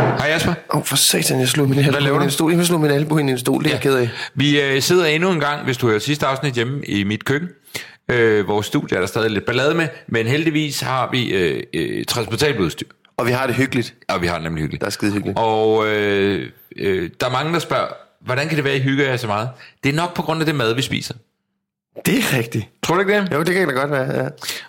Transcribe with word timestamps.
Hej 0.00 0.28
Jasper. 0.28 0.54
Åh, 0.70 0.76
oh, 0.78 0.84
for 0.84 0.96
satan, 0.96 1.40
jeg 1.40 1.48
slog 1.48 1.68
min 1.68 1.78
albu 1.78 2.14
ind 2.14 2.22
i 2.22 2.24
en 2.24 2.30
stol. 2.30 2.52
Jeg 2.52 2.66
slog 2.66 2.80
min 2.80 2.90
albu 2.90 3.18
ind 3.18 3.28
i 3.28 3.32
en 3.32 3.38
stol, 3.38 3.64
det 3.64 3.70
er 3.70 3.74
jeg 3.74 3.80
ked 3.80 3.96
af. 3.96 4.08
Vi 4.34 4.60
øh, 4.60 4.82
sidder 4.82 5.06
endnu 5.06 5.30
en 5.30 5.40
gang, 5.40 5.64
hvis 5.64 5.76
du 5.76 5.88
hører 5.88 5.98
sidste 5.98 6.26
afsnit 6.26 6.54
hjemme 6.54 6.84
i 6.84 7.04
mit 7.04 7.24
køkken. 7.24 7.48
Øh, 8.08 8.48
vores 8.48 8.66
studie 8.66 8.96
er 8.96 9.00
der 9.00 9.06
stadig 9.06 9.30
lidt 9.30 9.46
ballade 9.46 9.74
med, 9.74 9.88
men 10.08 10.26
heldigvis 10.26 10.80
har 10.80 11.08
vi 11.12 11.30
øh, 11.30 11.62
øh, 11.74 12.04
transportabelt 12.04 12.60
udstyr. 12.60 12.86
Og 13.16 13.26
vi 13.26 13.32
har 13.32 13.46
det 13.46 13.56
hyggeligt. 13.56 13.94
Og 14.08 14.22
vi 14.22 14.26
har 14.26 14.34
det 14.34 14.42
nemlig 14.42 14.62
hyggeligt. 14.62 14.80
Der 14.80 14.86
er 14.86 14.90
skide 14.90 15.12
hyggeligt. 15.12 15.38
Og 15.38 15.86
øh, 15.86 16.48
øh, 16.76 17.10
der 17.20 17.26
er 17.26 17.30
mange, 17.30 17.52
der 17.52 17.58
spørger, 17.58 17.86
hvordan 18.24 18.48
kan 18.48 18.56
det 18.56 18.64
være, 18.64 18.76
I 18.76 18.80
hygger 18.80 19.04
jer 19.04 19.16
så 19.16 19.26
meget? 19.26 19.48
Det 19.84 19.88
er 19.88 19.96
nok 19.96 20.14
på 20.14 20.22
grund 20.22 20.40
af 20.40 20.46
det 20.46 20.54
mad, 20.54 20.74
vi 20.74 20.82
spiser. 20.82 21.14
Det 22.06 22.18
er 22.18 22.36
rigtigt. 22.38 22.68
Tror 22.82 22.94
du 22.94 23.00
ikke 23.00 23.20
det? 23.20 23.32
Jo, 23.32 23.42
det 23.42 23.54
kan 23.54 23.68
da 23.68 23.74
godt 23.74 23.90
være, 23.90 24.22
ja. 24.22 24.28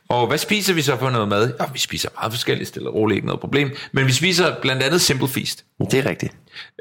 Og 0.10 0.28
hvad 0.28 0.38
spiser 0.38 0.74
vi 0.74 0.82
så 0.82 0.98
for 0.98 1.10
noget 1.10 1.28
mad? 1.28 1.54
Ja, 1.60 1.66
vi 1.74 1.80
spiser 1.80 2.10
meget 2.20 2.34
forskelligt, 2.34 2.68
stille 2.68 2.90
og 2.90 2.96
roligt, 2.96 3.16
ikke 3.16 3.28
noget 3.28 3.42
problem. 3.42 3.72
Men 3.92 4.08
vi 4.08 4.12
spiser 4.12 4.56
blandt 4.62 4.84
andet 4.84 5.02
Simple 5.02 5.28
Feast. 5.28 5.66
Det 5.92 6.00
er 6.00 6.10
rigtigt. 6.10 6.34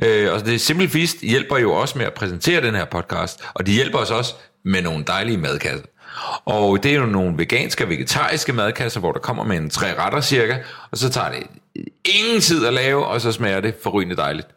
Øh, 0.02 0.32
og 0.32 0.44
det 0.44 0.60
Simple 0.60 0.88
Feast 0.88 1.20
hjælper 1.20 1.58
jo 1.58 1.72
også 1.72 1.98
med 1.98 2.06
at 2.06 2.14
præsentere 2.14 2.60
den 2.60 2.74
her 2.74 2.84
podcast, 2.84 3.40
og 3.54 3.66
de 3.66 3.72
hjælper 3.72 3.98
os 3.98 4.10
også 4.10 4.34
med 4.64 4.82
nogle 4.82 5.04
dejlige 5.06 5.38
madkasser. 5.38 5.86
Og 6.44 6.82
det 6.82 6.90
er 6.90 6.96
jo 6.96 7.06
nogle 7.06 7.38
veganske 7.38 7.84
og 7.84 7.90
vegetariske 7.90 8.52
madkasser, 8.52 9.00
hvor 9.00 9.12
der 9.12 9.20
kommer 9.20 9.44
med 9.44 9.56
en 9.56 9.70
tre 9.70 9.98
retter 9.98 10.20
cirka, 10.20 10.56
og 10.90 10.98
så 10.98 11.10
tager 11.10 11.30
det 11.30 11.42
ingen 12.04 12.40
tid 12.40 12.66
at 12.66 12.72
lave, 12.72 13.06
og 13.06 13.20
så 13.20 13.32
smager 13.32 13.60
det 13.60 13.74
forrygende 13.82 14.16
dejligt. 14.16 14.48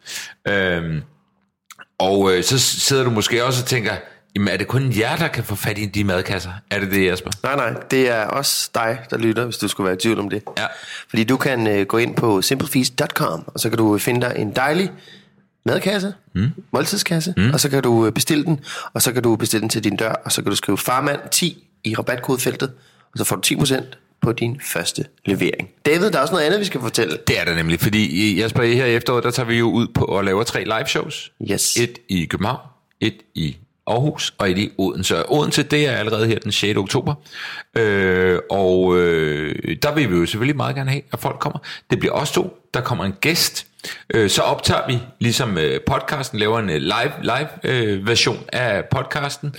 Øhm, 0.48 1.02
og 1.98 2.32
øh, 2.32 2.44
så 2.44 2.58
sidder 2.58 3.04
du 3.04 3.10
måske 3.10 3.44
også 3.44 3.62
og 3.62 3.66
tænker, 3.68 3.92
jamen 4.34 4.48
er 4.48 4.56
det 4.56 4.66
kun 4.66 4.92
jer, 4.98 5.16
der 5.16 5.28
kan 5.28 5.44
få 5.44 5.54
fat 5.54 5.78
i 5.78 5.86
de 5.86 6.04
madkasser? 6.04 6.50
Er 6.70 6.80
det 6.80 6.90
det, 6.90 7.06
Jesper? 7.06 7.30
Nej, 7.42 7.56
nej, 7.56 7.82
det 7.90 8.10
er 8.10 8.24
også 8.24 8.70
dig, 8.74 8.98
der 9.10 9.18
lytter, 9.18 9.44
hvis 9.44 9.56
du 9.56 9.68
skulle 9.68 9.84
være 9.84 9.94
i 9.94 9.98
tvivl 9.98 10.18
om 10.18 10.30
det. 10.30 10.42
Ja. 10.58 10.66
Fordi 11.08 11.24
du 11.24 11.36
kan 11.36 11.66
øh, 11.66 11.86
gå 11.86 11.98
ind 11.98 12.16
på 12.16 12.42
simplefeast.com, 12.42 13.44
og 13.46 13.60
så 13.60 13.68
kan 13.68 13.78
du 13.78 13.98
finde 13.98 14.20
dig 14.20 14.34
en 14.38 14.52
dejlig 14.56 14.90
madkasse, 15.66 16.14
mm. 16.34 16.50
måltidskasse, 16.72 17.34
mm. 17.36 17.50
og 17.52 17.60
så 17.60 17.68
kan 17.68 17.82
du 17.82 18.06
øh, 18.06 18.12
bestille 18.12 18.44
den, 18.44 18.60
og 18.92 19.02
så 19.02 19.12
kan 19.12 19.22
du 19.22 19.36
bestille 19.36 19.60
den 19.60 19.68
til 19.68 19.84
din 19.84 19.96
dør, 19.96 20.12
og 20.24 20.32
så 20.32 20.42
kan 20.42 20.50
du 20.50 20.56
skrive 20.56 20.78
farmand 20.78 21.20
10 21.30 21.68
i 21.84 21.94
rabatkodefeltet, 21.94 22.72
og 23.12 23.18
så 23.18 23.24
får 23.24 23.36
du 23.36 23.42
10% 23.46 23.84
på 24.22 24.32
din 24.32 24.60
første 24.60 25.04
levering. 25.26 25.68
David, 25.86 26.10
der 26.10 26.18
er 26.18 26.22
også 26.22 26.34
noget 26.34 26.46
andet, 26.46 26.60
vi 26.60 26.64
skal 26.64 26.80
fortælle. 26.80 27.18
Det 27.26 27.40
er 27.40 27.44
der 27.44 27.54
nemlig, 27.54 27.80
fordi 27.80 28.42
Jesper, 28.42 28.62
her 28.62 28.86
i 28.86 28.94
efteråret, 28.94 29.24
der 29.24 29.30
tager 29.30 29.46
vi 29.46 29.58
jo 29.58 29.70
ud 29.70 29.86
på 29.94 30.04
og 30.04 30.24
laver 30.24 30.42
tre 30.42 30.64
live 30.64 30.86
shows. 30.86 31.32
Yes. 31.50 31.76
Et 31.76 31.98
i 32.08 32.24
København, 32.24 32.60
et 33.00 33.16
i 33.34 33.56
Aarhus 33.86 34.34
og 34.38 34.50
et 34.50 34.58
i 34.58 34.70
Odense. 34.78 35.30
Odense, 35.30 35.62
det 35.62 35.88
er 35.88 35.92
allerede 35.92 36.26
her 36.26 36.38
den 36.38 36.52
6. 36.52 36.78
oktober. 36.78 37.14
Øh, 37.74 38.38
og 38.50 38.98
øh, 38.98 39.76
der 39.82 39.94
vil 39.94 40.10
vi 40.10 40.16
jo 40.16 40.26
selvfølgelig 40.26 40.56
meget 40.56 40.76
gerne 40.76 40.90
have, 40.90 41.02
at 41.12 41.18
folk 41.18 41.38
kommer. 41.40 41.58
Det 41.90 41.98
bliver 41.98 42.14
også 42.14 42.34
to. 42.34 42.56
Der 42.74 42.80
kommer 42.80 43.04
en 43.04 43.14
gæst. 43.20 43.66
Øh, 44.14 44.30
så 44.30 44.42
optager 44.42 44.86
vi, 44.88 44.98
ligesom 45.20 45.58
øh, 45.58 45.80
podcasten, 45.86 46.38
laver 46.38 46.58
en 46.58 46.70
øh, 46.70 46.76
live, 46.76 47.12
live 47.22 47.48
øh, 47.64 48.06
version 48.06 48.44
af 48.52 48.84
podcasten. 48.84 49.54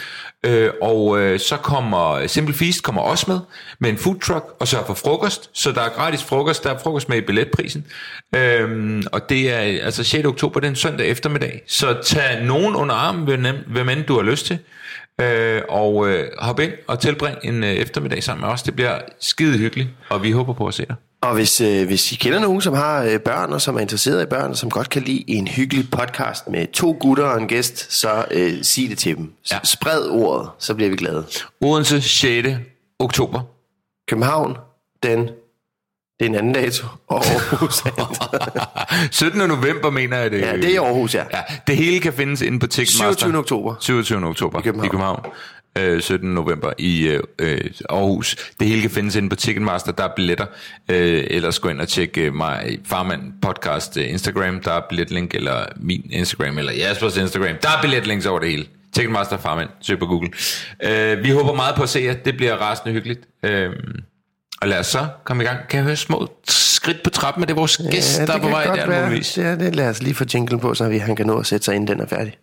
Øh, 0.45 0.71
og 0.81 1.19
øh, 1.19 1.39
så 1.39 1.57
kommer 1.57 2.27
Simple 2.27 2.55
Feast 2.55 2.83
kommer 2.83 3.01
også 3.01 3.25
med, 3.27 3.39
med 3.79 3.89
en 3.89 3.97
food 3.97 4.19
truck, 4.19 4.45
og 4.59 4.67
så 4.67 4.85
for 4.87 4.93
frokost. 4.93 5.49
Så 5.53 5.71
der 5.71 5.81
er 5.81 5.89
gratis 5.89 6.23
frokost, 6.23 6.63
der 6.63 6.73
er 6.73 6.77
frokost 6.77 7.09
med 7.09 7.17
i 7.17 7.21
billetprisen. 7.21 7.85
Øh, 8.35 9.03
og 9.11 9.29
det 9.29 9.53
er 9.53 9.85
altså 9.85 10.03
6. 10.03 10.25
oktober, 10.25 10.59
den 10.59 10.75
søndag 10.75 11.07
eftermiddag. 11.07 11.61
Så 11.67 11.97
tag 12.03 12.43
nogen 12.43 12.75
under 12.75 12.95
armen, 12.95 13.23
hvem, 13.23 13.55
hvem 13.67 13.89
end 13.89 14.03
du 14.03 14.15
har 14.15 14.23
lyst 14.23 14.45
til. 14.45 14.59
Øh, 15.21 15.61
og 15.69 16.09
øh, 16.09 16.27
hop 16.39 16.59
ind 16.59 16.71
og 16.87 16.99
tilbring 16.99 17.37
en 17.43 17.63
øh, 17.63 17.69
eftermiddag 17.69 18.23
sammen 18.23 18.41
med 18.45 18.53
os. 18.53 18.63
Det 18.63 18.75
bliver 18.75 18.99
skide 19.19 19.57
hyggeligt, 19.57 19.89
og 20.09 20.23
vi 20.23 20.31
håber 20.31 20.53
på 20.53 20.67
at 20.67 20.73
se 20.73 20.85
dig. 20.85 20.95
Og 21.25 21.33
hvis, 21.33 21.61
øh, 21.61 21.85
hvis 21.87 22.11
I 22.11 22.15
kender 22.15 22.39
nogen, 22.39 22.61
som 22.61 22.73
har 22.73 23.03
øh, 23.03 23.19
børn, 23.19 23.53
og 23.53 23.61
som 23.61 23.75
er 23.75 23.79
interesseret 23.79 24.23
i 24.23 24.25
børn, 24.25 24.49
og 24.51 24.57
som 24.57 24.69
godt 24.69 24.89
kan 24.89 25.01
lide 25.01 25.23
en 25.27 25.47
hyggelig 25.47 25.87
podcast 25.91 26.47
med 26.47 26.67
to 26.73 26.97
gutter 26.99 27.23
og 27.25 27.41
en 27.41 27.47
gæst, 27.47 27.93
så 27.93 28.25
øh, 28.31 28.53
sig 28.63 28.89
det 28.89 28.97
til 28.97 29.17
dem. 29.17 29.33
Ja. 29.51 29.59
Spred 29.63 30.07
ordet, 30.09 30.49
så 30.59 30.73
bliver 30.75 30.89
vi 30.89 30.95
glade. 30.95 31.25
Odense 31.61 32.01
6. 32.01 32.47
oktober. 32.99 33.41
København, 34.09 34.57
den, 35.03 35.19
det 36.19 36.25
er 36.25 36.25
en 36.25 36.35
anden 36.35 36.53
dato, 36.53 36.87
og 37.07 37.25
Aarhus. 37.25 37.79
er- 37.81 39.07
17. 39.11 39.39
november 39.49 39.89
mener 39.89 40.17
jeg 40.17 40.31
det. 40.31 40.41
ja, 40.41 40.55
det 40.55 40.65
er 40.65 40.69
i 40.69 40.75
Aarhus, 40.75 41.15
ja. 41.15 41.23
Ja, 41.33 41.41
det 41.67 41.77
hele 41.77 41.99
kan 41.99 42.13
findes 42.13 42.41
inde 42.41 42.59
på 42.59 42.67
Ticketmaster. 42.67 43.13
27. 43.19 43.37
oktober. 43.39 43.75
27. 43.79 44.25
oktober 44.25 44.59
I 44.59 44.61
København. 44.61 44.85
I 44.85 44.89
København. 44.89 45.19
Øh, 45.77 46.01
17. 46.01 46.33
november 46.33 46.73
i 46.77 47.07
øh, 47.07 47.19
øh, 47.39 47.71
Aarhus. 47.89 48.35
Det 48.59 48.67
hele 48.67 48.81
kan 48.81 48.89
findes 48.89 49.15
inde 49.15 49.29
på 49.29 49.35
Ticketmaster. 49.35 49.91
Der 49.91 50.03
er 50.03 50.11
billetter. 50.15 50.45
Øh, 50.91 51.23
ellers 51.29 51.59
gå 51.59 51.69
ind 51.69 51.81
og 51.81 51.87
tjek 51.87 52.17
øh, 52.17 52.33
mig 52.33 52.79
Farmand 52.85 53.21
podcast 53.41 53.97
øh, 53.97 54.09
Instagram. 54.09 54.59
Der 54.59 54.71
er 54.71 54.81
billetlink, 54.89 55.35
eller 55.35 55.65
min 55.75 56.09
Instagram, 56.11 56.57
eller 56.57 56.73
Jaspers 56.73 57.17
Instagram. 57.17 57.55
Der 57.61 57.69
er 57.69 57.81
billetlinks 57.81 58.25
over 58.25 58.39
det 58.39 58.49
hele. 58.49 58.65
Ticketmaster 58.93 59.37
Farmand. 59.37 59.69
Søg 59.81 59.99
på 59.99 60.05
Google. 60.05 60.29
Øh, 60.83 61.23
vi 61.23 61.29
håber 61.29 61.53
meget 61.53 61.75
på 61.75 61.83
at 61.83 61.89
se 61.89 61.99
jer. 61.99 62.13
Det 62.13 62.37
bliver 62.37 62.55
rasende 62.55 62.93
hyggeligt. 62.93 63.19
Øh, 63.43 63.69
og 64.61 64.67
lad 64.67 64.79
os 64.79 64.87
så 64.87 65.07
komme 65.23 65.43
i 65.43 65.45
gang. 65.47 65.67
Kan 65.69 65.77
jeg 65.77 65.85
høre 65.85 65.95
små 65.95 66.31
skridt 66.47 67.03
på 67.03 67.09
trappen? 67.09 67.43
Er 67.43 67.47
det 67.47 67.55
vores 67.55 67.77
gæst, 67.91 68.19
der 68.27 68.33
er 68.33 68.41
på 68.41 68.47
vej 68.49 68.63
der? 68.63 69.21
Ja, 69.37 69.55
det 69.55 69.75
lad 69.75 69.89
os 69.89 70.03
lige 70.03 70.15
få 70.15 70.25
jinglen 70.33 70.59
på, 70.59 70.73
så 70.73 70.89
vi, 70.89 70.97
han 70.97 71.15
kan 71.15 71.25
nå 71.25 71.39
at 71.39 71.45
sætte 71.45 71.65
sig 71.65 71.75
ind, 71.75 71.87
den 71.87 71.99
er 71.99 72.07
færdig. 72.07 72.37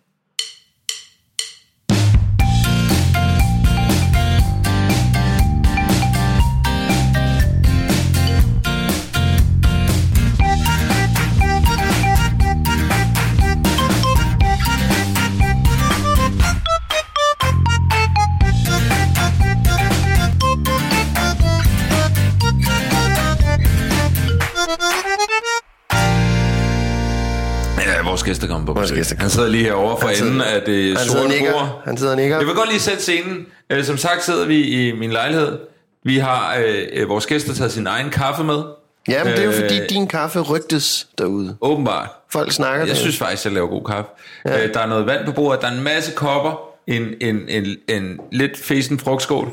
Kommer 28.53 28.73
på 28.73 28.79
besøg. 28.81 29.03
Han 29.19 29.29
sidder 29.29 29.49
lige 29.49 29.63
herovre 29.63 30.01
for 30.01 30.09
enden 30.25 30.41
af 30.41 30.61
det 30.61 30.97
Han 30.97 31.07
sorte 31.07 31.27
nikker. 31.29 31.51
bord. 31.53 31.81
Han 31.85 31.97
sidder 31.97 32.15
nikker. 32.15 32.37
Jeg 32.37 32.45
vil 32.47 32.55
godt 32.55 32.69
lige 32.69 32.79
sætte 32.79 33.01
scenen. 33.01 33.45
Øh, 33.69 33.83
Som 33.83 33.97
sagt 33.97 34.23
sidder 34.23 34.45
vi 34.45 34.87
i 34.87 34.91
min 34.91 35.11
lejlighed. 35.11 35.59
Vi 36.03 36.17
har 36.17 36.55
øh, 36.57 36.83
øh, 36.93 37.09
vores 37.09 37.25
gæster 37.25 37.53
taget 37.53 37.71
sin 37.71 37.87
egen 37.87 38.09
kaffe 38.09 38.43
med. 38.43 38.63
Ja, 39.07 39.23
men 39.23 39.33
det 39.33 39.39
er 39.39 39.43
jo 39.43 39.49
Øh, 39.49 39.55
fordi, 39.55 39.87
din 39.87 40.07
kaffe 40.07 40.39
rygtes 40.39 41.07
derude. 41.17 41.57
Åbenbart. 41.61 42.09
Folk 42.31 42.51
snakker 42.51 42.79
Jeg 42.79 42.87
det. 42.87 42.97
synes 42.97 43.17
faktisk, 43.17 43.45
jeg 43.45 43.53
laver 43.53 43.67
god 43.67 43.83
kaffe. 43.85 44.09
Ja. 44.45 44.63
Øh, 44.67 44.73
der 44.73 44.79
er 44.79 44.85
noget 44.87 45.05
vand 45.05 45.25
på 45.25 45.31
bordet. 45.31 45.61
Der 45.61 45.67
er 45.67 45.71
en 45.71 45.83
masse 45.83 46.11
kopper. 46.15 46.69
En, 46.87 47.13
en, 47.21 47.41
en, 47.49 47.65
en 47.89 48.19
lidt 48.31 48.57
fesen 48.57 48.99
frugtskål. 48.99 49.51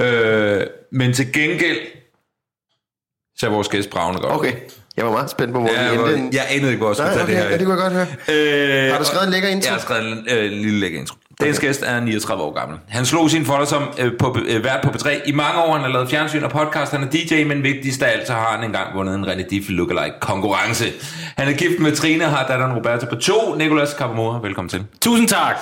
Øh, 0.00 0.60
men 0.92 1.12
til 1.12 1.32
gengæld 1.32 1.78
så 3.38 3.46
er 3.46 3.50
vores 3.50 3.68
gæst 3.68 3.90
bravende 3.90 4.20
godt. 4.20 4.32
Okay, 4.34 4.52
jeg 4.96 5.04
var 5.06 5.12
meget 5.12 5.30
spændt 5.30 5.52
på, 5.54 5.60
hvor 5.60 5.68
Ja, 5.68 5.74
vi 5.74 5.84
jeg, 5.84 5.92
endte. 5.94 6.12
var, 6.12 6.28
jeg 6.32 6.46
anede 6.50 6.68
ikke, 6.72 6.78
hvor 6.78 6.88
jeg 6.88 6.96
skulle 6.96 7.08
Nej, 7.08 7.14
tage 7.14 7.22
okay, 7.24 7.32
det 7.34 7.42
her. 7.42 7.50
ja, 7.50 7.58
det 7.58 7.66
kunne 7.66 7.82
jeg 7.82 7.82
godt 7.82 7.92
høre. 8.28 8.86
Øh, 8.86 8.92
Har 8.92 8.98
du 8.98 9.04
skrevet 9.04 9.24
en 9.26 9.32
lækker 9.32 9.48
intro? 9.48 9.66
Jeg 9.66 9.72
har 9.74 9.80
skrevet 9.80 10.06
en, 10.12 10.18
øh, 10.30 10.50
lille 10.50 10.80
lækker 10.80 11.00
intro. 11.00 11.16
Dagens 11.40 11.60
gæst 11.60 11.82
er 11.86 12.00
39 12.00 12.42
år 12.42 12.52
gammel. 12.60 12.78
Han 12.88 13.06
slog 13.06 13.30
sin 13.30 13.44
folder 13.44 13.66
som 13.66 13.82
øh, 13.98 14.12
på, 14.18 14.36
øh, 14.48 14.64
vært 14.64 14.80
på 14.82 14.88
B3 14.90 15.08
i 15.28 15.32
mange 15.32 15.62
år. 15.62 15.72
Han 15.72 15.80
har 15.82 15.88
lavet 15.88 16.10
fjernsyn 16.10 16.42
og 16.42 16.50
podcast. 16.50 16.92
Han 16.92 17.02
er 17.02 17.06
DJ, 17.10 17.44
men 17.44 17.62
vigtigst 17.62 18.02
af 18.02 18.12
alt, 18.12 18.26
så 18.26 18.32
har 18.32 18.56
han 18.56 18.64
engang 18.64 18.94
vundet 18.96 19.14
en 19.14 19.24
René 19.24 19.48
Diff 19.48 19.66
Lookalike 19.68 20.14
konkurrence. 20.20 20.84
Han 21.36 21.48
er 21.48 21.52
gift 21.52 21.80
med 21.80 21.92
Trine 21.92 22.24
og 22.24 22.30
har 22.30 22.46
datteren 22.46 22.72
Roberta 22.76 23.06
på 23.06 23.14
to. 23.16 23.54
Nicolas 23.54 23.94
Kapamora, 23.94 24.40
velkommen 24.42 24.68
til. 24.68 24.84
Tusind 25.00 25.28
tak. 25.28 25.56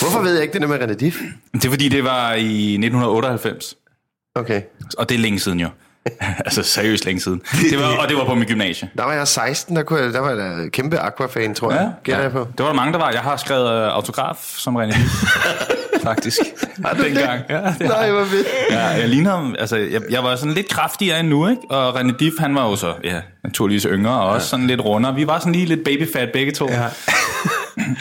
Hvorfor 0.00 0.22
ved 0.22 0.34
jeg 0.34 0.42
ikke 0.42 0.52
det 0.52 0.62
der 0.62 0.68
med 0.68 0.78
René 0.78 0.94
Diff? 0.94 1.16
Det 1.54 1.64
er 1.64 1.70
fordi, 1.70 1.88
det 1.88 2.04
var 2.04 2.32
i 2.32 2.72
1998. 2.74 3.74
Okay. 4.34 4.62
Og 4.98 5.08
det 5.08 5.14
er 5.14 5.18
længe 5.18 5.40
siden 5.40 5.60
jo. 5.60 5.68
altså 6.46 6.62
seriøst 6.62 7.04
længe 7.04 7.20
siden. 7.20 7.42
Det 7.70 7.78
var, 7.78 7.96
og 8.02 8.08
det 8.08 8.16
var 8.16 8.24
på 8.24 8.34
mit 8.34 8.48
gymnasie. 8.48 8.90
Der 8.96 9.04
var 9.04 9.12
jeg 9.12 9.28
16, 9.28 9.76
der, 9.76 9.82
kunne 9.82 10.00
jeg, 10.00 10.12
der 10.12 10.20
var 10.20 10.30
jeg 10.30 10.72
kæmpe 10.72 10.98
Aqua-fan, 10.98 11.54
tror 11.54 11.72
jeg. 11.72 11.92
Gætter 12.04 12.22
jeg 12.22 12.32
på. 12.32 12.38
Det 12.38 12.60
var 12.60 12.66
der 12.66 12.74
mange, 12.74 12.92
der 12.92 12.98
var. 12.98 13.10
Jeg 13.10 13.20
har 13.20 13.36
skrevet 13.36 13.70
øh, 13.70 13.94
autograf 13.94 14.36
som 14.36 14.76
René 14.76 14.96
Faktisk. 16.04 16.38
Har 16.84 16.94
du 16.94 17.02
det? 17.02 17.06
Dengang. 17.06 17.42
Ja, 17.48 17.74
det 17.78 17.88
Nej, 17.88 18.10
hvor 18.10 18.24
fedt. 18.24 18.46
Ja, 18.70 18.86
jeg 18.86 19.08
ligner 19.08 19.30
ham, 19.30 19.54
altså, 19.58 19.76
jeg, 19.76 20.02
jeg 20.10 20.24
var 20.24 20.36
sådan 20.36 20.54
lidt 20.54 20.68
kraftigere 20.68 21.20
end 21.20 21.28
nu, 21.28 21.48
ikke? 21.48 21.62
Og 21.70 22.00
René 22.00 22.16
Diff, 22.16 22.36
han 22.38 22.54
var 22.54 22.68
jo 22.68 22.76
så, 22.76 22.94
ja, 23.04 23.20
naturligvis 23.44 23.86
yngre, 23.90 24.20
og 24.20 24.28
også 24.28 24.48
sådan 24.48 24.66
lidt 24.66 24.80
rundere. 24.80 25.14
Vi 25.14 25.26
var 25.26 25.38
sådan 25.38 25.52
lige 25.52 25.66
lidt 25.66 25.84
babyfat 25.84 26.28
begge 26.32 26.52
to. 26.52 26.68
Ja. 26.70 26.84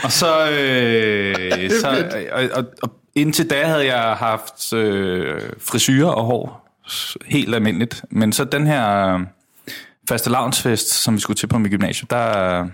og 0.04 0.12
så, 0.12 0.50
øh, 0.50 1.70
så 1.82 2.06
og, 2.32 2.44
og, 2.54 2.66
og, 2.84 2.90
indtil 3.16 3.50
da 3.50 3.66
havde 3.66 3.86
jeg 3.86 4.16
haft 4.16 4.74
øh, 4.74 5.42
frisyrer 5.62 6.10
og 6.10 6.24
hår, 6.24 6.62
helt 7.25 7.56
almindeligt. 7.56 8.03
Men 8.09 8.33
så 8.33 8.44
den 8.44 8.68
her 8.68 9.13
øh, 9.13 9.19
faste 10.09 10.30
lavnsfest, 10.30 10.94
som 10.94 11.15
vi 11.15 11.19
skulle 11.19 11.38
til 11.38 11.47
på 11.47 11.57
mit 11.57 11.71
gymnasium, 11.71 12.07
der, 12.07 12.65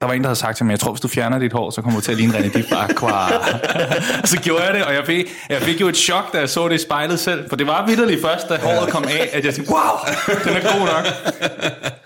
der 0.00 0.06
var 0.06 0.12
en, 0.12 0.20
der 0.20 0.28
havde 0.28 0.38
sagt 0.38 0.56
til 0.56 0.66
mig, 0.66 0.72
jeg 0.72 0.80
tror, 0.80 0.92
hvis 0.92 1.00
du 1.00 1.08
fjerner 1.08 1.38
dit 1.38 1.52
hår, 1.52 1.70
så 1.70 1.82
kommer 1.82 2.00
du 2.00 2.04
til 2.04 2.12
at 2.12 2.18
ligne 2.18 2.34
René 2.34 2.58
Dib 2.58 2.72
Aqua. 2.72 3.28
så 4.32 4.40
gjorde 4.42 4.64
jeg 4.64 4.74
det, 4.74 4.84
og 4.84 4.94
jeg 4.94 5.06
fik, 5.06 5.26
jeg 5.48 5.62
fik 5.62 5.80
jo 5.80 5.88
et 5.88 5.96
chok, 5.96 6.32
da 6.32 6.38
jeg 6.38 6.48
så 6.48 6.68
det 6.68 6.74
i 6.74 6.78
spejlet 6.78 7.20
selv. 7.20 7.48
For 7.48 7.56
det 7.56 7.66
var 7.66 7.86
vidderligt 7.86 8.22
først, 8.22 8.48
da 8.48 8.58
håret 8.58 8.90
kom 8.90 9.04
af, 9.04 9.28
at 9.32 9.44
jeg 9.44 9.54
tænkte, 9.54 9.72
wow, 9.72 10.14
den 10.44 10.56
er 10.56 10.78
god 10.78 10.86
nok. 10.86 11.06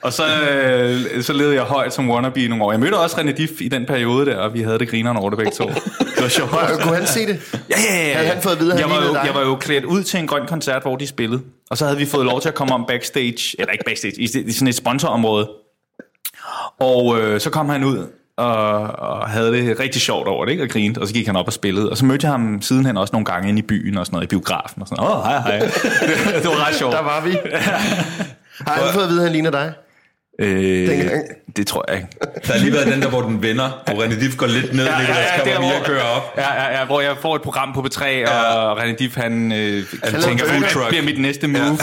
og 0.03 0.13
så, 0.13 0.25
øh, 0.25 1.23
så 1.23 1.33
levede 1.33 1.55
jeg 1.55 1.63
højt 1.63 1.95
som 1.95 2.11
wannabe 2.11 2.45
i 2.45 2.49
nogle 2.49 2.65
år. 2.65 2.73
Jeg 2.73 2.81
mødte 2.81 2.99
også 2.99 3.17
René 3.17 3.33
Dib 3.33 3.61
i 3.61 3.69
den 3.69 3.87
periode 3.87 4.27
der, 4.27 4.37
og 4.37 4.55
vi 4.55 4.63
havde 4.63 4.79
det 4.79 4.89
grinerne 4.89 5.19
over 5.19 5.31
det 5.31 5.37
begge 5.37 5.53
to. 5.53 5.71
Var 6.25 6.29
sjovt. 6.29 6.51
Kunne 6.83 6.97
han 6.97 7.07
se 7.07 7.27
det? 7.27 7.41
Ja, 7.71 7.77
ja, 7.89 8.09
ja. 8.09 8.15
Havde 8.15 8.29
han 8.29 8.43
fået 8.43 8.53
at 8.53 8.61
vide, 8.61 8.73
at 8.73 8.79
jeg 8.81 8.89
han 8.89 8.97
var, 8.97 9.07
jo, 9.07 9.15
dig? 9.15 9.23
jeg 9.27 9.35
var 9.35 9.41
jo 9.41 9.57
klædt 9.57 9.85
ud 9.85 10.03
til 10.03 10.21
en 10.21 10.27
grøn 10.27 10.47
koncert, 10.47 10.83
hvor 10.83 10.97
de 10.97 11.07
spillede. 11.07 11.43
Og 11.71 11.79
så 11.79 11.85
havde 11.85 11.99
vi 11.99 12.07
fået 12.07 12.27
lov 12.27 12.41
til 12.41 12.49
at 12.49 12.55
komme 12.55 12.75
om 12.75 12.85
backstage, 12.89 13.57
eller 13.59 13.73
ikke 13.73 13.85
backstage, 13.85 14.15
i, 14.19 14.25
i 14.47 14.53
sådan 14.53 14.69
et 14.69 14.75
sponsorområde. 14.75 15.51
Og 16.81 17.21
øh, 17.21 17.41
så 17.41 17.51
kom 17.51 17.69
han 17.69 17.85
ud 17.85 18.07
og, 18.37 18.81
og 18.81 19.29
havde 19.29 19.53
det 19.53 19.81
rigtig 19.81 20.03
sjovt 20.03 20.29
over 20.29 20.45
det, 20.45 20.53
ikke? 20.53 20.65
og 20.65 20.69
grinede, 20.69 21.01
og 21.01 21.09
så 21.09 21.15
gik 21.15 21.27
han 21.27 21.37
op 21.37 21.47
og 21.47 21.53
spillede. 21.53 21.91
Og 21.91 21.97
så 21.97 22.05
mødte 22.05 22.27
jeg 22.27 22.33
ham 22.33 22.63
sidenhen 22.63 22.97
også 22.97 23.13
nogle 23.13 23.25
gange 23.25 23.49
inde 23.49 23.59
i 23.59 23.63
byen 23.63 23.99
og 23.99 24.07
sådan 24.07 24.17
noget, 24.17 24.27
i 24.27 24.29
biografen 24.29 24.83
og 24.83 24.89
sådan 24.89 25.05
noget. 25.05 25.17
Åh, 25.17 25.21
oh, 25.21 25.25
hej, 25.25 25.41
hej. 25.41 25.59
det, 25.59 25.75
det 26.43 26.47
var 26.51 26.69
ret 26.69 26.75
sjovt. 26.75 26.95
Der 26.95 27.03
var 27.03 27.21
vi. 27.21 27.31
Har 28.67 28.75
han 28.75 28.95
fået 28.95 29.05
at 29.05 29.09
vide, 29.09 29.21
at 29.21 29.25
han 29.25 29.33
ligner 29.33 29.51
dig? 29.51 29.73
Øh, 30.39 30.89
Dengang. 30.89 31.23
det 31.57 31.67
tror 31.67 31.85
jeg 31.89 31.97
ikke. 31.97 32.09
Der 32.47 32.53
har 32.53 32.59
lige 32.61 32.73
været 32.73 32.87
den 32.87 33.03
der, 33.03 33.09
hvor 33.09 33.23
den 33.23 33.43
vender, 33.43 33.83
hvor 33.93 34.05
René 34.05 34.21
Diff 34.21 34.37
går 34.37 34.47
lidt 34.47 34.75
ned, 34.75 34.85
ja, 34.87 34.99
Nicolas 35.01 35.29
der, 35.37 35.45
Kapamora 35.45 35.77
hvor- 35.77 35.85
kører 35.87 36.03
op. 36.03 36.35
Ja, 36.37 36.55
ja, 36.65 36.79
ja, 36.79 36.85
hvor 36.85 37.01
jeg 37.01 37.17
får 37.23 37.37
et 37.37 37.43
program 37.43 37.73
på 37.75 37.81
B3, 37.81 38.05
og 38.31 38.83
René 38.83 38.97
Diff, 38.97 39.17
han, 39.17 39.53
øh, 39.53 39.85
han 40.05 40.21
tænker, 40.23 40.45
truck. 40.71 40.89
bliver 40.89 41.03
mit 41.05 41.21
næste 41.21 41.49
move? 41.49 41.65
Ja. 41.65 41.77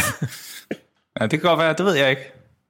ja, 1.19 1.23
det 1.23 1.29
kan 1.29 1.39
godt 1.39 1.59
være, 1.59 1.73
det 1.77 1.85
ved 1.85 1.93
jeg 1.93 2.09
ikke. 2.09 2.21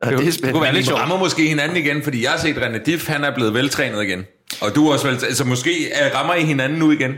Ja, 0.06 0.10
det 0.12 0.20
det 0.20 0.34
spændende. 0.34 0.54
kunne 0.54 0.64
være 0.64 0.74
lidt 0.74 0.86
sjovt. 0.86 1.00
rammer 1.02 1.18
måske 1.18 1.48
hinanden 1.48 1.78
igen, 1.78 2.04
fordi 2.04 2.24
jeg 2.24 2.32
har 2.32 2.38
set 2.40 2.58
René 2.58 2.84
Diff, 2.84 3.08
han 3.08 3.24
er 3.24 3.36
blevet 3.36 3.54
veltrænet 3.54 4.04
igen. 4.04 4.26
Og 4.62 4.76
du 4.76 4.88
er 4.90 4.94
også 4.94 5.08
vel, 5.08 5.16
altså 5.26 5.44
måske 5.46 5.72
øh, 5.86 6.16
rammer 6.16 6.34
I 6.36 6.44
hinanden 6.44 6.80
nu 6.80 6.92
igen. 6.92 7.14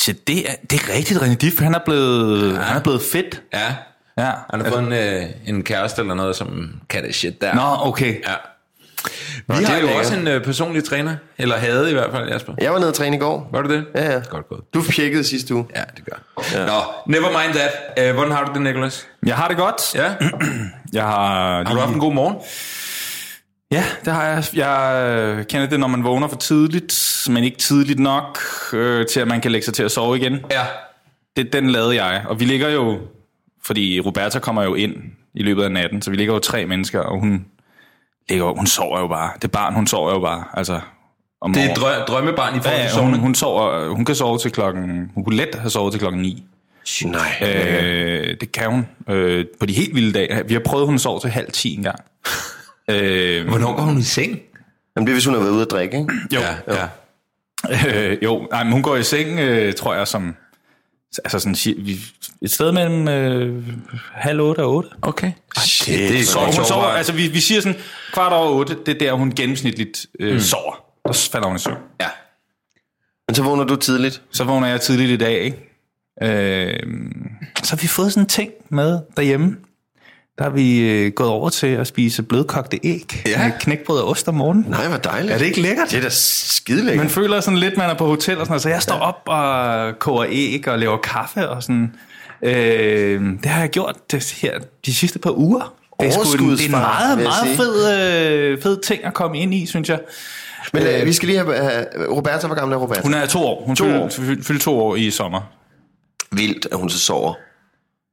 Til 0.00 0.16
det, 0.26 0.38
er, 0.50 0.54
det 0.70 0.80
er 0.82 0.94
rigtigt, 0.94 1.20
René 1.20 1.34
Diff, 1.34 1.60
han 1.60 1.74
er 1.74 1.78
blevet, 1.84 2.54
ja. 2.54 2.60
han 2.60 2.76
er 2.76 2.82
blevet 2.82 3.02
fedt. 3.12 3.42
Ja, 3.54 3.74
Ja. 4.20 4.30
han 4.50 4.60
har 4.60 4.70
fået 4.70 4.82
en, 4.82 4.92
øh, 4.92 5.22
en 5.46 5.62
kæreste 5.62 6.00
eller 6.02 6.14
noget, 6.14 6.36
som 6.36 6.70
kan 6.88 7.04
det 7.04 7.14
shit 7.14 7.40
der. 7.40 7.54
Nå, 7.54 7.88
okay. 7.88 8.20
Ja. 8.28 8.34
Nå, 9.46 9.54
Vi 9.54 9.60
det 9.60 9.68
har 9.68 9.76
er 9.76 9.80
jo 9.80 9.98
også 9.98 10.14
en 10.16 10.28
øh, 10.28 10.44
personlig 10.44 10.84
træner, 10.84 11.16
eller 11.38 11.56
havde 11.56 11.90
i 11.90 11.92
hvert 11.92 12.10
fald, 12.12 12.28
Jasper. 12.28 12.52
Jeg 12.60 12.72
var 12.72 12.78
nede 12.78 12.90
og 12.90 12.94
træne 12.94 13.16
i 13.16 13.18
går. 13.18 13.48
Var 13.52 13.62
du 13.62 13.70
det? 13.74 13.84
Ja, 13.94 14.12
ja. 14.12 14.20
Godt 14.28 14.48
gået. 14.48 14.60
Du 14.74 14.82
tjekkede 14.92 15.24
sidste 15.24 15.54
uge. 15.54 15.66
Ja, 15.76 15.82
det 15.96 16.04
gør. 16.04 16.44
Ja. 16.60 16.66
Nå, 16.66 16.72
never 17.06 17.28
mind 17.42 17.54
that. 17.54 17.70
Uh, 18.10 18.14
hvordan 18.14 18.32
har 18.32 18.44
du 18.44 18.52
det, 18.54 18.62
Nicholas? 18.62 19.06
Jeg 19.26 19.36
har 19.36 19.48
det 19.48 19.56
godt. 19.56 19.94
Ja? 19.94 20.14
Jeg 20.92 21.02
har, 21.02 21.64
Har 21.64 21.74
du 21.74 21.80
haft 21.80 21.94
en 21.94 22.00
god 22.00 22.12
morgen? 22.14 22.36
Ja, 23.72 23.84
det 24.04 24.12
har 24.12 24.26
jeg. 24.26 24.44
Jeg 24.54 25.04
øh, 25.18 25.44
kender 25.44 25.68
det, 25.68 25.80
når 25.80 25.86
man 25.86 26.04
vågner 26.04 26.28
for 26.28 26.36
tidligt, 26.36 27.26
men 27.30 27.44
ikke 27.44 27.56
tidligt 27.58 27.98
nok, 27.98 28.38
øh, 28.72 29.06
til 29.06 29.20
at 29.20 29.28
man 29.28 29.40
kan 29.40 29.50
lægge 29.52 29.64
sig 29.64 29.74
til 29.74 29.82
at 29.82 29.90
sove 29.90 30.16
igen. 30.16 30.38
Ja. 30.50 30.62
Det, 31.36 31.52
den 31.52 31.70
lavede 31.70 32.04
jeg. 32.04 32.24
Og 32.28 32.40
vi 32.40 32.44
ligger 32.44 32.68
jo, 32.68 32.98
fordi 33.62 34.00
Roberta 34.00 34.38
kommer 34.38 34.62
jo 34.62 34.74
ind 34.74 34.94
i 35.34 35.42
løbet 35.42 35.62
af 35.62 35.72
natten, 35.72 36.02
så 36.02 36.10
vi 36.10 36.16
ligger 36.16 36.34
jo 36.34 36.40
tre 36.40 36.66
mennesker, 36.66 37.00
og 37.00 37.20
hun, 37.20 37.44
ligger, 38.28 38.44
jo- 38.46 38.54
hun 38.54 38.66
sover 38.66 39.00
jo 39.00 39.06
bare. 39.08 39.30
Det 39.42 39.50
barn, 39.50 39.74
hun 39.74 39.86
sover 39.86 40.12
jo 40.12 40.20
bare. 40.20 40.44
Altså, 40.54 40.80
om 41.40 41.52
Det 41.52 41.64
er 41.64 41.74
drø- 41.74 42.04
drømmebarn 42.04 42.56
i 42.56 42.60
forhold 42.60 42.80
Ja, 42.80 42.88
til 42.88 42.96
ja, 42.98 43.04
hun, 43.04 43.14
hun, 43.18 43.34
sover, 43.34 43.88
hun 43.94 44.04
kan 44.04 44.14
sove 44.14 44.38
til 44.38 44.50
klokken... 44.52 45.10
Hun 45.14 45.24
kunne 45.24 45.36
let 45.36 45.54
have 45.54 45.70
sovet 45.70 45.92
til 45.92 46.00
klokken 46.00 46.22
9. 46.22 46.44
Nej. 47.04 47.20
Øh, 47.42 48.36
det 48.40 48.52
kan 48.52 48.70
hun. 48.70 48.88
Øh, 49.08 49.44
på 49.60 49.66
de 49.66 49.72
helt 49.72 49.94
vilde 49.94 50.12
dage. 50.18 50.48
Vi 50.48 50.54
har 50.54 50.60
prøvet, 50.60 50.82
at 50.82 50.86
hun 50.88 50.98
sov 50.98 51.20
til 51.20 51.30
halv 51.30 51.52
10 51.52 51.74
engang. 51.76 51.98
øh, 52.90 53.48
Hvornår 53.48 53.76
går 53.76 53.82
hun 53.82 53.98
i 53.98 54.02
seng? 54.02 54.38
Jamen, 54.96 55.06
det 55.06 55.12
er, 55.12 55.14
hvis 55.14 55.24
hun 55.24 55.34
har 55.34 55.40
været 55.42 55.52
ude 55.52 55.62
at 55.62 55.70
drikke, 55.70 55.98
ikke? 55.98 56.12
jo, 56.34 56.40
Ja, 56.40 56.74
ja. 56.74 56.86
Øh, 58.10 58.18
jo, 58.24 58.46
nej, 58.52 58.64
men 58.64 58.72
hun 58.72 58.82
går 58.82 58.96
i 58.96 59.02
seng, 59.02 59.38
øh, 59.40 59.74
tror 59.74 59.94
jeg, 59.94 60.08
som... 60.08 60.34
Altså 61.18 61.38
sådan, 61.38 61.84
vi- 61.86 61.98
et 62.42 62.50
sted 62.50 62.72
mellem 62.72 63.08
øh, 63.08 63.64
halv 64.12 64.40
otte 64.40 64.60
og 64.60 64.72
otte. 64.74 64.88
Okay. 65.02 65.32
Shit, 65.58 65.98
det 65.98 66.20
er 66.20 66.24
Så 66.24 66.38
hun 66.38 66.64
sover, 66.64 66.84
altså 66.84 67.12
vi, 67.12 67.28
vi 67.28 67.40
siger 67.40 67.60
sådan, 67.60 67.78
kvart 68.12 68.32
over 68.32 68.50
otte, 68.50 68.76
det 68.86 68.94
er 68.94 68.98
der, 68.98 69.12
hun 69.12 69.30
gennemsnitligt 69.34 70.06
øh, 70.20 70.32
mm. 70.34 70.40
sover. 70.40 70.84
Der 71.06 71.12
falder 71.32 71.46
hun 71.46 71.56
i 71.56 71.58
søvn. 71.58 71.76
Ja. 72.00 72.08
Men 73.28 73.34
så 73.34 73.42
vågner 73.42 73.64
du 73.64 73.76
tidligt. 73.76 74.22
Så 74.32 74.44
vågner 74.44 74.66
jeg 74.68 74.80
tidligt 74.80 75.10
i 75.10 75.16
dag, 75.16 75.40
ikke? 75.40 75.56
Øh, 76.22 76.80
så 77.62 77.70
har 77.70 77.76
vi 77.82 77.86
fået 77.86 78.12
sådan 78.12 78.24
en 78.24 78.28
ting 78.28 78.50
med 78.68 79.00
derhjemme. 79.16 79.56
Der 80.40 80.46
har 80.46 80.52
vi 80.52 80.78
øh, 80.78 81.12
gået 81.12 81.30
over 81.30 81.48
til 81.48 81.66
at 81.66 81.86
spise 81.86 82.22
blødkogte 82.22 82.78
æg. 82.84 83.22
Ja. 83.26 83.44
Med 83.44 83.52
knækbrød 83.60 84.00
og 84.00 84.08
ost 84.08 84.28
om 84.28 84.34
morgenen. 84.34 84.64
Nej, 84.68 84.88
hvor 84.88 84.96
dejligt. 84.96 85.34
Er 85.34 85.38
det 85.38 85.46
ikke 85.46 85.60
lækkert? 85.60 85.90
Det 85.90 85.98
er 85.98 86.02
da 86.02 86.08
skide 86.10 86.84
lækkert. 86.84 86.96
Man 86.96 87.10
føler 87.10 87.40
sådan 87.40 87.58
lidt, 87.58 87.76
man 87.76 87.90
er 87.90 87.94
på 87.94 88.06
hotel 88.06 88.38
og 88.38 88.46
sådan 88.46 88.50
noget. 88.50 88.62
Så 88.62 88.68
jeg 88.68 88.82
står 88.82 88.94
op 88.94 89.22
og 89.26 89.98
koger 89.98 90.24
æg 90.28 90.68
og 90.68 90.78
laver 90.78 90.96
kaffe 90.96 91.48
og 91.48 91.62
sådan. 91.62 91.92
Øh, 92.42 93.20
det 93.42 93.46
har 93.46 93.60
jeg 93.60 93.70
gjort 93.70 93.96
det 94.12 94.34
her 94.42 94.58
de 94.86 94.94
sidste 94.94 95.18
par 95.18 95.38
uger. 95.38 95.74
Det 96.00 96.08
er, 96.08 96.12
sgu 96.12 96.50
det 96.50 96.60
er 96.60 96.64
en 96.64 96.70
meget, 96.70 97.18
meget 97.18 97.56
fed, 97.56 97.98
øh, 97.98 98.62
fed 98.62 98.80
ting 98.80 99.04
at 99.04 99.14
komme 99.14 99.38
ind 99.38 99.54
i, 99.54 99.66
synes 99.66 99.88
jeg. 99.88 100.00
Men 100.72 100.82
øh, 100.82 101.06
vi 101.06 101.12
skal 101.12 101.26
lige 101.26 101.38
have... 101.38 101.56
have 101.56 101.84
Roberta, 102.10 102.46
hvor 102.46 102.56
gammel 102.56 102.74
er 102.74 102.78
Roberta? 102.80 103.02
Hun 103.02 103.14
er 103.14 103.26
to 103.26 103.38
år. 103.44 103.64
Hun 103.66 103.76
To 103.76 103.84
fyldte, 103.84 104.00
år. 104.00 104.08
fyldte 104.42 104.64
to 104.64 104.78
år 104.80 104.96
i 104.96 105.10
sommer. 105.10 105.40
Vildt, 106.32 106.66
at 106.72 106.78
hun 106.78 106.90
så 106.90 106.98
sover. 106.98 107.34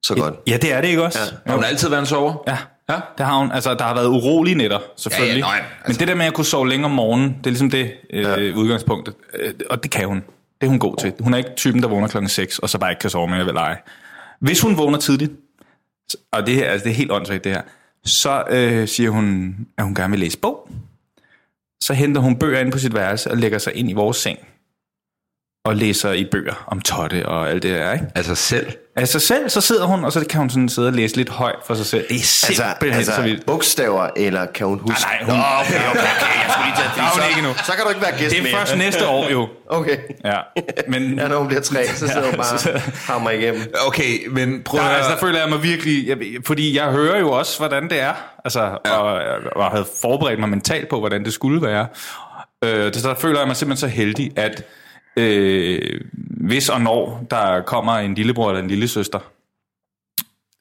Så 0.04 0.16
godt. 0.16 0.36
Ja, 0.48 0.58
det 0.58 0.74
er 0.74 0.82
det 0.82 0.88
ikke 0.88 1.04
også? 1.04 1.20
Har 1.46 1.56
hun 1.56 1.63
altid 1.63 1.89
været 1.89 2.00
en 2.00 2.06
sover? 2.06 2.44
Ja. 2.48 2.58
Ja. 2.89 3.00
Det 3.18 3.25
har 3.25 3.38
hun. 3.39 3.51
Altså, 3.51 3.74
der 3.74 3.84
har 3.84 3.94
været 3.94 4.08
urolige 4.08 4.56
nætter, 4.56 4.80
selvfølgelig. 4.98 5.39
Ja, 5.42 5.48
ja, 5.48 5.51
nej, 5.54 5.60
Men 5.60 5.68
altså- 5.86 6.00
det 6.00 6.08
der 6.08 6.16
med 6.16 6.25
at 6.25 6.34
kunne 6.34 6.46
sove 6.46 6.70
længe 6.70 6.86
om 6.86 6.92
morgenen, 6.92 7.30
det 7.30 7.46
er 7.46 7.50
ligesom 7.50 7.70
det 7.70 7.92
øh, 8.13 8.22
ja. 8.24 8.51
udgangspunktet. 8.56 9.16
Øh, 9.34 9.54
og 9.70 9.84
det 9.84 9.92
kan 9.92 10.08
hun. 10.08 10.24
Det 10.62 10.68
er 10.68 10.70
hun 10.70 10.80
god 10.80 10.96
til. 10.98 11.13
Hun 11.20 11.34
er 11.34 11.38
ikke 11.38 11.50
typen, 11.56 11.82
der 11.82 11.88
vågner 11.88 12.08
klokken 12.08 12.30
6, 12.30 12.60
og 12.60 12.70
så 12.70 12.77
bare 12.77 12.92
ikke 12.92 13.00
kan 13.00 13.10
sove 13.10 13.27
med 13.27 13.39
at 13.39 13.54
lege. 13.54 13.75
Hvis 14.39 14.62
hun 14.62 14.77
vågner 14.77 14.98
tidligt, 14.98 15.32
og 16.32 16.48
det 16.48 16.56
her, 16.56 16.70
altså 16.70 16.84
det 16.84 16.92
er 16.92 16.96
helt 16.96 17.12
åndssvagt 17.12 17.44
det 17.44 17.51
her, 17.51 17.62
så 18.06 18.44
øh, 18.50 18.88
siger 18.88 19.10
hun, 19.10 19.56
at 19.77 19.84
hun 19.84 19.96
gerne 19.96 20.12
vil 20.12 20.20
læse 20.20 20.38
bog. 20.38 20.70
Så 21.82 21.94
henter 21.94 22.22
hun 22.22 22.39
bøger 22.39 22.60
ind 22.60 22.72
på 22.72 22.80
sit 22.80 22.94
værelse 22.94 23.32
og 23.32 23.38
lægger 23.38 23.58
sig 23.58 23.75
ind 23.75 23.89
i 23.89 23.94
vores 23.94 24.18
seng. 24.18 24.39
Og 25.68 25.76
læser 25.76 26.12
i 26.12 26.26
bøger 26.32 26.64
om 26.68 26.82
Totte 26.82 27.26
og 27.26 27.50
alt 27.50 27.64
det 27.64 27.76
der, 27.80 27.94
ikke? 27.94 28.06
Altså 28.16 28.36
selv? 28.36 28.72
Sig 29.06 29.22
selv, 29.22 29.50
så 29.50 29.62
sidder 29.62 29.86
hun, 29.86 30.04
og 30.06 30.12
så 30.12 30.26
kan 30.30 30.40
hun 30.40 30.50
sådan 30.50 30.70
sidde 30.70 30.88
og 30.88 30.94
læse 30.94 31.16
lidt 31.16 31.30
højt 31.30 31.56
for 31.68 31.74
sig 31.76 31.86
selv. 31.86 32.02
Det 32.10 32.16
er 32.16 32.20
Altså, 32.20 32.46
simpelthen 32.46 32.94
altså 32.94 33.16
så 33.16 33.22
vildt. 33.22 33.46
bogstaver, 33.46 34.10
eller 34.16 34.46
kan 34.46 34.68
hun 34.68 34.80
huske? 34.80 35.02
Nej, 35.02 35.18
nej, 35.22 35.30
hun- 35.30 35.38
Nå, 35.40 35.44
okay, 35.62 35.74
okay, 35.76 35.90
okay, 35.90 36.44
jeg 36.44 36.52
skulle 36.52 36.66
lige 36.66 36.78
tage 36.78 36.90
hun 37.02 37.22
så, 37.22 37.28
ikke 37.30 37.40
endnu. 37.40 37.54
så 37.66 37.72
kan 37.72 37.84
du 37.84 37.90
ikke 37.90 38.02
være 38.02 38.18
gæst 38.18 38.32
Det 38.32 38.40
er 38.40 38.44
mere. 38.44 38.52
først 38.60 38.78
næste 38.78 39.08
år 39.08 39.30
jo. 39.32 39.48
Okay. 39.70 39.98
Ja, 40.26 40.38
men 40.88 41.14
Ja, 41.20 41.28
når 41.28 41.38
hun 41.38 41.48
bliver 41.48 41.62
tre, 41.62 41.88
så 41.88 42.08
sidder 42.08 42.26
hun 42.26 42.36
bare 42.38 42.80
hammer 43.14 43.30
igennem. 43.30 43.62
Okay, 43.88 44.28
men 44.28 44.62
prøv 44.66 44.80
der, 44.80 44.86
at 44.88 44.96
altså, 44.96 45.12
der 45.12 45.18
føler 45.18 45.40
jeg 45.40 45.50
mig 45.50 45.64
virkelig... 45.64 46.08
Jeg, 46.08 46.18
fordi 46.46 46.78
jeg 46.78 46.86
hører 46.92 47.20
jo 47.20 47.32
også, 47.32 47.58
hvordan 47.60 47.84
det 47.90 48.02
er. 48.02 48.14
Altså, 48.46 48.62
ja. 48.86 48.92
og, 48.92 49.22
og 49.56 49.72
havde 49.72 49.86
forberedt 50.02 50.40
mig 50.40 50.50
mentalt 50.50 50.90
på, 50.90 51.00
hvordan 51.00 51.24
det 51.26 51.34
skulle 51.34 51.62
være. 51.62 51.88
Øh, 52.64 52.94
så 52.94 53.10
der 53.10 53.16
føler 53.16 53.40
jeg 53.40 53.48
mig 53.48 53.56
simpelthen 53.56 53.90
så 53.90 53.96
heldig, 53.96 54.32
at 54.36 54.64
øh, 55.18 56.02
hvis 56.48 56.70
og 56.70 56.82
når 56.82 57.26
der 57.32 57.62
kommer 57.62 57.94
en 57.94 58.14
lillebror 58.14 58.50
eller 58.50 58.62
en 58.64 58.68
lille 58.70 58.88
søster, 58.88 59.20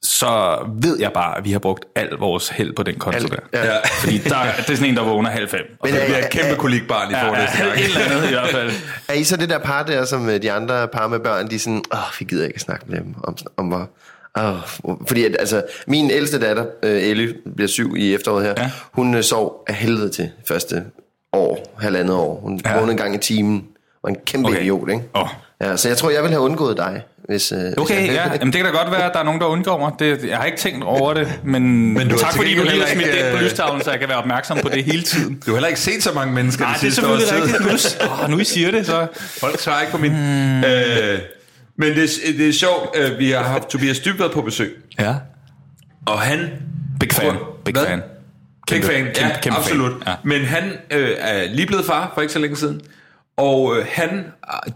så 0.03 0.59
ved 0.81 0.99
jeg 0.99 1.11
bare, 1.13 1.37
at 1.37 1.45
vi 1.45 1.51
har 1.51 1.59
brugt 1.59 1.85
al 1.95 2.09
vores 2.09 2.49
held 2.49 2.73
på 2.75 2.83
den 2.83 2.95
konto 2.95 3.27
der. 3.27 3.35
ja. 3.65 3.77
Fordi 4.01 4.17
der, 4.17 4.29
det 4.57 4.69
er 4.69 4.75
sådan 4.75 4.85
en, 4.89 4.95
der 4.97 5.03
vågner 5.03 5.29
halv 5.29 5.49
fem. 5.49 5.59
Og 5.79 5.87
Men 5.89 5.93
så 5.93 5.99
er- 6.01 6.05
bliver 6.05 6.17
Det 6.17 6.23
er 6.23 6.27
et 6.27 6.33
kæmpe 6.33 6.55
kolikbarn, 6.61 7.11
I 7.11 7.13
ja, 7.13 7.31
næste 7.31 7.57
ja, 7.57 7.65
gang. 7.65 7.79
et 7.79 7.85
eller 7.85 7.99
andet 8.17 8.27
i 8.29 8.31
hvert 8.33 8.49
fald. 8.49 8.71
Er 9.09 9.13
I 9.13 9.23
så 9.23 9.37
det 9.37 9.49
der 9.49 9.59
par 9.59 9.83
der, 9.83 10.05
som 10.05 10.29
øh, 10.29 10.41
de 10.41 10.51
andre 10.51 10.87
par 10.87 11.07
med 11.07 11.19
børn, 11.19 11.49
de 11.49 11.55
er 11.55 11.59
sådan, 11.59 11.83
åh, 11.93 11.99
vi 12.19 12.25
gider 12.25 12.43
ikke 12.45 12.55
at 12.55 12.61
snakke 12.61 12.85
med 12.89 12.97
dem 12.99 13.15
om, 13.23 13.37
om 13.57 13.67
hvor... 13.67 13.89
Oh, 14.35 14.97
fordi 15.07 15.25
at, 15.25 15.35
altså, 15.39 15.63
min 15.87 16.11
ældste 16.11 16.39
datter, 16.39 16.65
øh, 16.83 17.03
Ellie, 17.03 17.33
bliver 17.55 17.67
syv 17.67 17.95
i 17.95 18.13
efteråret 18.13 18.45
her, 18.45 18.53
Ja. 18.57 18.71
hun 18.91 19.15
øh, 19.15 19.23
sov 19.23 19.63
af 19.67 19.75
helvede 19.75 20.09
til 20.09 20.29
første 20.47 20.83
år, 21.33 21.75
halvandet 21.79 22.15
år. 22.15 22.39
Hun 22.39 22.61
ja. 22.65 22.73
vågnede 22.73 22.91
en 22.91 22.97
gang 22.97 23.15
i 23.15 23.17
timen, 23.17 23.67
og 24.03 24.09
en 24.09 24.15
kæmpe 24.25 24.47
Okay. 24.49 24.61
idiot, 24.61 24.89
ikke? 24.89 25.03
Åh. 25.15 25.27
Ja, 25.61 25.77
så 25.77 25.87
jeg 25.87 25.97
tror, 25.97 26.09
jeg 26.09 26.21
ville 26.21 26.33
have 26.33 26.41
undgået 26.43 26.77
dig, 26.77 27.01
hvis... 27.29 27.51
Øh, 27.51 27.57
hvis 27.59 27.73
Okay, 27.77 28.07
jeg, 28.07 28.13
ja. 28.13 28.23
Jamen, 28.33 28.53
det 28.53 28.55
kan 28.55 28.65
da 28.65 28.71
godt 28.71 28.91
være, 28.91 29.03
at 29.03 29.13
der 29.13 29.19
er 29.19 29.23
nogen, 29.23 29.41
der 29.41 29.47
undgår 29.47 29.79
mig. 29.79 29.91
Det, 29.99 30.23
jeg 30.29 30.37
har 30.37 30.45
ikke 30.45 30.57
tænkt 30.57 30.83
over 30.83 31.13
det, 31.13 31.39
men, 31.43 31.93
men 31.93 32.09
du 32.09 32.17
tak 32.17 32.35
fordi 32.35 32.55
du 32.55 32.63
lige 32.63 32.79
har 32.81 32.87
smidt 32.93 33.07
det 33.07 33.31
på 33.31 33.37
øh, 33.37 33.43
lystavlen, 33.43 33.81
så 33.83 33.91
jeg 33.91 33.99
kan 33.99 34.09
være 34.09 34.17
opmærksom 34.17 34.57
på 34.61 34.69
det 34.69 34.83
hele 34.83 35.01
tiden. 35.03 35.35
Du 35.45 35.51
har 35.51 35.55
heller 35.55 35.67
ikke 35.67 35.79
set 35.79 36.03
så 36.03 36.11
mange 36.15 36.33
mennesker 36.33 36.65
Nej, 36.65 36.73
det 36.73 36.81
det 36.81 36.87
er 36.87 36.91
selvfølgelig 36.91 37.33
rigtigt. 37.33 38.01
Nu, 38.01 38.23
oh, 38.23 38.29
nu 38.31 38.37
I 38.39 38.43
siger 38.43 38.71
det, 38.71 38.85
så... 38.85 39.07
Folk 39.39 39.59
svarer 39.59 39.81
ikke 39.81 39.91
på 39.91 39.97
min. 39.97 40.11
Hmm. 40.11 40.63
Øh, 40.63 41.19
men 41.77 41.95
det, 41.95 42.03
er- 42.03 42.37
det 42.37 42.47
er 42.49 42.53
sjovt, 42.53 42.95
øh, 42.95 43.19
vi 43.19 43.31
har 43.31 43.43
haft 43.43 43.67
Tobias 43.67 43.99
Dybvad 43.99 44.29
på 44.29 44.41
besøg, 44.41 44.75
Ja. 44.99 45.15
og 46.05 46.19
han... 46.19 46.49
Big 46.99 47.11
fan. 47.13 47.33
Big 47.65 47.73
Hvad? 47.75 47.85
fan. 47.85 48.01
Big 48.67 48.77
Kæmpe- 48.77 48.87
fan, 48.87 49.03
kæmpe- 49.05 49.19
ja, 49.21 49.29
kæmpe 49.41 49.41
fan. 49.41 49.53
absolut. 49.53 49.91
Ja. 50.07 50.13
Men 50.23 50.41
han 50.45 50.63
øh, 50.91 51.09
er 51.19 51.43
lige 51.53 51.65
blevet 51.67 51.85
far 51.85 52.11
for 52.13 52.21
ikke 52.21 52.33
så 52.33 52.39
længe 52.39 52.55
siden, 52.57 52.81
og 53.37 53.77
øh, 53.77 53.85
han, 53.89 54.25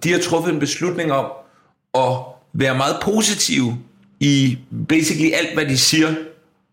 de 0.03 0.12
har 0.12 0.20
truffet 0.20 0.53
en 0.53 0.60
beslutning 0.60 1.12
om 1.12 1.25
at 1.94 2.18
være 2.53 2.77
meget 2.77 2.96
positive 3.01 3.77
i 4.20 4.58
basically 4.89 5.32
alt, 5.34 5.53
hvad 5.53 5.65
de 5.65 5.77
siger 5.77 6.10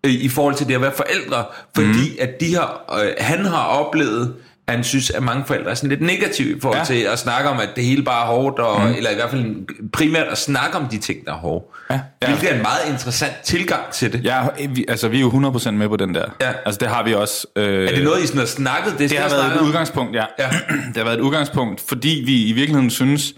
øh, 0.05 0.13
i 0.13 0.29
forhold 0.29 0.55
til 0.55 0.69
det 0.69 0.75
at 0.75 0.81
være 0.81 0.93
forældre, 0.97 1.45
fordi 1.75 2.11
mm. 2.11 2.17
at 2.21 2.41
de 2.41 2.55
har, 2.55 3.01
øh, 3.03 3.13
han 3.19 3.45
har 3.45 3.65
oplevet, 3.65 4.35
han 4.69 4.85
synes, 4.85 5.11
at 5.11 5.23
mange 5.23 5.45
forældre 5.47 5.71
er 5.71 5.75
sådan 5.75 5.89
lidt 5.91 6.01
negative 6.01 6.57
i 6.57 6.61
forhold 6.61 6.79
Ja. 6.79 6.85
til 6.85 7.01
at 7.03 7.19
snakke 7.19 7.49
om, 7.49 7.59
at 7.61 7.69
det 7.77 7.85
hele 7.85 8.03
bare 8.03 8.23
er 8.23 8.27
hårdt, 8.27 8.59
og, 8.59 8.81
mm. 8.89 8.95
eller 8.97 9.11
i 9.11 9.15
hvert 9.15 9.31
fald 9.31 9.91
primært 9.93 10.27
at 10.27 10.39
snakke 10.39 10.77
om 10.79 10.89
de 10.89 10.99
ting, 10.99 11.25
der 11.27 11.33
er 11.33 11.37
hårde. 11.37 11.65
Ja. 11.91 12.01
Ja. 12.23 12.27
Hvilket 12.29 12.51
er 12.51 12.55
en 12.57 12.63
meget 12.63 12.93
interessant 12.93 13.33
tilgang 13.45 13.91
til 13.93 14.13
det. 14.13 14.25
Ja, 14.25 14.43
vi, 14.69 14.85
altså, 14.89 15.09
vi 15.09 15.17
er 15.17 15.21
jo 15.21 15.31
100% 15.31 15.71
med 15.71 15.89
på 15.89 15.97
den 15.97 16.15
der. 16.15 16.25
Ja. 16.41 16.53
Altså, 16.67 16.79
det 16.79 16.89
har 16.89 17.03
vi 17.05 17.15
også. 17.15 17.47
Øh, 17.57 17.89
Er 17.89 17.95
det 17.95 18.05
noget, 18.05 18.23
I 18.25 18.27
sådan 18.27 18.39
har 18.39 18.47
snakket? 18.47 18.93
Det, 18.99 19.11
Det 19.11 19.19
har 19.19 19.29
været 19.29 19.53
et 19.55 19.61
om. 19.61 19.67
udgangspunkt, 19.67 20.17
ja. 20.17 20.25
Ja. 20.39 20.49
Det 20.89 20.97
har 20.97 21.05
været 21.05 21.17
et 21.19 21.23
udgangspunkt, 21.23 21.81
fordi 21.89 22.23
vi 22.27 22.47
i 22.47 22.53
virkeligheden 22.53 22.91
synes, 22.91 23.35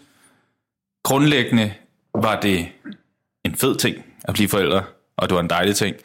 grundlæggende 1.05 1.73
var 2.15 2.41
det 2.41 2.67
en 3.45 3.55
fed 3.55 3.77
ting 3.77 3.97
at 4.25 4.35
blive 4.35 4.49
forældre, 4.49 4.83
og 5.17 5.29
det 5.29 5.35
var 5.35 5.41
en 5.41 5.51
dejlig 5.51 5.77
ting. 5.77 5.97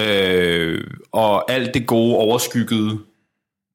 Øh, 0.00 0.84
og 1.12 1.50
alt 1.52 1.74
det 1.74 1.86
gode 1.86 2.16
overskyggede 2.16 2.98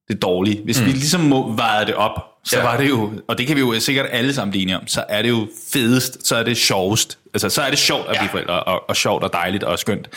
det 0.08 0.22
dårlige. 0.22 0.62
Hvis 0.64 0.80
mm. 0.80 0.86
vi 0.86 0.92
ligesom 0.92 1.22
må 1.22 1.52
veje 1.56 1.86
det 1.86 1.96
op, 1.96 2.12
så 2.44 2.58
Ja. 2.58 2.64
var 2.64 2.78
det 2.78 2.90
jo, 2.90 3.12
og 3.28 3.38
det 3.38 3.48
kan 3.48 3.56
vi 3.56 3.62
jo 3.62 3.80
sikkert 3.80 4.06
alle 4.12 4.34
sammen 4.34 4.52
blive 4.52 4.62
enige 4.62 4.78
om, 4.78 4.88
så 4.88 5.04
er 5.10 5.22
det 5.22 5.30
jo 5.30 5.48
fedest, 5.74 6.28
så 6.28 6.36
er 6.36 6.44
det 6.44 6.58
sjovest. 6.58 7.18
Altså, 7.34 7.50
så 7.50 7.62
er 7.62 7.70
det 7.70 7.80
sjovt 7.80 8.02
at 8.02 8.10
blive 8.10 8.24
Ja. 8.24 8.32
forældre, 8.32 8.64
og, 8.64 8.90
og 8.90 8.96
sjovt 8.96 9.24
og 9.24 9.34
dejligt 9.34 9.64
og 9.64 9.80
skønt. 9.80 10.10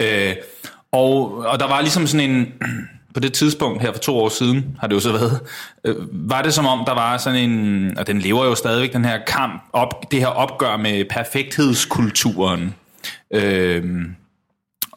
Øh, 0.00 0.34
og, 0.92 1.36
og 1.38 1.60
der 1.60 1.68
var 1.68 1.80
ligesom 1.80 2.06
sådan 2.06 2.30
en, 2.30 2.46
på 3.14 3.20
det 3.20 3.32
tidspunkt 3.32 3.82
her 3.82 3.92
for 3.92 3.98
to 3.98 4.18
år 4.18 4.28
siden, 4.28 4.76
har 4.80 4.86
det 4.86 4.94
jo 4.94 5.00
så 5.00 5.12
været, 5.12 5.40
øh, 5.84 5.96
var 6.30 6.42
det 6.42 6.54
som 6.54 6.66
om, 6.66 6.82
der 6.86 6.94
var 6.94 7.16
sådan 7.18 7.50
en, 7.50 7.98
og 7.98 8.06
den 8.06 8.18
lever 8.18 8.44
jo 8.44 8.54
stadigvæk, 8.54 8.92
den 8.92 9.04
her 9.04 9.18
kamp, 9.26 9.62
op, 9.72 10.10
det 10.10 10.18
her 10.18 10.26
opgør 10.26 10.76
med 10.76 11.04
perfekthedskulturen. 11.10 12.74
Øh, 13.34 13.84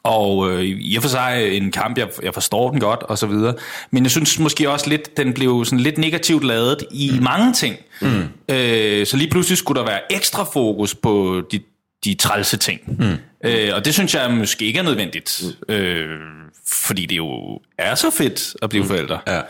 og 0.03 0.51
øh, 0.51 0.63
i 0.63 0.95
og 0.95 1.01
for 1.01 1.09
sig 1.09 1.57
en 1.57 1.71
kamp, 1.71 1.97
jeg, 1.97 2.07
jeg 2.23 2.33
forstår 2.33 2.71
den 2.71 2.79
godt, 2.79 3.03
og 3.03 3.17
så 3.17 3.27
videre. 3.27 3.53
Men 3.91 4.03
jeg 4.03 4.11
synes 4.11 4.39
måske 4.39 4.69
også 4.69 4.89
lidt, 4.89 5.17
den 5.17 5.33
blev 5.33 5.65
sådan 5.65 5.79
lidt 5.79 5.97
negativt 5.97 6.43
lavet 6.43 6.83
i 6.91 7.11
mm. 7.13 7.23
mange 7.23 7.53
ting. 7.53 7.75
Mm. 8.01 8.23
Øh, 8.49 9.05
så 9.05 9.17
lige 9.17 9.29
pludselig 9.29 9.57
skulle 9.57 9.79
der 9.79 9.87
være 9.87 10.13
ekstra 10.13 10.43
fokus 10.43 10.95
på 10.95 11.41
de, 11.51 11.59
de 12.05 12.13
trælse 12.13 12.57
ting. 12.57 12.79
Mm. 12.85 13.17
Øh, 13.45 13.69
og 13.75 13.85
det 13.85 13.93
synes 13.93 14.15
jeg 14.15 14.31
måske 14.31 14.65
ikke 14.65 14.79
er 14.79 14.83
nødvendigt. 14.83 15.43
Mm. 15.69 15.73
Øh, 15.73 16.19
fordi 16.67 17.05
det 17.05 17.17
jo 17.17 17.59
er 17.77 17.95
så 17.95 18.11
fedt 18.11 18.55
at 18.61 18.69
blive 18.69 18.83
mm. 18.83 18.89
forældre. 18.89 19.19
Ja. 19.27 19.41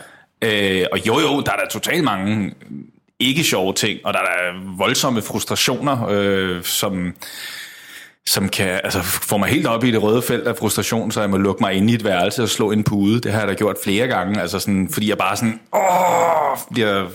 Øh, 0.42 0.86
og 0.92 1.06
jo 1.06 1.20
jo, 1.20 1.40
der 1.40 1.52
er 1.52 1.56
der 1.56 1.68
totalt 1.70 2.04
mange 2.04 2.54
ikke 3.20 3.44
sjove 3.44 3.72
ting, 3.72 4.00
og 4.04 4.14
der 4.14 4.20
er 4.20 4.24
der 4.24 4.76
voldsomme 4.76 5.22
frustrationer, 5.22 6.06
øh, 6.10 6.62
som 6.62 7.14
som 8.26 8.48
kan 8.48 8.80
altså, 8.84 9.02
få 9.02 9.36
mig 9.36 9.48
helt 9.48 9.66
op 9.66 9.84
i 9.84 9.90
det 9.90 10.02
røde 10.02 10.22
felt 10.22 10.46
af 10.48 10.56
frustration, 10.56 11.12
så 11.12 11.20
jeg 11.20 11.30
må 11.30 11.36
lukke 11.36 11.62
mig 11.62 11.72
ind 11.72 11.90
i 11.90 11.94
et 11.94 12.04
værelse 12.04 12.42
og 12.42 12.48
slå 12.48 12.70
en 12.70 12.84
pude. 12.84 13.20
Det 13.20 13.32
har 13.32 13.38
jeg 13.38 13.48
da 13.48 13.54
gjort 13.54 13.76
flere 13.84 14.06
gange, 14.06 14.40
altså 14.40 14.58
sådan, 14.58 14.88
fordi 14.92 15.08
jeg 15.08 15.18
bare 15.18 15.36
sådan, 15.36 15.60
åh, 15.74 16.58
bliver 16.72 17.06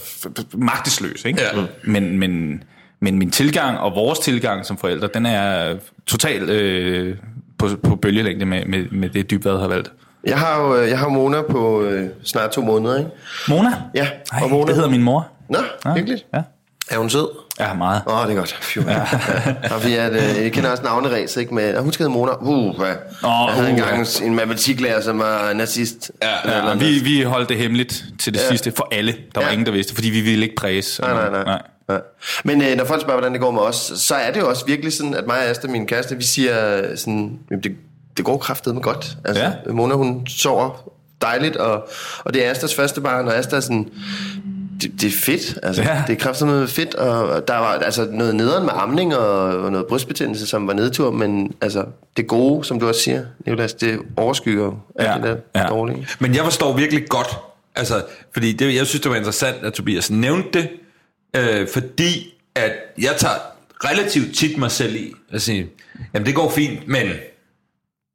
magtesløs. 0.54 1.26
Ikke? 1.26 1.42
Ja. 1.42 1.62
Men, 1.84 2.18
men, 2.20 2.64
men 3.00 3.20
min 3.20 3.32
tilgang 3.32 3.78
og 3.80 3.96
vores 3.96 4.20
tilgang 4.20 4.66
som 4.66 4.78
forældre, 4.78 5.10
den 5.14 5.26
er 5.26 5.76
totalt 6.08 6.50
øh, 6.50 7.16
på, 7.58 7.68
på 7.84 7.96
bølgelængde 7.96 8.46
med, 8.46 8.66
med, 8.66 8.86
med 8.92 9.10
det 9.10 9.32
dybvad 9.32 9.60
har 9.60 9.68
valgt. 9.68 9.92
Jeg 10.26 10.38
har 10.40 10.62
jo 10.62 10.76
øh, 10.76 10.90
jeg 10.90 11.00
har 11.00 11.08
Mona 11.10 11.42
på 11.42 11.82
øh, 11.84 12.10
snart 12.24 12.52
to 12.52 12.62
måneder, 12.62 12.98
ikke? 12.98 13.10
Mona? 13.50 13.70
Ja, 13.96 14.08
Ej, 14.32 14.40
og 14.44 14.50
Mona. 14.50 14.66
det 14.68 14.76
hedder 14.76 14.90
min 14.90 15.04
mor. 15.04 15.28
Nå, 15.50 15.60
hyggeligt. 15.96 16.26
Ja, 16.34 16.42
Er 16.90 16.98
hun 16.98 17.10
sød? 17.10 17.28
ja 17.60 17.74
meget. 17.74 18.02
Åh, 18.08 18.20
oh, 18.20 18.28
det 18.28 18.32
er 18.34 18.38
godt. 18.38 18.58
Fy, 18.62 18.78
ja. 18.78 19.02
og 19.76 19.86
vi 19.86 19.94
er, 19.96 20.10
øh, 20.10 20.44
jeg 20.44 20.52
kender 20.52 20.70
også 20.70 20.84
navneræs, 20.84 21.38
ikke? 21.38 21.54
Med, 21.56 21.76
og 21.76 21.84
hun 21.84 21.94
skal 21.94 22.04
hedde 22.04 22.14
Mona. 22.14 22.32
Uh, 22.42 22.76
ja. 22.80 22.84
Åh, 22.84 22.96
jeg 23.24 23.54
havde 23.56 23.64
uh, 23.68 23.70
engang 23.74 24.08
en 24.24 24.36
matematiklærer, 24.36 25.02
som 25.02 25.20
var 25.20 25.54
nazist. 25.54 26.12
Ja, 26.22 26.68
Ja, 26.70 26.76
vi, 26.76 27.00
vi 27.04 27.22
holdt 27.22 27.50
det 27.50 27.58
hemmeligt 27.58 28.04
til 28.20 28.34
det 28.34 28.40
ja. 28.40 28.50
sidste 28.50 28.72
for 28.72 28.88
alle. 28.92 29.12
Der 29.36 29.40
var 29.42 29.48
Ja. 29.48 29.52
ingen, 29.54 29.66
der 29.66 29.72
vidste, 29.72 29.96
fordi 29.96 30.10
vi 30.10 30.22
ville 30.22 30.44
ikke 30.44 30.56
præse. 30.56 31.02
Nej, 31.02 31.14
nej, 31.14 31.30
nej. 31.30 31.44
nej. 31.44 31.62
Ja. 31.90 31.98
Men 32.44 32.62
øh, 32.62 32.78
når 32.78 32.86
folk 32.86 33.02
spørger, 33.02 33.20
hvordan 33.20 33.34
det 33.34 33.42
går 33.42 33.52
med 33.52 33.62
os, 33.62 33.92
så 33.96 34.16
er 34.16 34.32
det 34.32 34.40
jo 34.40 34.50
også 34.50 34.66
virkelig 34.66 34.94
sådan, 34.94 35.14
at 35.14 35.28
mig 35.28 35.38
og 35.38 35.44
Asta, 35.46 35.68
min 35.68 35.88
kæreste, 35.88 36.18
vi 36.18 36.24
siger 36.24 36.82
sådan, 36.96 37.40
det, 37.64 37.72
det 38.18 38.26
går 38.26 38.38
kraftet 38.38 38.74
med 38.76 38.82
godt. 38.82 39.18
Altså, 39.26 39.44
Ja. 39.44 39.52
Mona, 39.72 39.94
hun 39.96 40.28
sover 40.28 40.92
dejligt, 41.22 41.56
og, 41.56 41.88
og 42.24 42.34
det 42.34 42.46
er 42.46 42.52
Astas 42.52 42.76
første 42.76 43.02
barn, 43.02 43.28
og 43.28 43.36
Asta 43.36 43.56
er 43.56 43.60
sådan, 43.60 43.90
det, 44.82 45.02
det 45.02 45.08
er 45.08 45.12
fedt. 45.18 45.60
Altså, 45.64 45.82
Ja. 45.82 46.04
Det 46.08 46.14
er 46.14 46.20
kraftigt 46.20 46.48
noget 46.48 46.70
fedt, 46.70 46.96
og 46.96 47.48
der 47.48 47.58
var 47.58 47.68
altså 47.74 48.08
noget 48.12 48.36
nederen 48.36 48.64
med 48.64 48.74
amning 48.76 49.16
og, 49.16 49.44
og 49.64 49.72
noget 49.72 49.88
brystbetændelse, 49.88 50.48
som 50.48 50.68
var 50.68 50.74
nedtur, 50.74 51.12
men 51.12 51.54
altså, 51.62 51.86
det 52.18 52.28
gode, 52.28 52.66
som 52.66 52.80
du 52.80 52.88
også 52.88 53.02
siger, 53.02 53.26
Nicolas, 53.46 53.74
det 53.74 54.00
overskygger 54.18 54.72
Ja. 55.00 55.14
det 55.14 55.24
der 55.24 55.62
Ja. 55.62 55.68
dårlige. 55.68 56.08
Men 56.20 56.36
jeg 56.36 56.44
forstår 56.44 56.78
virkelig 56.78 57.10
godt, 57.10 57.28
altså, 57.76 58.04
fordi 58.34 58.52
det, 58.54 58.76
jeg 58.76 58.88
synes, 58.88 59.02
det 59.02 59.12
var 59.12 59.18
interessant, 59.18 59.58
at 59.64 59.74
Tobias 59.74 60.12
nævnte 60.12 60.60
det, 60.60 60.70
øh, 61.36 61.68
fordi 61.74 62.34
at 62.56 62.72
jeg 62.98 63.14
tager 63.18 63.36
relativt 63.86 64.36
tit 64.36 64.58
mig 64.58 64.72
selv 64.72 64.96
i 64.96 65.14
at 65.32 65.42
sige, 65.42 65.70
jamen 66.14 66.26
det 66.26 66.36
går 66.36 66.50
fint, 66.52 66.88
men 66.88 67.08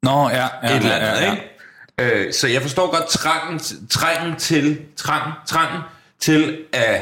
Nå, 0.03 0.29
ja, 0.29 0.35
ja, 0.63 0.69
et 0.69 0.75
eller 0.77 0.91
andet, 0.95 1.07
ja, 1.07 1.13
ja, 1.15 1.25
ja. 1.25 1.31
ikke? 1.31 2.25
Øh, 2.27 2.33
så 2.33 2.47
jeg 2.47 2.61
forstår 2.61 2.91
godt 2.91 3.07
trangen, 3.07 3.59
trangen 3.89 4.35
til, 4.35 4.77
trang, 4.95 5.31
trangen 5.47 5.81
til 6.19 6.57
at, 6.73 7.01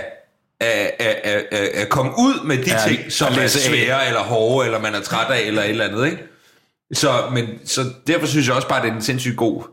at, 0.59 0.91
at, 0.99 1.15
at, 1.23 1.43
at, 1.51 1.59
at 1.67 1.89
komme 1.89 2.11
ud 2.11 2.45
med 2.45 2.57
de 2.57 2.71
Ja, 2.71 2.77
ting, 2.87 3.11
som 3.11 3.27
er 3.33 3.35
læse 3.35 3.59
af. 3.59 3.65
svære 3.65 4.07
eller 4.07 4.19
hårde, 4.21 4.65
eller 4.65 4.79
man 4.79 4.95
er 4.95 5.01
træt 5.01 5.31
af, 5.31 5.41
eller 5.47 5.61
et 5.63 5.69
eller 5.69 5.85
andet, 5.87 6.05
ikke? 6.05 6.17
Så, 6.93 7.09
men, 7.33 7.45
så 7.65 7.81
derfor 8.07 8.25
synes 8.27 8.47
jeg 8.47 8.55
også 8.55 8.67
bare, 8.67 8.77
at 8.79 8.83
det 8.83 8.91
er 8.91 8.95
en 8.95 9.01
sindssygt 9.01 9.37
god 9.37 9.63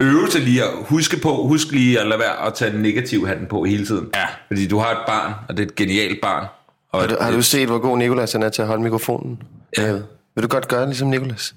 øvelse 0.00 0.38
lige 0.38 0.62
at 0.64 0.70
huske 0.80 1.16
på, 1.20 1.46
husk 1.46 1.70
lige 1.70 2.00
at 2.00 2.06
lade 2.06 2.20
være 2.20 2.46
at 2.46 2.54
tage 2.54 2.70
den 2.72 2.82
negative 2.82 3.28
hatten 3.28 3.46
på 3.46 3.64
hele 3.64 3.86
tiden. 3.86 4.08
Ja. 4.14 4.26
Fordi 4.46 4.66
du 4.68 4.78
har 4.78 4.90
et 4.90 4.98
barn, 5.06 5.32
og 5.48 5.56
det 5.56 5.62
er 5.62 5.66
et 5.66 5.74
genialt 5.74 6.20
barn. 6.22 6.46
Og 6.92 7.00
Har 7.00 7.06
du, 7.08 7.16
har 7.20 7.26
det- 7.30 7.36
du 7.36 7.42
set, 7.42 7.68
hvor 7.68 7.78
god 7.78 7.98
Nicolas 7.98 8.32
han 8.32 8.42
er 8.42 8.48
til 8.48 8.62
at 8.62 8.68
holde 8.68 8.82
mikrofonen? 8.82 9.42
Ja. 9.78 9.92
Vil 10.34 10.42
du 10.42 10.48
godt 10.48 10.68
gøre 10.68 10.86
ligesom 10.86 11.08
Nicolas? 11.08 11.54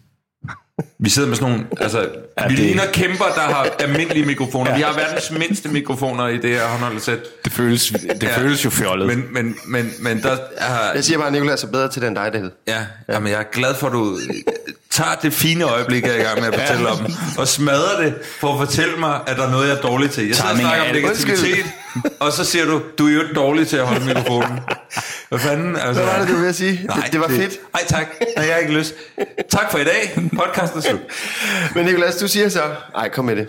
Vi 0.99 1.09
sidder 1.09 1.27
med 1.27 1.35
sådan 1.37 1.51
nogle, 1.51 1.65
altså, 1.81 1.99
ja, 2.39 2.47
vi 2.47 2.55
det- 2.55 2.59
ligner 2.65 2.83
kæmper, 2.93 3.25
der 3.35 3.41
har 3.41 3.67
almindelige 3.79 4.25
mikrofoner. 4.25 4.75
Vi 4.75 4.81
har 4.81 4.93
verdens 4.93 5.31
mindste 5.31 5.69
mikrofoner 5.69 6.27
i 6.27 6.37
det 6.37 6.49
her 6.49 6.67
håndholdt 6.67 7.05
Det 7.45 7.51
føles, 7.53 7.93
det 8.21 8.23
Ja. 8.23 8.37
føles 8.37 8.65
jo 8.65 8.69
fjollet. 8.69 9.07
Men, 9.07 9.23
men, 9.31 9.55
men, 9.65 9.93
men 9.99 10.21
der 10.23 10.37
er, 10.57 10.93
Jeg 10.95 11.03
siger 11.03 11.17
bare, 11.17 11.27
at 11.27 11.33
Nicolas 11.33 11.63
er 11.63 11.67
bedre 11.67 11.89
til 11.89 12.01
det 12.01 12.07
end 12.07 12.15
dig, 12.15 12.29
David. 12.33 12.49
ja, 12.67 12.85
jamen, 13.09 13.31
jeg 13.31 13.39
er 13.39 13.43
glad 13.51 13.75
for, 13.75 13.87
at 13.87 13.93
du 13.93 14.17
tager 14.91 15.15
det 15.21 15.33
fine 15.33 15.63
øjeblik, 15.63 16.03
jeg 16.03 16.11
er 16.15 16.19
i 16.19 16.23
gang 16.23 16.39
med 16.41 16.53
at 16.53 16.59
fortælle 16.59 16.89
om, 16.89 17.13
og 17.37 17.47
smadrer 17.47 18.01
det 18.03 18.13
for 18.39 18.53
at 18.53 18.67
fortælle 18.67 18.95
mig, 18.97 19.19
at 19.27 19.37
der 19.37 19.47
er 19.47 19.51
noget, 19.51 19.67
jeg 19.67 19.77
er 19.77 19.81
dårlig 19.81 20.11
til. 20.11 20.27
Jeg 20.27 20.35
sidder 20.35 20.49
og 20.51 20.57
snakker 20.57 20.83
er 20.83 20.89
om 20.89 20.95
negativitet, 20.95 21.65
og 22.19 22.31
så 22.33 22.43
siger 22.45 22.65
du, 22.65 22.81
du 22.97 23.07
er 23.07 23.11
jo 23.13 23.21
dårlig 23.35 23.67
til 23.67 23.77
at 23.77 23.85
holde 23.87 24.05
mikrofonen. 24.05 24.59
Hvad 25.33 25.39
fanden? 25.41 25.75
Altså, 25.75 26.03
Hvad 26.03 26.13
var 26.13 26.19
det, 26.19 26.27
du 26.33 26.35
ville 26.37 26.53
sige? 26.53 26.79
Nej, 26.87 26.95
Det, 27.03 27.11
det 27.13 27.19
var 27.21 27.27
fedt. 27.27 27.59
Nej, 27.73 27.83
tak. 27.87 28.07
Nej, 28.37 28.45
jeg 28.45 28.53
har 28.53 28.59
ikke 28.61 28.73
lyst. 28.73 28.95
Tak 29.49 29.71
for 29.71 29.77
i 29.77 29.83
dag. 29.83 30.29
Podcasten 30.35 30.77
er 30.79 30.81
slut. 30.81 30.99
Men 31.75 31.85
Nicolas, 31.85 32.15
du 32.15 32.27
siger 32.27 32.49
så... 32.49 32.61
Ej, 32.95 33.09
kom 33.09 33.25
med 33.25 33.35
det. 33.35 33.47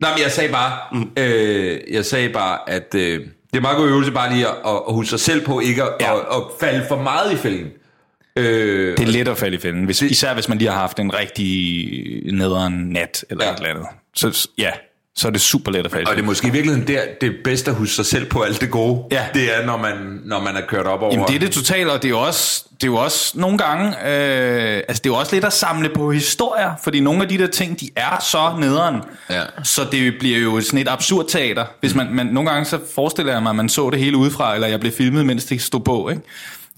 Nej, 0.00 0.10
men 0.14 0.22
jeg 0.22 0.30
sagde 0.32 0.52
bare, 0.52 0.72
mm. 0.92 1.10
øh, 1.16 1.80
jeg 1.90 2.04
sagde 2.04 2.28
bare, 2.28 2.58
at 2.70 2.94
øh, 2.94 3.20
det 3.52 3.56
er 3.56 3.60
meget 3.60 3.76
god 3.76 3.88
øvelse 3.88 4.12
bare 4.12 4.32
lige 4.32 4.46
at, 4.46 4.54
at 4.66 4.94
huske 4.94 5.10
sig 5.10 5.20
selv 5.20 5.44
på 5.44 5.60
ikke 5.60 5.82
at, 5.82 5.88
Ja. 6.00 6.14
at, 6.16 6.20
at 6.32 6.42
falde 6.60 6.84
for 6.88 7.02
meget 7.02 7.32
i 7.32 7.36
fælden. 7.36 7.66
Øh, 8.36 8.96
Det 8.98 9.08
er 9.08 9.12
let 9.12 9.28
at 9.28 9.38
falde 9.38 9.56
i 9.56 9.60
fælden, 9.60 9.84
hvis, 9.84 10.02
især 10.02 10.34
hvis 10.34 10.48
man 10.48 10.58
lige 10.58 10.70
har 10.70 10.78
haft 10.78 10.98
en 10.98 11.14
rigtig 11.14 12.32
nederen 12.34 12.72
nat 12.72 13.24
eller 13.30 13.44
ja. 13.44 13.52
et 13.52 13.56
eller 13.56 13.70
andet. 13.70 13.86
Så 14.14 14.48
ja, 14.58 14.70
så 15.20 15.28
er 15.28 15.32
det 15.32 15.40
super 15.40 15.72
let 15.72 15.84
at 15.86 15.92
falde 15.92 16.10
og 16.10 16.16
det 16.16 16.22
er 16.22 16.26
måske 16.26 16.48
i 16.48 16.50
virkeligheden 16.50 16.88
der, 16.88 17.00
det 17.20 17.28
er 17.28 17.32
bedst 17.44 17.68
at 17.68 17.74
huske 17.74 17.94
sig 17.94 18.06
selv 18.06 18.26
på 18.26 18.42
alt 18.42 18.60
det 18.60 18.70
gode. 18.70 19.02
Ja. 19.10 19.24
Det 19.34 19.56
er, 19.56 19.66
når 19.66 19.76
man, 19.76 20.20
når 20.24 20.40
man 20.40 20.56
er 20.56 20.60
kørt 20.68 20.86
op 20.86 21.02
over... 21.02 21.12
Jamen 21.12 21.26
det 21.28 21.34
er 21.34 21.38
det 21.38 21.50
totalt, 21.50 21.88
og 21.90 22.02
det 22.02 22.08
er 22.08 22.10
jo 22.10 22.20
også, 22.20 22.64
det 22.74 22.82
er 22.82 22.86
jo 22.86 22.96
også 22.96 23.32
nogle 23.38 23.58
gange, 23.58 23.88
øh, 23.88 24.76
altså 24.88 25.00
det 25.04 25.06
er 25.06 25.14
jo 25.14 25.14
også 25.14 25.34
lidt 25.36 25.44
at 25.44 25.52
samle 25.52 25.88
på 25.88 26.12
historier, 26.12 26.70
fordi 26.84 27.00
nogle 27.00 27.22
af 27.22 27.28
de 27.28 27.38
der 27.38 27.46
ting, 27.46 27.80
de 27.80 27.90
er 27.96 28.24
så 28.30 28.52
nederen, 28.60 28.96
Ja. 29.30 29.42
så 29.64 29.86
det 29.92 30.14
bliver 30.20 30.38
jo 30.38 30.60
sådan 30.60 30.78
et 30.78 30.88
absurd 30.88 31.26
teater. 31.28 31.64
Hvis 31.80 31.94
man, 31.94 32.06
man, 32.12 32.26
nogle 32.26 32.50
gange 32.50 32.64
så 32.64 32.78
forestiller 32.94 33.32
jeg 33.32 33.42
mig, 33.42 33.50
at 33.50 33.56
man 33.56 33.68
så 33.68 33.90
det 33.90 33.98
hele 33.98 34.16
udefra, 34.16 34.54
eller 34.54 34.68
jeg 34.68 34.80
blev 34.80 34.92
filmet, 34.92 35.26
mens 35.26 35.44
det 35.44 35.62
stod 35.62 35.80
på, 35.80 36.08
ikke? 36.08 36.22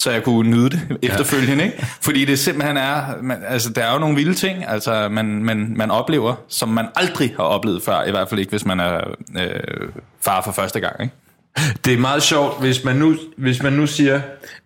Så 0.02 0.10
jeg 0.10 0.22
kunne 0.22 0.50
nyde 0.50 0.70
det 0.70 0.98
efterfølgende, 1.02 1.64
ikke? 1.64 1.86
Fordi 2.00 2.24
det 2.24 2.38
simpelthen 2.38 2.76
er, 2.76 3.02
man, 3.22 3.38
altså 3.48 3.70
der 3.70 3.84
er 3.84 3.92
jo 3.92 3.98
nogle 3.98 4.16
vilde 4.16 4.34
ting, 4.34 4.64
altså 4.68 5.08
man, 5.08 5.26
man, 5.44 5.72
man 5.76 5.90
oplever, 5.90 6.34
som 6.48 6.68
man 6.68 6.86
aldrig 6.94 7.34
har 7.36 7.44
oplevet 7.44 7.82
før, 7.82 8.04
i 8.04 8.10
hvert 8.10 8.28
fald 8.28 8.40
ikke, 8.40 8.50
hvis 8.50 8.64
man 8.64 8.80
er 8.80 9.00
øh, 9.40 9.88
far 10.20 10.42
for 10.42 10.52
første 10.52 10.80
gang, 10.80 11.02
ikke? 11.02 11.14
Det 11.84 11.92
er 11.92 11.98
meget 11.98 12.22
sjovt, 12.22 12.60
hvis 12.60 12.84
man 12.84 12.96
nu, 12.96 13.16
hvis 13.38 13.62
man 13.62 13.72
nu 13.72 13.86
siger, 13.86 14.20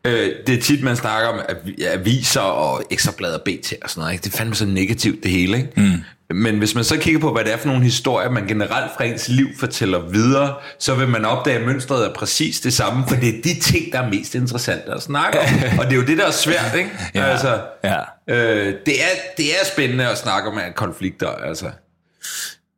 øh, 0.05 0.31
det 0.47 0.59
er 0.59 0.63
tit, 0.63 0.83
man 0.83 0.97
snakker 0.97 1.29
om 1.29 1.39
avi- 1.39 1.85
aviser 1.87 2.41
og 2.41 2.83
ekstrabladet 2.91 3.37
og 3.37 3.43
BT 3.45 3.73
og 3.83 3.91
sådan 3.91 4.01
noget. 4.01 4.13
Ikke? 4.13 4.23
Det 4.25 4.33
er 4.35 4.37
fandme 4.37 4.55
så 4.55 4.67
negativt, 4.67 5.23
det 5.23 5.31
hele. 5.31 5.57
Ikke? 5.57 5.71
Mm. 5.77 5.93
Men 6.37 6.59
hvis 6.59 6.75
man 6.75 6.85
så 6.85 6.97
kigger 6.99 7.21
på, 7.21 7.33
hvad 7.33 7.45
det 7.45 7.53
er 7.53 7.57
for 7.57 7.67
nogle 7.69 7.83
historier, 7.83 8.31
man 8.31 8.47
generelt 8.47 8.91
fra 8.97 9.05
ens 9.05 9.29
liv 9.29 9.47
fortæller 9.59 9.99
videre, 10.11 10.55
så 10.79 10.95
vil 10.95 11.09
man 11.09 11.25
opdage, 11.25 11.59
at 11.59 11.67
mønstret 11.67 12.07
er 12.07 12.15
præcis 12.15 12.61
det 12.61 12.73
samme, 12.73 13.05
for 13.09 13.17
det 13.17 13.29
er 13.29 13.43
de 13.45 13.61
ting, 13.61 13.93
der 13.93 14.01
er 14.01 14.11
mest 14.11 14.35
interessante 14.35 14.93
at 14.93 15.03
snakke 15.03 15.41
om. 15.41 15.47
og 15.79 15.85
det 15.85 15.93
er 15.93 15.97
jo 15.97 16.05
det, 16.07 16.19
der 16.19 16.27
er 16.27 16.31
svært, 16.31 16.75
ikke? 16.79 16.91
Ja. 17.15 17.25
Altså, 17.25 17.61
Ja. 17.85 17.97
øh, 18.29 18.75
det, 18.87 18.95
er, 19.03 19.09
det 19.37 19.47
er 19.51 19.65
spændende 19.73 20.09
at 20.09 20.19
snakke 20.19 20.49
om 20.49 20.59
konflikter, 20.75 21.29
altså. 21.29 21.67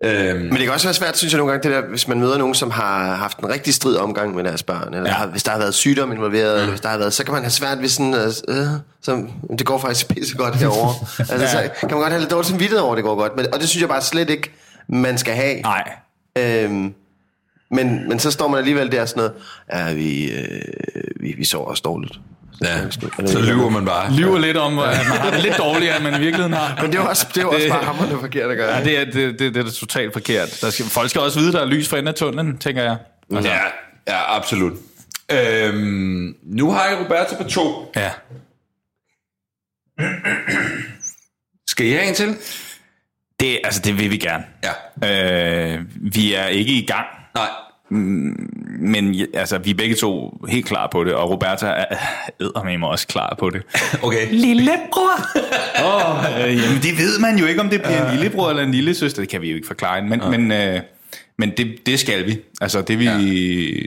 Øhm, 0.04 0.38
Men 0.40 0.52
det 0.52 0.60
kan 0.60 0.70
også 0.70 0.86
være 0.86 0.94
svært, 0.94 1.16
synes 1.18 1.32
jeg 1.32 1.38
nogle 1.38 1.52
gange, 1.52 1.68
det 1.68 1.82
der, 1.82 1.88
hvis 1.88 2.08
man 2.08 2.20
møder 2.20 2.38
nogen, 2.38 2.54
som 2.54 2.70
har 2.70 3.14
haft 3.14 3.38
en 3.38 3.48
rigtig 3.50 3.74
strid 3.74 3.96
omgang 3.96 4.34
med 4.34 4.44
deres 4.44 4.62
børn, 4.62 4.94
eller 4.94 5.10
Ja. 5.10 5.14
har, 5.16 5.26
hvis 5.26 5.42
der 5.42 5.50
har 5.50 5.58
været 5.58 5.74
sygdom 5.74 6.12
involveret, 6.12 6.54
mm. 6.54 6.58
eller 6.58 6.70
hvis 6.70 6.80
der 6.80 6.88
har 6.88 6.98
været, 6.98 7.12
så 7.12 7.24
kan 7.24 7.32
man 7.34 7.42
have 7.42 7.50
svært 7.50 7.80
ved 7.80 7.88
sådan, 7.88 8.14
øh, 8.14 8.26
øh, 8.48 8.66
så, 9.02 9.26
det 9.58 9.66
går 9.66 9.78
faktisk 9.78 10.08
pisse 10.14 10.36
godt 10.36 10.54
herovre. 10.56 10.94
altså, 11.18 11.34
Ja. 11.34 11.50
så 11.50 11.70
kan 11.80 11.88
man 11.90 11.98
godt 12.00 12.08
have 12.10 12.20
lidt 12.20 12.30
dårligt 12.30 12.48
samvittighed 12.48 12.78
over, 12.80 12.92
at 12.92 12.96
det 12.96 13.04
går 13.04 13.14
godt. 13.16 13.36
Men, 13.36 13.46
og 13.54 13.60
det 13.60 13.68
synes 13.68 13.80
jeg 13.80 13.88
bare 13.88 14.02
slet 14.02 14.30
ikke, 14.30 14.50
man 14.88 15.18
skal 15.18 15.34
have. 15.34 15.60
Nej. 15.60 15.92
Øhm, 16.38 16.94
men, 17.70 18.08
men 18.08 18.18
så 18.18 18.30
står 18.30 18.48
man 18.48 18.58
alligevel 18.58 18.92
der 18.92 19.04
sådan 19.06 19.20
noget, 19.20 19.32
ja, 19.72 19.94
vi, 19.94 20.32
øh, 20.32 20.60
vi, 21.20 21.34
vi 21.38 21.44
sover 21.44 21.66
også 21.66 21.82
dårligt. 21.84 22.20
Ja, 22.64 22.90
så 23.26 23.40
lyver 23.40 23.68
man 23.70 23.84
bare. 23.84 24.12
lyver 24.12 24.38
lidt 24.38 24.56
om, 24.56 24.78
at 24.78 24.86
man 25.08 25.18
har 25.18 25.30
det 25.30 25.42
lidt 25.42 25.58
dårligere, 25.58 25.96
end 25.96 26.04
man 26.04 26.14
i 26.14 26.18
virkeligheden 26.18 26.52
har. 26.52 26.78
Men 26.82 26.92
det 26.92 26.98
er 26.98 27.02
også, 27.02 27.26
det 27.34 27.42
er 27.42 27.46
også 27.46 27.60
Det- 27.62 27.70
bare 27.70 27.84
hammerende 27.84 28.20
forkert 28.20 28.50
at 28.50 28.56
gøre. 28.56 28.76
Ja, 28.76 28.84
det 28.84 28.98
er, 28.98 29.04
det, 29.04 29.38
det, 29.38 29.54
det 29.54 29.66
er 29.66 29.70
totalt 29.70 30.12
forkert. 30.12 30.58
Der 30.60 30.70
skal, 30.70 30.84
folk 30.86 31.10
skal 31.10 31.20
også 31.20 31.38
vide, 31.38 31.52
der 31.52 31.60
er 31.60 31.66
lys 31.66 31.88
for 31.88 31.96
enden 31.96 32.08
af 32.08 32.14
tunnelen, 32.14 32.58
tænker 32.58 32.82
jeg. 32.82 32.96
Altså, 33.34 33.50
Ja, 33.50 33.58
ja, 34.08 34.36
absolut. 34.36 34.72
Øhm, 35.32 36.36
nu 36.42 36.70
har 36.70 36.84
jeg 36.86 36.98
Roberto 37.04 37.36
på 37.42 37.48
to. 37.48 37.92
ja. 37.96 38.10
Skal 41.68 41.86
I 41.86 41.90
have 41.90 42.04
en 42.08 42.14
til? 42.14 42.36
Det, 43.40 43.60
altså, 43.64 43.80
det 43.84 43.98
vil 43.98 44.10
vi 44.10 44.16
gerne. 44.16 44.44
Ja. 45.02 45.74
Øh, 45.74 45.84
vi 46.14 46.34
er 46.34 46.46
ikke 46.46 46.72
i 46.72 46.86
gang, 46.86 47.06
Nej. 47.34 47.48
Men 47.90 49.16
altså, 49.34 49.58
vi 49.58 49.70
er 49.70 49.74
begge 49.74 49.94
to 49.94 50.40
helt 50.48 50.66
klar 50.66 50.88
på 50.92 51.04
det, 51.04 51.14
og 51.14 51.30
Roberta 51.30 51.66
er 51.66 51.84
eddermame 52.40 52.86
også 52.88 53.06
klar 53.06 53.36
på 53.38 53.50
det. 53.50 53.62
Okay. 54.02 54.26
Lillebror! 54.30 55.20
oh, 55.88 56.24
øh, 56.24 56.56
jamen, 56.56 56.82
det 56.82 56.98
ved 56.98 57.18
man 57.20 57.38
jo 57.38 57.46
ikke, 57.46 57.60
om 57.60 57.68
det 57.68 57.82
bliver 57.82 58.10
en 58.10 58.16
lillebror 58.16 58.50
eller 58.50 58.62
en 58.62 58.70
lille 58.70 58.94
søster. 58.94 59.22
Det 59.22 59.28
kan 59.28 59.42
vi 59.42 59.50
jo 59.50 59.56
ikke 59.56 59.66
forklare, 59.66 60.02
men, 60.02 60.20
ja. 60.20 60.28
men, 60.28 60.52
øh, 60.52 60.80
men 61.38 61.52
det, 61.56 61.86
det 61.86 62.00
skal 62.00 62.26
vi. 62.26 62.38
Altså, 62.60 62.82
det 62.82 62.94
er 62.94 62.98
vi, 62.98 63.04
ja. 63.04 63.18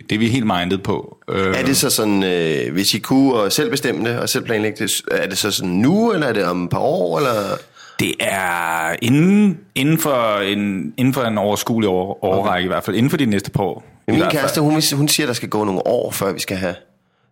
det 0.10 0.16
er 0.16 0.20
vi 0.20 0.28
helt 0.28 0.46
minded 0.46 0.78
på. 0.78 1.18
Øh, 1.30 1.48
Er 1.48 1.66
det 1.66 1.78
så 1.78 1.90
sådan, 1.90 2.24
øh, 2.24 2.74
hvis 2.74 2.94
I 2.94 3.00
kunne 3.00 3.34
og 3.34 3.52
selv 3.52 3.70
bestemme 3.70 4.10
det, 4.10 4.20
og 4.20 4.30
selv 4.30 4.46
planlægge 4.46 4.84
det, 4.84 5.02
er 5.12 5.28
det 5.28 5.38
så 5.38 5.52
sådan 5.52 5.72
nu, 5.72 6.12
eller 6.12 6.28
er 6.28 6.34
det 6.34 6.46
om 6.46 6.64
et 6.64 6.70
par 6.70 6.80
år, 6.80 7.18
eller... 7.18 7.58
Det 8.00 8.14
er 8.20 8.96
inden, 9.02 9.60
inden, 9.76 9.98
for 9.98 10.40
en, 10.40 10.94
inden 10.98 11.14
for 11.14 11.22
en 11.22 11.38
overskuelig 11.38 11.90
år, 11.90 12.20
årrække 12.22 12.50
okay. 12.50 12.64
i 12.64 12.68
hvert 12.68 12.84
fald. 12.84 12.96
Inden 12.96 13.10
for 13.10 13.18
de 13.18 13.26
næste 13.26 13.52
par 13.52 13.64
år. 13.64 13.91
Min 14.08 14.24
kæreste, 14.32 14.62
hun, 14.62 14.82
hun 14.94 15.08
siger, 15.08 15.28
der 15.28 15.34
skal 15.34 15.50
gå 15.50 15.64
nogle 15.64 15.88
år, 15.88 16.12
før 16.12 16.32
vi 16.34 16.40
skal 16.40 16.58
have 16.58 16.76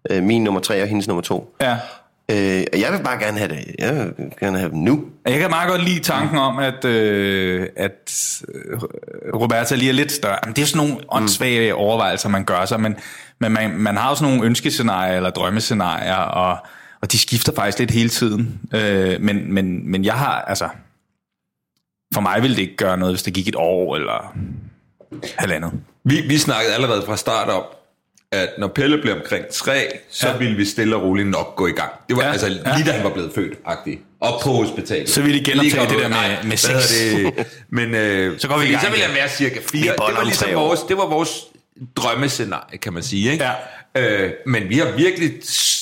øh, 0.10 0.24
min 0.24 0.44
nummer 0.44 0.62
tre 0.62 0.82
og 0.82 0.88
hendes 0.88 1.08
nummer 1.08 1.22
to. 1.22 1.56
Ja. 1.62 1.78
Øh, 2.32 2.64
og 2.74 2.80
jeg 2.80 2.94
vil 2.94 3.04
bare 3.04 3.20
gerne 3.20 3.38
have 3.38 3.50
det. 3.50 3.76
Jeg 3.80 3.96
vil 3.96 4.14
gerne 4.40 4.60
have 4.60 4.72
dem 4.72 4.80
nu. 4.80 5.06
Jeg 5.26 5.40
kan 5.40 5.50
meget 5.50 5.70
godt 5.70 5.84
lide 5.84 6.00
tanken 6.00 6.38
om, 6.38 6.58
at, 6.58 6.86
øh, 6.86 7.68
at 7.76 8.42
øh, 8.48 8.80
Roberta 9.34 9.76
lige 9.76 9.90
er 9.90 9.94
lidt 9.94 10.12
større. 10.12 10.38
Men 10.46 10.54
det 10.56 10.62
er 10.62 10.66
sådan 10.66 10.88
nogle 10.88 11.04
åndssvage 11.10 11.76
overvejelser, 11.76 12.30
man 12.30 12.46
gør 12.46 12.66
sig, 12.66 12.80
men, 12.80 12.96
men 13.40 13.52
man, 13.52 13.72
man 13.78 13.98
har 13.98 14.16
sådan 14.16 14.34
nogle 14.34 14.48
ønskescenarier 14.48 15.16
eller 15.16 15.30
drømmescenarier, 15.30 16.16
og, 16.16 16.58
og 17.02 17.12
de 17.12 17.20
skifter 17.20 17.54
faktisk 17.56 17.80
lidt 17.80 17.92
hele 17.92 18.10
tiden. 18.10 18.60
Øh, 18.74 19.22
men, 19.22 19.54
men, 19.54 19.92
men 19.92 20.06
jeg 20.06 20.14
har, 20.14 20.42
altså... 20.42 20.70
For 22.14 22.22
mig 22.22 22.42
ville 22.42 22.56
det 22.56 22.62
ikke 22.62 22.76
gøre 22.76 22.98
noget, 22.98 23.14
hvis 23.14 23.24
det 23.24 23.34
gik 23.34 23.48
et 23.48 23.56
år 23.56 23.96
eller 23.96 24.36
halvandet. 25.38 25.72
Vi, 26.10 26.22
vi 26.22 26.38
snakkede 26.38 26.74
allerede 26.74 27.04
fra 27.06 27.18
start 27.18 27.50
om, 27.50 27.64
at 28.32 28.50
når 28.58 28.68
Pelle 28.68 29.02
blev 29.02 29.14
omkring 29.16 29.46
tre, 29.52 29.88
så 30.12 30.28
Ja. 30.28 30.38
ville 30.38 30.56
vi 30.56 30.66
stille 30.66 30.96
og 30.96 31.02
roligt 31.04 31.28
nok 31.28 31.56
gå 31.56 31.68
i 31.68 31.72
gang. 31.72 31.92
Det 32.10 32.18
var 32.18 32.24
Ja. 32.24 32.32
altså 32.32 32.50
lige 32.50 32.62
Ja. 32.78 32.84
da 32.86 32.92
han 32.92 33.04
var 33.04 33.10
blevet 33.10 33.32
født, 33.36 33.54
agtig. 33.66 34.00
Op 34.22 34.42
på 34.42 34.50
hospitalet. 34.52 35.10
Så 35.10 35.22
ville 35.22 35.40
I 35.40 35.44
genoptage 35.44 35.82
det 35.90 35.90
der 35.90 35.98
med- 36.08 36.10
nej, 36.10 36.38
med 36.44 36.58
sex. 36.58 36.90
Det? 36.90 37.34
Men, 37.70 37.96
øh, 37.96 38.40
Så 38.40 38.48
går 38.48 38.58
vi 38.58 38.66
i 38.66 38.70
gang 38.72 38.82
Så 38.84 38.90
ville 38.90 39.06
jeg 39.08 39.16
være 39.16 39.30
cirka 39.30 39.60
fire. 39.72 39.94
boller 39.98 40.08
Det 40.08 40.16
var 40.16 40.22
om 40.22 40.26
ligesom 40.28 40.54
vores, 40.54 40.80
det 40.80 40.98
var 40.98 41.06
vores 41.06 41.44
drømmescenarie, 41.96 42.78
kan 42.78 42.94
man 42.94 43.04
sige. 43.04 43.32
Ikke? 43.32 43.44
Ja. 43.44 43.52
Øh, 43.98 44.30
men 44.46 44.70
vi 44.70 44.78
har 44.78 44.92
virkelig 44.98 45.34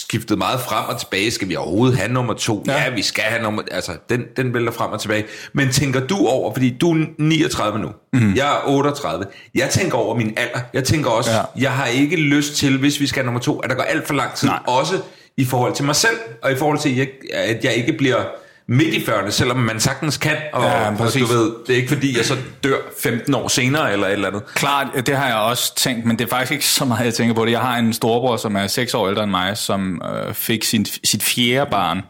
skiftet 0.10 0.38
meget 0.38 0.60
frem 0.60 0.86
og 0.90 1.00
tilbage. 1.00 1.32
Skal 1.32 1.50
vi 1.50 1.56
overhovedet 1.56 1.98
have 1.98 2.12
nummer 2.12 2.34
to? 2.34 2.64
Ja. 2.68 2.84
Ja, 2.84 2.90
vi 2.90 3.02
skal 3.02 3.24
have 3.24 3.44
nummer... 3.44 3.64
Altså, 3.72 3.92
den, 4.10 4.24
den 4.38 4.54
vælter 4.54 4.72
frem 4.72 4.92
og 4.92 5.02
tilbage. 5.02 5.26
Men 5.54 5.72
tænker 5.72 6.08
du 6.08 6.18
over, 6.28 6.54
fordi 6.54 6.78
du 6.82 6.92
er 6.92 7.06
39 7.18 7.80
nu, 7.80 7.90
mm. 8.14 8.36
jeg 8.36 8.56
er 8.56 8.62
38. 8.66 9.26
Jeg 9.56 9.70
tænker 9.70 9.98
over 9.98 10.16
min 10.16 10.34
alder. 10.38 10.60
Jeg 10.74 10.84
tænker 10.84 11.10
også, 11.10 11.32
ja. 11.32 11.42
jeg 11.58 11.72
har 11.72 11.86
ikke 11.86 12.16
lyst 12.16 12.56
til, 12.56 12.78
hvis 12.78 13.00
vi 13.00 13.08
skal 13.08 13.20
have 13.20 13.26
nummer 13.26 13.42
to, 13.42 13.60
at 13.60 13.70
der 13.70 13.76
går 13.76 13.84
alt 13.84 14.08
for 14.08 14.14
lang 14.14 14.34
tid. 14.34 14.48
Nej. 14.48 14.60
Også 14.68 15.02
i 15.38 15.46
forhold 15.46 15.74
til 15.74 15.86
mig 15.86 15.96
selv, 15.96 16.18
og 16.42 16.52
i 16.52 16.56
forhold 16.56 16.80
til, 16.80 16.90
at 16.90 16.98
jeg, 16.98 17.08
at 17.34 17.64
jeg 17.64 17.74
ikke 17.74 17.94
bliver 17.94 18.24
midt 18.68 18.94
i 18.94 18.98
40'erne, 18.98 19.30
selvom 19.30 19.58
man 19.58 19.80
sagtens 19.80 20.18
kan. 20.18 20.36
Og, 20.54 20.64
Ja, 20.64 20.90
og 20.90 20.98
du 20.98 21.26
ved, 21.26 21.52
det 21.68 21.74
er 21.74 21.78
ikke 21.78 21.90
fordi, 21.94 22.18
jeg 22.18 22.26
så 22.26 22.36
dør 22.64 22.78
15 23.04 23.36
år 23.36 23.48
senere, 23.48 23.94
eller 23.94 24.08
et 24.08 24.14
eller 24.14 24.28
andet. 24.28 24.46
Klart, 24.56 24.88
det 25.08 25.18
har 25.18 25.28
jeg 25.28 25.38
også 25.38 25.76
tænkt, 25.76 26.06
men 26.06 26.20
det 26.20 26.26
er 26.26 26.30
faktisk 26.30 26.52
ikke 26.52 26.66
så 26.66 26.86
meget, 26.86 27.06
jeg 27.06 27.14
tænker 27.14 27.36
på 27.36 27.46
det. 27.46 27.52
Jeg 27.52 27.60
har 27.60 27.78
en 27.78 27.94
storebror, 27.94 28.38
som 28.38 28.56
er 28.56 28.68
6 28.68 28.94
år 28.94 29.08
ældre 29.10 29.24
end 29.24 29.32
mig, 29.32 29.58
som 29.58 30.02
øh, 30.14 30.34
fik 30.34 30.64
sin, 30.64 30.86
sit 30.86 31.24
fjerde 31.24 31.72
barn 31.72 32.02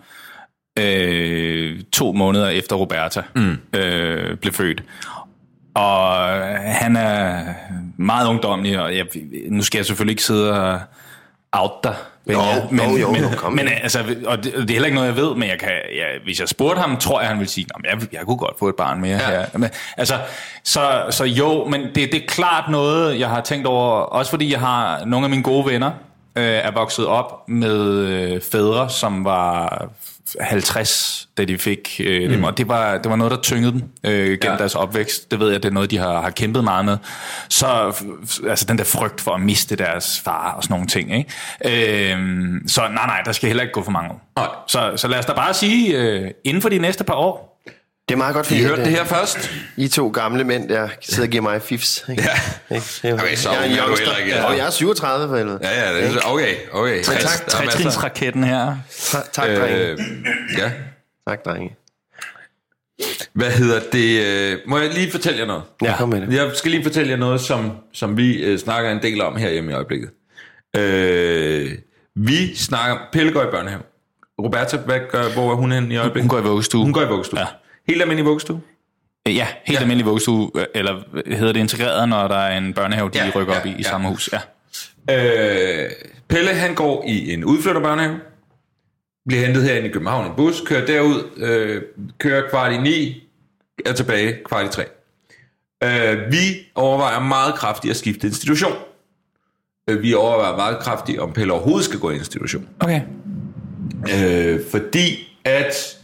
øh, 0.79 1.79
to 1.93 2.11
måneder 2.11 2.49
efter 2.49 2.75
Roberta 2.75 3.21
mm. 3.35 3.57
øh, 3.73 4.37
blev 4.37 4.53
født. 4.53 4.83
Og 5.75 6.27
han 6.57 6.95
er 6.95 7.43
meget 7.97 8.27
ungdomlig, 8.27 8.79
og 8.79 8.97
jeg, 8.97 9.05
nu 9.49 9.63
skal 9.63 9.79
jeg 9.79 9.85
selvfølgelig 9.85 10.11
ikke 10.11 10.23
sidde 10.23 10.61
og 10.61 10.79
out 11.51 11.83
dig. 11.83 11.95
Jo, 12.31 12.39
men, 12.71 12.89
jo, 12.91 12.97
jo, 12.97 13.11
men, 13.11 13.21
jo, 13.21 13.29
kom 13.37 13.53
men 13.53 13.67
altså, 13.67 13.99
og 14.25 14.43
det, 14.43 14.55
og 14.55 14.61
det 14.61 14.69
er 14.69 14.73
heller 14.73 14.85
ikke 14.85 14.95
noget, 14.95 15.07
jeg 15.07 15.15
ved, 15.15 15.35
men 15.35 15.49
jeg 15.49 15.59
kan, 15.59 15.69
jeg, 15.69 16.07
hvis 16.23 16.39
jeg 16.39 16.49
spurgte 16.49 16.81
ham, 16.81 16.97
tror 16.97 17.19
jeg, 17.19 17.29
han 17.29 17.39
ville 17.39 17.49
sige, 17.51 17.65
"Nå, 17.73 17.79
men 17.81 18.01
jeg, 18.01 18.13
jeg 18.13 18.25
kunne 18.25 18.37
godt 18.37 18.59
få 18.59 18.67
et 18.69 18.75
barn 18.75 19.01
mere 19.01 19.17
ja. 19.17 19.29
her. 19.29 19.45
Men, 19.53 19.69
altså, 19.97 20.13
så, 20.63 21.05
så 21.09 21.23
jo, 21.23 21.65
men 21.65 21.81
det, 21.81 21.95
det 21.95 22.15
er 22.15 22.27
klart 22.27 22.71
noget, 22.71 23.19
jeg 23.19 23.29
har 23.29 23.41
tænkt 23.41 23.67
over, 23.67 23.91
også 23.91 24.29
fordi 24.29 24.51
jeg 24.51 24.59
har 24.59 25.05
nogle 25.05 25.25
af 25.25 25.29
mine 25.29 25.43
gode 25.43 25.65
venner, 25.65 25.91
øh, 26.35 26.43
er 26.43 26.71
vokset 26.71 27.05
op 27.07 27.49
med 27.49 27.79
øh, 27.89 28.41
fædre, 28.51 28.89
som 28.89 29.25
var 29.25 29.87
50, 30.41 31.29
da 31.37 31.45
de 31.45 31.57
fik 31.57 32.01
øh, 32.03 32.29
dem, 32.29 32.43
og 32.43 32.57
det 32.57 32.67
var, 32.67 32.97
det 32.97 33.09
var 33.09 33.15
noget, 33.15 33.31
der 33.31 33.41
tyngede 33.41 33.71
dem 33.71 33.83
øh, 34.03 34.11
gennem 34.13 34.39
ja. 34.43 34.57
Deres 34.57 34.75
opvækst. 34.75 35.31
Det 35.31 35.39
ved 35.39 35.51
jeg, 35.51 35.63
det 35.63 35.69
er 35.69 35.73
noget, 35.73 35.91
de 35.91 35.97
har, 35.97 36.21
har 36.21 36.29
kæmpet 36.29 36.63
meget 36.63 36.85
med. 36.85 36.97
Så 37.49 37.67
altså 38.49 38.65
den 38.65 38.77
der 38.77 38.83
frygt 38.83 39.21
for 39.21 39.31
at 39.31 39.41
miste 39.41 39.75
deres 39.75 40.19
far 40.19 40.51
og 40.51 40.63
sådan 40.63 40.73
nogle 40.73 40.87
ting. 40.87 41.17
Ikke? 41.17 42.13
Øh, 42.13 42.19
så 42.67 42.81
nej, 42.81 43.05
nej, 43.05 43.21
der 43.25 43.31
skal 43.31 43.47
heller 43.47 43.63
ikke 43.63 43.73
gå 43.73 43.83
for 43.83 43.91
mange 43.91 44.11
år. 44.11 44.63
Så, 44.67 44.93
så 44.95 45.07
lad 45.07 45.19
os 45.19 45.25
da 45.25 45.33
bare 45.33 45.53
sige, 45.53 45.97
øh, 45.97 46.31
inden 46.43 46.61
for 46.61 46.69
de 46.69 46.77
næste 46.77 47.03
par 47.03 47.15
år, 47.15 47.56
Det 48.07 48.13
er 48.13 48.17
meget 48.17 48.35
godt, 48.35 48.45
I 48.45 48.49
fordi 48.49 48.61
hørte 48.63 48.81
at, 48.81 48.85
det 48.85 48.91
øh, 48.91 48.97
her 48.97 49.05
først? 49.05 49.51
I 49.77 49.87
to 49.87 50.09
gamle 50.09 50.43
mænd, 50.43 50.69
der 50.69 50.89
sidder 51.01 51.23
og 51.23 51.29
giver 51.29 51.43
mig 51.43 51.61
fifs. 51.61 52.05
Ikke? 52.09 52.23
Ja. 52.69 52.75
Ikke? 52.75 52.87
Er 53.03 53.13
Okay, 53.13 53.35
så 53.35 53.51
jeg 53.51 53.59
er 53.59 53.63
en 53.63 53.71
er 53.71 53.87
youngster. 53.87 54.11
Og 54.11 54.17
altså. 54.19 54.53
jeg 54.53 54.65
er 54.65 54.69
37 54.69 55.27
for 55.27 55.37
helvede. 55.37 55.59
Ja, 55.61 55.89
ja, 55.89 55.95
det 55.97 56.15
er, 56.15 56.19
okay, 56.25 56.55
okay. 56.71 57.03
tak. 57.03 57.15
Der 57.15 57.21
er 57.21 57.23
masser. 57.23 57.49
trætrinsraketten 57.49 58.43
her. 58.43 58.75
Tak, 59.11 59.33
tak 59.33 59.45
drenge. 59.45 59.77
Øh, 59.77 59.97
ja. 60.57 60.71
Tak, 61.27 61.45
drenge. 61.45 61.75
Hvad 63.33 63.51
hedder 63.51 63.79
det? 63.91 64.25
øh, 64.25 64.57
Må 64.67 64.77
jeg 64.77 64.93
lige 64.93 65.11
fortælle 65.11 65.39
jer 65.39 65.45
noget? 65.45 65.63
Ja, 65.81 65.95
kom 65.97 66.09
med 66.09 66.21
det. 66.21 66.33
Jeg 66.33 66.51
skal 66.55 66.71
lige 66.71 66.83
fortælle 66.83 67.11
jer 67.11 67.17
noget, 67.17 67.41
som, 67.41 67.71
som 67.93 68.17
vi 68.17 68.43
øh, 68.43 68.59
snakker 68.59 68.91
en 68.91 69.01
del 69.01 69.21
om 69.21 69.35
her 69.35 69.49
hjemme 69.49 69.71
i 69.71 69.73
øjeblikket. 69.73 70.09
Øh, 70.77 71.71
vi 72.15 72.55
snakker, 72.55 72.97
Pelle 73.11 73.31
går 73.33 73.43
i 73.43 73.51
børnehave. 73.51 73.81
Roberta, 74.43 74.77
hvad 74.77 74.99
gør, 75.11 75.33
hvor 75.33 75.51
er 75.51 75.55
hun 75.55 75.71
henne 75.71 75.93
i 75.93 75.97
øjeblikket? 75.97 76.31
Hun 76.31 76.37
går 76.37 76.45
i 76.45 76.49
vuggestue. 76.49 76.83
Hun 76.83 76.93
går 76.93 77.01
i 77.01 77.07
vuggestue. 77.07 77.39
Ja. 77.39 77.45
Helt 77.89 78.01
almindelig 78.01 78.25
vuggestue? 78.25 78.61
Ja, 79.27 79.47
helt 79.65 79.77
Ja. 79.77 79.81
almindelig 79.81 80.05
vuggestue, 80.05 80.51
øh, 80.55 80.65
eller 80.75 81.03
hedder 81.37 81.53
det 81.53 81.59
integreret, 81.59 82.09
når 82.09 82.27
der 82.27 82.35
er 82.37 82.57
en 82.57 82.73
børnehave, 82.73 83.09
de 83.09 83.17
Ja, 83.17 83.31
rykker 83.35 83.53
ja, 83.53 83.59
op 83.59 83.65
i 83.65 83.69
i 83.69 83.73
ja. 83.77 83.81
samme 83.83 84.07
hus. 84.09 84.29
Ja. 85.09 85.85
Øh, 85.85 85.91
Pelle, 86.29 86.53
han 86.53 86.75
går 86.75 87.03
i 87.07 87.33
en 87.33 87.43
udflytterbørnehave, 87.45 88.19
bliver 89.27 89.45
hentet 89.45 89.63
herinde 89.63 89.89
i 89.89 89.91
København 89.91 90.27
i 90.27 90.29
bus, 90.37 90.61
kører 90.65 90.85
derud, 90.85 91.23
øh, 91.37 91.81
kører 92.17 92.49
kvart 92.49 92.71
i 92.73 92.77
ni, 92.77 93.23
er 93.85 93.93
tilbage 93.93 94.37
kvart 94.45 94.65
i 94.65 94.69
tre. 94.69 94.83
Øh, 95.83 96.31
vi 96.31 96.37
overvejer 96.75 97.19
meget 97.19 97.55
kraftigt 97.55 97.91
at 97.91 97.97
skifte 97.97 98.27
institution. 98.27 98.71
Øh, 99.89 100.01
vi 100.01 100.13
overvejer 100.13 100.55
meget 100.55 100.79
kraftigt, 100.79 101.19
om 101.19 101.33
Pelle 101.33 101.53
overhovedet 101.53 101.85
skal 101.85 101.99
gå 101.99 102.11
i 102.11 102.15
institution. 102.15 102.67
Okay. 102.79 103.01
Øh, 104.23 104.59
fordi 104.71 105.37
at 105.45 105.96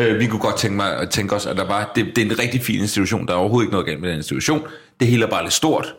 øh, 0.00 0.20
vi 0.20 0.26
kunne 0.26 0.40
godt 0.40 0.56
tænke, 0.56 0.76
mig, 0.76 1.08
tænke 1.10 1.34
os, 1.34 1.46
at 1.46 1.56
der 1.56 1.66
var, 1.66 1.92
det, 1.96 2.06
det 2.16 2.26
er 2.26 2.30
en 2.30 2.38
rigtig 2.38 2.62
fin 2.62 2.80
institution. 2.80 3.26
Der 3.26 3.32
er 3.32 3.38
overhovedet 3.38 3.64
ikke 3.64 3.72
noget 3.72 3.86
galt 3.86 4.00
med 4.00 4.08
den 4.08 4.16
institution. 4.16 4.66
Det 5.00 5.08
hele 5.08 5.24
er 5.24 5.30
bare 5.30 5.42
lidt 5.42 5.54
stort. 5.54 5.94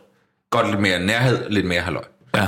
Godt 0.50 0.70
lidt 0.70 0.82
mere 0.82 1.00
nærhed, 1.00 1.50
lidt 1.50 1.66
mere 1.66 1.82
halløj. 1.82 2.04
Ja. 2.36 2.48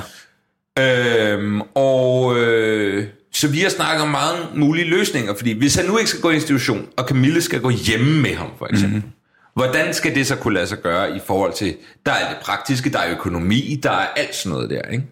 Øhm, 0.80 1.62
og 1.62 2.38
øh, 2.38 3.08
så 3.34 3.48
vi 3.48 3.60
har 3.60 3.70
snakket 3.70 4.02
om 4.02 4.10
mange 4.10 4.40
mulige 4.56 4.86
løsninger, 4.86 5.34
fordi 5.34 5.58
hvis 5.58 5.76
han 5.76 5.86
nu 5.86 5.98
ikke 5.98 6.10
skal 6.10 6.22
gå 6.22 6.30
i 6.30 6.36
institution, 6.36 6.88
og 6.98 7.06
Camille 7.08 7.42
skal 7.42 7.62
gå 7.62 7.70
hjemme 7.70 8.22
med 8.22 8.36
ham, 8.36 8.50
for 8.58 8.66
eksempel, 8.66 8.98
mm-hmm. 8.98 9.12
hvordan 9.54 9.94
skal 9.94 10.16
det 10.16 10.28
så 10.28 10.36
kunne 10.36 10.54
lade 10.54 10.68
sig 10.68 10.82
gøre 10.82 11.16
i 11.16 11.20
forhold 11.28 11.54
til, 11.54 11.76
der 12.06 12.12
er 12.12 12.30
det 12.30 12.38
praktiske, 12.42 12.90
der 12.90 13.00
er 13.00 13.12
økonomi, 13.12 13.80
der 13.84 13.92
er 13.92 14.08
alt 14.16 14.36
sådan 14.36 14.52
noget 14.52 14.70
der, 14.70 14.82
ikke? 14.82 15.06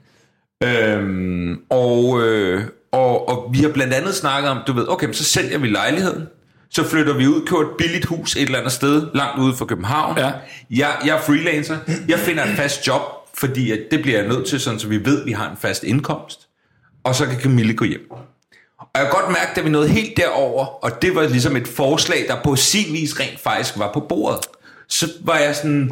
Øhm, 0.63 1.59
og, 1.69 2.21
øh, 2.21 2.63
og, 2.95 3.29
og 3.29 3.53
vi 3.53 3.57
har 3.61 3.69
blandt 3.69 3.93
andet 3.93 4.15
snakket 4.15 4.51
om, 4.51 4.57
du 4.67 4.73
ved, 4.73 4.85
okay, 4.89 5.13
så 5.13 5.23
sælger 5.23 5.57
vi 5.57 5.67
lejligheden, 5.67 6.27
så 6.69 6.89
flytter 6.89 7.13
vi 7.13 7.27
ud, 7.27 7.45
køber 7.45 7.61
et 7.61 7.77
billigt 7.77 8.05
hus 8.05 8.35
et 8.35 8.41
eller 8.41 8.57
andet 8.57 8.71
sted, 8.71 9.07
langt 9.13 9.41
ude 9.41 9.55
for 9.55 9.65
København. 9.65 10.17
Ja. 10.17 10.31
Jeg, 10.69 10.95
jeg 11.05 11.17
er 11.17 11.21
freelancer, 11.21 11.77
jeg 12.07 12.19
finder 12.19 12.43
et 12.43 12.55
fast 12.55 12.87
job, 12.87 13.01
fordi 13.33 13.71
at 13.71 13.79
det 13.91 14.01
bliver 14.01 14.19
jeg 14.19 14.27
nødt 14.27 14.47
til, 14.47 14.59
sådan, 14.59 14.79
så 14.79 14.87
vi 14.87 15.05
ved, 15.05 15.19
at 15.19 15.25
vi 15.25 15.31
har 15.31 15.49
en 15.49 15.57
fast 15.57 15.83
indkomst. 15.83 16.47
Og 17.03 17.15
så 17.15 17.25
kan 17.25 17.39
Camille 17.39 17.73
gå 17.73 17.85
hjem. 17.85 18.11
Og 18.79 18.87
jeg 18.95 19.03
kan 19.03 19.21
godt 19.21 19.29
mærke, 19.29 19.51
da 19.55 19.61
vi 19.61 19.69
nåede 19.69 19.87
helt 19.87 20.17
derover, 20.17 20.65
og 20.65 21.01
det 21.01 21.15
var 21.15 21.27
ligesom 21.27 21.55
et 21.55 21.67
forslag, 21.67 22.25
der 22.27 22.35
på 22.43 22.55
sin 22.55 22.93
vis 22.93 23.19
rent 23.19 23.39
faktisk 23.39 23.77
var 23.77 23.91
på 23.93 23.99
bordet, 23.99 24.39
så 24.87 25.11
var 25.21 25.37
jeg 25.37 25.55
sådan, 25.55 25.91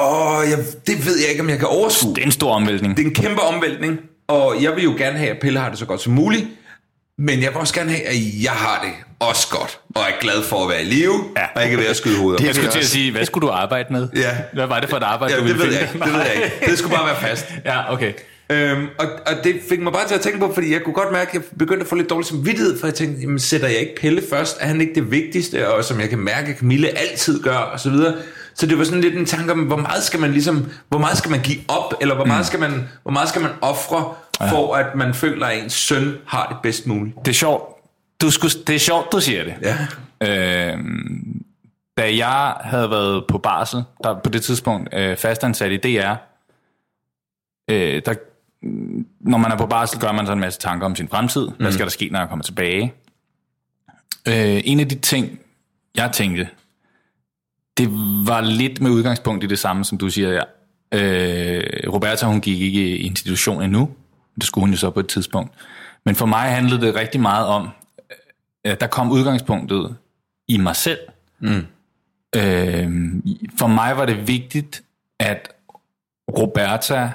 åh, 0.00 0.42
jeg, 0.50 0.58
det 0.86 1.06
ved 1.06 1.18
jeg 1.20 1.28
ikke, 1.30 1.42
om 1.42 1.50
jeg 1.50 1.58
kan 1.58 1.68
overskue. 1.68 2.14
Det 2.14 2.20
er 2.20 2.26
en 2.26 2.32
stor 2.32 2.54
omvæltning. 2.54 2.96
Det 2.96 3.02
er 3.02 3.06
en 3.06 3.14
kæmpe 3.14 3.40
omvæltning, 3.40 3.98
og 4.30 4.62
jeg 4.62 4.76
vil 4.76 4.84
jo 4.84 4.94
gerne 4.98 5.18
have, 5.18 5.30
at 5.30 5.38
Pelle 5.40 5.58
har 5.60 5.68
det 5.70 5.78
så 5.78 5.84
godt 5.86 6.00
som 6.02 6.12
muligt, 6.12 6.46
men 7.18 7.42
jeg 7.42 7.48
vil 7.50 7.56
også 7.56 7.74
gerne 7.74 7.90
have, 7.90 8.02
at 8.06 8.14
jeg 8.42 8.52
har 8.52 8.80
det 8.84 8.92
også 9.28 9.48
godt, 9.50 9.78
og 9.94 10.02
er 10.02 10.20
glad 10.20 10.42
for 10.42 10.62
at 10.64 10.68
være 10.70 10.82
i 10.82 10.84
live, 10.84 11.14
Ja. 11.36 11.44
og 11.56 11.64
ikke 11.64 11.76
ved 11.78 11.86
at 11.86 11.96
skyde 11.96 12.18
hovedet. 12.18 12.46
Jeg 12.46 12.54
skulle 12.54 12.70
til 12.70 12.78
at 12.78 12.84
sige, 12.86 13.12
hvad 13.12 13.24
skulle 13.24 13.46
du 13.48 13.52
arbejde 13.52 13.92
med? 13.92 14.08
Ja. 14.16 14.30
Hvad 14.52 14.66
var 14.66 14.80
det 14.80 14.90
for 14.90 14.96
et 14.96 15.02
arbejde, 15.02 15.34
Ja, 15.34 15.40
du 15.40 15.46
det 15.48 15.54
ville 15.54 15.68
ved 15.70 15.78
jeg 15.78 15.88
finde? 15.88 16.04
ikke, 16.04 16.04
det 16.04 16.26
ved 16.26 16.34
jeg 16.36 16.44
ikke. 16.54 16.66
Det 16.70 16.78
skulle 16.78 16.96
bare 16.96 17.06
være 17.06 17.16
fast. 17.20 17.46
Ja, 17.64 17.92
okay. 17.92 18.12
Øhm, 18.52 18.86
og, 18.98 19.06
og 19.26 19.32
det 19.44 19.56
fik 19.68 19.80
mig 19.80 19.92
bare 19.92 20.08
til 20.08 20.14
at 20.14 20.20
tænke 20.20 20.38
på, 20.38 20.50
fordi 20.54 20.72
jeg 20.72 20.82
kunne 20.84 20.94
godt 20.94 21.12
mærke, 21.12 21.28
at 21.28 21.34
jeg 21.34 21.42
begyndte 21.58 21.82
at 21.82 21.88
få 21.88 21.94
lidt 21.94 22.10
dårlig 22.10 22.26
samvittighed, 22.26 22.80
for 22.80 22.86
jeg 22.86 22.94
tænkte, 22.94 23.20
jamen 23.22 23.38
sætter 23.38 23.68
jeg 23.68 23.76
ikke 23.78 23.94
Pelle 24.00 24.22
først? 24.30 24.56
Er 24.60 24.66
han 24.66 24.80
ikke 24.80 24.94
det 24.94 25.10
vigtigste, 25.10 25.68
og 25.72 25.84
som 25.84 26.00
jeg 26.00 26.08
kan 26.08 26.18
mærke, 26.18 26.48
at 26.52 26.58
Camille 26.58 26.98
altid 26.98 27.42
gør, 27.42 27.56
og 27.56 27.80
så 27.80 27.90
videre. 27.90 28.14
Så 28.54 28.66
det 28.66 28.78
var 28.78 28.84
sådan 28.84 29.00
lidt 29.00 29.14
en 29.14 29.26
tanke 29.26 29.52
om, 29.52 29.58
hvor 29.58 29.76
meget 29.76 30.02
skal 30.02 30.20
man 30.20 30.32
ligesom, 30.32 30.70
hvor 30.88 30.98
meget 30.98 31.18
skal 31.18 31.30
man 31.30 31.40
give 31.40 31.58
op, 31.68 31.94
eller 32.00 32.14
hvor 32.14 32.24
meget 32.24 32.46
skal 32.46 32.60
man, 32.60 32.88
hvor 33.02 33.12
meget 33.12 33.28
skal 33.28 33.42
man 33.42 33.50
ofre, 33.60 34.14
for 34.48 34.74
at 34.74 34.94
man 34.94 35.14
føler, 35.14 35.46
at 35.46 35.62
ens 35.62 35.72
søn 35.72 36.16
har 36.26 36.48
det 36.48 36.56
bedst 36.62 36.86
muligt. 36.86 37.16
Det 37.24 37.28
er 37.28 37.34
sjovt. 37.34 37.76
Du 38.20 38.30
skulle, 38.30 38.52
det 38.66 38.74
er 38.74 38.78
sjovt, 38.78 39.12
du 39.12 39.20
siger 39.20 39.44
det. 39.44 39.54
Ja. 39.62 39.76
Øhm, 40.72 41.42
da 41.96 42.16
jeg 42.16 42.54
havde 42.60 42.90
været 42.90 43.24
på 43.28 43.38
barsel, 43.38 43.82
der 44.04 44.20
på 44.24 44.30
det 44.30 44.42
tidspunkt 44.42 44.88
øh, 44.94 45.16
fastansat 45.16 45.72
i 45.72 45.76
DR, 45.76 46.14
øh, 47.70 48.02
der, 48.06 48.14
mm, 48.62 49.06
når 49.20 49.38
man 49.38 49.52
er 49.52 49.56
på 49.56 49.66
barsel, 49.66 50.00
gør 50.00 50.12
man 50.12 50.26
så 50.26 50.32
en 50.32 50.40
masse 50.40 50.60
tanker 50.60 50.86
om 50.86 50.96
sin 50.96 51.08
fremtid. 51.08 51.46
Mm. 51.48 51.54
Hvad 51.58 51.72
skal 51.72 51.86
der 51.86 51.90
ske, 51.90 52.08
når 52.12 52.18
jeg 52.18 52.28
kommer 52.28 52.42
tilbage? 52.42 52.94
Øh, 54.28 54.60
en 54.64 54.80
af 54.80 54.88
de 54.88 54.98
ting, 54.98 55.40
jeg 55.96 56.10
tænkte, 56.12 56.48
det 57.80 57.90
var 58.26 58.40
lidt 58.40 58.80
med 58.80 58.90
udgangspunkt 58.90 59.44
i 59.44 59.46
det 59.46 59.58
samme, 59.58 59.84
som 59.84 59.98
du 59.98 60.10
siger. 60.10 60.30
Ja. 60.30 60.42
Øh, 60.92 61.92
Roberta, 61.92 62.26
hun 62.26 62.40
gik 62.40 62.60
ikke 62.60 62.96
i 62.96 62.96
institution 62.96 63.62
endnu. 63.62 63.90
Det 64.34 64.44
skulle 64.44 64.62
hun 64.62 64.70
jo 64.70 64.76
så 64.76 64.90
på 64.90 65.00
et 65.00 65.08
tidspunkt. 65.08 65.54
Men 66.04 66.14
for 66.14 66.26
mig 66.26 66.50
handlede 66.50 66.80
det 66.80 66.94
rigtig 66.94 67.20
meget 67.20 67.46
om, 67.46 67.68
at 68.64 68.80
der 68.80 68.86
kom 68.86 69.12
udgangspunktet 69.12 69.96
i 70.48 70.56
mig 70.56 70.76
selv. 70.76 70.98
Mm. 71.38 71.66
Øh, 72.36 72.88
for 73.58 73.66
mig 73.66 73.96
var 73.96 74.06
det 74.06 74.28
vigtigt, 74.28 74.82
at 75.18 75.48
Roberta 76.38 77.10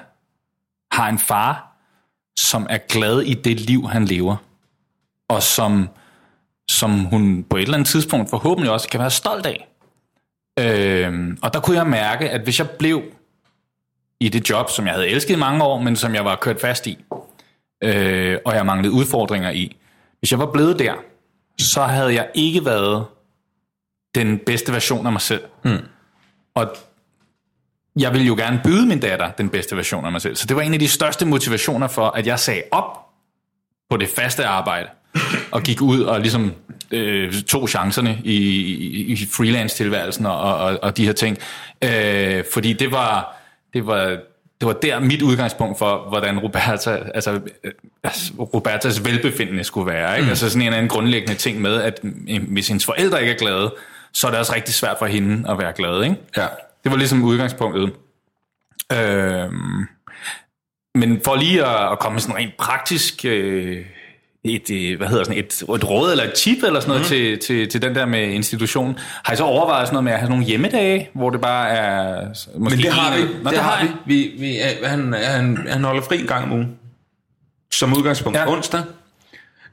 har 0.92 1.10
en 1.10 1.20
far, 1.20 1.78
som 2.38 2.68
er 2.70 2.78
glad 2.78 3.22
i 3.22 3.34
det 3.34 3.60
liv, 3.60 3.88
han 3.88 4.06
lever. 4.06 4.36
Og 5.28 5.44
som, 5.44 5.90
som 6.70 7.00
hun 7.00 7.46
på 7.50 7.58
et 7.58 7.62
eller 7.62 7.74
andet 7.74 7.88
tidspunkt 7.88 8.30
forhåbentlig 8.30 8.72
også 8.72 8.90
kan 8.90 9.00
være 9.00 9.12
stolt 9.12 9.46
af. 9.46 9.68
Øh, 10.60 11.38
og 11.42 11.54
der 11.54 11.60
kunne 11.60 11.78
jeg 11.78 11.88
mærke, 11.88 12.30
at 12.30 12.42
hvis 12.42 12.60
jeg 12.60 12.70
blev 12.70 13.04
i 14.20 14.30
det 14.30 14.50
job, 14.50 14.70
som 14.70 14.86
jeg 14.86 14.94
havde 14.94 15.08
elsket 15.08 15.34
i 15.34 15.38
mange 15.38 15.64
år, 15.64 15.82
men 15.82 15.96
som 15.96 16.16
jeg 16.16 16.26
var 16.26 16.36
kørt 16.36 16.62
fast 16.62 16.88
i, 16.88 17.06
øh, 17.84 18.38
og 18.46 18.56
jeg 18.56 18.66
manglede 18.66 18.94
udfordringer 18.94 19.50
i, 19.50 19.78
hvis 20.20 20.32
jeg 20.32 20.40
var 20.40 20.52
blevet 20.52 20.80
der, 20.80 20.94
så 21.60 21.84
havde 21.84 22.14
jeg 22.14 22.30
ikke 22.34 22.66
været 22.66 23.06
den 24.16 24.40
bedste 24.40 24.74
version 24.74 25.06
af 25.06 25.12
mig 25.12 25.22
selv. 25.22 25.44
Mm. 25.64 25.78
Og 26.56 26.76
jeg 27.96 28.14
ville 28.14 28.28
jo 28.28 28.36
gerne 28.36 28.62
byde 28.64 28.86
min 28.86 29.00
datter 29.00 29.32
den 29.32 29.50
bedste 29.50 29.76
version 29.76 30.06
af 30.06 30.12
mig 30.12 30.22
selv. 30.22 30.36
Så 30.36 30.48
det 30.48 30.56
var 30.56 30.62
en 30.62 30.74
af 30.74 30.80
de 30.80 30.88
største 30.88 31.26
motivationer 31.26 31.88
for, 31.88 32.08
at 32.08 32.28
jeg 32.28 32.40
sagde 32.40 32.62
op 32.72 33.00
på 33.90 33.98
det 33.98 34.10
faste 34.10 34.46
arbejde, 34.46 34.90
og 35.52 35.64
gik 35.64 35.82
ud 35.82 36.02
og 36.02 36.20
ligesom 36.20 36.54
øh, 36.92 37.34
tog 37.34 37.70
chancerne 37.70 38.20
i, 38.24 38.36
i, 38.36 39.14
i 39.14 39.16
freelance-tilværelsen 39.16 40.26
og, 40.26 40.58
og, 40.58 40.80
og 40.82 40.98
de 40.98 41.06
her 41.06 41.14
ting. 41.14 41.38
Øh, 41.84 42.44
fordi 42.54 42.74
det 42.74 42.92
var, 42.92 43.36
det 43.74 43.88
var, 43.88 44.18
det 44.62 44.68
var 44.68 44.74
der 44.74 45.00
mit 45.00 45.22
udgangspunkt 45.22 45.80
for, 45.80 46.06
hvordan 46.10 46.40
Roberta, 46.40 47.00
altså, 47.14 47.40
øh, 47.64 47.72
altså, 48.04 48.34
Robertas 48.40 49.06
velbefindende 49.06 49.64
skulle 49.64 49.94
være. 49.94 50.16
Ikke? 50.16 50.26
Mm. 50.26 50.30
Altså 50.30 50.50
sådan 50.50 50.62
en 50.62 50.68
eller 50.68 50.78
anden 50.78 50.90
grundlæggende 50.90 51.36
ting 51.36 51.62
med, 51.62 51.82
at 51.82 52.00
øh, 52.30 52.42
hvis 52.52 52.68
hendes 52.68 52.86
forældre 52.86 53.22
ikke 53.22 53.34
er 53.34 53.38
glade, 53.38 53.76
så 54.14 54.28
er 54.28 54.32
det 54.32 54.40
også 54.40 54.54
rigtig 54.56 54.74
svært 54.74 54.96
for 55.00 55.06
hende 55.06 55.52
at 55.52 55.58
være 55.58 55.74
glad. 55.74 56.04
Ikke? 56.04 56.16
Ja. 56.38 56.48
Det 56.84 56.92
var 56.92 56.98
ligesom 56.98 57.24
udgangspunktet. 57.24 57.94
Øhm, 58.94 59.88
men 60.96 61.22
for 61.26 61.36
lige 61.36 61.66
at, 61.66 61.92
at 61.92 62.00
komme 62.00 62.14
med 62.14 62.22
sådan 62.22 62.36
rent 62.36 62.58
praktisk 62.58 63.26
øh, 63.26 63.86
et, 64.46 64.72
øh, 64.72 64.98
hvad 64.98 65.08
hedder 65.08 65.24
sådan, 65.24 65.40
et, 65.40 65.64
et 65.76 65.90
råd 65.90 66.12
eller 66.12 66.24
et 66.24 66.34
tip 66.34 66.64
eller 66.64 66.80
sådan 66.80 66.90
noget 66.90 67.02
mm. 67.02 67.08
til, 67.08 67.40
til, 67.40 67.70
til 67.70 67.82
den 67.82 67.96
der 67.96 68.06
med 68.06 68.28
institutionen. 68.28 68.96
Har 69.24 69.34
I 69.34 69.36
så 69.36 69.44
overvejet 69.44 69.88
sådan 69.88 69.94
noget 69.94 70.04
med 70.04 70.12
at 70.12 70.20
have 70.20 70.30
nogle 70.30 70.46
hjemmedage, 70.46 71.10
hvor 71.14 71.30
det 71.30 71.42
bare 71.42 71.70
er... 71.70 72.28
Måske 72.28 72.76
Men 72.76 72.86
det 72.86 72.94
har 72.94 73.18
vi. 73.18 73.22
Nå, 73.44 73.50
det, 73.50 73.60
har 73.60 73.88
vi. 74.06 74.16
vi, 74.16 74.32
vi 74.40 74.58
er, 74.58 74.88
han, 74.88 75.14
han, 75.14 75.68
han 75.70 75.84
holder 75.84 76.02
fri 76.02 76.20
en 76.20 76.28
gang 76.28 76.44
om 76.44 76.52
ugen. 76.52 76.76
Som 77.72 77.98
udgangspunkt 77.98 78.40
ja. 78.40 78.52
onsdag. 78.52 78.82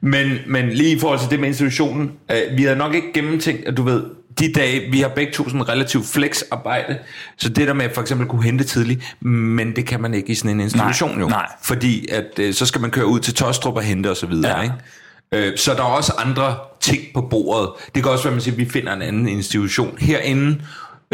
Men, 0.01 0.37
men 0.47 0.69
lige 0.69 0.95
i 0.95 0.99
forhold 0.99 1.19
til 1.19 1.29
det 1.29 1.39
med 1.39 1.47
institutionen, 1.47 2.11
øh, 2.31 2.57
vi 2.57 2.63
havde 2.63 2.77
nok 2.77 2.95
ikke 2.95 3.13
gennemtænkt, 3.13 3.67
at 3.67 3.77
du 3.77 3.83
ved, 3.83 4.03
de 4.39 4.53
dage, 4.53 4.91
vi 4.91 4.99
har 5.01 5.07
begge 5.07 5.33
to 5.33 5.43
sådan 5.49 5.69
relativt 5.69 6.05
flex-arbejde, 6.05 6.97
så 7.37 7.49
det 7.49 7.67
der 7.67 7.73
med 7.73 7.85
at 7.85 7.93
for 7.93 8.01
eksempel 8.01 8.27
kunne 8.27 8.43
hente 8.43 8.63
tidligt, 8.63 9.15
men 9.21 9.75
det 9.75 9.85
kan 9.85 10.01
man 10.01 10.13
ikke 10.13 10.29
i 10.29 10.35
sådan 10.35 10.51
en 10.51 10.59
institution 10.59 11.11
Nej, 11.11 11.19
jo. 11.19 11.27
nej. 11.27 11.47
Fordi 11.63 12.07
at, 12.11 12.39
øh, 12.39 12.53
så 12.53 12.65
skal 12.65 12.81
man 12.81 12.91
køre 12.91 13.05
ud 13.05 13.19
til 13.19 13.33
Tostrup 13.33 13.75
og 13.75 13.83
hente 13.83 14.09
og 14.09 14.17
så 14.17 14.25
videre, 14.27 14.57
Ja. 14.57 14.61
ikke? 14.63 14.75
Øh, 15.31 15.57
så 15.57 15.73
der 15.73 15.79
er 15.79 15.83
også 15.83 16.13
andre 16.17 16.55
ting 16.81 17.01
på 17.13 17.21
bordet. 17.21 17.69
Det 17.95 18.03
kan 18.03 18.11
også 18.11 18.23
være, 18.23 18.31
at 18.31 18.35
man 18.35 18.41
siger, 18.41 18.53
at 18.53 18.57
vi 18.57 18.69
finder 18.69 18.93
en 18.93 19.01
anden 19.01 19.27
institution 19.27 19.97
herinde, 19.99 20.61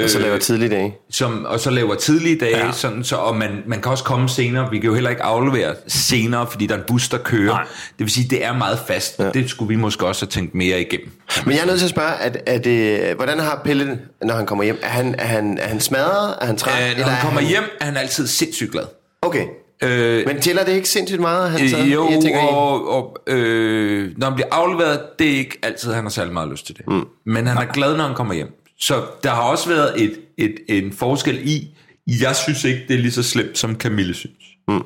Og 0.03 0.09
så 0.09 0.19
laver 0.19 0.37
tidlig 0.37 0.71
dag. 0.71 0.97
som, 1.11 1.45
og 1.45 1.59
så 1.59 1.69
laver 1.69 1.95
tidlige 1.95 2.37
dage, 2.39 2.57
Ja. 2.65 2.71
sådan, 2.71 3.03
så, 3.03 3.15
og 3.15 3.35
man, 3.35 3.63
man 3.65 3.81
kan 3.81 3.91
også 3.91 4.03
komme 4.03 4.29
senere. 4.29 4.69
Vi 4.71 4.79
kan 4.79 4.87
jo 4.87 4.93
heller 4.93 5.09
ikke 5.09 5.23
aflevere 5.23 5.75
senere, 5.87 6.47
fordi 6.51 6.67
der 6.67 6.73
er 6.73 6.77
en 6.77 6.83
bus, 6.87 7.09
der 7.09 7.17
kører. 7.17 7.51
Nej. 7.53 7.63
Det 7.63 7.99
vil 7.99 8.09
sige, 8.09 8.27
det 8.29 8.45
er 8.45 8.53
meget 8.53 8.79
fast. 8.87 9.19
Ja. 9.19 9.29
Det 9.29 9.49
skulle 9.49 9.69
vi 9.69 9.75
måske 9.75 10.05
også 10.07 10.25
have 10.25 10.29
tænkt 10.29 10.55
mere 10.55 10.81
igennem. 10.81 11.09
Men 11.45 11.53
jeg 11.55 11.61
er 11.61 11.65
nødt 11.65 11.77
til 11.79 11.85
at 11.85 11.89
spørge, 11.89 12.13
at, 12.15 12.37
at, 12.45 12.67
øh, 12.67 13.15
hvordan 13.15 13.39
har 13.39 13.61
Pelle, 13.65 13.99
når 14.21 14.33
han 14.33 14.45
kommer 14.45 14.63
hjem? 14.63 14.79
Er 14.81 14.87
han, 14.89 15.15
er 15.17 15.25
han, 15.25 15.57
er 15.57 15.67
han 15.67 15.79
smadret? 15.79 16.35
Er 16.41 16.45
han 16.45 16.57
træt? 16.57 16.73
Øh, 16.83 16.87
når 16.87 16.91
Eller 16.93 17.05
han 17.05 17.17
er 17.17 17.21
kommer 17.29 17.41
hjem, 17.49 17.63
er 17.81 17.85
han 17.85 17.97
altid 17.97 18.27
sindssygt 18.27 18.71
glad. 18.71 18.83
Okay. 19.21 19.45
Øh, 19.83 20.23
Men 20.27 20.41
tæller 20.41 20.63
det 20.65 20.71
ikke 20.71 20.89
sindssygt 20.89 21.21
meget, 21.21 21.45
at 21.45 21.51
han 21.51 21.69
så 21.69 21.77
øh, 21.77 21.93
jo, 21.93 22.09
jeg 22.11 22.21
tænker, 22.21 22.39
og, 22.41 22.89
og 22.89 23.17
øh, 23.27 24.11
når 24.17 24.27
han 24.27 24.35
bliver 24.35 24.47
afleveret, 24.51 24.99
det 25.19 25.27
er 25.33 25.37
ikke 25.37 25.59
altid, 25.63 25.93
han 25.93 26.03
har 26.03 26.09
særlig 26.09 26.33
meget 26.33 26.49
lyst 26.51 26.65
til 26.65 26.77
det. 26.77 26.87
Mm. 26.87 27.03
Men 27.25 27.47
han 27.47 27.57
er 27.57 27.65
glad, 27.73 27.97
når 27.97 28.03
han 28.03 28.15
kommer 28.15 28.33
hjem. 28.33 28.47
Så 28.79 29.05
der 29.23 29.29
har 29.29 29.41
også 29.41 29.69
været 29.69 30.03
et, 30.03 30.19
et, 30.37 30.55
en 30.67 30.93
forskel 30.93 31.47
i, 31.47 31.77
jeg 32.07 32.35
synes 32.35 32.63
ikke, 32.63 32.85
det 32.87 32.93
er 32.93 32.99
lige 32.99 33.11
så 33.11 33.23
slemt, 33.23 33.57
som 33.57 33.75
Camille 33.75 34.13
synes. 34.13 34.45
Mm. 34.67 34.83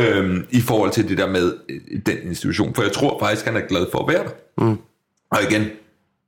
øhm, 0.00 0.46
i 0.50 0.60
forhold 0.60 0.90
til 0.90 1.08
det 1.08 1.18
der 1.18 1.26
med 1.28 1.54
øh, 1.68 2.00
den 2.06 2.18
institution. 2.24 2.74
For 2.74 2.82
jeg 2.82 2.92
tror 2.92 3.18
faktisk, 3.20 3.46
han 3.46 3.56
er 3.56 3.60
glad 3.60 3.86
for 3.92 3.98
at 3.98 4.14
være 4.14 4.24
der. 4.24 4.64
Mm. 4.64 4.78
Og 5.30 5.42
igen, 5.50 5.66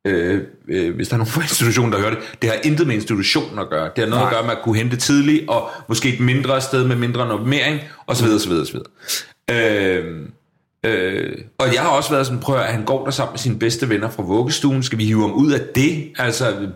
øh, 0.06 0.42
øh, 0.68 0.94
hvis 0.94 1.08
der 1.08 1.14
er 1.14 1.18
nogen 1.18 1.32
fra 1.32 1.42
institutionen, 1.42 1.92
der 1.92 1.98
hører 1.98 2.10
det, 2.10 2.38
det 2.42 2.50
har 2.50 2.56
intet 2.64 2.86
med 2.86 2.94
institutionen 2.94 3.58
at 3.58 3.70
gøre. 3.70 3.90
Det 3.96 4.04
har 4.04 4.10
noget 4.10 4.22
Nej. 4.22 4.30
at 4.30 4.34
gøre 4.34 4.42
med 4.42 4.50
at 4.50 4.62
kunne 4.62 4.76
hente 4.76 4.96
tidligt, 4.96 5.48
og 5.48 5.70
måske 5.88 6.14
et 6.14 6.20
mindre 6.20 6.60
sted 6.60 6.86
med 6.86 6.96
mindre 6.96 7.28
normering, 7.28 7.80
osv. 8.06 8.26
osv., 8.26 8.52
osv. 8.52 8.76
Øh, 9.50 10.28
Øh, 10.86 11.32
og 11.58 11.74
jeg 11.74 11.82
har 11.82 11.88
også 11.88 12.10
været 12.10 12.26
sådan, 12.26 12.40
prøv 12.40 12.56
at 12.56 12.64
han 12.64 12.84
går 12.84 13.04
der 13.04 13.10
sammen 13.10 13.32
med 13.32 13.38
sine 13.38 13.58
bedste 13.58 13.88
venner 13.88 14.10
fra 14.10 14.22
vuggestuen. 14.22 14.82
Skal 14.82 14.98
vi 14.98 15.04
hive 15.04 15.20
ham 15.20 15.32
ud 15.32 15.52
af 15.52 15.60
det? 15.74 16.12
Altså, 16.18 16.68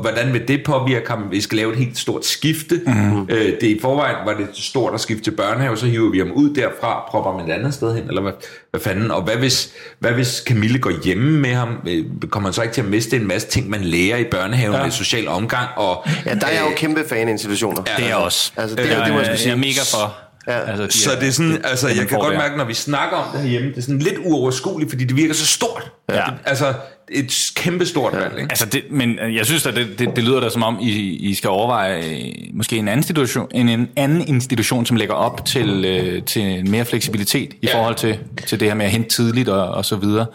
hvordan 0.00 0.32
vil 0.32 0.48
det 0.48 0.64
påvirke 0.64 1.10
ham? 1.10 1.30
Vi 1.30 1.40
skal 1.40 1.56
lave 1.56 1.72
et 1.72 1.78
helt 1.78 1.98
stort 1.98 2.26
skifte. 2.26 2.80
Mm-hmm. 2.86 3.26
Øh, 3.30 3.46
det 3.60 3.62
i 3.62 3.78
forvejen 3.80 4.16
var 4.26 4.34
det 4.34 4.48
stort 4.52 4.94
at 4.94 5.00
skifte 5.00 5.24
til 5.24 5.30
børnehave, 5.30 5.76
så 5.76 5.86
hiver 5.86 6.10
vi 6.10 6.18
ham 6.18 6.32
ud 6.32 6.54
derfra, 6.54 7.04
propper 7.08 7.30
ham 7.30 7.48
et 7.48 7.52
andet 7.52 7.74
sted 7.74 7.94
hen, 7.94 8.08
eller 8.08 8.22
hvad, 8.22 8.32
hvad 8.70 8.80
fanden? 8.80 9.10
Og 9.10 9.22
hvad 9.22 9.36
hvis, 9.36 9.72
hvad 9.98 10.12
hvis 10.12 10.44
Camille 10.46 10.78
går 10.78 10.92
hjemme 11.04 11.40
med 11.40 11.54
ham? 11.54 11.68
Øh, 11.88 12.04
kommer 12.30 12.46
man 12.46 12.52
så 12.52 12.62
ikke 12.62 12.74
til 12.74 12.82
at 12.82 12.88
miste 12.88 13.16
en 13.16 13.26
masse 13.26 13.48
ting, 13.48 13.70
man 13.70 13.80
lærer 13.80 14.16
i 14.16 14.24
børnehaven 14.24 14.76
ja. 14.76 14.82
med 14.82 14.90
social 14.90 15.28
omgang? 15.28 15.68
Og, 15.76 16.04
ja, 16.26 16.34
der 16.34 16.46
er 16.46 16.50
jeg 16.50 16.62
jo 16.70 16.76
kæmpe 16.76 17.04
fan 17.08 17.28
af 17.28 17.32
institutioner. 17.32 17.82
Ja, 17.86 18.04
det 18.04 18.10
er 18.10 18.14
også. 18.14 18.52
Altså, 18.56 18.76
det, 18.76 18.92
er, 18.92 19.04
det, 19.04 19.12
må 19.12 19.20
jeg, 19.20 19.38
sige. 19.38 19.48
jeg 19.48 19.54
er 19.54 19.58
mega 19.58 19.80
for. 19.92 20.31
Ja. 20.46 20.70
Altså, 20.70 20.86
de 20.86 20.92
så 20.92 21.10
er, 21.10 21.18
det 21.18 21.28
er 21.28 21.32
sådan, 21.32 21.60
altså 21.64 21.88
jeg 21.88 22.08
kan 22.08 22.18
godt 22.18 22.36
mærke, 22.36 22.56
når 22.56 22.64
vi 22.64 22.74
snakker 22.74 23.16
om 23.16 23.32
det 23.32 23.40
herhjemme, 23.40 23.68
det 23.68 23.78
er 23.78 23.82
sådan 23.82 23.98
lidt 23.98 24.18
uoverskueligt, 24.24 24.90
fordi 24.90 25.04
det 25.04 25.16
virker 25.16 25.34
så 25.34 25.46
stort. 25.46 25.90
Ja. 26.10 26.14
Det, 26.14 26.34
altså 26.44 26.74
et 27.08 27.52
kæmpe 27.56 27.86
stort 27.86 28.12
ja. 28.12 28.18
valg, 28.18 28.32
ikke? 28.38 28.50
Altså 28.50 28.66
det, 28.66 28.82
men 28.90 29.18
jeg 29.34 29.46
synes 29.46 29.66
at 29.66 29.76
det, 29.76 29.98
det, 29.98 30.16
det 30.16 30.24
lyder 30.24 30.40
da 30.40 30.50
som 30.50 30.62
om, 30.62 30.78
I, 30.80 30.88
I 31.00 31.34
skal 31.34 31.50
overveje 31.50 32.02
øh, 32.04 32.32
måske 32.54 32.76
en 32.76 32.88
anden, 32.88 32.98
institution, 32.98 33.48
en, 33.54 33.68
en 33.68 33.88
anden 33.96 34.28
institution, 34.28 34.86
som 34.86 34.96
lægger 34.96 35.14
op 35.14 35.44
til, 35.44 35.84
øh, 35.84 36.22
til 36.22 36.70
mere 36.70 36.84
fleksibilitet 36.84 37.54
i 37.62 37.66
ja. 37.66 37.76
forhold 37.76 37.94
til, 37.94 38.18
til 38.46 38.60
det 38.60 38.68
her 38.68 38.74
med 38.74 38.86
at 38.86 38.92
hente 38.92 39.08
tidligt 39.08 39.48
og, 39.48 39.68
og 39.68 39.84
så 39.84 39.96
videre. 39.96 40.26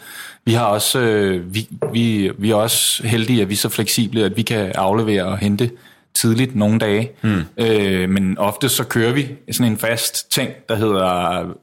Vi 0.45 0.53
har 0.53 0.65
også, 0.65 0.99
øh, 0.99 1.55
vi, 1.55 1.67
vi, 1.93 2.31
vi 2.37 2.51
er 2.51 2.55
også 2.55 3.07
heldige, 3.07 3.41
at 3.41 3.49
vi 3.49 3.53
er 3.53 3.57
så 3.57 3.69
fleksible, 3.69 4.23
at 4.23 4.37
vi 4.37 4.41
kan 4.41 4.71
aflevere 4.75 5.23
og 5.23 5.37
hente 5.37 5.69
tidligt 6.17 6.55
nogle 6.55 6.79
dage. 6.79 7.11
Mm. 7.21 7.43
Øh, 7.57 8.09
men 8.09 8.37
ofte 8.37 8.69
så 8.69 8.83
kører 8.83 9.13
vi 9.13 9.35
sådan 9.51 9.71
en 9.71 9.77
fast 9.77 10.31
ting, 10.31 10.51
der 10.69 10.75
hedder 10.75 11.03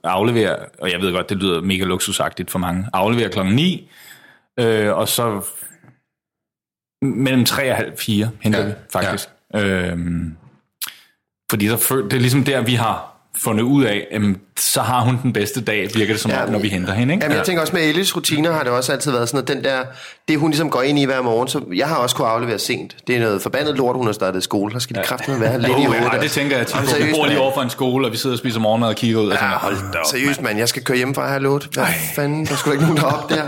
aflevere, 0.04 0.56
og 0.78 0.92
jeg 0.92 1.00
ved 1.00 1.12
godt, 1.12 1.28
det 1.28 1.36
lyder 1.36 1.60
mega 1.60 1.84
luksusagtigt 1.84 2.50
for 2.50 2.58
mange, 2.58 2.86
aflevere 2.92 3.30
klokken 3.30 3.54
9, 3.54 3.90
øh, 4.60 4.92
og 4.96 5.08
så 5.08 5.44
mellem 7.02 7.44
3 7.44 7.70
og 7.70 7.76
halv 7.76 7.92
4 7.98 8.30
henter 8.40 8.60
ja. 8.60 8.66
vi 8.66 8.72
faktisk. 8.92 9.28
Ja. 9.54 9.90
Øh, 9.90 9.98
fordi 11.50 11.68
så, 11.68 12.06
det 12.10 12.16
er 12.16 12.20
ligesom 12.20 12.44
der, 12.44 12.60
vi 12.60 12.74
har 12.74 13.14
fundet 13.36 13.62
ud 13.62 13.84
af, 13.84 14.06
jamen, 14.12 14.40
så 14.58 14.82
har 14.82 15.00
hun 15.00 15.18
den 15.22 15.32
bedste 15.32 15.60
dag, 15.60 15.90
virker 15.94 16.14
det 16.14 16.20
som 16.20 16.30
ja, 16.30 16.44
om, 16.44 16.50
når 16.50 16.58
vi 16.58 16.68
henter 16.68 16.92
hende. 16.92 17.14
Ikke? 17.14 17.24
Jamen, 17.24 17.36
jeg 17.36 17.46
tænker 17.46 17.60
også 17.60 17.72
med 17.72 17.82
Ellis 17.82 18.16
rutiner 18.16 18.52
har 18.52 18.62
det 18.62 18.72
også 18.72 18.92
altid 18.92 19.12
været 19.12 19.28
sådan, 19.28 19.42
at 19.42 19.48
den 19.48 19.64
der, 19.64 19.78
det 20.28 20.38
hun 20.38 20.50
ligesom 20.50 20.70
går 20.70 20.82
ind 20.82 20.98
i 20.98 21.04
hver 21.04 21.22
morgen, 21.22 21.48
så 21.48 21.60
jeg 21.74 21.88
har 21.88 21.96
også 21.96 22.16
kunne 22.16 22.28
aflevere 22.28 22.58
sent. 22.58 22.96
Det 23.06 23.16
er 23.16 23.20
noget 23.20 23.42
forbandet 23.42 23.76
lort, 23.76 23.96
hun 23.96 24.06
har 24.06 24.12
startet 24.12 24.42
skole. 24.42 24.72
Der 24.72 24.78
skal 24.78 24.96
de 24.96 25.00
ja. 25.00 25.06
kraftigt 25.06 25.40
være 25.40 25.60
lidt 25.60 25.72
oh, 25.72 25.80
i 25.80 25.84
hovedet. 25.84 26.08
Ja, 26.12 26.20
det 26.20 26.30
tænker 26.30 26.56
jeg 26.56 26.66
tit. 26.66 27.06
Vi 27.06 27.12
bor 27.14 27.26
lige 27.26 27.38
over 27.38 27.54
for 27.54 27.62
en 27.62 27.70
skole, 27.70 28.06
og 28.06 28.12
vi 28.12 28.16
sidder 28.16 28.34
og 28.34 28.38
spiser 28.38 28.60
morgenmad 28.60 28.88
og 28.88 28.94
kigger 28.94 29.20
ud. 29.20 29.28
Og 29.28 29.38
tænker, 29.38 29.58
hold 29.58 29.76
da 29.92 29.98
op, 29.98 30.04
Seriøst, 30.10 30.42
mand, 30.42 30.58
jeg 30.58 30.68
skal 30.68 30.84
køre 30.84 30.96
hjem 30.96 31.14
fra 31.14 31.32
her 31.32 31.38
lort. 31.38 31.68
Hvad 31.72 31.84
Ej. 31.84 31.92
fanden, 32.14 32.46
der 32.46 32.56
skulle 32.56 32.74
ikke 32.74 32.84
nogen 32.84 32.96
derop 32.96 33.30
der. 33.30 33.42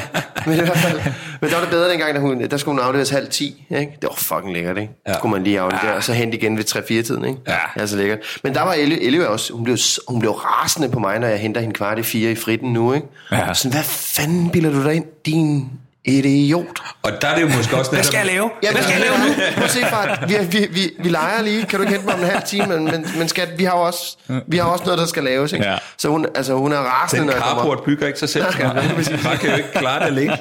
men, 0.46 0.54
i 0.54 0.60
hvert 0.60 0.78
fald, 0.78 1.00
men 1.40 1.50
der 1.50 1.56
var 1.56 1.62
det 1.62 1.70
bedre 1.70 1.90
dengang, 1.90 2.14
da 2.14 2.20
hun, 2.20 2.48
der 2.50 2.56
skulle 2.56 2.80
hun 2.80 2.88
afleveres 2.88 3.10
halv 3.10 3.28
10. 3.28 3.66
Ikke? 3.70 3.92
Det 4.00 4.08
var 4.08 4.16
fucking 4.16 4.52
lækkert, 4.52 4.78
ikke? 4.78 4.92
Ja. 5.08 5.14
Skulle 5.14 5.32
man 5.32 5.44
lige 5.44 5.60
aflevere, 5.60 5.86
ja. 5.86 5.96
og 5.96 6.04
så 6.04 6.12
hente 6.12 6.36
igen 6.36 6.56
ved 6.56 6.64
3-4 6.64 6.86
tiden. 6.86 7.24
Ikke? 7.24 7.40
Ja. 7.46 7.56
Det 7.74 7.82
er 7.82 7.86
så 7.86 7.96
lækkert. 7.96 8.18
Men 8.42 8.54
der 8.54 8.62
var 8.62 8.72
Elle, 8.72 9.06
Elle 9.06 9.28
også, 9.28 9.52
hun 9.52 9.64
blev, 9.64 9.78
hun 10.08 10.20
blev 10.20 10.32
rasende 10.48 10.88
på 10.88 10.98
mig, 10.98 11.18
når 11.18 11.28
jeg 11.28 11.38
henter 11.38 11.60
hende 11.60 11.74
kvart 11.74 11.98
i 11.98 12.02
fire 12.02 12.30
i 12.30 12.34
fritten 12.34 12.72
nu, 12.72 12.92
ikke? 12.94 13.06
Ja. 13.32 13.54
Sådan, 13.54 13.72
hvad 13.72 13.84
fanden 13.84 14.50
bilder 14.50 14.70
du 14.70 14.84
dig 14.84 14.94
ind, 14.94 15.04
din 15.26 15.70
idiot? 16.04 16.66
Og 17.02 17.12
der 17.22 17.28
er 17.28 17.34
det 17.34 17.42
jo 17.42 17.48
måske 17.56 17.76
også... 17.76 17.90
hvad 17.90 18.02
skal 18.02 18.16
jeg 18.16 18.26
lave? 18.26 18.50
Ja, 18.62 18.72
hvad 18.72 18.82
skal 18.82 18.92
jeg 18.92 19.00
lave 19.00 19.28
nu? 19.28 19.34
Prøv 19.54 19.64
at 19.64 19.70
se, 19.70 19.80
far. 19.86 20.26
Vi, 20.28 20.34
vi, 20.50 20.66
vi, 20.70 20.90
vi 20.98 21.08
leger 21.08 21.42
lige. 21.42 21.66
Kan 21.66 21.78
du 21.78 21.82
ikke 21.82 21.92
hente 21.92 22.06
mig 22.06 22.14
om 22.14 22.20
en 22.20 22.26
halv 22.26 22.42
time? 22.42 22.66
Men, 22.66 22.84
men, 22.84 23.06
men 23.18 23.28
skat, 23.28 23.48
vi 23.58 23.64
har 23.64 23.72
også, 23.72 24.16
vi 24.46 24.56
har 24.56 24.64
også 24.64 24.84
noget, 24.84 24.98
der 24.98 25.06
skal 25.06 25.24
laves, 25.24 25.52
ikke? 25.52 25.64
Ja. 25.66 25.76
Så 25.96 26.08
hun, 26.08 26.26
altså, 26.34 26.54
hun 26.54 26.72
er 26.72 26.78
rasende, 26.78 27.32
Den 27.32 27.42
carport 27.42 27.82
bygger 27.82 28.06
ikke 28.06 28.18
sig 28.18 28.28
selv, 28.28 28.44
skal 28.52 29.18
Bare 29.24 29.36
kan 29.36 29.50
jo 29.50 29.56
ikke 29.56 29.72
klare 29.72 30.00
det 30.00 30.06
alene. 30.06 30.38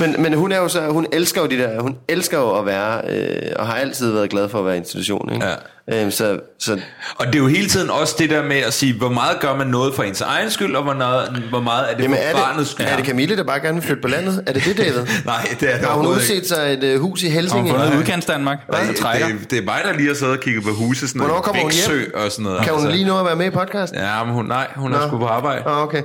Men, 0.00 0.22
men 0.22 0.34
hun 0.34 0.52
er 0.52 0.56
jo 0.56 0.68
så, 0.68 0.86
hun 0.86 1.06
elsker 1.12 1.40
jo 1.40 1.46
de 1.46 1.58
der, 1.58 1.80
hun 1.80 1.96
elsker 2.08 2.38
jo 2.38 2.58
at 2.58 2.66
være, 2.66 3.00
øh, 3.08 3.52
og 3.56 3.66
har 3.66 3.74
altid 3.74 4.12
været 4.12 4.30
glad 4.30 4.48
for 4.48 4.58
at 4.58 4.66
være 4.66 4.76
institution, 4.76 5.32
ikke? 5.32 5.46
Ja. 5.46 5.54
Øhm, 5.90 6.10
så, 6.10 6.40
så... 6.58 6.80
Og 7.16 7.26
det 7.26 7.34
er 7.34 7.38
jo 7.38 7.46
hele 7.46 7.68
tiden 7.68 7.90
også 7.90 8.14
det 8.18 8.30
der 8.30 8.42
med 8.42 8.56
at 8.56 8.72
sige, 8.72 8.98
hvor 8.98 9.08
meget 9.08 9.40
gør 9.40 9.56
man 9.56 9.66
noget 9.66 9.94
for 9.94 10.02
ens 10.02 10.20
egen 10.20 10.50
skyld, 10.50 10.76
og 10.76 10.82
hvor 10.82 10.94
meget, 10.94 11.42
hvor 11.50 11.60
meget 11.60 11.90
er 11.90 11.96
det 11.96 12.02
Jamen, 12.02 12.16
for 12.16 12.24
er 12.24 12.32
barnets 12.32 12.70
skyld? 12.70 12.86
Er 12.86 12.96
det 12.96 13.06
Camille, 13.06 13.36
der 13.36 13.44
bare 13.44 13.60
gerne 13.60 13.74
vil 13.74 13.82
flytte 13.82 14.02
på 14.02 14.08
landet? 14.08 14.42
Er 14.46 14.52
det 14.52 14.64
det, 14.64 14.76
David? 14.78 14.92
Nej, 15.24 15.56
det 15.60 15.74
er 15.74 15.78
det 15.78 15.86
Har 15.86 15.94
hun 15.94 16.06
udset 16.06 16.48
sig 16.48 16.72
et 16.72 16.94
uh, 16.94 17.00
hus 17.00 17.22
i 17.22 17.28
Helsinge? 17.28 17.70
Har 17.70 17.78
hun 17.78 17.86
fundet 17.86 17.98
udkants 17.98 18.26
Danmark? 18.26 18.58
Nej, 18.70 18.80
det, 18.80 19.50
det, 19.50 19.58
er 19.58 19.62
mig, 19.62 19.80
der 19.84 19.92
lige 19.92 20.08
har 20.08 20.14
siddet 20.14 20.36
og 20.36 20.42
kigget 20.42 20.64
på 20.64 20.70
huse, 20.70 21.08
sådan 21.08 21.20
Hvornår 21.20 21.40
kommer 21.40 21.62
hun 21.62 21.70
hjem? 21.70 22.12
og 22.14 22.32
sådan 22.32 22.42
noget. 22.42 22.62
Kan 22.62 22.72
hun 22.72 22.82
altså. 22.82 22.96
lige 22.96 23.06
nå 23.06 23.18
at 23.18 23.26
være 23.26 23.36
med 23.36 23.46
i 23.46 23.50
podcast? 23.50 23.94
Ja, 23.94 24.24
men 24.24 24.34
hun, 24.34 24.46
nej, 24.46 24.66
hun 24.76 24.90
Nå. 24.90 24.96
er 24.96 25.08
sgu 25.08 25.18
på 25.18 25.26
arbejde. 25.26 25.62
Ah, 25.66 25.82
okay. 25.82 26.02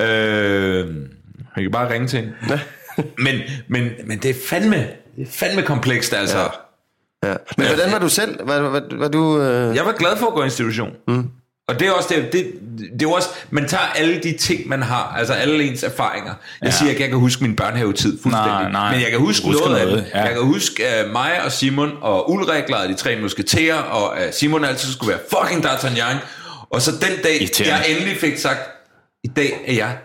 Øh, 0.00 0.06
jeg 1.56 1.62
kan 1.62 1.70
bare 1.72 1.92
ringe 1.92 2.06
til 2.06 2.18
hende. 2.18 2.60
men, 3.24 3.40
men, 3.68 3.90
men 4.06 4.18
det 4.18 4.30
er 4.30 4.34
fandme, 4.46 4.76
det 5.16 5.26
er 5.26 5.30
fandme 5.32 5.62
komplekst, 5.62 6.14
altså. 6.14 6.38
Ja. 6.38 6.48
Ja. 7.24 7.34
Men 7.56 7.66
ja, 7.66 7.74
hvordan 7.74 7.92
var 7.92 7.98
du 7.98 8.08
selv? 8.08 8.48
Var, 8.48 8.58
var, 8.58 8.82
var 8.90 9.08
du, 9.08 9.40
øh... 9.40 9.76
Jeg 9.76 9.84
var 9.84 9.92
glad 9.92 10.16
for 10.16 10.26
at 10.26 10.34
gå 10.34 10.42
i 10.42 10.44
institution. 10.44 10.90
Mm. 11.08 11.30
Og 11.68 11.80
det 11.80 11.88
er 11.88 11.92
også 11.92 12.08
det, 12.14 12.32
det, 12.32 12.52
det 13.00 13.02
er 13.02 13.12
også, 13.12 13.28
man 13.50 13.68
tager 13.68 13.84
alle 13.96 14.20
de 14.22 14.32
ting, 14.32 14.68
man 14.68 14.82
har, 14.82 15.14
altså 15.18 15.32
alle 15.32 15.64
ens 15.64 15.82
erfaringer. 15.82 16.34
Jeg 16.60 16.66
ja. 16.66 16.70
siger 16.70 16.90
ikke, 16.90 17.02
jeg 17.02 17.10
kan 17.10 17.18
huske 17.18 17.42
min 17.42 17.56
børnehavetid 17.56 18.18
fuldstændig. 18.22 18.52
Nej, 18.52 18.70
nej. 18.70 18.92
Men 18.92 19.00
jeg 19.00 19.10
kan 19.10 19.18
huske 19.18 19.46
Husk 19.46 19.58
noget 19.58 19.76
af 19.76 19.86
det. 19.86 20.06
Ja. 20.14 20.22
Jeg 20.22 20.32
kan 20.32 20.42
huske 20.42 20.82
uh, 21.04 21.12
mig 21.12 21.42
og 21.44 21.52
Simon 21.52 21.92
og 22.00 22.30
Ulrik 22.30 22.68
lavede 22.68 22.88
de 22.88 22.94
tre 22.94 23.20
musketerer, 23.20 23.76
og 23.76 24.12
uh, 24.12 24.32
Simon 24.32 24.64
altid 24.64 24.92
skulle 24.92 25.10
være 25.10 25.20
fucking 25.30 25.66
D'Artagnan. 25.66 26.16
Og 26.70 26.82
så 26.82 26.90
den 26.90 27.22
dag, 27.22 27.48
jeg 27.66 27.84
endelig 27.88 28.16
fik 28.16 28.38
sagt, 28.38 28.60
i 29.24 29.28
dag 29.28 29.64
er 29.66 29.72
jeg 29.72 29.96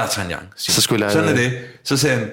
D'Artagnan. 0.00 0.44
Så 0.56 0.80
skulle 0.80 1.04
jeg 1.04 1.12
Sådan 1.12 1.28
er 1.28 1.34
det. 1.34 1.68
Så 1.84 1.96
sagde 1.96 2.18
han, 2.18 2.30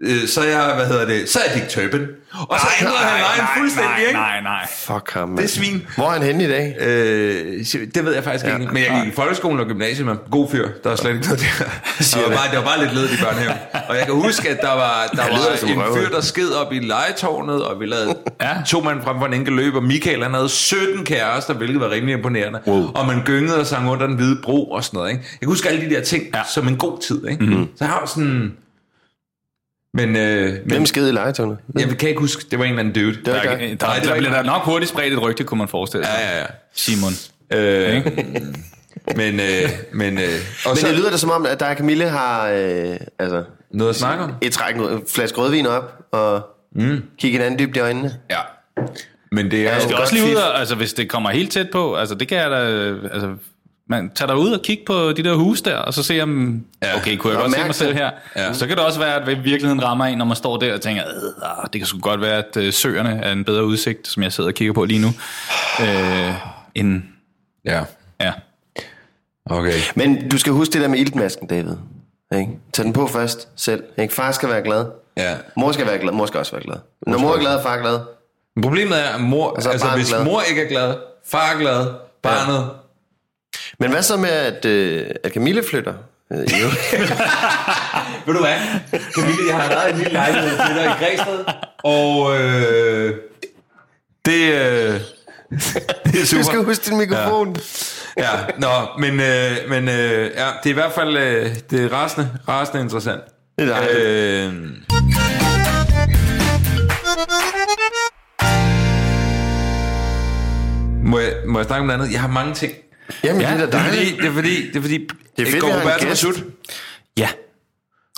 øh, 0.00 0.28
så 0.28 0.40
er 0.40 0.44
jeg, 0.44 0.74
hvad 0.74 0.86
hedder 0.86 1.06
det, 1.06 1.28
så 1.28 1.38
er 1.46 1.54
Dick 1.54 1.68
Turpin. 1.68 2.06
Og 2.32 2.60
så 2.60 2.66
ændrede 2.80 2.98
han 2.98 3.22
vejen 3.22 3.48
fuldstændig, 3.58 3.92
nej, 3.92 4.06
ikke? 4.06 4.12
Nej, 4.12 4.40
nej, 4.40 4.66
Fuck 4.78 5.10
ham, 5.12 5.28
man. 5.28 5.38
Det 5.38 5.44
er 5.44 5.48
svin. 5.48 5.86
Hvor 5.96 6.04
er 6.04 6.10
han 6.10 6.22
henne 6.22 6.44
i 6.44 6.48
dag? 6.48 6.76
Øh, 6.80 7.64
det 7.94 8.04
ved 8.04 8.14
jeg 8.14 8.24
faktisk 8.24 8.44
ja. 8.44 8.58
ikke. 8.58 8.72
Men 8.72 8.82
jeg 8.82 9.00
gik 9.04 9.12
i 9.12 9.16
folkeskolen 9.16 9.60
og 9.60 9.66
gymnasiet 9.66 10.06
med 10.06 10.14
god 10.30 10.48
fyr. 10.50 10.68
Der 10.82 10.88
var 10.88 10.96
slet 10.96 11.10
ikke 11.10 11.26
noget 11.26 11.40
der. 11.40 11.64
Det 12.16 12.22
var 12.28 12.36
bare, 12.36 12.50
det 12.50 12.58
var 12.58 12.64
bare 12.64 12.80
lidt 12.80 12.94
led 12.94 13.04
i 13.04 13.16
børnehaven. 13.22 13.56
Og 13.88 13.96
jeg 13.96 14.04
kan 14.04 14.14
huske, 14.14 14.48
at 14.48 14.60
der 14.60 14.72
var, 14.72 15.06
der 15.12 15.16
var 15.16 15.88
en 15.88 15.94
fyr, 15.96 16.08
der 16.08 16.20
sked 16.20 16.50
op 16.50 16.72
i 16.72 16.78
legetårnet, 16.78 17.64
og 17.64 17.80
vi 17.80 17.86
lavede 17.86 18.16
ja. 18.40 18.54
to 18.66 18.80
mand 18.80 19.02
frem 19.02 19.18
for 19.18 19.26
en 19.26 19.34
enkelt 19.34 19.56
løb, 19.56 19.74
og 19.74 19.82
Michael 19.82 20.22
han 20.22 20.34
havde 20.34 20.48
17 20.48 21.04
kærester, 21.04 21.54
hvilket 21.54 21.80
var 21.80 21.90
rimelig 21.90 22.14
imponerende. 22.14 22.60
Wow. 22.66 22.90
Og 22.94 23.06
man 23.06 23.22
gyngede 23.24 23.60
og 23.60 23.66
sang 23.66 23.90
under 23.90 24.06
den 24.06 24.16
hvide 24.16 24.38
bro 24.42 24.70
og 24.70 24.84
sådan 24.84 24.98
noget. 24.98 25.10
Ikke? 25.10 25.24
Jeg 25.32 25.40
kan 25.40 25.48
huske 25.48 25.68
alle 25.68 25.90
de 25.90 25.94
der 25.94 26.00
ting 26.00 26.24
ja. 26.34 26.42
som 26.54 26.68
en 26.68 26.76
god 26.76 26.98
tid. 27.06 27.28
Ikke? 27.28 27.44
Mm-hmm. 27.44 27.68
Så 27.76 27.84
jeg 27.84 27.88
har 27.88 28.06
sådan 28.06 28.52
men, 29.96 30.16
øh, 30.16 30.52
men, 30.52 30.60
Hvem 30.64 30.86
skede 30.86 31.08
i 31.08 31.12
legetårnet? 31.12 31.58
Jeg 31.78 31.98
kan 31.98 32.08
ikke 32.08 32.20
huske, 32.20 32.44
det 32.50 32.58
var 32.58 32.64
en 32.64 32.70
eller 32.70 32.80
anden 32.80 32.94
dude. 32.94 33.16
Det 33.16 33.26
var 33.26 33.32
der, 33.32 33.42
der, 33.42 33.56
der, 33.56 33.76
der, 33.76 34.02
der 34.02 34.16
bliver 34.16 34.32
der 34.32 34.42
nok 34.42 34.62
hurtigt 34.62 34.90
spredt 34.90 35.12
et 35.12 35.22
rygte, 35.22 35.44
kunne 35.44 35.58
man 35.58 35.68
forestille 35.68 36.06
sig. 36.06 36.14
Ja, 36.18 36.30
ja, 36.30 36.38
ja. 36.38 36.46
Simon. 36.74 37.12
Øh, 37.52 38.06
men, 39.16 39.40
øh, 39.40 39.70
men, 39.92 40.18
øh, 40.18 40.24
og 40.64 40.70
men 40.70 40.76
så, 40.76 40.86
det 40.88 40.96
lyder 40.96 41.10
da 41.10 41.16
som 41.16 41.30
om, 41.30 41.46
at 41.46 41.60
der 41.60 41.74
Camille 41.74 42.08
har 42.08 42.48
øh, 42.48 42.96
altså, 43.18 43.44
noget 43.70 43.90
at 43.90 43.96
snakke 43.96 44.24
om. 44.24 44.32
Et 44.42 44.52
træk, 44.52 44.76
en 44.76 45.02
flaske 45.08 45.38
rødvin 45.38 45.66
op, 45.66 45.98
og 46.12 46.42
mm. 46.74 47.02
kigge 47.18 47.38
hinanden 47.38 47.58
dybt 47.58 47.76
i 47.76 47.80
øjnene. 47.80 48.14
Ja. 48.30 48.40
Men 49.32 49.50
det 49.50 49.66
er 49.66 49.72
jeg 49.72 49.82
skal 49.82 49.96
også 49.96 50.14
lige 50.14 50.26
ud, 50.26 50.36
altså 50.54 50.74
hvis 50.74 50.94
det 50.94 51.08
kommer 51.08 51.30
helt 51.30 51.52
tæt 51.52 51.70
på, 51.72 51.96
altså 51.96 52.14
det 52.14 52.28
kan 52.28 52.38
jeg 52.38 52.50
da, 52.50 52.56
altså 53.12 53.34
man 53.88 54.10
tager 54.14 54.26
dig 54.26 54.36
ud 54.36 54.50
og 54.50 54.62
kigge 54.62 54.82
på 54.86 55.12
de 55.12 55.24
der 55.24 55.34
huse 55.34 55.64
der, 55.64 55.76
og 55.76 55.94
så 55.94 56.02
se 56.02 56.20
om, 56.20 56.64
ja. 56.82 56.96
okay, 56.96 57.16
kunne 57.16 57.32
jeg 57.32 57.42
godt 57.42 57.54
se 57.54 57.64
mig 57.64 57.74
selv 57.74 57.94
her? 57.94 58.10
Ja. 58.36 58.52
Så 58.52 58.66
kan 58.66 58.76
det 58.76 58.84
også 58.84 58.98
være, 58.98 59.14
at 59.14 59.26
virkeligheden 59.26 59.82
rammer 59.82 60.04
en, 60.04 60.18
når 60.18 60.24
man 60.24 60.36
står 60.36 60.56
der 60.56 60.74
og 60.74 60.80
tænker, 60.80 61.02
ah, 61.42 61.66
det 61.72 61.80
kan 61.80 61.86
sgu 61.86 61.98
godt 61.98 62.20
være, 62.20 62.38
at 62.38 62.56
øh, 62.56 62.72
søerne 62.72 63.20
er 63.22 63.32
en 63.32 63.44
bedre 63.44 63.64
udsigt, 63.64 64.08
som 64.08 64.22
jeg 64.22 64.32
sidder 64.32 64.50
og 64.50 64.54
kigger 64.54 64.74
på 64.74 64.84
lige 64.84 65.00
nu, 65.00 65.08
øh, 65.80 66.34
end... 66.74 67.02
Ja. 67.64 67.84
Ja. 68.20 68.32
Okay. 69.50 69.78
Men 69.94 70.28
du 70.28 70.38
skal 70.38 70.52
huske 70.52 70.72
det 70.72 70.80
der 70.80 70.88
med 70.88 70.98
iltmasken, 70.98 71.48
David. 71.48 71.76
Ikke? 72.38 72.50
Tag 72.72 72.84
den 72.84 72.92
på 72.92 73.06
først 73.06 73.48
selv. 73.56 73.84
Ikke? 73.98 74.14
Far 74.14 74.32
skal 74.32 74.48
være 74.48 74.62
glad. 74.62 74.86
Ja. 75.16 75.34
Mor 75.56 75.72
skal 75.72 75.86
være 75.86 75.98
glad. 75.98 76.12
Mor 76.12 76.26
skal 76.26 76.38
også 76.38 76.52
være 76.52 76.62
glad. 76.62 76.76
Når 77.06 77.18
mor 77.18 77.34
er 77.34 77.40
glad, 77.40 77.62
far 77.62 77.76
er 77.76 77.80
glad. 77.80 78.00
Problemet 78.62 79.04
er, 79.04 79.08
at 79.08 79.20
mor, 79.20 79.54
altså, 79.54 79.70
altså 79.70 79.88
hvis 79.88 80.08
glad. 80.08 80.24
mor 80.24 80.40
ikke 80.50 80.64
er 80.64 80.68
glad, 80.68 80.94
far 81.26 81.52
er 81.54 81.58
glad, 81.58 81.86
barnet 82.22 82.54
ja 82.54 82.85
men 83.80 83.90
hvad 83.90 84.02
så 84.02 84.16
med, 84.16 84.28
at, 84.30 84.64
øh, 84.64 85.06
at 85.24 85.32
Camille 85.32 85.62
flytter? 85.70 85.94
Øh, 86.32 86.38
Ved 88.26 88.34
du 88.34 88.40
hvad? 88.40 88.56
Camille, 89.14 89.42
jeg 89.48 89.56
har 89.56 89.68
været 89.68 89.90
en 89.92 89.96
lille 89.98 90.12
lejlighed 90.12 90.50
til 90.50 90.74
dig 90.76 90.84
i 90.84 91.04
Græsted, 91.04 91.44
og 91.84 92.36
øh, 92.40 93.14
det, 94.26 94.52
øh, 94.52 95.00
det 96.04 96.20
er 96.20 96.26
super. 96.26 96.42
Du 96.42 96.46
skal 96.48 96.64
huske 96.64 96.90
din 96.90 96.98
mikrofon. 96.98 97.56
Ja, 98.16 98.30
nå, 98.58 98.68
men, 98.98 99.20
øh, 99.20 99.56
men 99.68 99.88
øh, 99.88 100.30
ja, 100.36 100.46
det 100.62 100.66
er 100.66 100.70
i 100.70 100.72
hvert 100.72 100.92
fald 100.92 101.16
øh, 101.16 101.50
det 101.70 101.84
er 101.84 101.88
rasende, 101.92 102.30
rasende 102.48 102.82
interessant. 102.82 103.20
Det 103.58 103.68
er 103.68 103.74
dejligt. 103.74 103.98
Øh, 103.98 104.52
må, 111.04 111.18
jeg, 111.18 111.32
må 111.46 111.58
jeg 111.58 111.66
snakke 111.66 111.80
om 111.80 111.86
noget 111.86 112.00
andet? 112.00 112.12
Jeg 112.12 112.20
har 112.20 112.28
mange 112.28 112.54
ting. 112.54 112.72
Jamen, 113.24 113.42
Ja, 113.42 113.54
det 113.54 113.60
er 113.62 113.66
da 113.66 113.66
Det 113.66 113.74
er 113.74 113.82
fordi, 113.84 113.96
dejligt. 113.96 114.16
det 114.22 114.26
er 114.28 114.32
fordi, 114.32 114.66
det 114.68 114.76
er 114.76 114.80
fordi 114.80 114.98
Det 115.36 115.48
er 115.48 115.50
fedt, 115.50 115.60
går 115.62 115.68
at 115.68 115.80
Roberto 115.80 116.06
gæst. 116.08 116.24
Masud. 116.26 116.50
Ja. 117.18 117.28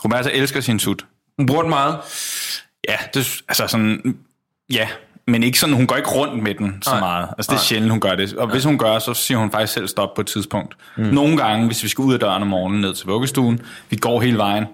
Roberta 0.05 0.31
elsker 0.33 0.61
sin 0.61 0.79
sut. 0.79 1.05
Hun 1.38 1.46
bruger 1.46 1.62
den 1.62 1.70
meget. 1.70 1.96
Ja, 2.88 2.96
det, 3.14 3.40
altså 3.48 3.66
sådan, 3.66 4.16
ja, 4.72 4.88
men 5.27 5.42
ikke 5.42 5.59
sådan, 5.59 5.74
hun 5.74 5.87
går 5.87 5.96
ikke 5.96 6.09
rundt 6.11 6.42
med 6.42 6.55
den 6.55 6.83
så 6.83 6.90
Nej. 6.90 7.01
meget. 7.01 7.29
Altså 7.38 7.53
det 7.53 7.59
er 7.59 7.62
sjældent, 7.62 7.90
hun 7.90 8.01
gør 8.01 8.14
det. 8.14 8.35
Og 8.35 8.51
hvis 8.51 8.64
hun 8.64 8.79
gør, 8.79 8.98
så 8.98 9.14
siger 9.14 9.38
hun 9.38 9.51
faktisk 9.51 9.72
selv 9.72 9.88
stop 9.88 10.14
på 10.14 10.20
et 10.20 10.27
tidspunkt. 10.27 10.77
Mm. 10.96 11.05
Nogle 11.05 11.37
gange, 11.37 11.66
hvis 11.66 11.83
vi 11.83 11.88
skal 11.88 12.03
ud 12.03 12.14
af 12.14 12.20
døren 12.20 12.42
om 12.42 12.48
morgenen 12.48 12.81
ned 12.81 12.94
til 12.94 13.07
vuggestuen, 13.07 13.61
vi 13.90 13.96
går 13.96 14.20
hele 14.20 14.38
vejen, 14.38 14.64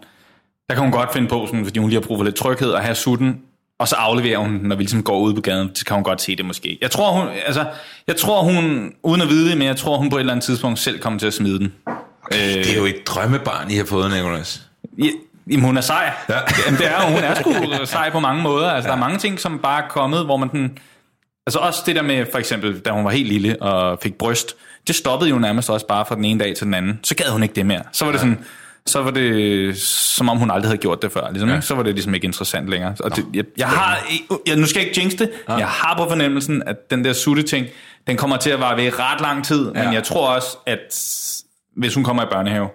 der 0.68 0.74
kan 0.74 0.82
hun 0.82 0.92
godt 0.92 1.12
finde 1.12 1.28
på, 1.28 1.46
sådan, 1.46 1.64
fordi 1.64 1.78
hun 1.78 1.88
lige 1.90 2.00
har 2.00 2.06
brug 2.06 2.18
for 2.18 2.24
lidt 2.24 2.34
tryghed, 2.34 2.70
og 2.70 2.80
have 2.82 2.94
sutten, 2.94 3.40
og 3.78 3.88
så 3.88 3.96
afleverer 3.96 4.38
hun 4.38 4.58
den, 4.58 4.68
når 4.68 4.76
vi 4.76 4.82
ligesom 4.82 5.02
går 5.02 5.18
ud 5.18 5.34
på 5.34 5.40
gaden, 5.40 5.74
så 5.74 5.84
kan 5.84 5.94
hun 5.94 6.04
godt 6.04 6.22
se 6.22 6.36
det 6.36 6.44
måske. 6.44 6.78
Jeg 6.80 6.90
tror, 6.90 7.10
hun, 7.10 7.28
altså, 7.46 7.64
jeg 8.06 8.16
tror, 8.16 8.42
hun, 8.42 8.92
uden 9.02 9.20
at 9.20 9.28
vide 9.28 9.50
det, 9.50 9.58
men 9.58 9.66
jeg 9.66 9.76
tror, 9.76 9.96
hun 9.96 10.10
på 10.10 10.16
et 10.16 10.20
eller 10.20 10.32
andet 10.32 10.44
tidspunkt 10.44 10.78
selv 10.78 10.98
kommer 10.98 11.18
til 11.18 11.26
at 11.26 11.34
smide 11.34 11.58
den. 11.58 11.72
Det 12.32 12.72
er 12.72 12.76
jo 12.76 12.84
et 12.84 13.06
drømmebarn, 13.06 13.70
I 13.70 13.76
har 13.76 13.84
fået, 13.84 14.10
Nicolas. 14.10 14.62
Ja, 14.98 15.08
Jamen, 15.50 15.64
hun 15.64 15.76
er 15.76 15.80
sej. 15.80 16.12
Ja. 16.28 16.34
Ja. 16.34 16.40
Jamen, 16.66 16.80
det 16.80 16.86
er 16.86 17.00
hun. 17.00 17.12
Hun 17.12 17.24
er 17.24 17.34
sgu 17.34 17.84
sej 17.84 18.10
på 18.10 18.20
mange 18.20 18.42
måder. 18.42 18.70
Altså, 18.70 18.88
ja. 18.88 18.96
der 18.96 19.02
er 19.02 19.08
mange 19.08 19.18
ting, 19.18 19.40
som 19.40 19.58
bare 19.58 19.84
er 19.84 19.88
kommet, 19.88 20.24
hvor 20.24 20.36
man 20.36 20.48
den... 20.48 20.78
Altså 21.46 21.58
også 21.58 21.82
det 21.86 21.96
der 21.96 22.02
med, 22.02 22.26
for 22.32 22.38
eksempel, 22.38 22.80
da 22.80 22.90
hun 22.90 23.04
var 23.04 23.10
helt 23.10 23.28
lille 23.28 23.62
og 23.62 23.98
fik 24.02 24.14
bryst, 24.14 24.56
det 24.86 24.94
stoppede 24.94 25.30
jo 25.30 25.38
nærmest 25.38 25.70
også 25.70 25.86
bare 25.86 26.06
fra 26.06 26.14
den 26.14 26.24
ene 26.24 26.40
dag 26.40 26.56
til 26.56 26.66
den 26.66 26.74
anden. 26.74 27.00
Så 27.02 27.14
gad 27.14 27.26
hun 27.30 27.42
ikke 27.42 27.54
det 27.54 27.66
mere. 27.66 27.82
Så 27.92 28.04
var 28.04 28.12
det 28.12 28.20
sådan, 28.20 28.44
så 28.86 29.02
var 29.02 29.10
det 29.10 29.76
som 29.78 30.28
om 30.28 30.38
hun 30.38 30.50
aldrig 30.50 30.68
havde 30.68 30.78
gjort 30.80 31.02
det 31.02 31.12
før. 31.12 31.30
Ligesom, 31.30 31.48
ja. 31.48 31.60
Så 31.60 31.74
var 31.74 31.82
det 31.82 31.94
ligesom 31.94 32.14
ikke 32.14 32.24
interessant 32.24 32.68
længere. 32.68 32.94
Og 33.00 33.16
det, 33.16 33.24
jeg, 33.34 33.44
jeg 33.56 33.68
har, 33.68 33.98
jeg, 34.46 34.56
nu 34.56 34.66
skal 34.66 34.80
jeg 34.80 34.88
ikke 34.88 35.00
jinx 35.00 35.12
det, 35.18 35.30
ja. 35.48 35.54
jeg 35.54 35.66
har 35.68 35.94
på 35.96 36.08
fornemmelsen, 36.08 36.62
at 36.66 36.90
den 36.90 37.04
der 37.04 37.12
sutte 37.12 37.42
ting, 37.42 37.66
den 38.06 38.16
kommer 38.16 38.36
til 38.36 38.50
at 38.50 38.60
vare 38.60 38.76
ved 38.76 38.98
ret 38.98 39.20
lang 39.20 39.44
tid. 39.44 39.64
Men 39.66 39.76
Ja. 39.82 39.90
jeg 39.90 40.04
tror 40.04 40.28
også, 40.34 40.56
at 40.66 40.94
hvis 41.76 41.94
hun 41.94 42.04
kommer 42.04 42.22
i 42.22 42.26
børnehave, 42.30 42.68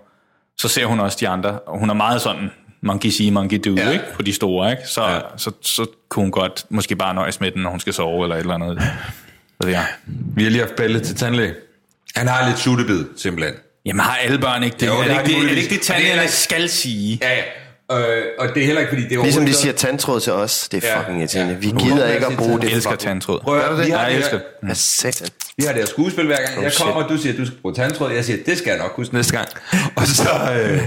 så 0.57 0.67
ser 0.67 0.85
hun 0.85 0.99
også 0.99 1.17
de 1.21 1.27
andre, 1.27 1.59
og 1.59 1.79
hun 1.79 1.89
er 1.89 1.93
meget 1.93 2.21
sådan 2.21 2.51
monkey 2.81 3.09
see, 3.09 3.31
monkey 3.31 3.61
do, 3.65 3.69
Ja. 3.75 3.89
ikke? 3.91 4.05
På 4.15 4.21
de 4.21 4.33
store, 4.33 4.71
ikke? 4.71 4.83
Så, 4.87 5.01
Ja. 5.01 5.13
ja. 5.15 5.21
så, 5.37 5.51
så 5.61 5.85
kunne 6.09 6.23
hun 6.23 6.31
godt 6.31 6.65
måske 6.69 6.95
bare 6.95 7.13
nøjes 7.13 7.39
med 7.41 7.51
den, 7.51 7.61
når 7.61 7.69
hun 7.69 7.79
skal 7.79 7.93
sove, 7.93 8.23
eller 8.23 8.35
et 8.35 8.39
eller 8.39 8.53
andet. 8.53 8.73
Hvad 8.77 8.87
ved 9.67 9.69
jeg. 9.73 9.85
Vi 10.35 10.43
har 10.43 10.49
lige 10.49 10.61
haft 10.61 10.75
Balle 10.75 10.99
til 10.99 11.15
tandlæge. 11.15 11.53
Han 12.15 12.27
har 12.27 12.47
lidt 12.47 12.59
suttebid, 12.59 13.05
simpelthen. 13.17 13.53
Jamen 13.89 13.99
har 13.99 14.15
alle 14.15 14.39
børn 14.39 14.63
ikke 14.63 14.77
det? 14.79 14.87
Jo, 14.87 14.93
er, 14.93 14.97
det 15.03 15.07
det 15.07 15.11
ikke 15.11 15.23
de 15.25 15.41
det, 15.41 15.49
er 15.49 15.55
det 15.55 15.57
ikke 15.57 15.69
det, 15.69 15.79
Og 15.79 15.85
det 15.85 15.89
er 15.89 15.93
tandlægerne 15.93 16.19
heller 16.21 16.31
skal 16.31 16.69
sige? 16.69 17.19
Ja, 17.21 17.29
ja. 17.35 17.41
Øh, 17.91 18.23
og 18.39 18.47
det 18.55 18.61
er 18.61 18.65
heller 18.65 18.81
ikke, 18.81 18.89
fordi 18.91 19.03
det 19.09 19.17
er 19.17 19.23
Ligesom 19.23 19.45
de 19.45 19.53
siger 19.53 19.73
tandtråd 19.73 20.19
til 20.19 20.33
os. 20.33 20.69
Det 20.69 20.83
er 20.83 20.87
Ja. 20.87 20.99
fucking 20.99 21.19
irriterende. 21.19 21.55
Vi 21.55 21.71
Nu 21.71 21.79
gider 21.79 22.07
ikke 22.11 22.23
jeg 22.23 22.31
at 22.31 22.37
bruge 22.37 22.59
det. 22.61 22.67
Jeg 22.69 22.75
elsker 22.75 22.95
tandtråd. 22.95 23.39
Prøv 23.39 23.59
at 23.59 23.85
vi 23.85 23.91
har 23.91 23.97
Ja, 23.97 24.03
jeg 24.03 24.09
det 24.11 24.17
elsker. 24.17 24.39
Ja, 24.67 24.73
satan. 24.73 25.27
Vi 25.57 25.63
har 25.63 25.71
det 25.73 25.81
her 25.81 25.87
skuespil 25.87 26.25
hver 26.25 26.35
gang. 26.37 26.63
Jeg 26.63 26.71
shit. 26.71 26.83
kommer, 26.85 27.03
og 27.03 27.09
du 27.09 27.17
siger, 27.17 27.33
at 27.33 27.39
du 27.39 27.45
skal 27.45 27.57
bruge 27.61 27.75
tandtråd. 27.75 28.11
Jeg 28.11 28.25
siger, 28.25 28.39
det 28.45 28.57
skal 28.57 28.69
jeg 28.69 28.77
nok 28.79 28.95
huske 28.95 29.15
næste 29.15 29.33
gang. 29.37 29.47
Og 29.95 30.07
så, 30.07 30.29
øh, 30.63 30.83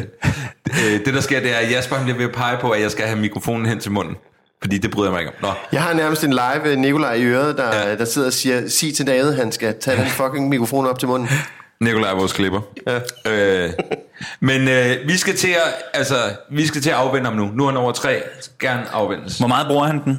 øh, 0.85 1.05
det 1.05 1.15
der 1.15 1.21
sker, 1.21 1.41
det 1.41 1.51
er, 1.53 1.57
at 1.57 1.71
Jasper 1.71 1.97
han 1.97 2.05
bliver 2.05 2.19
ved 2.19 2.25
at 2.27 2.33
pege 2.33 2.57
på, 2.61 2.71
at 2.71 2.81
jeg 2.81 2.91
skal 2.91 3.07
have 3.07 3.19
mikrofonen 3.19 3.67
hen 3.67 3.81
til 3.81 3.91
munden. 3.93 4.15
Fordi 4.63 4.79
det 4.79 4.91
bryder 4.91 5.09
jeg 5.11 5.13
mig 5.13 5.21
ikke 5.21 5.31
om. 5.43 5.49
Nå, 5.49 5.53
Jeg 5.73 5.83
har 5.83 5.95
nærmest 5.95 6.25
en 6.25 6.33
live 6.33 6.77
Nikolaj 6.77 7.13
i 7.15 7.23
øret, 7.25 7.57
der, 7.57 7.67
Ja. 7.77 7.89
ja. 7.89 7.97
der 7.97 8.05
sidder 8.05 8.27
og 8.27 8.33
siger, 8.33 8.69
sig 8.69 8.95
til 8.95 9.07
David, 9.07 9.33
han 9.33 9.53
skal 9.53 9.75
tage 9.81 9.97
den 9.97 10.07
fucking 10.21 10.49
mikrofon 10.49 10.87
op 10.87 10.99
til 10.99 11.09
munden. 11.09 11.29
Nikolaj 11.83 12.11
er 12.11 12.15
vores 12.15 12.33
klipper. 12.33 12.61
Ja. 12.87 13.01
Øh, 13.33 13.73
men 14.41 14.69
øh, 14.69 15.09
vi 15.09 15.17
skal 15.17 15.37
til 15.37 15.51
at, 15.51 15.75
altså, 15.95 16.15
vi 16.51 16.67
skal 16.67 16.83
til 16.83 16.91
at 16.91 16.97
afvende 16.97 17.27
ham 17.27 17.37
nu. 17.37 17.51
Nu 17.55 17.65
er 17.65 17.71
han 17.71 17.77
over 17.77 17.93
tre. 17.93 18.23
Gerne 18.59 18.89
afvendes. 18.93 19.39
Hvor 19.39 19.49
meget 19.49 19.67
bruger 19.67 19.85
han 19.85 20.05
den? 20.05 20.19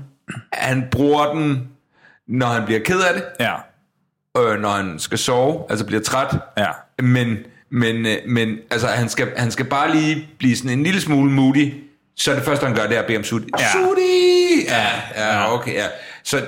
Han 0.53 0.87
bruger 0.91 1.33
den, 1.33 1.67
når 2.27 2.47
han 2.47 2.65
bliver 2.65 2.79
ked 2.79 3.01
af 3.01 3.13
det. 3.13 3.23
Ja. 3.39 3.53
Øh, 4.37 4.61
når 4.61 4.69
han 4.69 4.99
skal 4.99 5.17
sove, 5.17 5.63
altså 5.69 5.85
bliver 5.85 6.01
træt. 6.01 6.35
Ja. 6.57 6.67
Men, 7.03 7.37
men, 7.69 8.05
øh, 8.05 8.17
men 8.27 8.57
altså, 8.71 8.87
han, 8.87 9.09
skal, 9.09 9.27
han 9.37 9.51
skal 9.51 9.65
bare 9.65 9.91
lige 9.95 10.29
blive 10.39 10.55
sådan 10.57 10.71
en 10.71 10.83
lille 10.83 11.01
smule 11.01 11.31
moody. 11.31 11.73
Så 12.15 12.33
det 12.33 12.43
første, 12.43 12.65
han 12.65 12.75
gør, 12.75 12.87
det 12.87 12.97
er 12.97 13.01
at 13.01 13.07
bede 13.07 13.17
om 13.17 13.23
sudi. 13.23 13.47
Ja. 13.59 13.71
Sudi! 13.71 14.65
Ja, 14.67 14.87
ja, 15.15 15.53
okay, 15.53 15.73
ja. 15.73 15.85
Så 16.23 16.37
øh, 16.37 16.43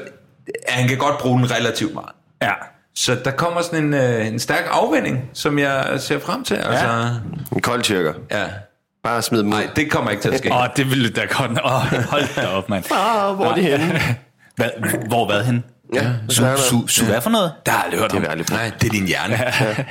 han 0.68 0.88
kan 0.88 0.98
godt 0.98 1.18
bruge 1.18 1.40
den 1.40 1.52
relativt 1.52 1.94
meget. 1.94 2.12
Ja. 2.42 2.54
Så 2.98 3.18
der 3.26 3.32
kommer 3.32 3.62
sådan 3.62 3.84
en, 3.86 3.94
øh, 3.94 4.28
en 4.28 4.40
stærk 4.40 4.64
afvending, 4.72 5.30
som 5.34 5.60
jeg 5.60 5.86
ser 5.98 6.20
frem 6.20 6.44
til. 6.44 6.56
Altså, 6.56 7.10
En 7.56 7.62
kold 7.62 7.82
tyrker. 7.82 8.14
ja. 8.32 8.44
Bare 9.04 9.22
smid 9.22 9.40
dem. 9.40 9.48
Nej, 9.50 9.68
det 9.76 9.92
kommer 9.92 10.12
ikke 10.12 10.22
til 10.24 10.30
at 10.30 10.38
ske. 10.38 10.52
Åh, 10.52 10.62
oh, 10.62 10.68
det 10.78 10.90
ville 10.90 11.10
da 11.10 11.22
godt. 11.22 11.52
Åh, 11.52 11.76
oh, 11.76 12.04
hold 12.04 12.36
da 12.36 12.48
op, 12.48 12.70
mand. 12.70 12.84
Ah, 12.92 13.36
hvor 13.36 13.46
er 13.46 13.56
de 13.56 13.62
henne? 13.62 14.02
Hvad, 14.56 14.70
hvor 15.08 15.26
hvad 15.26 15.44
hen? 15.44 15.64
Ja, 15.94 16.06
Su, 16.30 16.44
su, 16.58 16.88
su, 16.88 17.06
hvad 17.06 17.22
for 17.22 17.30
noget? 17.30 17.52
Det 17.66 17.74
har 17.74 17.78
jeg 17.80 17.84
aldrig 17.86 18.00
hørt 18.00 18.12
Det 18.12 18.18
om. 18.20 18.26
er 18.26 18.30
aldrig. 18.30 18.50
Nej, 18.58 18.72
det 18.82 18.88
er 18.88 18.92
din 18.92 19.08
hjerne. 19.08 19.40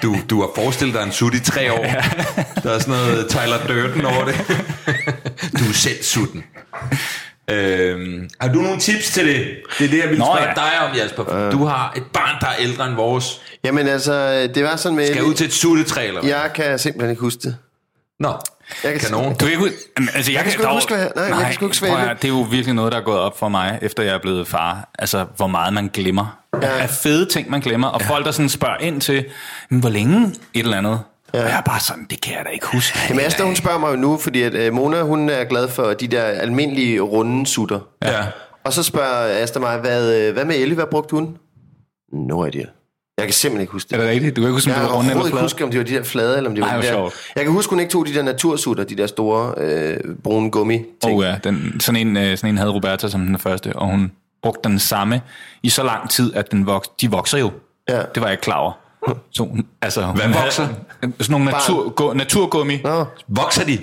Du, 0.03 0.17
du 0.31 0.41
har 0.41 0.49
forestillet 0.57 0.95
dig 0.97 1.03
en 1.03 1.13
sut 1.13 1.35
i 1.35 1.41
tre 1.41 1.73
år. 1.73 1.85
Der 2.63 2.71
er 2.75 2.79
sådan 2.79 2.95
noget 2.95 3.29
Tyler 3.29 3.59
Durden 3.69 4.05
over 4.05 4.25
det. 4.25 4.35
Du 5.59 5.65
er 5.69 5.73
selv 5.75 6.03
sutten. 6.03 6.45
Øhm, 7.51 8.29
har 8.41 8.49
du 8.49 8.61
nogle 8.61 8.79
tips 8.81 9.11
til 9.11 9.27
det? 9.27 9.57
Det 9.79 9.85
er 9.85 9.89
det, 9.91 9.99
jeg 9.99 10.11
vil 10.11 10.19
Nå, 10.19 10.25
spørge 10.25 10.49
ja. 10.49 10.55
dig 10.55 10.89
om, 10.91 10.97
Jasper. 10.97 11.51
Du 11.51 11.65
har 11.65 11.93
et 11.97 12.03
barn, 12.13 12.37
der 12.41 12.47
er 12.47 12.55
ældre 12.59 12.87
end 12.87 12.95
vores. 12.95 13.41
Jamen 13.65 13.89
altså, 13.89 14.47
det 14.55 14.65
var 14.65 14.77
sådan 14.77 14.97
med... 14.97 15.07
Skal 15.07 15.25
ud 15.25 15.35
til 15.35 15.47
et 15.47 15.53
suttetræ, 15.53 16.07
eller 16.09 16.21
hvad? 16.21 16.31
Jeg 16.31 16.51
kan 16.55 16.79
simpelthen 16.79 17.11
ikke 17.11 17.21
huske 17.21 17.41
det. 17.43 17.57
Nå, 18.21 18.33
Jeg 18.85 18.93
kan 18.93 19.01
kanon. 19.01 19.33
Du 19.35 19.45
kan 19.47 19.51
ikke, 19.51 19.65
altså, 20.15 20.33
jeg, 20.33 20.43
kan 20.43 20.53
sgu 20.53 20.61
ikke 20.63 20.67
dog- 20.69 20.75
huske, 20.75 20.95
hvad- 20.95 21.09
nej, 21.17 21.39
jeg 21.39 21.47
kan 21.47 21.55
sgu 21.55 21.67
ikke 21.67 21.97
høre, 21.97 22.15
Det 22.15 22.25
er 22.25 22.29
jo 22.29 22.41
virkelig 22.51 22.75
noget, 22.75 22.93
der 22.93 22.99
er 22.99 23.03
gået 23.03 23.19
op 23.19 23.39
for 23.39 23.49
mig, 23.49 23.79
efter 23.83 24.03
jeg 24.03 24.15
er 24.15 24.19
blevet 24.19 24.49
far. 24.49 24.89
Altså, 24.99 25.25
hvor 25.37 25.47
meget 25.47 25.73
man 25.73 25.91
glemmer. 25.95 26.39
Ja. 26.63 26.79
Af 26.79 26.91
fede 26.91 27.27
ting, 27.27 27.51
man 27.51 27.61
glemmer. 27.61 27.89
Og 27.89 28.01
ja. 28.01 28.07
folk, 28.09 28.25
der 28.27 28.31
sådan 28.33 28.49
spørger 28.49 28.77
ind 28.81 29.01
til, 29.01 29.25
"Men 29.71 29.81
hvor 29.81 29.89
længe 29.89 30.27
et 30.27 30.35
eller 30.65 30.77
andet. 30.77 31.01
Ja. 31.35 31.43
Og 31.43 31.49
jeg 31.49 31.57
er 31.57 31.63
bare 31.63 31.81
sådan, 31.81 32.07
det 32.11 32.21
kan 32.21 32.35
jeg 32.35 32.43
da 32.45 32.51
ikke 32.51 32.67
huske. 32.67 32.99
Jamen 33.09 33.25
Asta, 33.25 33.43
hun 33.43 33.57
spørger 33.57 33.79
mig 33.79 33.91
jo 33.91 33.97
nu, 33.97 34.17
fordi 34.17 34.43
at, 34.43 34.69
uh, 34.69 34.75
Mona, 34.75 35.03
hun 35.03 35.29
er 35.29 35.45
glad 35.45 35.69
for 35.69 35.93
de 35.93 36.09
der 36.09 36.23
almindelige 36.23 37.01
runde 37.01 37.47
sutter. 37.47 37.81
Ja. 38.03 38.25
Og 38.65 38.73
så 38.73 38.83
spørger 38.83 39.43
Asta 39.43 39.59
mig, 39.59 39.79
hvad, 39.79 40.15
øh, 40.29 40.33
hvad 40.33 40.45
med 40.45 40.57
Ellie, 40.57 40.75
hvad 40.75 40.87
brugte 40.91 41.11
hun? 41.15 41.37
No 42.13 42.45
idea. 42.45 42.65
Jeg 43.19 43.27
kan 43.27 43.33
simpelthen 43.33 43.61
ikke 43.61 43.73
huske 43.73 43.89
det. 43.89 43.97
Er 43.97 44.01
det 44.01 44.11
rigtigt? 44.11 44.37
Du 44.37 44.41
kan 44.41 44.49
ikke 44.49 44.55
huske, 44.57 44.71
om 44.71 44.75
Jeg 44.75 44.81
det 44.83 44.89
kan 44.89 44.93
var 44.93 44.97
runde 44.99 45.11
eller 45.11 45.15
overhovedet 45.23 45.29
ikke 45.29 45.35
flade? 45.35 45.45
huske, 45.45 45.65
om 45.65 45.71
det 45.71 45.79
var 45.79 45.85
de 45.85 45.95
der 45.95 46.03
flade, 46.05 46.37
eller 46.37 46.51
om 46.51 46.55
det 46.55 46.63
var 46.65 46.71
Ej, 46.71 46.77
de 46.77 46.83
der... 46.83 46.93
sjovt. 46.93 47.15
Jeg 47.37 47.45
kan 47.45 47.53
huske, 47.53 47.71
hun 47.71 47.81
ikke 47.81 47.93
tog 47.93 48.07
de 48.07 48.15
der 48.15 48.23
natursutter, 48.23 48.85
de 48.85 48.97
der 48.97 49.07
store 49.07 49.55
øh, 49.59 49.97
brune 50.25 50.51
gummi 50.51 50.79
ting. 51.03 51.17
Oh 51.19 51.25
ja, 51.25 51.37
den, 51.45 51.81
sådan, 51.81 52.07
en, 52.07 52.17
øh, 52.17 52.37
sådan 52.37 52.51
en 52.51 52.59
havde 52.59 52.71
Roberta 52.71 53.09
som 53.09 53.27
den 53.27 53.39
første, 53.39 53.73
og 53.77 53.91
hun 53.91 54.13
brugte 54.43 54.69
den 54.69 54.79
samme 54.79 55.23
i 55.63 55.69
så 55.69 55.83
lang 55.83 56.11
tid, 56.11 56.35
at 56.35 56.51
den 56.51 56.67
voks, 56.67 56.89
de 56.89 57.11
vokser 57.11 57.39
jo. 57.39 57.51
Ja. 57.89 57.99
Det 57.99 58.21
var 58.21 58.27
jeg 58.27 58.33
ikke 58.33 58.43
klar 58.43 58.57
over. 58.59 58.73
Så, 59.33 59.49
altså, 59.83 60.07
Hvad 60.07 60.29
vokser? 60.29 60.69
Sådan 61.03 61.15
nogle 61.29 61.45
natur, 61.45 61.91
gå, 61.91 62.13
naturgummi. 62.13 62.81
Nå, 62.85 63.05
Vokser 63.29 63.65
de? 63.65 63.79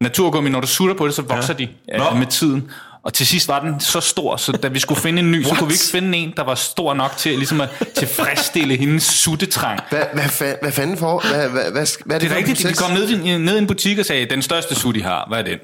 Naturgummi, 0.00 0.50
når 0.50 0.60
du 0.60 0.66
sutter 0.66 0.94
på 0.94 1.06
det, 1.06 1.14
så 1.14 1.22
vokser 1.22 1.54
ja. 1.58 1.64
de 1.64 1.98
Nå. 1.98 2.04
øh, 2.12 2.16
med 2.18 2.26
tiden. 2.26 2.70
Og 3.04 3.12
til 3.12 3.26
sidst 3.26 3.48
var 3.48 3.60
den 3.60 3.80
så 3.80 4.00
stor, 4.00 4.36
så 4.36 4.52
da 4.52 4.68
vi 4.68 4.78
skulle 4.78 5.00
finde 5.00 5.22
en 5.22 5.30
ny, 5.32 5.44
så 5.44 5.54
kunne 5.54 5.68
vi 5.68 5.74
ikke 5.74 5.84
finde 5.92 6.18
en, 6.18 6.32
der 6.36 6.42
var 6.44 6.54
stor 6.54 6.94
nok 6.94 7.16
til 7.16 7.32
ligesom 7.36 7.60
at 7.60 7.68
tilfredsstille 7.96 8.76
hendes 8.76 9.02
suttetrang. 9.02 9.80
hvad, 9.90 10.02
hvad, 10.12 10.24
fa- 10.24 10.58
hvad 10.62 10.72
fanden 10.72 10.96
for? 10.96 11.22
Hvad, 11.30 11.48
hvad, 11.48 11.62
hvad, 11.72 11.86
hvad, 12.06 12.16
er 12.16 12.20
Det 12.20 12.28
for 12.28 12.34
er 12.34 12.38
rigtigt, 12.38 12.58
vi 12.58 12.62
proces? 12.64 12.78
kom 12.80 12.90
ned, 12.90 13.08
i- 13.10 13.38
ned 13.38 13.54
i 13.56 13.58
en 13.58 13.66
butik 13.66 13.98
og 13.98 14.04
sagde, 14.06 14.26
den 14.26 14.42
største 14.42 14.74
sut, 14.74 14.96
I 14.96 15.00
har, 15.00 15.24
hvad 15.28 15.38
er 15.38 15.42
den? 15.42 15.58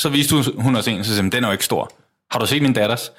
Så 0.00 0.08
viste 0.08 0.34
hun- 0.34 0.44
os 0.76 0.88
en, 0.88 1.04
så 1.04 1.14
sagde 1.14 1.30
den 1.30 1.44
er 1.44 1.48
jo 1.48 1.52
ikke 1.52 1.64
stor. 1.64 1.90
Har 2.30 2.38
du 2.38 2.46
set 2.46 2.62
min 2.62 2.72
datters? 2.72 3.12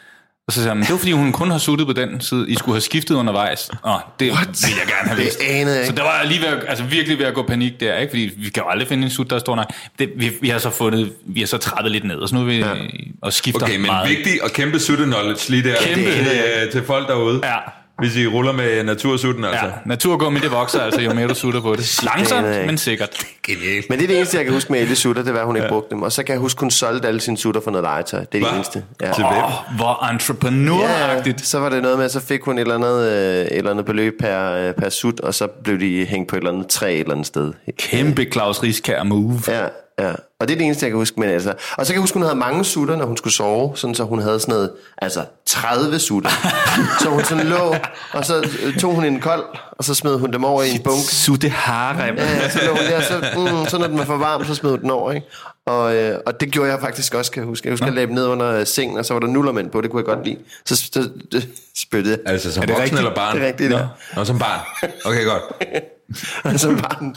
Og 0.47 0.53
så 0.53 0.61
sagde 0.63 0.73
hun, 0.73 0.81
det 0.81 0.91
var 0.91 0.97
fordi 0.97 1.11
hun 1.11 1.31
kun 1.31 1.51
har 1.51 1.57
suttet 1.57 1.87
på 1.87 1.93
den 1.93 2.21
side. 2.21 2.49
I 2.49 2.55
skulle 2.55 2.75
have 2.75 2.81
skiftet 2.81 3.15
undervejs. 3.15 3.69
Åh, 3.85 3.93
det 4.19 4.31
What? 4.31 4.47
vil 4.47 4.75
jeg 4.79 4.87
gerne 4.87 5.07
have 5.09 5.15
Det 5.17 5.23
vidst. 5.25 5.39
anede 5.41 5.75
jeg 5.75 5.85
Så 5.85 5.91
ikke. 5.91 5.97
der 5.97 6.03
var 6.03 6.19
jeg 6.19 6.27
lige 6.27 6.41
ved, 6.41 6.47
at- 6.47 6.63
altså 6.67 6.83
virkelig 6.83 7.19
ved 7.19 7.25
at 7.25 7.33
gå 7.33 7.43
panik 7.43 7.79
der, 7.79 7.97
ikke? 7.97 8.11
Fordi 8.11 8.31
vi 8.37 8.49
kan 8.49 8.63
jo 8.63 8.69
aldrig 8.69 8.87
finde 8.87 9.03
en 9.03 9.09
sut, 9.09 9.29
der 9.29 9.35
er 9.35 9.39
stor 9.39 9.55
nok. 9.55 9.65
Det, 9.99 10.09
vi, 10.15 10.31
vi, 10.41 10.49
har 10.49 10.59
så 10.59 10.69
fundet, 10.69 11.13
vi 11.25 11.39
har 11.39 11.47
så 11.47 11.57
trappet 11.57 11.91
lidt 11.91 12.03
ned, 12.03 12.15
og 12.15 12.29
så 12.29 12.35
nu 12.35 12.41
er 12.41 12.45
vi 12.45 12.57
ja. 12.57 12.73
og 13.21 13.33
skifter 13.33 13.61
Okay, 13.61 13.75
men 13.75 13.85
meget. 13.85 14.09
vigtig 14.09 14.43
og 14.43 14.51
kæmpe 14.51 14.79
sutte-knowledge 14.79 15.49
lige 15.49 15.63
der. 15.63 15.75
Kæmpe. 15.81 16.11
Til, 16.11 16.27
øh, 16.65 16.71
til 16.71 16.83
folk 16.85 17.07
derude. 17.07 17.41
Ja. 17.43 17.57
Hvis 17.99 18.15
I 18.17 18.27
ruller 18.27 18.51
med 18.51 18.83
natursutten, 18.83 19.45
altså. 19.45 19.65
Ja, 19.65 19.71
naturgummi, 19.85 20.39
det 20.39 20.51
vokser 20.51 20.81
altså, 20.81 21.01
jo 21.01 21.13
mere 21.13 21.27
du 21.27 21.33
sutter 21.33 21.61
på 21.61 21.75
det. 21.75 22.03
Langsomt, 22.03 22.47
men 22.65 22.77
sikkert. 22.77 23.25
Genialt. 23.43 23.89
Men 23.89 23.99
det 23.99 24.03
er 24.03 24.07
det 24.07 24.17
eneste, 24.17 24.37
jeg 24.37 24.45
kan 24.45 24.53
huske 24.53 24.71
med 24.71 24.81
Ellie 24.81 24.95
sutter, 24.95 25.23
det 25.23 25.33
var, 25.33 25.39
at 25.39 25.45
hun 25.45 25.55
ikke 25.55 25.67
brugte 25.69 25.89
dem. 25.89 26.01
Og 26.01 26.11
så 26.11 26.23
kan 26.23 26.33
jeg 26.33 26.39
huske, 26.39 26.59
hun 26.59 26.71
solgte 26.71 27.07
alle 27.07 27.21
sine 27.21 27.37
sutter 27.37 27.61
for 27.61 27.71
noget 27.71 27.83
legetøj. 27.83 28.19
Det 28.19 28.27
er 28.27 28.31
det 28.31 28.41
Hva? 28.41 28.55
eneste. 28.55 28.83
Ja. 29.01 29.13
Til 29.13 29.23
hvem? 29.23 29.43
Åh, 29.43 29.75
hvor 29.75 30.09
entreprenøragtigt. 30.11 31.45
så 31.45 31.59
var 31.59 31.69
det 31.69 31.81
noget 31.81 31.97
med, 31.97 32.05
at 32.05 32.11
så 32.11 32.19
fik 32.19 32.41
hun 32.41 32.57
et 32.57 32.61
eller 32.61 32.75
andet, 32.75 33.11
øh, 33.11 33.41
et 33.45 33.57
eller 33.57 33.71
andet 33.71 33.85
beløb 33.85 34.13
per, 34.19 34.51
øh, 34.51 34.73
per 34.73 34.89
sut, 34.89 35.19
og 35.19 35.33
så 35.33 35.47
blev 35.47 35.79
de 35.79 36.05
hængt 36.05 36.29
på 36.29 36.35
et 36.35 36.39
eller 36.39 36.51
andet 36.51 36.67
træ 36.67 36.93
et 36.93 36.99
eller 36.99 37.11
andet 37.11 37.27
sted. 37.27 37.53
Kæmpe 37.79 38.25
Claus 38.31 38.63
Riskær 38.63 39.03
move. 39.03 39.39
Ja, 39.47 39.65
Ja, 39.99 40.11
og 40.39 40.47
det 40.47 40.53
er 40.53 40.57
det 40.57 40.65
eneste, 40.65 40.85
jeg 40.85 40.91
kan 40.91 40.97
huske. 40.97 41.19
Men 41.19 41.29
altså, 41.29 41.53
og 41.77 41.85
så 41.85 41.93
kan 41.93 41.95
jeg 41.95 42.01
huske, 42.01 42.13
hun 42.13 42.23
havde 42.23 42.35
mange 42.35 42.65
sutter, 42.65 42.95
når 42.95 43.05
hun 43.05 43.17
skulle 43.17 43.33
sove, 43.33 43.77
sådan 43.77 43.95
så 43.95 44.03
hun 44.03 44.19
havde 44.19 44.39
sådan 44.39 44.53
noget, 44.53 44.71
altså 44.97 45.25
30 45.45 45.99
sutter. 45.99 46.29
så 47.01 47.09
hun 47.09 47.23
sådan 47.23 47.47
lå, 47.47 47.75
og 48.13 48.25
så 48.25 48.49
øh, 48.63 48.77
tog 48.79 48.95
hun 48.95 49.05
en 49.05 49.19
kold, 49.19 49.43
og 49.71 49.83
så 49.83 49.93
smed 49.93 50.19
hun 50.19 50.33
dem 50.33 50.43
over 50.43 50.63
i 50.63 50.69
en 50.69 50.83
bunke. 50.83 51.01
Sutte 51.01 51.49
harem. 51.49 52.15
Ja, 52.15 52.49
så 52.49 52.59
lå 52.65 52.71
hun 52.71 52.79
der, 52.79 53.01
så, 53.01 53.25
mm, 53.37 53.69
så 53.69 53.77
når 53.77 53.87
den 53.87 53.97
var 53.97 54.05
for 54.05 54.17
varm, 54.17 54.45
så 54.45 54.55
smed 54.55 54.71
hun 54.71 54.81
den 54.81 54.89
over, 54.91 55.11
ikke? 55.11 55.27
Og, 55.65 55.95
øh, 55.95 56.19
og 56.25 56.39
det 56.39 56.51
gjorde 56.51 56.71
jeg 56.71 56.79
faktisk 56.79 57.13
også, 57.13 57.31
kan 57.31 57.41
jeg 57.41 57.47
huske. 57.47 57.67
Jeg 57.67 57.73
husker, 57.73 57.93
jeg 57.93 58.05
ned 58.05 58.27
under 58.27 58.63
sengen, 58.63 58.97
og 58.97 59.05
så 59.05 59.13
var 59.13 59.19
der 59.19 59.27
nullermænd 59.27 59.69
på, 59.69 59.81
det 59.81 59.91
kunne 59.91 59.99
jeg 59.99 60.15
godt 60.15 60.25
lide. 60.25 60.37
Så, 60.65 60.75
så, 60.75 61.09
så 61.31 61.47
spyttede 61.77 62.17
jeg. 62.25 62.33
Altså 62.33 62.53
som 62.53 62.61
Er 62.61 62.65
det 62.65 62.73
voksen 62.73 62.83
rigtigt? 62.83 62.99
eller 62.99 63.15
barn? 63.15 63.35
Det 63.35 63.43
er 63.43 63.47
rigtigt, 63.47 63.71
ja. 63.71 63.87
Nå, 64.15 64.25
som 64.25 64.39
barn. 64.39 64.89
Okay, 65.05 65.25
godt. 65.25 65.43
Altså 66.45 66.67
bare, 66.69 67.03
en- 67.03 67.15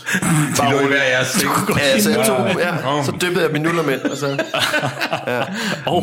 De 0.57 0.73
lå 0.73 0.81
i 0.81 0.87
hver 0.87 1.03
jeres 1.03 1.27
seng. 1.39 1.51
ja, 1.79 2.01
så 2.01 2.11
jeg 2.11 2.27
tog, 2.27 2.49
ja, 2.61 3.05
så 3.05 3.13
dyppede 3.23 3.45
jeg 3.45 3.53
min 3.53 3.63
nullermænd, 3.63 4.01
og 4.01 4.17
så... 4.17 4.27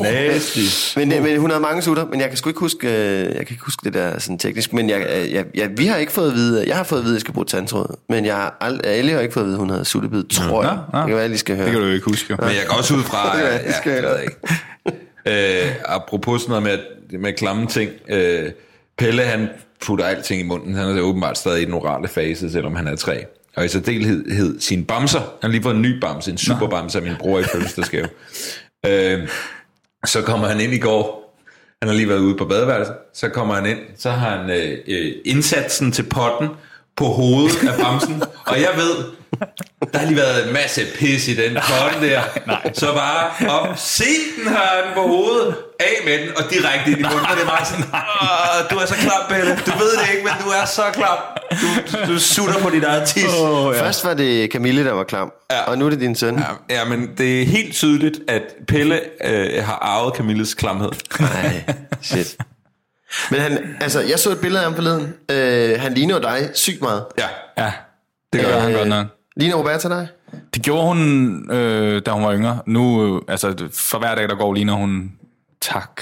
Nasty. 0.04 0.60
Men, 1.00 1.10
men 1.10 1.38
hun 1.40 1.50
havde 1.50 1.62
mange 1.62 1.82
sutter, 1.82 2.06
men 2.06 2.20
jeg 2.22 2.30
kan 2.30 2.38
sgu 2.38 2.50
ikke 2.50 2.60
huske, 2.60 2.88
øh, 2.88 3.20
jeg 3.26 3.34
kan 3.36 3.48
ikke 3.50 3.64
huske 3.66 3.82
det 3.84 3.94
der 3.94 4.20
sådan 4.20 4.38
teknisk, 4.38 4.74
men 4.74 4.90
jeg, 4.90 5.08
øh, 5.18 5.34
jeg, 5.34 5.46
jeg, 5.56 5.70
vi 5.78 5.86
har 5.86 5.98
ikke 5.98 6.12
fået 6.12 6.30
at 6.30 6.36
vide, 6.36 6.64
jeg 6.68 6.76
har 6.78 6.84
fået 6.84 7.00
at 7.00 7.06
vide, 7.06 7.14
at 7.14 7.16
jeg 7.16 7.22
skal 7.22 7.34
bruge 7.34 7.46
tandtråd, 7.46 7.98
men 8.10 8.26
jeg 8.26 8.36
har 8.36 8.58
ald- 8.64 8.88
alle 8.88 9.12
har 9.12 9.20
ikke 9.20 9.34
fået 9.34 9.44
at 9.44 9.48
vide, 9.48 9.56
at 9.56 9.60
hun 9.60 9.70
havde 9.70 9.86
suttebid, 9.86 10.24
tror 10.24 10.64
jeg. 10.64 10.72
nå. 10.94 11.00
Det 11.00 11.06
kan 11.08 11.14
være, 11.14 11.18
jeg 11.22 11.30
lige 11.30 11.40
skal 11.40 11.56
høre. 11.56 11.66
Det 11.66 11.72
kan 11.72 11.82
du 11.82 11.88
jo 11.88 11.94
ikke 11.94 12.06
huske, 12.06 12.26
jo. 12.30 12.38
Men 12.40 12.50
jeg 12.50 12.64
går 12.68 12.78
også 12.78 12.94
ud 12.94 13.04
fra... 13.04 13.38
Ja, 13.38 13.54
det 13.68 13.76
skal 13.76 13.92
jeg 13.92 14.04
jeg 14.04 14.12
ved 14.12 14.20
ikke. 14.22 15.66
Øh, 15.66 15.72
apropos 15.86 16.42
sådan 16.42 16.62
noget 16.64 16.80
med, 17.12 17.20
med 17.20 17.34
klamme 17.34 17.68
ting. 17.68 17.92
Øh, 18.10 18.52
Pelle, 18.98 19.24
han 19.24 19.50
putter 19.86 20.06
alting 20.06 20.42
i 20.42 20.44
munden. 20.44 20.76
Han 20.76 20.98
er 20.98 21.02
åbenbart 21.02 21.38
stadig 21.38 21.62
i 21.62 21.66
den 21.66 21.74
orale 21.74 22.08
fase, 22.08 22.52
selvom 22.52 22.76
han 22.76 22.88
er 22.88 22.96
tre. 22.96 23.26
Og 23.56 23.66
i 23.66 23.68
særdeleshed 23.68 24.60
sin 24.60 24.86
bamser. 24.86 25.20
Han 25.20 25.28
har 25.42 25.50
lige 25.50 25.64
fået 25.64 25.76
en 25.76 25.82
ny 25.82 26.00
bamse, 26.00 26.32
en 26.32 26.38
superbamse 26.38 26.98
af 26.98 27.04
min 27.04 27.16
bror 27.20 27.40
i 27.40 27.44
fødselsdagsgave. 27.44 28.08
øh, 28.86 29.28
så 30.06 30.22
kommer 30.22 30.48
han 30.48 30.62
ind 30.62 30.74
i 30.74 30.80
går. 30.80 31.24
Han 31.82 31.90
har 31.90 31.96
lige 31.96 32.10
været 32.10 32.20
ude 32.20 32.38
på 32.38 32.46
badeværelset. 32.46 32.96
Så 33.14 33.30
kommer 33.30 33.56
han 33.56 33.66
ind. 33.66 33.80
Så 33.98 34.10
har 34.12 34.38
han 34.38 34.50
øh, 34.50 34.78
øh, 34.88 35.12
indsatsen 35.26 35.92
til 35.92 36.04
potten 36.04 36.48
på 36.96 37.06
hovedet 37.06 37.68
af 37.68 37.78
bamsen. 37.80 38.24
Og 38.46 38.62
jeg 38.62 38.72
ved, 38.76 39.06
der 39.94 40.00
har 40.00 40.06
lige 40.06 40.18
været 40.18 40.48
en 40.48 40.54
masse 40.54 40.82
pis 41.00 41.28
i 41.28 41.36
den 41.36 41.54
potte 41.70 42.10
der. 42.10 42.22
Nej. 42.48 42.74
Så 42.74 42.94
bare 42.94 43.50
op, 43.50 43.78
se 43.78 44.04
den 44.38 44.48
har 44.54 44.82
den 44.86 44.94
på 44.94 45.02
hovedet, 45.02 45.56
af 45.80 45.96
med 46.06 46.20
den, 46.20 46.30
og 46.38 46.44
direkte 46.52 46.92
ind 46.92 47.00
i 47.00 47.04
munden. 47.04 47.20
Og 47.20 47.36
det 47.38 47.44
er 47.44 47.48
bare 47.48 47.66
sådan, 47.66 47.86
du 48.70 48.76
er 48.78 48.86
så 48.86 48.96
klam, 48.96 49.22
Pelle. 49.30 49.52
Du 49.66 49.72
ved 49.78 49.92
det 49.92 50.10
ikke, 50.14 50.24
men 50.24 50.34
du 50.46 50.50
er 50.50 50.66
så 50.66 50.82
klam. 50.94 51.18
Du, 51.52 52.14
du 52.14 52.20
sutter 52.20 52.60
på 52.60 52.70
dit 52.70 52.84
eget 52.84 53.08
tis. 53.08 53.26
Oh, 53.40 53.76
ja. 53.76 53.82
Først 53.82 54.06
var 54.06 54.14
det 54.14 54.52
Camille, 54.52 54.86
der 54.86 54.92
var 54.94 55.04
klam, 55.04 55.32
Ja. 55.52 55.62
og 55.62 55.78
nu 55.78 55.86
er 55.86 55.90
det 55.90 56.00
din 56.00 56.16
søn. 56.16 56.44
Ja, 56.70 56.76
ja, 56.80 56.86
men 56.86 57.10
det 57.18 57.42
er 57.42 57.46
helt 57.46 57.74
tydeligt, 57.74 58.20
at 58.28 58.42
Pelle 58.68 59.02
øh, 59.26 59.64
har 59.66 59.76
arvet 59.82 60.16
Camilles 60.16 60.54
klamhed. 60.54 60.90
Nej, 61.20 61.64
shit. 62.02 62.38
Men 63.32 63.42
han, 63.42 63.76
altså, 63.82 64.02
jeg 64.02 64.20
så 64.20 64.30
et 64.30 64.40
billede 64.40 64.60
af 64.60 64.66
ham 64.66 64.76
forleden. 64.76 65.14
Øh, 65.32 65.80
han 65.82 65.94
ligner 65.94 66.20
dig 66.20 66.50
sygt 66.54 66.82
meget. 66.82 67.06
Ja. 67.18 67.28
Ja, 67.64 67.72
det 68.34 68.42
gør 68.46 68.60
han 68.60 68.74
godt 68.74 68.88
nok. 68.88 69.06
Ligner 69.40 69.56
Roberta 69.56 69.90
dig? 69.90 70.08
Det 70.54 70.62
gjorde 70.62 70.88
hun, 70.88 71.52
øh, 71.52 72.02
da 72.06 72.12
hun 72.12 72.24
var 72.24 72.34
yngre. 72.34 72.60
Nu, 72.66 73.16
øh, 73.16 73.22
altså, 73.28 73.70
for 73.74 74.00
hver 74.00 74.16
dag, 74.16 74.30
der 74.30 74.36
går, 74.36 74.54
ligner 74.54 74.74
hun 74.74 75.12
tak. 75.62 76.02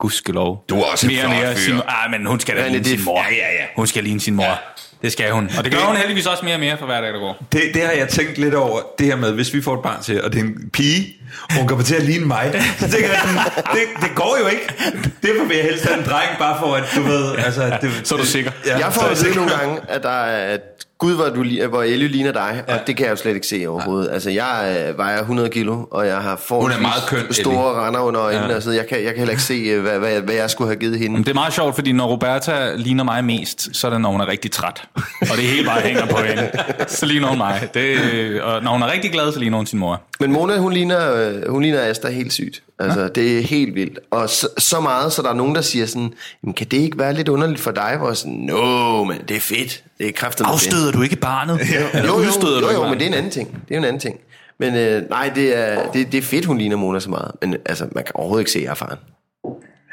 Gudskelov. 0.00 0.64
Du 0.68 0.80
er 0.80 0.84
også 0.92 1.06
en 1.06 1.12
mere 1.14 1.24
og 1.24 1.30
flot 1.30 1.42
mere 1.42 1.54
fyr. 1.54 1.60
sin, 1.60 1.80
ah, 1.88 2.10
men 2.10 2.26
hun 2.26 2.40
skal 2.40 2.56
da 2.56 2.62
ligne 2.62 2.78
det 2.78 2.86
sin 2.86 3.04
mor. 3.04 3.18
Ja, 3.18 3.34
ja, 3.34 3.52
ja. 3.52 3.64
Hun 3.76 3.86
skal 3.86 4.04
ligne 4.04 4.20
sin 4.20 4.34
mor. 4.34 4.44
Ja. 4.44 4.54
Det 5.02 5.12
skal 5.12 5.30
hun. 5.30 5.50
Og 5.58 5.64
det 5.64 5.72
gør 5.72 5.80
hun 5.80 5.96
heldigvis 5.96 6.26
også 6.26 6.44
mere 6.44 6.54
og 6.54 6.60
mere 6.60 6.78
for 6.78 6.86
hver 6.86 7.00
dag, 7.00 7.12
der 7.12 7.18
går. 7.18 7.44
Det, 7.52 7.62
det 7.74 7.82
har 7.82 7.92
jeg 7.92 8.08
tænkt 8.08 8.38
lidt 8.38 8.54
over, 8.54 8.80
det 8.98 9.06
her 9.06 9.16
med, 9.16 9.32
hvis 9.32 9.54
vi 9.54 9.62
får 9.62 9.74
et 9.74 9.82
barn 9.82 10.02
til, 10.02 10.22
og 10.24 10.32
det 10.32 10.40
er 10.40 10.44
en 10.44 10.70
pige, 10.72 11.16
og 11.50 11.54
hun 11.54 11.68
kommer 11.68 11.84
til 11.84 11.94
at 11.94 12.02
ligne 12.02 12.26
mig, 12.26 12.62
så 12.78 12.90
tænker 12.90 13.08
jeg 13.08 13.20
sådan, 13.22 13.38
det, 13.72 14.02
det 14.02 14.10
går 14.14 14.36
jo 14.40 14.46
ikke. 14.46 14.74
Derfor 15.22 15.44
vil 15.48 15.56
jeg 15.56 15.64
helst 15.64 15.84
have 15.84 15.98
en 15.98 16.04
dreng, 16.04 16.30
bare 16.38 16.58
for 16.58 16.74
at, 16.74 16.84
du 16.96 17.02
ved, 17.02 17.36
altså... 17.38 17.78
Det, 17.82 17.90
Så 18.04 18.14
er 18.14 18.18
du 18.18 18.26
sikker. 18.26 18.50
Ja, 18.66 18.78
jeg 18.78 18.92
får 18.92 19.08
vide 19.08 19.36
nogle 19.36 19.50
gange, 19.50 19.80
at 19.88 20.02
der 20.02 20.08
er, 20.24 20.58
Gud, 21.02 21.14
hvor, 21.14 21.24
du, 21.24 21.68
hvor 21.68 21.82
Ellie 21.82 22.08
ligner 22.08 22.32
dig, 22.32 22.64
og 22.68 22.74
det 22.86 22.96
kan 22.96 23.04
jeg 23.06 23.10
jo 23.10 23.16
slet 23.16 23.34
ikke 23.34 23.46
se 23.46 23.64
overhovedet. 23.68 24.10
Altså, 24.12 24.30
jeg 24.30 24.84
øh, 24.88 24.98
vejer 24.98 25.18
100 25.18 25.48
kilo, 25.48 25.86
og 25.90 26.06
jeg 26.06 26.16
har 26.16 26.36
forholdsvis 26.36 26.82
meget 26.82 27.02
køn, 27.08 27.18
Ellie. 27.18 27.34
store 27.34 27.86
render 27.86 28.00
under 28.00 28.20
øjnene, 28.20 28.46
ja. 28.46 28.54
altså, 28.54 28.70
jeg, 28.70 28.86
kan, 28.86 28.98
jeg 28.98 29.06
kan 29.06 29.16
heller 29.16 29.30
ikke 29.32 29.42
se, 29.42 29.54
øh, 29.54 29.82
hvad, 29.82 29.98
hvad, 29.98 30.20
hvad 30.20 30.34
jeg 30.34 30.50
skulle 30.50 30.68
have 30.68 30.80
givet 30.80 30.98
hende. 30.98 31.14
Men 31.14 31.22
det 31.24 31.30
er 31.30 31.34
meget 31.34 31.52
sjovt, 31.52 31.74
fordi 31.74 31.92
når 31.92 32.06
Roberta 32.06 32.74
ligner 32.76 33.04
mig 33.04 33.24
mest, 33.24 33.76
så 33.76 33.86
er 33.86 33.90
det, 33.90 34.00
når 34.00 34.10
hun 34.10 34.20
er 34.20 34.28
rigtig 34.28 34.50
træt. 34.50 34.82
Og 35.20 35.36
det 35.36 35.44
hele 35.44 35.66
bare 35.66 35.80
hænger 35.80 36.06
på 36.06 36.16
hende. 36.16 36.50
Så 36.88 37.06
ligner 37.06 37.28
hun 37.28 37.38
mig. 37.38 37.68
Det, 37.74 38.42
og 38.42 38.62
når 38.62 38.72
hun 38.72 38.82
er 38.82 38.92
rigtig 38.92 39.12
glad, 39.12 39.32
så 39.32 39.38
ligner 39.38 39.56
hun 39.56 39.66
sin 39.66 39.78
mor. 39.78 40.02
Men 40.20 40.32
Mona, 40.32 40.58
hun 40.58 40.72
ligner, 40.72 41.14
øh, 41.14 41.50
hun 41.50 41.62
ligner 41.62 41.80
Asta 41.80 42.08
helt 42.08 42.32
sygt. 42.32 42.62
Altså, 42.82 43.00
ja. 43.00 43.08
det 43.08 43.38
er 43.38 43.42
helt 43.42 43.74
vildt. 43.74 43.98
Og 44.10 44.30
så, 44.30 44.48
så 44.58 44.80
meget, 44.80 45.12
så 45.12 45.22
der 45.22 45.30
er 45.30 45.34
nogen, 45.34 45.54
der 45.54 45.60
siger 45.60 45.86
sådan, 45.86 46.12
Jamen, 46.42 46.54
kan 46.54 46.66
det 46.66 46.76
ikke 46.76 46.98
være 46.98 47.14
lidt 47.14 47.28
underligt 47.28 47.60
for 47.60 47.70
dig? 47.70 47.96
Hvor 47.98 48.08
jeg 48.08 48.16
sådan, 48.16 48.32
no, 48.32 49.04
men 49.04 49.20
det 49.28 49.36
er 49.36 49.40
fedt. 49.40 49.84
Det 49.98 50.08
er 50.08 50.12
kraftigt. 50.12 50.48
Afstøder 50.48 50.92
du 50.92 51.02
ikke 51.02 51.16
barnet? 51.16 51.58
Jo, 51.74 51.80
jo, 51.80 52.06
jo, 52.06 52.22
jo, 52.60 52.68
ikke 52.68 52.82
jo 52.82 52.88
men 52.88 52.98
det 52.98 53.02
er 53.02 53.06
en 53.06 53.14
anden 53.14 53.30
ting. 53.30 53.62
Det 53.68 53.74
er 53.74 53.78
en 53.78 53.84
anden 53.84 54.00
ting. 54.00 54.20
Men 54.58 54.74
øh, 54.74 55.10
nej, 55.10 55.32
det 55.34 55.58
er, 55.58 55.92
det, 55.92 56.12
det 56.12 56.18
er 56.18 56.22
fedt, 56.22 56.44
hun 56.44 56.58
ligner 56.58 56.76
Mona 56.76 57.00
så 57.00 57.10
meget. 57.10 57.30
Men 57.40 57.56
altså, 57.66 57.88
man 57.92 58.04
kan 58.04 58.12
overhovedet 58.14 58.40
ikke 58.40 58.50
se, 58.50 58.58
at 58.58 58.64
jeg 58.64 58.70
er 58.70 58.74
faren. 58.74 58.98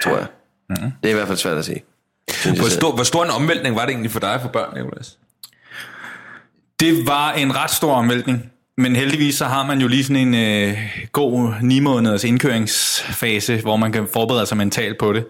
Tror 0.04 0.18
jeg. 0.18 0.26
Mm-hmm. 0.70 0.92
Det 1.04 1.10
er 1.10 1.12
i 1.12 1.16
hvert 1.16 1.28
fald 1.28 1.38
svært 1.38 1.58
at 1.58 1.66
se. 1.66 1.82
Hvor 2.44 2.70
stor, 2.70 2.96
hvor 2.96 3.04
stor 3.04 3.24
en 3.24 3.30
omvæltning 3.30 3.76
var 3.76 3.82
det 3.82 3.92
egentlig 3.92 4.12
for 4.12 4.20
dig 4.20 4.40
for 4.42 4.50
børn, 4.50 4.78
Nicolas? 4.78 5.18
Det 6.80 7.08
var 7.08 7.32
en 7.32 7.56
ret 7.56 7.72
stor 7.72 7.94
omvæltning. 7.94 8.52
Men 8.80 8.96
heldigvis 8.96 9.36
så 9.36 9.46
har 9.46 9.66
man 9.66 9.82
jo 9.82 9.88
lige 9.88 10.04
sådan 10.04 10.28
en 10.28 10.36
øh, 10.36 10.78
god 11.12 11.54
9 11.62 11.80
måneders 11.80 12.24
indkøringsfase, 12.24 13.62
hvor 13.62 13.76
man 13.76 13.92
kan 13.92 14.08
forberede 14.14 14.46
sig 14.46 14.58
mentalt 14.58 14.98
på 14.98 15.14
det. 15.14 15.26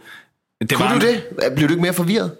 det 0.61 0.73
Kunne 0.73 0.89
var 0.89 0.99
du 0.99 1.05
det? 1.05 1.23
Blev 1.55 1.67
du 1.67 1.73
ikke 1.73 1.81
mere 1.81 1.93
forvirret? 1.93 2.31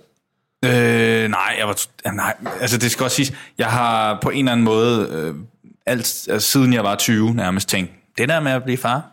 Øh, 0.65 1.29
nej, 1.29 1.55
jeg 1.59 1.67
var, 1.67 2.11
nej, 2.13 2.33
altså 2.61 2.77
det 2.77 2.91
skal 2.91 3.03
også 3.03 3.15
siges, 3.15 3.33
jeg 3.57 3.67
har 3.67 4.19
på 4.21 4.29
en 4.29 4.39
eller 4.39 4.51
anden 4.51 4.63
måde, 4.63 5.09
øh, 5.11 5.35
alt, 5.85 6.27
altså, 6.29 6.51
siden 6.51 6.73
jeg 6.73 6.83
var 6.83 6.95
20 6.95 7.35
nærmest 7.35 7.69
tænkt, 7.69 7.91
det 8.17 8.29
der 8.29 8.39
med 8.39 8.51
at 8.51 8.63
blive 8.63 8.77
far, 8.77 9.03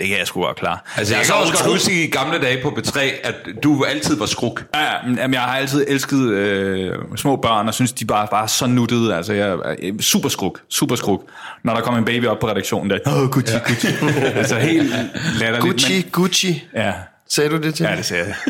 det 0.00 0.08
kan 0.08 0.18
jeg 0.18 0.26
sgu 0.26 0.42
godt 0.42 0.56
klare. 0.56 0.78
Altså, 0.96 1.16
jeg 1.16 1.26
så 1.26 1.32
kan 1.32 1.40
også 1.42 1.52
godt 1.52 1.72
huske 1.72 2.04
i 2.04 2.10
gamle 2.10 2.38
dage 2.38 2.62
på 2.62 2.68
B3, 2.68 3.00
at 3.00 3.34
du 3.62 3.84
altid 3.84 4.18
var 4.18 4.26
skruk. 4.26 4.64
Ja, 4.74 4.86
men, 5.06 5.18
jamen, 5.18 5.34
jeg 5.34 5.42
har 5.42 5.56
altid 5.56 5.84
elsket 5.88 6.18
øh, 6.18 6.94
små 7.16 7.36
børn, 7.36 7.68
og 7.68 7.74
synes, 7.74 7.92
de 7.92 8.04
bare 8.04 8.26
bare 8.30 8.42
er 8.42 8.46
så 8.46 8.66
nuttede. 8.66 9.16
Altså, 9.16 9.32
jeg 9.32 9.48
er 9.48 9.56
øh, 9.78 10.00
super 10.00 10.28
skruk, 10.28 10.60
super 10.68 10.96
skruk. 10.96 11.22
Når 11.64 11.74
der 11.74 11.80
kommer 11.80 11.98
en 11.98 12.04
baby 12.04 12.26
op 12.26 12.38
på 12.38 12.48
redaktionen, 12.48 12.90
der, 12.90 12.98
åh, 13.06 13.22
oh, 13.22 13.28
Gucci, 13.28 13.54
ja. 13.54 13.60
Gucci. 13.66 13.86
altså, 14.34 14.56
helt 14.56 14.92
latterligt. 15.38 15.72
Gucci, 15.72 15.94
Men, 15.94 16.04
Gucci. 16.12 16.64
ja, 16.74 16.92
Sagde 17.28 17.50
du 17.50 17.56
det 17.56 17.74
til 17.74 17.84
Ja, 17.84 17.96
det 17.96 18.04
ser 18.04 18.16
jeg. 18.16 18.34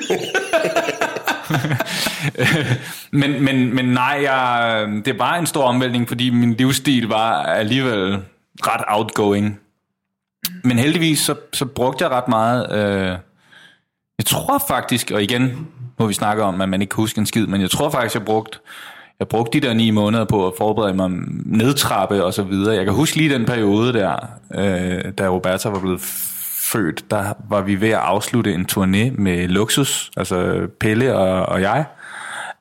men, 3.21 3.45
men, 3.45 3.75
men 3.75 3.85
nej, 3.85 4.19
jeg, 4.23 4.87
det 5.05 5.19
var 5.19 5.35
en 5.35 5.47
stor 5.47 5.65
omvæltning, 5.65 6.09
fordi 6.09 6.31
min 6.31 6.55
livsstil 6.55 7.09
var 7.09 7.43
alligevel 7.43 8.19
ret 8.67 8.85
outgoing. 8.89 9.59
Men 10.65 10.79
heldigvis, 10.79 11.19
så, 11.19 11.35
så 11.53 11.65
brugte 11.65 12.05
jeg 12.05 12.11
ret 12.11 12.29
meget... 12.29 12.73
Øh, 12.73 13.17
jeg 14.19 14.27
tror 14.27 14.65
faktisk, 14.69 15.11
og 15.11 15.23
igen 15.23 15.67
må 15.99 16.07
vi 16.07 16.15
snakke 16.15 16.43
om, 16.43 16.61
at 16.61 16.69
man 16.69 16.83
ikke 16.83 16.91
kan 16.91 17.03
huske 17.03 17.19
en 17.19 17.27
skid, 17.27 17.47
men 17.47 17.61
jeg 17.61 17.71
tror 17.71 17.91
faktisk, 17.91 18.15
jeg 18.15 18.25
brugte, 18.25 18.59
jeg 19.19 19.29
brugte 19.29 19.61
de 19.61 19.67
der 19.67 19.75
ni 19.75 19.91
måneder 19.91 20.25
på 20.25 20.47
at 20.47 20.53
forberede 20.59 20.95
mig 20.95 21.11
nedtrappe 21.45 22.25
og 22.25 22.35
så 22.35 22.43
videre. 22.43 22.75
Jeg 22.75 22.85
kan 22.85 22.95
huske 22.95 23.17
lige 23.17 23.35
den 23.35 23.47
periode 23.47 23.93
der, 23.93 24.17
øh, 24.55 25.13
da 25.19 25.29
Roberta 25.29 25.69
var 25.69 25.81
blevet 25.81 26.01
født, 26.73 27.11
der 27.11 27.33
var 27.49 27.61
vi 27.61 27.81
ved 27.81 27.89
at 27.89 27.99
afslutte 27.99 28.55
en 28.55 28.67
turné 28.73 29.21
med 29.23 29.49
Luxus, 29.49 30.11
altså 30.17 30.67
Pelle 30.81 31.17
og, 31.17 31.47
og 31.47 31.61
jeg, 31.61 31.85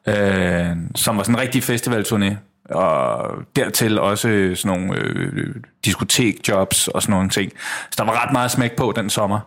øh, 0.07 0.67
som 0.95 1.17
var 1.17 1.23
sådan 1.23 1.35
en 1.35 1.41
rigtig 1.41 1.63
festivalturné. 1.63 2.35
Og 2.71 3.31
dertil 3.55 3.99
også 3.99 4.51
sådan 4.55 4.79
nogle 4.79 4.99
øh, 4.99 5.55
diskotekjobs 5.85 6.87
og 6.87 7.01
sådan 7.01 7.13
nogle 7.13 7.29
ting. 7.29 7.51
Så 7.91 7.95
der 7.97 8.03
var 8.03 8.25
ret 8.25 8.33
meget 8.33 8.51
smæk 8.51 8.75
på 8.75 8.93
den 8.95 9.09
sommer. 9.09 9.39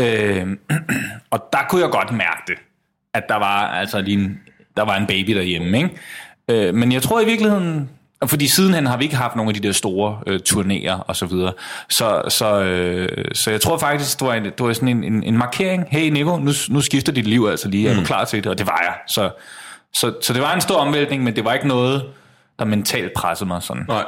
Øh, 0.00 0.46
og 1.32 1.44
der 1.52 1.58
kunne 1.68 1.82
jeg 1.82 1.90
godt 1.90 2.12
mærke 2.12 2.42
det, 2.46 2.56
at 3.14 3.22
der 3.28 3.36
var 3.36 3.68
altså 3.68 4.00
lige 4.00 4.18
en, 4.18 4.40
der 4.76 4.82
var 4.84 4.96
en 4.96 5.06
baby 5.06 5.30
derhjemme. 5.30 5.78
Ikke? 5.78 5.90
Øh, 6.48 6.74
men 6.74 6.92
jeg 6.92 7.02
tror 7.02 7.20
i 7.20 7.24
virkeligheden, 7.24 7.90
fordi 8.26 8.46
sidenhen 8.46 8.86
har 8.86 8.96
vi 8.96 9.04
ikke 9.04 9.16
haft 9.16 9.36
nogle 9.36 9.50
af 9.50 9.54
de 9.54 9.60
der 9.60 9.72
store 9.72 10.20
øh, 10.26 10.40
turnéer 10.48 11.02
og 11.06 11.16
så 11.16 11.26
videre. 11.26 11.52
Så, 11.88 12.22
så, 12.28 12.60
øh, 12.60 13.24
så 13.32 13.50
jeg 13.50 13.60
tror 13.60 13.78
faktisk, 13.78 14.18
det 14.20 14.28
var, 14.28 14.34
en, 14.34 14.44
det 14.44 14.60
var 14.60 14.72
sådan 14.72 14.88
en, 14.88 15.04
en, 15.04 15.22
en 15.22 15.38
markering. 15.38 15.86
Hey 15.90 16.10
Nico, 16.10 16.36
nu, 16.36 16.52
nu 16.68 16.80
skifter 16.80 17.12
dit 17.12 17.26
liv 17.26 17.46
altså 17.50 17.68
lige. 17.68 17.88
Er 17.88 17.94
du 17.94 18.04
klar 18.04 18.24
til 18.24 18.44
det? 18.44 18.50
Og 18.50 18.58
det 18.58 18.66
var 18.66 18.80
jeg. 18.82 18.94
Så, 19.06 19.30
så, 19.94 20.14
så 20.22 20.32
det 20.32 20.42
var 20.42 20.54
en 20.54 20.60
stor 20.60 20.76
omvæltning, 20.76 21.24
men 21.24 21.36
det 21.36 21.44
var 21.44 21.54
ikke 21.54 21.68
noget, 21.68 22.04
der 22.58 22.64
mentalt 22.64 23.12
pressede 23.16 23.48
mig 23.48 23.62
sådan. 23.62 23.84
Nej. 23.88 24.04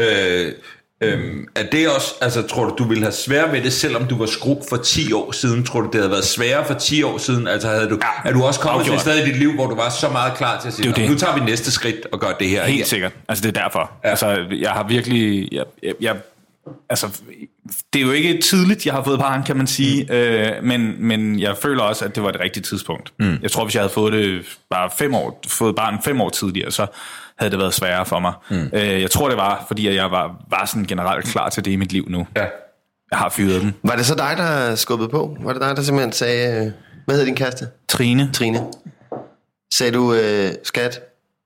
Øh, 0.00 0.52
Øhm, 1.02 1.46
er 1.56 1.62
det 1.72 1.88
også, 1.88 2.14
altså 2.20 2.42
tror 2.42 2.64
du, 2.64 2.74
du 2.78 2.84
ville 2.88 3.02
have 3.02 3.12
svært 3.12 3.52
ved 3.52 3.62
det, 3.62 3.72
selvom 3.72 4.04
du 4.06 4.18
var 4.18 4.26
skrub 4.26 4.58
for 4.68 4.76
10 4.76 5.12
år 5.12 5.32
siden? 5.32 5.64
Tror 5.64 5.80
du, 5.80 5.86
det 5.86 5.94
havde 5.94 6.10
været 6.10 6.24
sværere 6.24 6.64
for 6.64 6.74
10 6.74 7.02
år 7.02 7.18
siden? 7.18 7.48
Altså 7.48 7.68
havde 7.68 7.88
du, 7.88 7.98
Ja, 8.24 8.30
er 8.30 8.32
du 8.32 8.42
også 8.44 8.60
kommet 8.60 8.84
til 8.84 8.92
et 8.92 8.98
afgjort. 8.98 9.14
sted 9.14 9.26
i 9.26 9.30
dit 9.30 9.38
liv, 9.38 9.52
hvor 9.54 9.66
du 9.66 9.74
var 9.74 9.88
så 9.90 10.08
meget 10.08 10.36
klar 10.36 10.60
til 10.60 10.68
at 10.68 10.74
sige, 10.74 10.82
Det 10.88 10.88
er 10.98 11.02
jo 11.02 11.06
"Nå, 11.06 11.08
det. 11.08 11.10
nu 11.10 11.18
tager 11.26 11.34
vi 11.38 11.40
næste 11.50 11.70
skridt 11.72 12.06
og 12.12 12.20
gør 12.20 12.32
det 12.32 12.48
her? 12.48 12.64
Helt 12.64 12.74
igen"? 12.76 12.86
sikkert. 12.86 13.12
Altså, 13.28 13.42
det 13.42 13.56
er 13.56 13.62
derfor. 13.62 13.90
Ja. 14.04 14.08
Altså, 14.10 14.46
jeg 14.60 14.70
har 14.70 14.82
virkelig... 14.88 15.48
Jeg, 15.52 15.64
jeg, 15.82 15.94
jeg, 16.00 16.16
altså, 16.90 17.20
det 17.92 18.02
er 18.02 18.06
jo 18.06 18.12
ikke 18.12 18.40
tidligt, 18.40 18.86
jeg 18.86 18.94
har 18.94 19.02
fået 19.04 19.18
barn, 19.18 19.42
kan 19.42 19.56
man 19.56 19.66
sige. 19.66 20.04
Mm. 20.04 20.14
Øh, 20.14 20.64
men, 20.64 21.06
men 21.06 21.40
jeg 21.40 21.56
føler 21.56 21.82
også, 21.82 22.04
at 22.04 22.14
det 22.14 22.22
var 22.22 22.30
det 22.30 22.40
rigtige 22.40 22.62
tidspunkt. 22.62 23.12
Mm. 23.18 23.38
Jeg 23.42 23.50
tror, 23.50 23.64
hvis 23.64 23.74
jeg 23.74 23.82
havde 23.82 23.92
fået 23.92 24.12
det 24.12 24.58
bare 24.70 24.90
fem 24.98 25.14
år, 25.14 25.40
fået 25.48 25.76
barn 25.76 25.98
fem 26.04 26.20
år 26.20 26.28
tidligere, 26.28 26.70
så 26.70 26.86
havde 27.38 27.50
det 27.50 27.58
været 27.58 27.74
sværere 27.74 28.06
for 28.06 28.18
mig. 28.18 28.32
Mm. 28.50 28.70
Øh, 28.72 29.00
jeg 29.02 29.10
tror, 29.10 29.28
det 29.28 29.36
var, 29.36 29.64
fordi 29.68 29.94
jeg 29.96 30.10
var, 30.10 30.44
var 30.50 30.64
sådan 30.66 30.84
generelt 30.84 31.26
klar 31.26 31.48
til 31.48 31.64
det 31.64 31.70
i 31.70 31.76
mit 31.76 31.92
liv 31.92 32.04
nu. 32.08 32.26
Ja. 32.36 32.44
Jeg 33.10 33.18
har 33.18 33.28
fyret 33.28 33.62
den. 33.62 33.74
Var 33.82 33.96
det 33.96 34.06
så 34.06 34.14
dig, 34.14 34.34
der 34.36 34.74
skubbede 34.74 35.08
på? 35.08 35.36
Var 35.40 35.52
det 35.52 35.62
dig, 35.62 35.76
der 35.76 35.82
simpelthen 35.82 36.12
sagde... 36.12 36.64
øh, 36.66 36.72
Hvad 37.04 37.14
hedder 37.14 37.24
din 37.24 37.36
kæreste? 37.36 37.66
Trine? 37.88 38.30
Trine. 38.32 38.66
Sagde 39.74 39.92
du, 39.92 40.14
øh, 40.14 40.50
skat, 40.64 41.00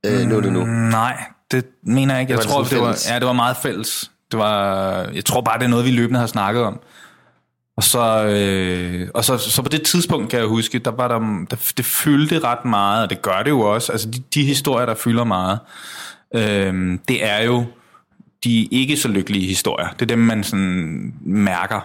øh, 0.06 0.20
nu 0.28 0.36
er 0.36 0.40
det 0.40 0.52
nu. 0.52 0.64
Nej, 0.64 1.24
det 1.50 1.64
mener 1.82 2.14
jeg 2.14 2.20
ikke. 2.20 2.32
Jeg 2.32 2.38
det 2.38 2.46
tror, 2.48 2.62
det 2.62 2.80
var, 2.80 2.98
ja, 3.10 3.18
det 3.18 3.26
var 3.26 3.32
meget 3.32 3.56
fælles. 3.56 4.10
Det 4.32 4.38
var, 4.38 4.92
jeg 5.14 5.24
tror 5.24 5.40
bare, 5.40 5.58
det 5.58 5.64
er 5.64 5.68
noget, 5.68 5.84
vi 5.84 5.90
løbende 5.90 6.20
har 6.20 6.26
snakket 6.26 6.62
om. 6.62 6.80
Og 7.76 7.82
så, 7.82 8.24
øh, 8.24 9.08
og 9.14 9.24
så, 9.24 9.38
så 9.38 9.62
på 9.62 9.68
det 9.68 9.82
tidspunkt, 9.82 10.30
kan 10.30 10.38
jeg 10.38 10.48
huske, 10.48 10.78
der 10.78 10.90
var 10.90 11.08
der, 11.08 11.18
der, 11.50 11.72
det 11.76 11.84
fyldte 11.84 12.38
ret 12.38 12.64
meget, 12.64 13.02
og 13.02 13.10
det 13.10 13.22
gør 13.22 13.42
det 13.42 13.50
jo 13.50 13.60
også. 13.60 13.92
Altså 13.92 14.10
de, 14.10 14.22
de 14.34 14.44
historier, 14.44 14.86
der 14.86 14.94
fylder 14.94 15.24
meget, 15.24 15.58
øh, 16.34 16.98
det 17.08 17.24
er 17.24 17.42
jo 17.42 17.64
de 18.44 18.64
ikke 18.64 18.96
så 18.96 19.08
lykkelige 19.08 19.46
historier. 19.46 19.88
Det 19.88 20.02
er 20.02 20.06
dem, 20.06 20.18
man 20.18 20.44
sådan 20.44 21.14
mærker 21.20 21.80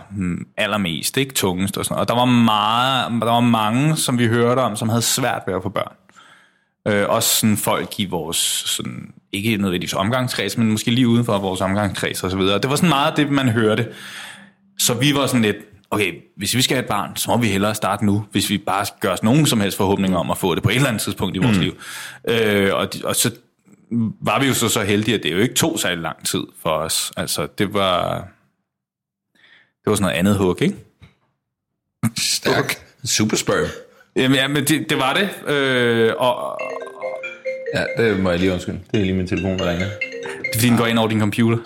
allermest, 0.58 1.18
ikke 1.18 1.34
tungest 1.34 1.78
og 1.78 1.86
sådan 1.86 1.94
noget. 1.94 2.10
Og 2.10 2.16
der 2.16 2.22
var, 2.22 2.26
meget, 2.26 3.22
der 3.22 3.32
var 3.32 3.40
mange, 3.40 3.96
som 3.96 4.20
vi 4.20 4.28
hørte 4.28 4.60
om, 4.60 4.76
som 4.76 4.90
havde 4.90 5.02
svært 5.02 5.42
ved 5.48 5.54
at 5.54 5.64
få 5.64 5.70
børn. 5.70 5.96
Øh, 6.88 7.10
også 7.10 7.36
sådan 7.36 7.58
folk 7.58 8.00
i 8.00 8.06
vores, 8.06 8.38
sådan, 8.66 9.14
ikke 9.32 9.58
nødvendigvis 9.58 9.94
omgangskreds, 9.94 10.58
men 10.58 10.72
måske 10.72 10.92
lige 10.92 11.08
uden 11.08 11.26
for 11.26 11.40
vores 11.40 11.62
omgangskreds 11.62 12.24
og 12.24 12.32
så 12.32 12.38
videre. 12.38 12.60
Det 12.60 12.70
var 12.70 12.76
sådan 12.76 12.90
meget 12.90 13.18
det, 13.18 13.32
man 13.32 13.50
hørte. 13.50 13.88
Så 14.78 14.94
vi 14.94 15.14
var 15.16 15.28
sådan 15.28 15.42
lidt, 15.42 15.58
okay, 15.92 16.14
hvis 16.38 16.56
vi 16.56 16.62
skal 16.62 16.76
have 16.76 16.84
et 16.84 16.90
barn, 16.90 17.16
så 17.16 17.32
må 17.32 17.38
vi 17.38 17.48
hellere 17.48 17.76
starte 17.76 18.06
nu, 18.06 18.26
hvis 18.32 18.50
vi 18.50 18.58
bare 18.58 18.86
gøre 19.00 19.14
os 19.14 19.24
nogen 19.24 19.46
som 19.46 19.62
helst 19.62 19.78
forhåbninger 19.78 20.18
om 20.18 20.32
at 20.32 20.38
få 20.38 20.56
det 20.56 20.64
på 20.64 20.70
et 20.70 20.76
eller 20.76 20.88
andet 20.88 21.02
tidspunkt 21.02 21.36
i 21.36 21.40
vores 21.40 21.58
mm. 21.58 21.64
liv. 21.64 21.78
Øh, 22.30 22.74
og, 22.74 22.90
og 23.04 23.16
så 23.16 23.32
var 24.22 24.40
vi 24.40 24.48
jo 24.48 24.54
så, 24.54 24.70
så 24.70 24.84
heldige, 24.84 25.16
at 25.16 25.24
det 25.24 25.32
jo 25.32 25.38
ikke 25.38 25.56
tog 25.56 25.80
særlig 25.80 26.02
lang 26.02 26.26
tid 26.26 26.44
for 26.62 26.70
os. 26.70 27.12
Altså, 27.18 27.48
det 27.58 27.74
var, 27.74 28.18
det 29.54 29.86
var 29.86 29.96
sådan 29.96 30.04
noget 30.04 30.16
andet 30.16 30.38
hug, 30.38 30.62
ikke? 30.62 30.76
Stærk. 32.18 32.86
Super 33.06 33.38
sperm. 33.38 33.68
Jamen, 34.16 34.36
ja, 34.38 34.48
men 34.48 34.66
det, 34.66 34.90
det 34.90 34.98
var 34.98 35.14
det. 35.14 35.54
Øh, 35.54 36.14
og, 36.18 36.62
Ja, 37.76 37.84
det 38.04 38.20
må 38.20 38.30
jeg 38.30 38.40
lige 38.40 38.54
undskylde. 38.54 38.80
Det 38.92 39.00
er 39.00 39.04
lige 39.06 39.16
min 39.16 39.28
telefon, 39.28 39.60
der 39.60 39.70
ringer. 39.70 39.86
det 39.86 40.50
er 40.54 40.58
fordi, 40.60 40.68
den 40.68 40.78
går 40.78 40.86
ind 40.86 41.00
over 41.00 41.08
din 41.08 41.20
computer. 41.20 41.58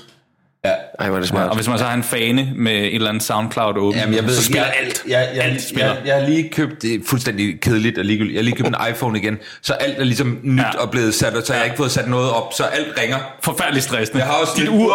Ja. 0.66 0.72
Ej, 0.99 1.07
hvor 1.07 1.16
er 1.18 1.22
det 1.22 1.28
Ja, 1.28 1.30
smart. 1.30 1.49
og 1.49 1.55
hvis 1.55 1.68
man 1.68 1.78
så 1.78 1.84
har 1.86 1.93
en 1.93 2.03
fane 2.03 2.51
med 2.55 2.72
et 2.72 2.95
eller 2.95 3.09
andet 3.09 3.24
SoundCloud 3.24 3.78
åben, 3.78 3.99
Jamen, 3.99 4.16
jeg 4.16 4.24
ved, 4.24 4.36
så 4.36 4.43
spiller 4.43 4.66
jeg, 4.66 4.74
alt. 4.86 5.03
Jeg, 5.07 5.30
jeg, 5.36 5.43
alt 5.43 5.53
jeg, 5.53 5.62
spiller. 5.62 5.86
jeg, 5.88 5.97
jeg, 6.05 6.16
har 6.16 6.28
lige 6.30 6.49
købt, 6.49 6.82
det 6.82 6.93
er 6.95 6.99
fuldstændig 7.05 7.62
kedeligt 7.62 7.97
og 7.97 8.05
ligegyldigt, 8.05 8.34
jeg 8.34 8.39
har 8.39 8.43
lige 8.43 8.55
købt 8.55 8.68
en 8.68 8.76
iPhone 8.89 9.20
igen, 9.20 9.38
så 9.62 9.74
alt 9.74 9.97
er 9.99 10.03
ligesom 10.03 10.39
nyt 10.43 10.62
Ja. 10.74 10.80
og 10.80 10.91
blevet 10.91 11.14
sat, 11.14 11.34
og 11.34 11.43
så 11.45 11.53
har 11.53 11.59
jeg 11.59 11.66
ikke 11.66 11.78
fået 11.78 11.91
sat 11.91 12.07
noget 12.09 12.32
op, 12.32 12.53
så 12.53 12.64
alt 12.64 12.88
ringer. 13.01 13.18
Forfærdeligt 13.43 13.86
stressende. 13.86 14.20
Jeg 14.20 14.28
har 14.28 14.34
også 14.41 14.53
dit 14.57 14.70
ur. 14.70 14.93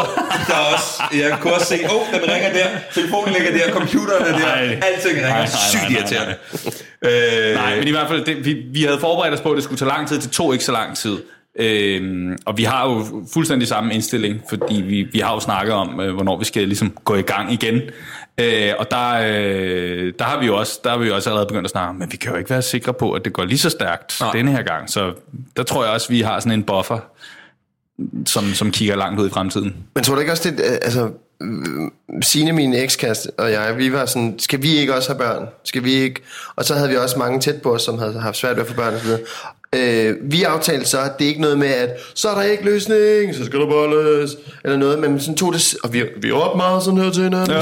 Der 0.48 0.54
er 0.54 0.74
også, 0.74 1.02
jeg 1.14 1.38
kunne 1.40 1.52
også 1.54 1.66
se, 1.66 1.78
åh, 1.90 1.94
oh, 1.94 2.20
den 2.20 2.30
ringer 2.34 2.52
der, 2.52 2.66
telefonen 2.94 3.34
ligger 3.34 3.52
der, 3.66 3.72
computeren 3.72 4.22
er 4.26 4.32
der, 4.32 4.38
Nej. 4.38 4.62
alting 4.62 5.14
ringer, 5.16 5.28
Nej, 5.28 5.38
nej, 5.38 5.46
sygt 5.70 5.82
nej, 5.82 5.90
nej, 5.90 5.98
irriterende. 6.00 6.34
Øh, 7.02 7.54
Nej, 7.54 7.76
men 7.78 7.88
i 7.88 7.90
hvert 7.90 8.08
fald, 8.08 8.24
det, 8.24 8.44
vi, 8.44 8.52
vi 8.72 8.82
havde 8.82 9.00
forberedt 9.00 9.34
os 9.34 9.40
på, 9.40 9.50
at 9.50 9.56
det 9.56 9.64
skulle 9.64 9.78
tage 9.78 9.88
lang 9.88 10.08
tid. 10.08 10.20
Det 10.20 10.30
tog 10.30 10.52
ikke 10.52 10.64
så 10.64 10.72
lang 10.72 10.96
tid. 10.96 11.16
Øhm, 11.58 12.36
og 12.44 12.58
vi 12.58 12.64
har 12.64 12.88
jo 12.88 13.06
fuldstændig 13.32 13.68
samme 13.68 13.94
indstilling, 13.94 14.40
fordi 14.48 14.74
vi, 14.74 15.02
vi 15.12 15.18
har 15.18 15.34
jo 15.34 15.40
snakket 15.40 15.74
om, 15.74 16.00
øh, 16.00 16.14
hvornår 16.14 16.38
vi 16.38 16.44
skal 16.44 16.62
ligesom 16.62 16.96
gå 17.04 17.14
i 17.14 17.22
gang 17.22 17.52
igen. 17.52 17.80
Øh, 18.40 18.72
og 18.78 18.90
der, 18.90 19.12
øh, 19.12 20.12
der 20.18 20.24
har 20.24 20.40
vi 20.40 20.46
jo 20.46 20.56
også, 20.56 20.80
der 20.84 20.90
har 20.90 20.98
vi 20.98 21.06
jo 21.06 21.14
også 21.14 21.30
allerede 21.30 21.46
begyndt 21.46 21.64
at 21.64 21.70
snakke 21.70 21.88
om, 21.88 21.96
men 21.96 22.12
vi 22.12 22.16
kan 22.16 22.30
jo 22.30 22.38
ikke 22.38 22.50
være 22.50 22.62
sikre 22.62 22.94
på, 22.94 23.12
at 23.12 23.24
det 23.24 23.32
går 23.32 23.44
lige 23.44 23.58
så 23.58 23.70
stærkt 23.70 24.20
Nej. 24.20 24.32
denne 24.32 24.50
her 24.50 24.62
gang. 24.62 24.90
Så 24.90 25.12
der 25.56 25.62
tror 25.62 25.84
jeg 25.84 25.92
også, 25.92 26.08
vi 26.08 26.20
har 26.20 26.40
sådan 26.40 26.52
en 26.52 26.62
buffer, 26.64 26.98
som, 28.26 28.44
som 28.54 28.70
kigger 28.70 28.96
langt 28.96 29.20
ud 29.20 29.26
i 29.26 29.30
fremtiden. 29.30 29.76
Men 29.94 30.04
tror 30.04 30.14
du 30.14 30.20
ikke 30.20 30.32
også, 30.32 30.50
det, 30.50 30.60
øh, 30.60 30.72
altså, 30.82 31.10
øh, 31.42 31.90
Signe, 32.22 32.52
min 32.52 32.74
ekskæreste 32.74 33.30
og 33.38 33.52
jeg, 33.52 33.76
vi 33.76 33.92
var 33.92 34.06
sådan, 34.06 34.38
skal 34.38 34.62
vi 34.62 34.76
ikke 34.76 34.94
også 34.94 35.08
have 35.08 35.18
børn? 35.18 35.48
Skal 35.64 35.84
vi 35.84 35.92
ikke? 35.92 36.20
Og 36.56 36.64
så 36.64 36.74
havde 36.74 36.88
vi 36.88 36.96
også 36.96 37.18
mange 37.18 37.40
tæt 37.40 37.62
på 37.62 37.74
os, 37.74 37.82
som 37.82 37.98
havde 37.98 38.20
haft 38.20 38.36
svært 38.36 38.56
ved 38.56 38.62
at 38.62 38.68
få 38.68 38.74
børn 38.74 38.94
og 38.94 39.00
så 39.00 39.06
videre. 39.06 39.20
Øh, 39.74 40.16
vi 40.22 40.42
aftalte 40.42 40.86
så, 40.86 41.00
at 41.00 41.12
det 41.18 41.24
er 41.24 41.28
ikke 41.28 41.40
noget 41.40 41.58
med, 41.58 41.68
at 41.68 41.90
så 42.14 42.28
er 42.28 42.34
der 42.34 42.42
ikke 42.42 42.64
løsning, 42.64 43.34
så 43.34 43.44
skal 43.44 43.60
der 43.60 43.66
bolles, 43.66 44.36
eller 44.64 44.76
noget, 44.76 44.98
men 44.98 45.20
sådan 45.20 45.34
tog 45.36 45.52
det, 45.52 45.74
og 45.84 45.92
vi, 45.92 46.04
vi 46.22 46.30
op 46.32 46.56
meget 46.56 46.82
sådan 46.82 47.00
her 47.00 47.10
til 47.10 47.22
hinanden. 47.22 47.50
Ja, 47.50 47.60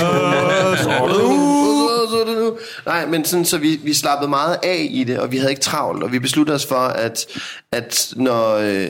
så 0.83 0.91
er 0.91 2.25
det 2.27 2.37
nu. 2.39 2.59
Nej, 2.87 3.07
men 3.07 3.25
sådan, 3.25 3.45
så 3.45 3.59
vi, 3.59 3.81
vi 3.85 3.95
slappede 3.95 4.31
meget 4.31 4.57
af 4.63 4.87
i 4.91 5.05
det, 5.05 5.19
og 5.19 5.33
vi 5.33 5.37
havde 5.37 5.51
ikke 5.53 5.63
travlt, 5.63 6.03
og 6.03 6.13
vi 6.13 6.19
besluttede 6.19 6.55
os 6.55 6.67
for, 6.67 6.75
at, 6.77 7.27
at 7.73 8.09
når, 8.17 8.55
øh, 8.57 8.89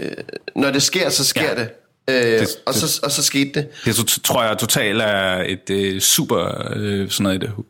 når 0.56 0.70
det 0.70 0.82
sker, 0.82 1.08
så 1.10 1.24
sker 1.24 1.42
Ja. 1.42 1.54
det. 1.54 1.68
Øh, 2.10 2.40
Det- 2.40 2.48
og, 2.66 2.74
så, 2.74 3.00
og 3.02 3.10
så 3.10 3.22
skete 3.22 3.50
det. 3.54 3.66
Det 3.84 4.20
tror 4.24 4.44
jeg 4.44 4.58
totalt 4.58 5.02
er 5.02 5.42
et 5.46 5.70
øh, 5.70 6.00
super 6.00 6.72
øh, 6.76 7.10
sådan 7.10 7.22
noget 7.22 7.42
et 7.42 7.50
hu- 7.50 7.64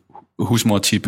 husmor-tip. 0.45 1.07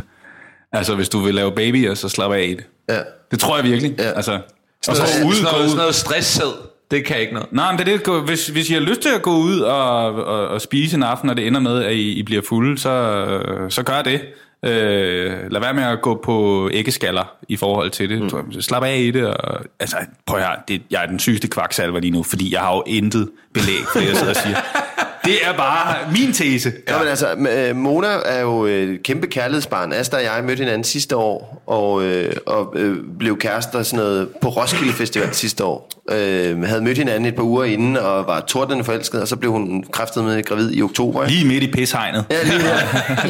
Altså, 0.74 0.95
hvis 0.95 1.09
du 1.09 1.20
vil 1.20 1.36
lave 1.36 1.51
babyer, 1.51 1.93
så 1.93 2.09
slap 2.09 2.32
af 2.32 2.41
i 2.41 2.53
det. 2.53 2.63
Ja. 2.89 2.99
Det 3.32 3.39
tror 3.39 3.55
jeg 3.57 3.65
virkelig. 3.65 3.95
Ja. 3.99 4.11
Altså, 4.11 4.39
og 4.88 4.95
så 4.95 5.07
sådan 5.07 5.28
ud, 5.28 5.34
gå 5.34 5.51
noget, 5.51 5.70
sådan 5.70 5.78
noget 5.78 5.95
stresssæd, 5.95 6.53
det 6.91 7.05
kan 7.05 7.20
ikke 7.20 7.34
noget. 7.34 7.51
Nej, 7.51 7.72
men 7.72 7.80
det 7.80 7.93
er 7.93 7.97
det. 7.97 8.24
Hvis, 8.24 8.47
hvis 8.47 8.70
I 8.70 8.74
har 8.74 8.80
lyst 8.80 9.01
til 9.01 9.09
at 9.15 9.22
gå 9.22 9.38
ud 9.38 9.59
og, 9.59 10.15
og, 10.15 10.47
og 10.47 10.61
spise 10.61 10.97
en 10.97 11.03
aften, 11.03 11.30
og 11.30 11.38
det 11.38 11.47
ender 11.47 11.59
med, 11.59 11.84
at 11.84 11.93
I, 11.93 12.11
I 12.11 12.24
bliver 12.24 12.41
fulde, 12.49 12.78
så, 12.78 12.89
øh, 12.89 13.72
så 13.72 13.84
gør 13.84 14.01
det. 14.01 14.22
Øh, 14.65 15.51
lad 15.51 15.61
være 15.61 15.74
med 15.74 15.84
at 15.84 16.01
gå 16.01 16.22
på 16.24 16.70
æggeskaller 16.74 17.36
i 17.47 17.55
forhold 17.55 17.89
til 17.89 18.09
det. 18.09 18.34
Mm. 18.34 18.61
Slap 18.61 18.84
af 18.84 18.97
i 18.97 19.11
det. 19.11 19.28
Og, 19.28 19.59
altså, 19.80 19.97
prøv 20.26 20.39
her, 20.39 20.49
det, 20.68 20.82
jeg 20.91 21.03
er 21.03 21.07
den 21.07 21.20
sygeste 21.20 21.47
kvaksalver 21.47 21.99
lige 21.99 22.11
nu, 22.11 22.24
fordi 22.24 22.53
jeg 22.53 22.61
har 22.61 22.76
jo 22.76 22.84
intet 22.88 23.30
belæg 23.53 23.80
for 23.91 23.99
det, 23.99 24.07
jeg 24.07 24.15
sidder 24.15 24.34
og 24.34 24.41
siger. 24.41 24.57
Det 25.28 25.38
er 25.43 25.53
bare 25.57 25.95
min 26.11 26.34
tese. 26.34 26.73
Ja. 26.88 26.99
men 26.99 27.07
altså, 27.07 27.28
øh, 27.32 27.75
Mona 27.75 28.07
er 28.25 28.41
jo 28.41 28.65
et 28.65 29.03
kæmpe 29.03 29.28
kærlighedsbarn. 29.28 29.93
Asta 29.93 30.15
og 30.15 30.23
jeg 30.23 30.43
mødte 30.43 30.59
hinanden 30.59 30.84
sidste 30.84 31.15
år, 31.15 31.63
og, 31.65 32.03
øh, 32.03 32.36
og 32.45 32.73
øh, 32.75 32.97
blev 33.19 33.38
kærester 33.38 33.84
sådan 33.84 34.05
noget 34.05 34.30
på 34.41 34.49
Roskilde 34.49 34.93
Festival 34.93 35.34
sidste 35.34 35.63
år. 35.63 35.89
Øh, 36.11 36.63
havde 36.63 36.82
mødt 36.82 36.97
hinanden 36.97 37.25
et 37.25 37.36
par 37.36 37.43
uger 37.43 37.63
inden, 37.63 37.97
og 37.97 38.28
var 38.28 38.39
tordnende 38.39 38.84
forelsket, 38.84 39.21
og 39.21 39.28
så 39.28 39.36
blev 39.36 39.51
hun 39.51 39.84
kræftet 39.91 40.23
med 40.23 40.43
gravid 40.43 40.71
i 40.73 40.82
oktober. 40.82 41.28
Lige 41.28 41.47
midt 41.47 41.63
i 41.63 41.71
pishegnet. 41.71 42.25
Ja, 42.32 42.43
lige 42.43 42.59
der. 42.59 42.75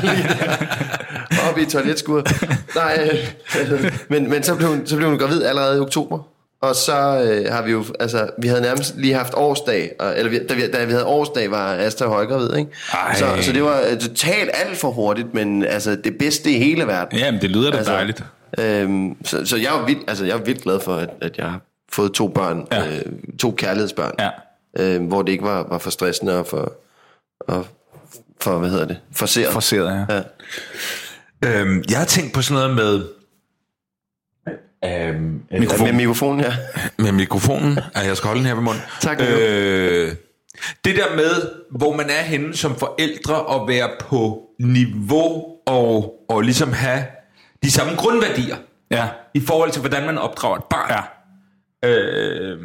Lige 0.14 0.28
der. 0.28 1.50
Oppe 1.50 1.62
i 1.62 1.66
toiletskuret. 1.66 2.44
Nej, 2.76 3.10
øh, 3.60 3.92
men, 4.10 4.30
men 4.30 4.44
så, 4.44 4.56
blev 4.56 4.70
hun, 4.70 4.82
så 4.88 4.96
blev 4.96 5.10
hun 5.10 5.20
gravid 5.20 5.44
allerede 5.44 5.78
i 5.78 5.80
oktober. 5.80 6.37
Og 6.62 6.76
så 6.76 6.94
øh, 7.24 7.54
har 7.54 7.62
vi 7.62 7.72
jo, 7.72 7.86
altså, 8.00 8.30
vi 8.38 8.48
havde 8.48 8.62
nærmest 8.62 8.96
lige 8.98 9.14
haft 9.14 9.34
årsdag, 9.34 9.92
og, 10.00 10.18
eller 10.18 10.30
vi, 10.32 10.40
da, 10.48 10.54
vi, 10.54 10.72
da 10.72 10.86
vi 10.86 10.92
havde 10.92 11.06
årsdag, 11.06 11.52
var 11.52 11.74
Asta 11.74 12.06
højgravid, 12.06 12.56
ikke? 12.56 12.72
Ej. 12.94 13.16
Så, 13.16 13.26
så 13.42 13.52
det 13.54 13.64
var 13.64 13.82
øh, 13.92 13.98
totalt 14.00 14.50
alt 14.54 14.78
for 14.78 14.92
hurtigt, 14.92 15.34
men 15.34 15.66
altså 15.66 15.96
det 16.04 16.18
bedste 16.18 16.52
i 16.52 16.58
hele 16.58 16.88
verden. 16.88 17.18
Jamen, 17.20 17.42
det 17.42 17.50
lyder 17.50 17.72
da 17.72 17.78
altså, 17.78 17.94
dejligt. 17.94 18.24
Øhm, 18.60 19.26
så, 19.26 19.46
så 19.46 19.58
jeg 19.58 19.66
er 19.82 19.86
vildt, 19.86 20.10
altså, 20.10 20.26
jeg 20.26 20.34
er 20.34 20.42
vildt 20.44 20.62
glad 20.64 20.80
for, 20.80 20.96
at, 20.96 21.10
at 21.22 21.38
jeg 21.38 21.46
har 21.46 21.60
fået 21.92 22.12
to 22.14 22.28
børn, 22.28 22.68
Ja. 22.72 22.88
øh, 22.88 23.02
to 23.40 23.52
kærlighedsbørn, 23.52 24.12
Ja. 24.20 24.30
øh, 24.80 25.08
hvor 25.08 25.22
det 25.22 25.32
ikke 25.32 25.44
var, 25.44 25.68
var 25.70 25.78
for 25.78 25.90
stressende 25.90 26.40
og 26.40 26.48
for, 26.48 26.74
og 27.40 27.66
for, 28.42 28.58
hvad 28.58 28.70
hedder 28.70 28.86
det, 28.86 28.98
forseret. 29.16 29.54
Forseret, 29.54 30.06
ja. 30.10 30.16
ja. 30.16 30.22
Øhm, 31.62 31.84
jeg 31.90 31.98
har 31.98 32.06
tænkt 32.06 32.34
på 32.34 32.42
sådan 32.42 32.64
noget 32.64 32.76
med... 32.76 33.17
Øhm, 34.86 35.42
Mikrofon. 35.60 35.86
Med 35.88 35.94
mikrofonen, 35.94 36.40
ja. 36.42 36.54
med 37.04 37.12
mikrofonen. 37.12 37.80
Ja, 37.96 38.00
jeg 38.00 38.18
skal 38.18 38.28
holde 38.28 38.40
den 38.40 38.48
her 38.48 38.56
ved 38.56 38.64
munden. 38.64 38.82
Tak, 39.02 39.18
øh, 39.22 40.12
Det 40.86 40.96
der 40.96 41.16
med, 41.16 41.50
hvor 41.72 41.96
man 41.96 42.06
er 42.10 42.22
henne 42.24 42.56
som 42.58 42.76
forældre, 42.76 43.36
og 43.42 43.68
være 43.68 43.90
på 44.00 44.42
niveau, 44.60 45.46
og, 45.68 46.14
og 46.30 46.42
ligesom 46.42 46.74
have 46.74 47.06
de 47.64 47.72
samme 47.72 47.94
grundværdier, 47.96 48.56
Ja. 48.92 49.08
i 49.34 49.40
forhold 49.48 49.72
til, 49.72 49.80
hvordan 49.82 50.06
man 50.06 50.18
opdrager 50.18 50.58
et 50.58 50.64
barn. 50.64 50.92
Ja. 51.84 51.90
Øh, 51.90 52.58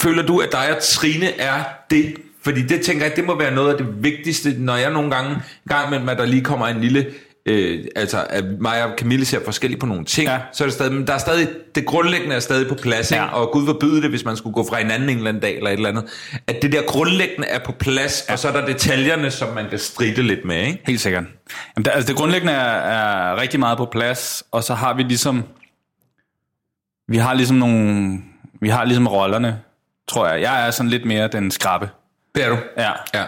føler 0.00 0.22
du, 0.26 0.38
at 0.38 0.52
dig 0.52 0.76
og 0.76 0.82
Trine 0.82 1.40
er 1.40 1.64
det? 1.90 2.14
Fordi 2.44 2.62
det 2.62 2.80
tænker 2.80 3.06
jeg, 3.06 3.16
det 3.16 3.24
må 3.24 3.38
være 3.38 3.54
noget 3.54 3.72
af 3.72 3.78
det 3.78 4.04
vigtigste, 4.04 4.54
når 4.58 4.76
jeg 4.76 4.90
nogle 4.92 5.10
gange, 5.10 5.36
gang 5.68 5.90
med, 6.04 6.12
at 6.12 6.18
der 6.18 6.26
lige 6.26 6.44
kommer 6.44 6.66
en 6.66 6.80
lille 6.80 7.06
øh, 7.46 7.84
altså 7.96 8.24
at 8.30 8.44
mig 8.60 8.84
og 8.84 8.90
Camille 8.98 9.24
ser 9.24 9.38
forskelligt 9.44 9.80
på 9.80 9.86
nogle 9.86 10.04
ting, 10.04 10.28
Ja. 10.28 10.38
så 10.52 10.64
er 10.64 10.66
det 10.66 10.74
stadig, 10.74 10.92
men 10.92 11.06
der 11.06 11.12
er 11.14 11.18
stadig, 11.18 11.48
det 11.74 11.86
grundlæggende 11.86 12.34
er 12.36 12.40
stadig 12.40 12.68
på 12.68 12.74
plads, 12.74 13.12
ja. 13.12 13.16
Ja. 13.16 13.24
ikke? 13.24 13.34
og 13.36 13.50
Gud 13.52 13.66
forbyde 13.66 14.02
det, 14.02 14.10
hvis 14.10 14.24
man 14.24 14.36
skulle 14.36 14.54
gå 14.54 14.66
fra 14.68 14.76
hinanden 14.78 15.08
en 15.10 15.16
eller 15.16 15.28
anden 15.28 15.40
dag, 15.42 15.56
eller 15.56 15.70
et 15.70 15.74
eller 15.76 15.88
andet, 15.88 16.04
at 16.46 16.62
det 16.62 16.72
der 16.72 16.82
grundlæggende 16.86 17.48
er 17.48 17.58
på 17.58 17.72
plads, 17.72 18.24
ja. 18.28 18.32
og 18.32 18.38
så 18.38 18.48
er 18.48 18.52
der 18.52 18.66
detaljerne, 18.66 19.30
som 19.30 19.54
man 19.54 19.68
kan 19.70 19.78
stride 19.78 20.22
lidt 20.22 20.44
med, 20.44 20.56
ikke? 20.66 20.80
Helt 20.86 21.00
sikkert. 21.00 21.24
Jamen, 21.76 21.84
der, 21.84 21.90
altså 21.90 22.08
det 22.08 22.16
grundlæggende 22.16 22.52
er, 22.52 22.58
er 23.30 23.40
rigtig 23.40 23.60
meget 23.60 23.78
på 23.78 23.84
plads, 23.92 24.44
og 24.50 24.64
så 24.64 24.74
har 24.74 24.94
vi 24.94 25.02
ligesom, 25.02 25.44
vi 27.08 27.16
har 27.16 27.34
ligesom 27.34 27.56
nogle, 27.56 28.18
vi 28.60 28.68
har 28.68 28.84
ligesom 28.84 29.06
rollerne, 29.08 29.58
tror 30.08 30.28
jeg. 30.28 30.40
Jeg 30.42 30.66
er 30.66 30.70
sådan 30.70 30.90
lidt 30.90 31.04
mere 31.04 31.28
den 31.28 31.50
skrabe. 31.50 31.88
Det 32.34 32.44
er 32.44 32.48
du. 32.48 32.56
Ja. 32.78 32.90
Ja. 33.14 33.22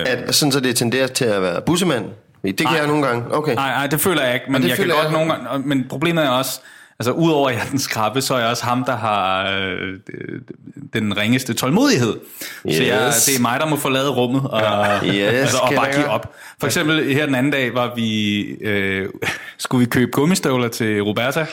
Øh, 0.00 0.04
At, 0.08 0.34
sådan 0.34 0.52
så 0.52 0.60
det 0.60 0.76
tenderer 0.76 1.06
til 1.06 1.24
at 1.24 1.42
være 1.42 1.62
bussemand. 1.66 2.04
Det 2.52 2.56
kan 2.58 2.66
Nej. 2.66 2.76
jeg 2.78 2.86
nogle 2.86 3.06
gange. 3.06 3.34
Okay. 3.34 3.54
nej, 3.54 3.70
nej, 3.70 3.86
det 3.86 4.00
føler 4.00 4.22
jeg 4.24 4.34
ikke, 4.34 4.52
men 4.52 4.68
jeg 4.68 4.76
kan 4.76 4.88
godt 4.88 5.02
jeg. 5.04 5.12
nogle 5.12 5.32
gange, 5.34 5.68
men 5.68 5.86
problemet 5.88 6.24
er 6.24 6.28
også, 6.28 6.60
altså 6.98 7.12
udover 7.12 7.48
at 7.48 7.54
jeg 7.54 7.62
er 7.66 7.70
den 7.70 7.78
skrabe, 7.78 8.22
så 8.22 8.34
er 8.34 8.38
jeg 8.38 8.48
også 8.48 8.64
ham, 8.64 8.84
der 8.84 8.96
har 8.96 9.50
øh, 9.50 9.92
den 10.92 11.16
ringeste 11.16 11.54
tålmodighed. 11.54 12.14
Så 12.70 12.82
jeg, 12.82 13.06
Yes. 13.08 13.24
det 13.24 13.36
er 13.36 13.40
mig, 13.40 13.60
der 13.60 13.66
må 13.66 13.76
forlade 13.76 14.10
rummet 14.10 14.42
og, 14.50 14.62
Yes, 15.06 15.32
altså, 15.32 15.58
og 15.58 15.72
bare 15.76 15.92
give 15.92 16.06
op. 16.08 16.34
For 16.60 16.66
eksempel 16.66 17.14
her 17.14 17.26
den 17.26 17.34
anden 17.34 17.52
dag 17.52 17.74
var 17.74 17.92
vi, 17.96 18.40
øh, 18.42 19.08
skulle 19.58 19.80
vi 19.86 19.90
købe 19.90 20.10
gummistøvler 20.10 20.68
til 20.68 21.02
Roberta, 21.02 21.46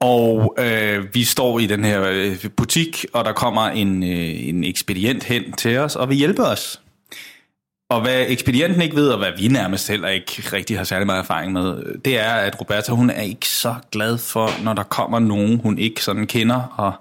og 0.00 0.54
øh, 0.58 1.14
vi 1.14 1.24
står 1.24 1.58
i 1.58 1.66
den 1.66 1.84
her 1.84 2.02
øh, 2.10 2.36
butik, 2.56 3.04
og 3.12 3.24
der 3.24 3.32
kommer 3.32 3.62
en, 3.68 4.02
øh, 4.02 4.48
en 4.48 4.64
ekspedient 4.64 5.24
hen 5.24 5.52
til 5.52 5.78
os 5.78 5.96
og 5.96 6.08
vil 6.08 6.16
hjælpe 6.16 6.42
os. 6.44 6.80
Og 7.90 8.00
hvad 8.00 8.24
ekspedienten 8.28 8.82
ikke 8.82 8.96
ved, 8.96 9.08
og 9.08 9.18
hvad 9.18 9.32
vi 9.38 9.48
nærmest 9.48 9.88
heller 9.88 10.08
ikke 10.08 10.42
rigtig 10.52 10.76
har 10.76 10.84
særlig 10.84 11.06
meget 11.06 11.20
erfaring 11.20 11.52
med, 11.52 11.94
det 12.04 12.18
er, 12.18 12.32
at 12.32 12.60
Roberta, 12.60 12.92
hun 12.92 13.10
er 13.10 13.22
ikke 13.22 13.48
så 13.48 13.74
glad 13.92 14.18
for, 14.18 14.64
når 14.64 14.72
der 14.72 14.82
kommer 14.82 15.18
nogen, 15.18 15.60
hun 15.60 15.78
ikke 15.78 16.04
sådan 16.04 16.26
kender, 16.26 16.74
og 16.76 16.92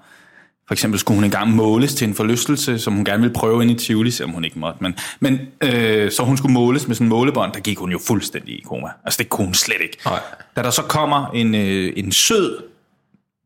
for 0.68 0.74
eksempel 0.74 1.00
skulle 1.00 1.16
hun 1.16 1.24
engang 1.24 1.56
måles 1.56 1.96
til 1.96 2.08
en 2.08 2.14
forlystelse, 2.14 2.80
som 2.80 2.94
hun 2.94 3.06
gerne 3.06 3.22
ville 3.22 3.34
prøve 3.34 3.62
ind 3.62 3.72
i 3.72 3.76
Tivoli, 3.76 4.12
selvom 4.12 4.34
hun 4.34 4.46
ikke 4.46 4.60
måtte. 4.60 4.84
Men, 4.84 4.96
men 5.20 5.40
øh, 5.62 6.12
så 6.12 6.24
hun 6.24 6.38
skulle 6.38 6.54
måles 6.54 6.88
med 6.88 6.96
sådan 6.96 7.06
en 7.06 7.10
målebånd, 7.10 7.54
der 7.54 7.60
gik 7.60 7.78
hun 7.78 7.92
jo 7.92 8.00
fuldstændig 8.08 8.54
i 8.54 8.62
koma. 8.62 8.88
Altså 9.06 9.18
det 9.18 9.30
kunne 9.30 9.46
hun 9.46 9.54
slet 9.54 9.82
ikke. 9.82 9.98
Nej. 10.06 10.20
Da 10.56 10.62
der 10.62 10.70
så 10.70 10.82
kommer 10.82 11.28
en, 11.28 11.56
øh, 11.56 11.94
en 11.96 12.12
sød 12.12 12.64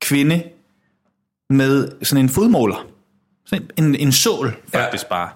kvinde 0.02 0.44
med 1.50 1.92
sådan 2.04 2.26
en 2.26 2.30
fodmåler, 2.30 2.86
sådan 3.52 3.70
en, 3.78 3.96
en, 3.96 4.12
sål 4.12 4.56
faktisk 4.74 5.04
ja. 5.12 5.16
bare, 5.16 5.30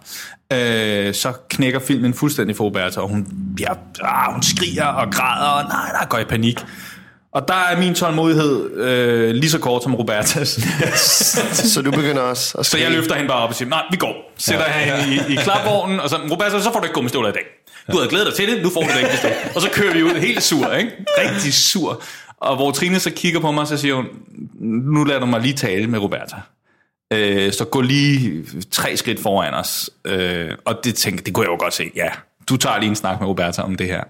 øh, 1.07 1.13
så 1.13 1.33
knækker 1.49 1.79
filmen 1.79 2.13
fuldstændig 2.13 2.55
for 2.55 2.63
Roberta, 2.63 2.99
og 2.99 3.07
hun, 3.09 3.27
ja, 3.59 3.73
ah, 4.01 4.33
hun 4.33 4.43
skriger 4.43 4.85
og 4.85 5.11
græder, 5.11 5.49
og 5.49 5.63
nej, 5.63 5.91
nej, 5.91 6.05
går 6.09 6.17
i 6.17 6.23
panik. 6.23 6.59
Og 7.31 7.47
der 7.47 7.53
er 7.53 7.79
min 7.79 7.95
tålmodighed 7.95 8.77
øh, 8.77 9.35
lige 9.35 9.49
så 9.49 9.59
kort 9.59 9.83
som 9.83 9.95
Robertas. 9.95 10.59
Så 11.73 11.81
du 11.81 11.91
begynder 11.91 12.21
også 12.21 12.57
at 12.57 12.65
Så 12.71 12.77
jeg 12.77 12.91
løfter 12.91 13.15
hende 13.15 13.27
bare 13.27 13.37
op 13.43 13.49
og 13.49 13.55
siger, 13.55 13.69
nej, 13.69 13.83
vi 13.91 13.97
går. 13.97 14.33
Sætter 14.37 14.65
ja. 14.65 14.95
hende 14.95 15.15
i, 15.15 15.33
i 15.33 15.35
klapvognen, 15.35 15.99
og 15.99 16.09
så, 16.09 16.15
Roberta, 16.31 16.61
så 16.61 16.73
får 16.73 16.79
du 16.79 16.83
ikke 16.85 16.93
gummistøvler 16.93 17.29
i 17.29 17.31
dag. 17.31 17.43
Du 17.91 17.97
havde 17.97 18.09
glædet 18.09 18.27
dig 18.27 18.35
til 18.35 18.47
det, 18.47 18.63
nu 18.63 18.69
får 18.69 18.81
du 18.81 18.87
det 18.87 18.97
ikke. 18.97 19.35
Og 19.55 19.61
så 19.61 19.69
kører 19.73 19.93
vi 19.93 20.03
ud 20.03 20.15
helt 20.19 20.43
sur, 20.43 20.71
ikke? 20.71 20.91
Rigtig 21.17 21.53
sur. 21.53 22.01
Og 22.37 22.55
hvor 22.55 22.71
Trine 22.71 22.99
så 22.99 23.11
kigger 23.11 23.39
på 23.39 23.51
mig, 23.51 23.67
så 23.67 23.77
siger 23.77 23.95
hun, 23.95 24.05
nu 24.93 25.03
lader 25.03 25.19
du 25.19 25.25
mig 25.25 25.41
lige 25.41 25.53
tale 25.53 25.87
med 25.87 25.99
Roberta. 25.99 26.35
Øh, 27.13 27.53
så 27.53 27.65
gå 27.65 27.81
lige 27.81 28.45
tre 28.71 28.97
skridt 28.97 29.19
foran 29.19 29.53
os. 29.53 29.89
Øh, 30.05 30.51
og 30.65 30.79
det 30.83 30.95
tænker, 30.95 31.23
det 31.23 31.33
kunne 31.33 31.43
jeg 31.43 31.51
jo 31.51 31.57
godt 31.59 31.73
se. 31.73 31.91
Ja, 31.95 32.09
du 32.49 32.57
tager 32.57 32.79
lige 32.79 32.89
en 32.89 32.95
snak 32.95 33.19
med 33.19 33.27
Roberta 33.27 33.61
om 33.61 33.75
det 33.75 33.87
her. 33.87 34.03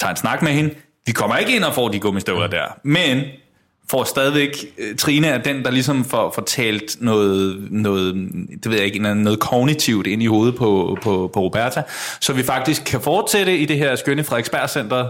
Tager 0.00 0.10
en 0.10 0.16
snak 0.16 0.42
med 0.42 0.52
hende. 0.52 0.74
Vi 1.06 1.12
kommer 1.12 1.36
ikke 1.36 1.56
ind 1.56 1.64
og 1.64 1.74
får 1.74 1.88
de 1.88 2.00
gummistøvler 2.00 2.46
der. 2.46 2.78
Men 2.82 3.22
får 3.90 4.04
stadigvæk, 4.04 4.50
øh, 4.78 4.96
Trine 4.96 5.26
er 5.26 5.38
den, 5.38 5.64
der 5.64 5.70
ligesom 5.70 6.04
får, 6.04 6.32
får 6.34 6.42
talt 6.42 6.96
noget, 7.00 7.66
noget, 7.70 8.14
det 8.62 8.70
ved 8.70 8.76
jeg 8.76 8.86
ikke, 8.86 9.14
noget 9.14 9.40
kognitivt 9.40 10.06
ind 10.06 10.22
i 10.22 10.26
hovedet 10.26 10.56
på, 10.56 10.98
på, 11.02 11.30
på 11.34 11.40
Roberta, 11.40 11.82
så 12.20 12.32
vi 12.32 12.42
faktisk 12.42 12.84
kan 12.84 13.00
fortsætte 13.00 13.58
i 13.58 13.64
det 13.64 13.78
her 13.78 13.96
skønne 13.96 14.24
Frederiksberg 14.24 14.70
Center. 14.70 15.08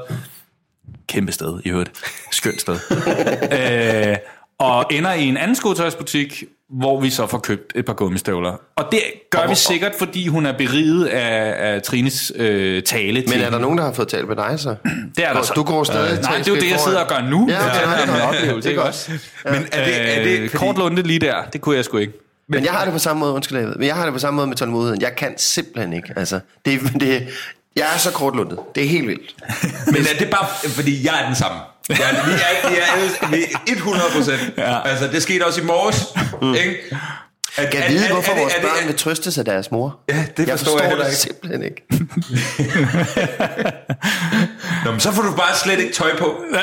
Kæmpe 1.09 1.33
sted, 1.33 1.61
i 1.65 1.69
øvrigt. 1.69 1.91
Skønt 2.33 2.61
sted. 2.61 2.79
øh, 4.11 4.17
og 4.59 4.87
ender 4.91 5.13
i 5.13 5.25
en 5.25 5.37
anden 5.37 5.57
skotøjsbutik, 5.57 6.45
hvor 6.71 7.01
vi 7.01 7.11
så 7.11 7.27
får 7.27 7.39
købt 7.39 7.73
et 7.75 7.85
par 7.85 7.93
gummistøvler. 7.93 8.57
Og 8.77 8.85
det 8.93 9.01
gør 9.31 9.49
vi 9.49 9.55
sikkert, 9.55 9.93
fordi 9.99 10.29
hun 10.29 10.47
er 10.47 10.53
beriget 10.59 11.07
af, 11.07 11.75
af 11.75 11.83
Trines 11.83 12.33
øh, 12.37 12.83
tale 12.83 13.25
Men 13.29 13.41
er 13.41 13.51
der 13.51 13.59
nogen, 13.59 13.79
der 13.79 13.85
har 13.85 13.93
fået 13.93 14.09
talt 14.09 14.29
med 14.29 14.37
dig 14.37 14.61
så? 14.61 14.75
det 15.17 15.27
er 15.27 15.33
der 15.33 15.43
så. 15.43 15.53
du 15.55 15.63
går 15.63 15.85
stadig 15.85 16.13
Øh, 16.19 16.23
Nej, 16.23 16.39
det 16.39 16.49
er 16.49 16.53
jo 16.53 16.61
det, 16.61 16.71
jeg 16.71 16.81
sidder 16.81 17.01
og 17.01 17.09
gør 17.09 17.21
nu. 17.31 17.49
Ja, 17.51 17.55
det 17.55 17.63
er 17.63 18.07
min 18.07 18.15
godt. 18.15 18.37
oplevelse, 18.37 18.69
Det 18.69 18.77
er 18.77 18.81
godt. 18.81 18.89
også? 18.89 19.11
Men 19.45 19.55
er 19.73 19.85
det, 19.85 20.19
er 20.19 20.23
det 20.25 20.39
Øh, 20.41 20.51
fordi, 20.51 20.65
Kort 20.65 20.79
lunde 20.79 21.03
lige 21.03 21.19
der, 21.19 21.35
det 21.53 21.61
kunne 21.61 21.77
jeg 21.77 21.85
sgu 21.85 21.97
ikke. 21.97 22.13
Men 22.49 22.65
jeg 22.65 22.73
har 22.73 22.85
det 22.85 22.93
på 22.93 22.99
samme 22.99 23.21
måde, 23.21 23.33
undskyld, 23.33 23.59
jeg 23.59 23.69
ved, 23.69 23.77
men 23.77 23.87
jeg 23.87 23.95
har 23.95 24.05
det 24.05 24.13
på 24.13 24.19
samme 24.19 24.37
måde 24.37 24.47
med 24.47 24.57
tålmodigheden. 24.57 25.03
Jeg 25.03 25.17
kan 25.17 25.35
simpelthen 25.39 25.93
ikke. 25.93 26.13
Altså, 26.17 26.41
det, 26.65 26.81
det, 27.01 27.29
jeg 27.77 27.85
er 27.95 27.99
så 27.99 28.13
kortlundet. 28.13 28.59
Det 28.75 28.85
er 28.85 28.89
helt 28.89 29.09
vildt. 29.09 29.35
Men 29.93 29.97
er 29.97 30.19
det 30.19 30.31
bare, 30.31 30.47
fordi 30.69 31.07
jeg 31.07 31.23
er 31.23 31.27
den 31.27 31.35
samme? 31.37 31.59
Er- 31.91 31.95
vi, 32.27 32.33
er, 32.33 32.69
vi, 32.71 32.77
er, 32.77 33.29
vi 33.31 33.43
er 33.73 33.77
100 33.77 34.05
procent. 34.15 34.41
Ja. 34.59 34.89
Altså, 34.89 35.07
det 35.07 35.23
skete 35.23 35.47
også 35.47 35.61
i 35.61 35.65
morges. 35.65 36.05
Mm. 36.43 36.55
Ikke? 36.55 36.97
At, 37.59 37.75
Jeg 37.75 37.85
vide, 37.89 38.09
hvorfor 38.13 38.33
det- 38.33 38.41
vores 38.43 38.55
er 38.55 38.61
det- 38.61 38.69
børn 38.69 38.87
vil 38.87 38.97
trøstes 38.97 39.39
af 39.39 39.45
deres 39.45 39.71
mor. 39.71 39.97
Ja, 40.09 40.25
det 40.37 40.49
jeg 40.49 40.59
forstår 40.59 40.73
forstår 40.73 40.81
jeg 40.81 40.89
heller 40.89 41.05
det 41.05 41.13
ikke. 41.13 41.21
simpelthen 41.21 41.63
ikke. 41.63 41.83
Nå, 44.85 44.91
men 44.91 45.01
så 45.01 45.13
får 45.13 45.23
du 45.23 45.31
bare 45.37 45.57
slet 45.65 45.79
ikke 45.81 45.93
tøj 45.95 46.17
på. 46.19 46.35
Nej, 46.53 46.61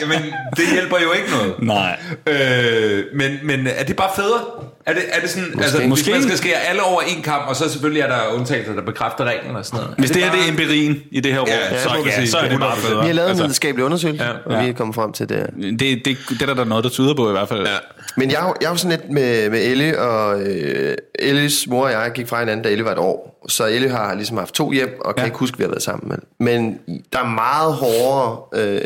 jamen, 0.00 0.18
det 0.56 0.64
hjælper 0.72 0.96
jo 1.02 1.12
ikke 1.12 1.30
noget. 1.30 1.54
Nej. 1.62 1.98
Øh, 2.26 3.04
men, 3.14 3.38
men 3.42 3.66
er 3.66 3.84
det 3.84 3.96
bare 3.96 4.10
federe? 4.16 4.40
Er 4.86 4.92
det, 4.94 5.02
er 5.12 5.20
det 5.20 5.30
sådan, 5.30 5.48
måske, 5.54 5.62
altså, 5.64 5.88
Måske. 5.88 6.04
hvis 6.12 6.14
man 6.14 6.22
skal 6.22 6.38
skære 6.38 6.58
alle 6.60 6.82
over 6.82 7.00
en 7.02 7.22
kamp, 7.22 7.48
og 7.48 7.56
så 7.56 7.68
selvfølgelig 7.70 8.02
er 8.02 8.08
der 8.08 8.20
undtagelser, 8.34 8.72
der 8.74 8.82
bekræfter 8.82 9.24
reglen 9.24 9.56
og 9.56 9.64
sådan 9.66 9.80
noget. 9.80 9.94
Hvis 9.98 10.10
det 10.10 10.22
her 10.22 10.30
bare- 10.30 10.38
det 10.40 10.46
er 10.46 10.50
empirien 10.50 11.00
i 11.10 11.20
det 11.20 11.32
her 11.32 11.40
rum, 11.40 11.48
Ja, 11.48 11.82
så, 11.82 11.88
det 12.04 12.06
ja, 12.06 12.14
sige. 12.16 12.28
så 12.30 12.38
er 12.38 12.48
det 12.48 12.60
bare 12.60 12.76
100%. 12.76 12.86
federe. 12.86 13.00
Vi 13.00 13.06
har 13.06 13.12
lavet 13.14 13.26
en 13.26 13.30
Altså, 13.30 13.42
videnskabelig 13.42 13.84
undersøgelse, 13.84 14.24
Ja. 14.24 14.30
og 14.56 14.64
vi 14.64 14.68
er 14.68 14.72
kommet 14.72 14.94
frem 14.94 15.12
til 15.12 15.28
det. 15.28 15.46
det, 15.80 16.02
det, 16.04 16.16
det 16.30 16.42
er 16.50 16.54
der 16.54 16.64
noget, 16.64 16.84
der 16.84 16.90
tyder 16.90 17.14
på 17.14 17.28
i 17.28 17.32
hvert 17.32 17.48
fald. 17.48 17.66
Ja. 17.66 17.76
Men 18.16 18.30
jeg, 18.30 18.40
er 18.42 18.46
jo- 18.46 18.54
jeg 18.60 18.66
er 18.66 18.70
jo 18.70 18.76
sådan 18.76 18.90
lidt 18.98 19.10
med, 19.10 19.50
med 19.50 19.60
Elle, 19.82 19.98
og 19.98 20.40
øh, 20.42 20.94
Elles 21.18 21.66
mor 21.66 21.84
og 21.84 21.92
jeg 21.92 22.10
gik 22.14 22.28
fra 22.28 22.38
hinanden, 22.38 22.64
da 22.64 22.70
Elle 22.70 22.84
var 22.84 22.92
et 22.92 22.98
år. 22.98 23.28
Så 23.48 23.66
Elle 23.66 23.88
har 23.88 24.14
ligesom 24.14 24.36
haft 24.36 24.54
to 24.54 24.72
hjem, 24.72 25.00
og 25.04 25.14
kan 25.14 25.22
Ja. 25.22 25.26
ikke 25.26 25.38
huske, 25.38 25.54
at 25.54 25.58
vi 25.58 25.62
har 25.64 25.68
været 25.70 25.82
sammen. 25.82 26.18
Men 26.40 26.78
der 27.12 27.18
er 27.18 27.28
meget 27.28 27.72
hårdere, 27.74 28.38
øh, 28.54 28.80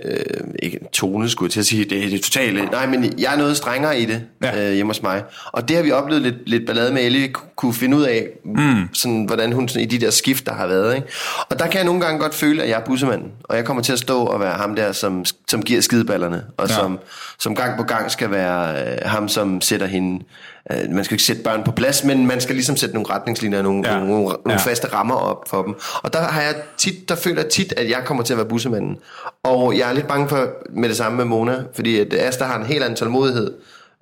ikke 0.62 0.78
tone 0.92 1.28
skulle 1.28 1.46
jeg 1.46 1.52
til 1.52 1.60
at 1.60 1.66
sige, 1.66 1.84
det 1.84 2.04
er 2.04 2.08
det 2.10 2.22
totale. 2.22 2.64
Nej, 2.64 2.86
men 2.86 3.14
jeg 3.18 3.34
er 3.34 3.38
noget 3.38 3.56
strengere 3.56 3.98
i 4.00 4.04
det 4.04 4.22
Ja. 4.42 4.68
øh, 4.68 4.74
hjemme 4.74 4.90
hos 4.90 5.02
mig. 5.02 5.22
Og 5.52 5.68
det 5.68 5.76
har 5.76 5.82
vi 5.82 5.90
oplevet 5.90 6.22
lidt, 6.22 6.34
lidt 6.48 6.66
ballade 6.66 6.92
med 6.94 7.02
Elle, 7.04 7.28
ku- 7.28 7.44
kunne 7.56 7.74
finde 7.74 7.96
ud 7.96 8.02
af, 8.02 8.26
mm. 8.44 8.88
sådan, 8.92 9.24
hvordan 9.24 9.52
hun 9.52 9.68
sådan, 9.68 9.82
i 9.82 9.86
de 9.86 9.98
der 10.04 10.10
skift, 10.10 10.46
der 10.46 10.52
har 10.54 10.66
været. 10.66 10.94
Ikke? 10.96 11.06
Og 11.50 11.58
der 11.58 11.66
kan 11.66 11.76
jeg 11.76 11.84
nogle 11.84 12.00
gange 12.00 12.20
godt 12.20 12.34
føle, 12.34 12.62
at 12.62 12.68
jeg 12.68 12.80
er 12.80 12.84
bussemanden. 12.84 13.32
Og 13.44 13.56
jeg 13.56 13.64
kommer 13.64 13.82
til 13.82 13.92
at 13.92 13.98
stå 13.98 14.18
og 14.24 14.40
være 14.40 14.52
ham 14.54 14.74
der, 14.76 14.92
som, 14.92 15.24
som 15.48 15.62
giver 15.62 15.80
skideballerne, 15.80 16.44
og 16.56 16.68
ja. 16.68 16.74
som, 16.74 16.98
som 17.38 17.54
gang 17.54 17.76
på 17.76 17.82
gang 17.82 18.10
skal 18.10 18.30
være 18.30 18.82
øh, 18.92 18.98
ham, 19.04 19.28
som 19.28 19.60
sætter 19.60 19.86
hende... 19.86 20.24
Øh, 20.72 20.90
man 20.90 21.04
skal 21.04 21.14
ikke 21.14 21.24
sætte 21.24 21.42
børn 21.42 21.64
på 21.64 21.70
plads, 21.72 22.04
men 22.04 22.26
man 22.26 22.40
skal 22.40 22.54
ligesom 22.54 22.76
sætte 22.76 22.94
nogle 22.94 23.10
retningslinjer, 23.10 23.62
nogle, 23.62 23.88
Ja. 23.92 23.98
nogle, 23.98 24.10
nogle 24.10 24.38
Ja. 24.50 24.56
faste 24.56 24.88
rammer 24.92 25.14
op 25.14 25.44
for 25.48 25.62
dem. 25.62 25.74
Og 26.02 26.12
der 26.12 26.18
har 26.22 26.42
jeg 26.42 26.54
tit, 26.78 27.08
der 27.08 27.14
føler 27.14 27.42
jeg 27.42 27.50
tit, 27.50 27.74
at 27.76 27.90
jeg 27.90 28.02
kommer 28.04 28.22
til 28.24 28.32
at 28.34 28.36
være 28.38 28.48
bussemanden. 28.48 28.98
Og 29.42 29.78
jeg 29.78 29.88
er 29.88 29.92
lidt 29.92 30.08
bange 30.08 30.28
for 30.28 30.48
med 30.70 30.88
det 30.88 30.96
samme 30.96 31.16
med 31.16 31.24
Mona, 31.24 31.62
fordi 31.74 32.00
at 32.00 32.14
Asta 32.14 32.44
har 32.44 32.58
en 32.58 32.66
helt 32.66 32.82
anden 32.84 32.96
tålmodighed. 32.96 33.54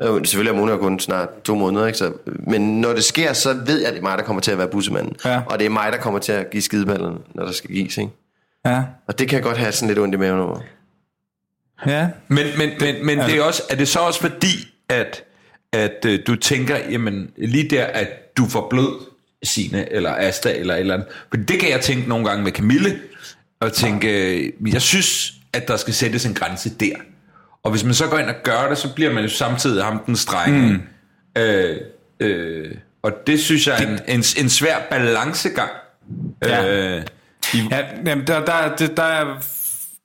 Øh, 0.03 0.09
selvfølgelig 0.09 0.51
er 0.53 0.57
Mona 0.61 0.77
kun 0.77 1.01
snart 1.01 1.29
to 1.45 1.55
måneder, 1.55 1.87
ikke? 1.87 1.99
Så, 1.99 2.13
men 2.47 2.81
når 2.81 2.93
det 2.93 3.05
sker, 3.05 3.33
så 3.33 3.53
ved 3.67 3.79
jeg, 3.79 3.87
at 3.89 3.93
det 3.95 3.99
er 3.99 4.03
mig, 4.03 4.19
der 4.19 4.25
kommer 4.25 4.41
til 4.43 4.51
at 4.51 4.59
være 4.59 4.69
bussemanden. 4.69 5.17
Ja. 5.25 5.41
Og 5.47 5.59
det 5.59 5.65
er 5.65 5.71
mig, 5.71 5.93
der 5.93 5.99
kommer 5.99 6.21
til 6.21 6.33
at 6.33 6.51
give 6.51 6.63
skideballerne, 6.63 7.17
når 7.35 7.45
der 7.45 7.53
skal 7.53 7.71
gives. 7.71 7.99
Ikke? 7.99 8.11
Ja. 8.67 8.83
Og 9.09 9.19
det 9.19 9.29
kan 9.29 9.37
jeg 9.37 9.43
godt 9.43 9.57
have 9.57 9.73
sådan 9.73 9.89
lidt 9.89 9.99
ondt 9.99 10.15
i 10.15 10.19
maven 10.19 10.41
over. 10.41 10.59
ja. 11.87 12.09
Men, 12.29 12.47
men, 12.59 12.71
men, 12.81 13.07
men 13.07 13.19
det 13.19 13.37
er, 13.39 13.43
også, 13.43 13.63
er 13.71 13.77
det 13.77 13.89
så 13.89 13.99
også 14.01 14.21
fordi, 14.21 14.69
at, 14.89 15.25
at 15.75 16.05
øh, 16.07 16.19
du 16.27 16.37
tænker, 16.37 16.77
jamen 16.91 17.31
lige 17.37 17.71
der, 17.71 17.85
at 17.85 18.37
du 18.37 18.47
får 18.49 18.67
blød 18.71 19.15
Sine 19.43 19.93
eller 19.93 20.15
Asta 20.15 20.53
eller 20.53 20.75
et 20.75 20.81
eller 20.81 20.95
andet. 20.95 21.09
For 21.29 21.37
det 21.37 21.61
kan 21.61 21.71
jeg 21.71 21.81
tænke 21.81 22.09
nogle 22.09 22.29
gange 22.29 22.45
med 22.45 22.53
Camille, 22.53 22.99
og 23.61 23.73
tænke, 23.73 24.37
øh, 24.39 24.73
jeg 24.73 24.83
synes, 24.83 25.33
at 25.53 25.69
der 25.69 25.77
skal 25.77 25.95
sættes 25.95 26.27
en 26.27 26.35
grænse 26.35 26.71
der. 26.81 26.95
Og 27.63 27.71
hvis 27.71 27.85
man 27.85 27.95
så 27.95 28.07
går 28.07 28.19
ind 28.19 28.29
og 28.29 28.35
gør 28.43 28.69
det, 28.69 28.79
så 28.79 28.95
bliver 28.95 29.13
man 29.13 29.23
jo 29.23 29.29
samtidig 29.29 29.85
ham 29.85 30.03
den 30.07 30.17
strenge. 30.17 30.73
Mm. 30.73 30.83
Øh, 31.43 31.81
øh, 32.21 32.71
og 33.03 33.13
det 33.27 33.41
synes 33.41 33.67
jeg 33.67 33.83
er 33.83 33.87
en, 33.87 33.99
en, 34.09 34.25
en 34.39 34.49
svær 34.49 34.77
balancegang. 34.91 35.71
Ja. 36.43 36.97
Øh, 36.97 37.03
i, 37.55 37.63
Ja, 37.71 37.81
jamen, 38.07 38.27
der, 38.27 38.45
der, 38.45 38.77
der, 38.77 38.87
der 38.87 39.03
er, 39.03 39.25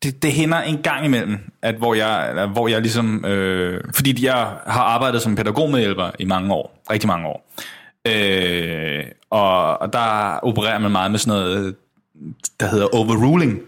det, 0.04 0.24
det 0.24 0.32
hænder 0.34 0.62
en 0.62 0.82
gang 0.82 1.06
imellem, 1.06 1.40
at 1.62 1.76
hvor 1.76 1.94
jeg, 1.94 2.48
hvor 2.54 2.68
jeg 2.68 2.82
ligesom, 2.82 3.26
øh, 3.26 3.82
fordi 3.96 4.26
jeg 4.26 4.36
har 4.68 4.82
arbejdet 4.82 5.22
som 5.22 5.36
pædagogmedhjælper 5.36 6.12
i 6.20 6.26
mange 6.26 6.54
år, 6.54 6.84
rigtig 6.92 7.08
mange 7.08 7.28
år, 7.28 7.50
øh, 8.08 9.04
og, 9.30 9.82
og 9.82 9.94
der 9.94 10.40
opererer 10.44 10.80
man 10.80 10.92
meget 10.92 11.12
med 11.12 11.20
sådan 11.20 11.42
noget 11.42 11.76
der 12.60 12.68
hedder 12.68 12.96
overruling. 12.96 13.60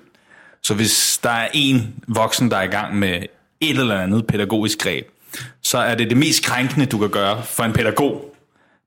Så 0.64 0.74
hvis 0.74 1.20
der 1.24 1.30
er 1.30 1.48
en 1.54 1.96
voksen, 2.08 2.52
der 2.52 2.58
er 2.58 2.64
i 2.64 2.68
gang 2.68 2.96
med 2.96 3.24
et 3.62 3.80
eller 3.80 4.00
andet 4.00 4.28
pædagogisk 4.28 4.80
greb, 4.80 5.08
så 5.62 5.78
er 5.78 5.96
det 5.96 6.10
det 6.10 6.18
mest 6.18 6.46
krænkende, 6.46 6.86
du 6.86 6.98
kan 6.98 7.10
gøre 7.10 7.44
for 7.44 7.64
en 7.64 7.74
pædagog, 7.74 8.31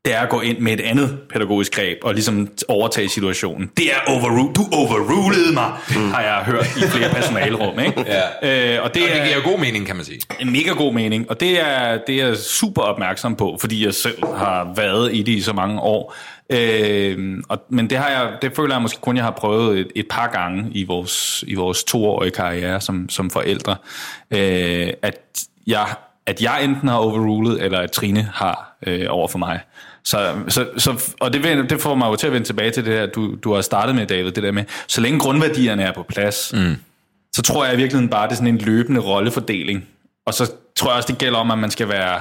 det 0.05 0.15
er 0.15 0.21
at 0.21 0.29
gå 0.29 0.41
ind 0.41 0.59
med 0.59 0.73
et 0.73 0.81
andet 0.81 1.19
pædagogisk 1.33 1.75
greb 1.75 1.99
og 2.03 2.15
ligesom 2.15 2.49
overtage 2.69 3.09
situationen. 3.09 3.71
Det 3.77 3.87
er 3.87 4.13
overrule. 4.13 4.55
Du 4.55 4.63
overrulede 4.73 5.53
mig, 5.53 5.73
mm. 5.89 6.11
har 6.11 6.23
jeg 6.23 6.35
hørt 6.35 6.67
i 6.77 6.81
flere 6.81 7.11
personalrum. 7.11 7.79
Ikke? 7.79 8.05
Ja. 8.43 8.77
Øh, 8.77 8.85
og 8.85 8.95
det, 8.95 9.03
Og 9.03 9.09
det 9.09 9.21
er 9.21 9.27
giver 9.27 9.43
god 9.53 9.59
mening, 9.59 9.87
kan 9.87 9.97
man 9.97 10.05
sige. 10.05 10.21
en 10.41 10.53
mega 10.53 10.71
god 10.71 10.93
mening, 10.95 11.31
og 11.31 11.41
det 11.41 11.61
er, 11.61 11.99
det 12.07 12.21
er 12.23 12.27
jeg 12.27 12.37
super 12.37 12.83
opmærksom 12.83 13.37
på, 13.37 13.57
fordi 13.61 13.85
jeg 13.85 13.95
selv 13.95 14.27
har 14.37 14.73
været 14.77 15.15
i 15.15 15.23
det 15.23 15.33
i 15.33 15.41
så 15.41 15.53
mange 15.53 15.81
år. 15.81 16.15
Øh, 16.51 17.43
og, 17.49 17.59
men 17.69 17.91
det, 17.91 17.99
har 17.99 18.09
jeg, 18.09 18.33
det 18.43 18.57
føler 18.57 18.75
jeg 18.75 18.83
måske 18.83 19.01
kun, 19.01 19.17
jeg 19.17 19.25
har 19.25 19.31
prøvet 19.31 19.79
et, 19.79 19.89
et 19.95 20.07
par 20.11 20.27
gange 20.27 20.71
i 20.73 20.85
vores, 20.85 21.45
i 21.47 21.55
vores 21.55 21.85
toårige 21.85 22.31
karriere 22.31 22.81
som, 22.81 23.09
som 23.09 23.31
forældre, 23.31 23.77
øh, 24.31 24.93
at, 25.03 25.19
jeg, 25.67 25.87
at 26.27 26.43
jeg 26.43 26.65
enten 26.65 26.89
har 26.89 26.97
overrulet, 26.97 27.63
eller 27.63 27.79
at 27.79 27.91
Trine 27.91 28.31
har 28.35 28.77
øh, 28.87 29.07
over 29.09 29.29
for 29.29 29.39
mig. 29.39 29.61
Så, 30.05 30.35
så, 30.49 30.67
så, 30.79 31.15
og 31.21 31.33
det, 31.33 31.71
det 31.71 31.81
får 31.81 31.95
mig 31.95 32.07
jo 32.07 32.17
til 32.17 32.27
at 32.27 32.33
vende 32.33 32.47
tilbage 32.47 32.71
til 32.71 32.85
det 32.85 32.93
her, 32.93 33.07
du, 33.07 33.35
du 33.35 33.55
har 33.55 33.63
startet 33.63 33.95
med, 33.95 34.07
David, 34.07 34.33
det 34.33 34.43
der 34.43 34.53
med, 34.53 34.65
så 34.87 35.01
længe 35.01 35.19
grundværdierne 35.19 35.83
er 35.83 35.93
på 35.93 36.03
plads, 36.03 36.53
mm. 36.55 36.77
så 37.33 37.43
tror 37.43 37.65
jeg 37.65 37.75
i 37.75 37.77
virkeligheden 37.77 38.11
bare, 38.11 38.27
det 38.27 38.33
er 38.33 38.37
sådan 38.37 38.55
en 38.55 38.59
løbende 38.59 39.01
rollefordeling. 39.01 39.89
Og 40.27 40.35
så 40.35 40.53
tror 40.77 40.91
jeg 40.91 40.97
også, 40.97 41.07
det 41.13 41.19
gælder 41.19 41.39
om, 41.39 41.51
at 41.51 41.59
man 41.59 41.71
skal 41.71 41.89
være 41.89 42.21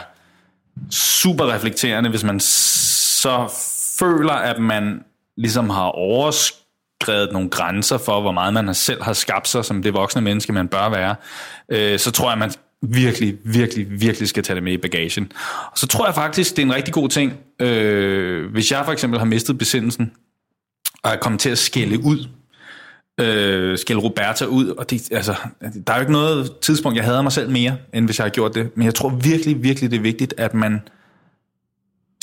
super 0.92 1.54
reflekterende, 1.54 2.10
hvis 2.10 2.24
man 2.24 2.40
så 2.40 3.54
føler, 4.00 4.34
at 4.34 4.60
man 4.60 5.04
ligesom 5.38 5.70
har 5.70 5.86
overskrevet 5.86 7.30
nogle 7.32 7.50
grænser 7.50 7.98
for, 7.98 8.22
hvor 8.22 8.32
meget 8.32 8.54
man 8.54 8.74
selv 8.74 9.04
har 9.04 9.14
skabt 9.14 9.48
sig 9.48 9.66
som 9.66 9.84
det 9.84 9.94
voksne 9.94 10.22
menneske, 10.22 10.54
man 10.54 10.68
bør 10.68 10.90
være, 10.90 11.16
øh, 11.70 12.00
så 12.00 12.12
tror 12.12 12.30
jeg, 12.30 12.38
man 12.38 12.52
virkelig, 12.84 13.38
virkelig, 13.44 14.02
virkelig 14.02 14.30
skal 14.30 14.44
tage 14.44 14.56
det 14.56 14.64
med 14.64 14.74
i 14.74 14.78
bagagen. 14.78 15.32
Og 15.72 15.78
så 15.78 15.88
tror 15.88 16.06
jeg 16.06 16.16
faktisk, 16.16 16.56
det 16.56 16.62
er 16.62 16.66
en 16.66 16.76
rigtig 16.76 16.94
god 16.94 17.10
ting, 17.10 17.34
øh, 17.60 18.52
hvis 18.52 18.72
jeg 18.72 18.86
for 18.86 18.92
eksempel 18.92 19.20
har 19.20 19.26
mistet 19.26 19.58
besindelsen, 19.58 20.12
og 21.04 21.12
er 21.12 21.16
kommet 21.16 21.42
til 21.42 21.50
at 21.50 21.58
skælde 21.58 22.00
ud, 22.00 22.28
øh, 23.20 23.78
skælde 23.78 24.02
Roberta 24.02 24.46
ud, 24.46 24.68
og 24.68 24.90
det, 24.90 25.12
altså, 25.12 25.36
der 25.88 25.94
er 25.94 25.98
jo 25.98 26.02
ikke 26.02 26.12
noget 26.12 26.52
tidspunkt, 26.62 26.98
jeg 26.98 27.06
hader 27.06 27.22
mig 27.22 27.32
selv 27.32 27.50
mere, 27.50 27.78
end 27.94 28.06
hvis 28.06 28.20
jeg 28.20 28.26
har 28.26 28.30
gjort 28.30 28.56
det, 28.56 28.78
men 28.78 28.86
jeg 28.86 28.96
tror 28.96 29.10
virkelig, 29.10 29.64
virkelig, 29.64 29.92
det 29.92 29.98
er 29.98 30.02
vigtigt, 30.02 30.34
at 30.38 30.54
man 30.54 30.82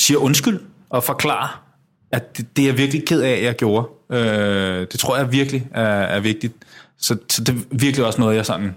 siger 0.01 0.19
undskyld 0.19 0.61
og 0.89 1.05
forklarer, 1.05 1.65
at 2.13 2.37
det, 2.37 2.57
det 2.57 2.63
er 2.63 2.67
jeg 2.67 2.79
virkelig 2.79 3.07
ked 3.07 3.23
af, 3.23 3.31
at 3.31 3.43
jeg 3.43 3.57
gjorde. 3.57 3.89
Øh, 4.13 4.87
det 4.93 5.01
tror 5.01 5.17
jeg 5.17 5.33
virkelig 5.33 5.69
er, 5.71 5.83
er 5.85 6.21
vigtigt. 6.21 6.53
Så, 6.99 7.17
så 7.31 7.45
det 7.45 7.55
er 7.55 7.59
virkelig 7.71 8.07
også 8.07 8.21
noget, 8.21 8.37
jeg 8.37 8.47
sådan 8.47 8.75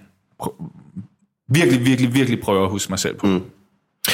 virkelig, 1.54 1.86
virkelig, 1.86 2.14
virkelig 2.14 2.41
prøver 2.41 2.64
at 2.64 2.70
huske 2.72 2.89
mig 2.91 2.99
selv 2.99 3.16
på. 3.18 3.28
Mm. 3.28 3.43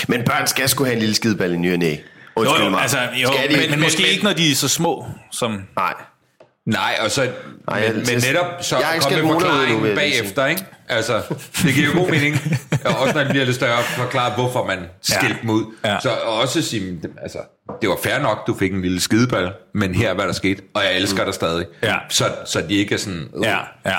Men 0.07 0.23
børn 0.23 0.47
skal 0.47 0.69
sgu 0.69 0.83
have 0.83 0.93
en 0.93 0.99
lille 0.99 1.15
skideball 1.15 1.53
i 1.53 1.57
ny 1.57 1.73
og 1.73 1.79
næ. 1.79 1.89
Jo, 1.91 1.95
Undskyld 2.35 2.63
jo, 2.63 2.69
mig. 2.69 2.81
altså, 2.81 2.97
jo 3.23 3.27
Skal 3.33 3.49
de? 3.51 3.57
men, 3.57 3.69
men 3.69 3.79
måske 3.79 4.07
ikke, 4.11 4.23
når 4.23 4.33
de 4.33 4.51
er 4.51 4.55
så 4.55 4.67
små, 4.67 5.05
som... 5.31 5.61
Nej. 5.75 5.93
Nej, 6.65 6.97
og 7.01 7.11
så, 7.11 7.21
Nej, 7.21 7.79
men, 7.79 7.83
jeg- 7.83 7.95
men 7.95 8.23
netop 8.27 8.45
så 8.61 8.77
jeg 8.77 8.97
skældt 9.01 9.23
med 9.25 9.33
forklaringen 9.33 9.95
bagefter, 9.95 10.45
ikke? 10.45 10.65
Altså, 10.89 11.21
det 11.63 11.73
giver 11.73 11.87
jo 11.87 11.99
god 11.99 12.09
mening. 12.09 12.35
Og 12.85 12.97
også 12.97 13.13
når 13.13 13.21
det 13.21 13.29
bliver 13.29 13.45
lidt 13.45 13.55
større, 13.55 13.83
forklare, 13.83 14.33
hvorfor 14.35 14.65
man 14.65 14.79
skilte 15.01 15.37
dem 15.41 15.49
ud. 15.49 15.65
Ja. 15.85 15.97
Så 16.01 16.09
også 16.09 16.61
sige, 16.61 16.99
altså, 17.21 17.37
det 17.81 17.89
var 17.89 17.97
fair 18.03 18.19
nok, 18.19 18.47
du 18.47 18.55
fik 18.59 18.71
en 18.73 18.81
lille 18.81 18.99
skideball, 19.01 19.51
men 19.73 19.95
her 19.95 20.09
er, 20.09 20.13
hvad 20.13 20.25
der 20.25 20.33
skete, 20.33 20.61
og 20.73 20.83
jeg 20.83 20.95
elsker 20.95 21.25
dig 21.25 21.33
stadig. 21.33 21.65
Ja. 21.83 21.95
Så, 22.09 22.25
så 22.45 22.61
de 22.61 22.73
ikke 22.75 22.93
er 22.95 22.99
sådan, 22.99 23.27
øh, 23.35 23.43
Ja, 23.43 23.57
ja. 23.85 23.97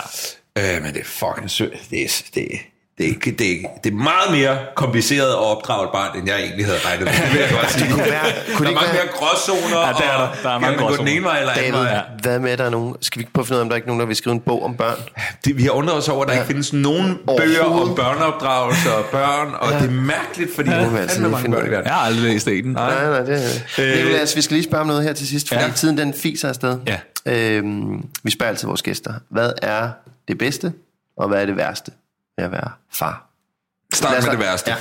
øh, 0.77 0.83
men 0.83 0.95
det 0.95 1.01
er 1.01 1.05
fucking 1.05 1.51
sødt. 1.51 1.73
Det 1.91 2.03
er, 2.03 2.23
det, 2.35 2.45
er- 2.55 2.59
det, 3.01 3.09
er, 3.11 3.33
det, 3.39 3.53
er, 3.53 3.57
det 3.85 3.91
er 3.93 3.97
meget 4.11 4.29
mere 4.39 4.55
kompliceret 4.77 5.29
at 5.29 5.43
opdrage 5.53 5.85
et 5.85 5.91
barn, 5.93 6.19
end 6.19 6.29
jeg 6.29 6.39
egentlig 6.41 6.65
havde 6.67 6.79
regnet 6.87 7.05
med. 7.05 7.13
Det 7.13 7.33
vil 7.33 7.41
jeg 7.41 7.51
godt 7.61 7.71
sige. 7.73 7.91
kunne 7.93 8.05
være- 8.05 8.33
kunne 8.57 8.57
der 8.57 8.57
det 8.59 8.65
er 8.65 8.69
ikke 8.69 8.75
mange 8.81 8.93
være- 8.95 9.05
mere 9.05 9.13
gråzoner, 9.19 9.81
Ja, 9.87 9.93
det 9.93 10.05
er 10.13 10.17
der. 10.19 10.27
og 10.27 10.37
Der 10.43 10.49
er 10.49 10.53
kan 10.53 10.61
mange 10.61 10.67
man 10.67 10.75
gå 10.77 10.81
den 10.81 10.89
gråzoner. 10.89 11.13
ene 11.13 11.25
vej 11.25 11.39
eller 11.41 11.53
anden 11.53 11.73
vej. 11.73 12.03
hvad 12.23 12.39
med, 12.39 12.57
der 12.57 12.65
er 12.65 12.71
nogen... 12.71 12.95
Skal 13.01 13.19
vi 13.19 13.23
ikke 13.23 13.33
prøve 13.33 13.43
at 13.43 13.47
finde 13.47 13.57
ud 13.57 13.61
af, 13.61 13.65
om 13.65 13.69
der 13.69 13.75
er 13.75 13.77
ikke 13.77 13.89
nogen, 13.89 14.01
der 14.01 14.07
vil 14.07 14.17
skrive 14.17 14.35
en 14.35 14.41
bog 14.41 14.65
om 14.65 14.75
børn? 14.77 14.97
Det, 15.45 15.57
vi 15.59 15.63
har 15.63 15.71
undret 15.71 15.97
os 15.97 16.09
over, 16.09 16.23
at 16.23 16.29
der 16.29 16.35
ikke 16.35 16.47
findes 16.47 16.73
nogen 16.73 17.19
bøger 17.39 17.65
om 17.65 17.95
børneopdragelse 17.95 18.95
og 18.95 19.05
børn, 19.05 19.49
og 19.61 19.73
det 19.81 19.89
er 19.89 19.93
mærkeligt, 19.93 20.55
fordi 20.55 20.69
må 20.69 20.75
der 20.77 20.91
vi 20.91 20.97
er 20.97 21.01
altså 21.01 21.21
mange 21.21 21.51
børn 21.51 21.67
i 21.67 21.71
verden. 21.71 21.87
Jeg 21.87 21.95
har 21.95 22.01
aldrig 22.07 22.23
læst 22.33 22.49
en. 22.49 22.65
Nej, 22.65 23.05
nej, 23.11 23.21
det 23.21 23.43
er... 23.79 23.97
Nicolas, 23.97 24.37
vi 24.37 24.43
skal 24.43 24.55
lige 24.55 24.65
spørge 24.65 24.81
om 24.81 24.87
noget 24.87 25.03
her 25.03 25.13
til 25.13 25.27
sidst, 25.29 25.49
fordi 25.49 25.61
Ja. 25.61 25.67
ja. 25.67 25.73
tiden 25.73 25.99
den 25.99 26.15
fiser 26.15 26.49
afsted. 26.49 26.79
Ja. 26.87 26.97
Øhm, 27.27 28.07
vi 28.23 28.31
spørger 28.31 28.51
altid 28.51 28.67
vores 28.67 28.83
gæster. 28.83 29.13
Hvad 29.31 29.53
er 29.63 29.89
det 30.29 30.39
bedste, 30.39 30.73
og 31.19 31.29
hvad 31.29 31.43
er 31.43 31.47
det 31.47 31.57
værste 31.57 31.91
ved 32.41 32.47
at 32.47 32.53
være 32.53 32.71
far? 32.93 33.27
Start 33.93 34.25
med 34.25 34.31
det 34.31 34.39
værste. 34.39 34.71
Ja. 34.71 34.77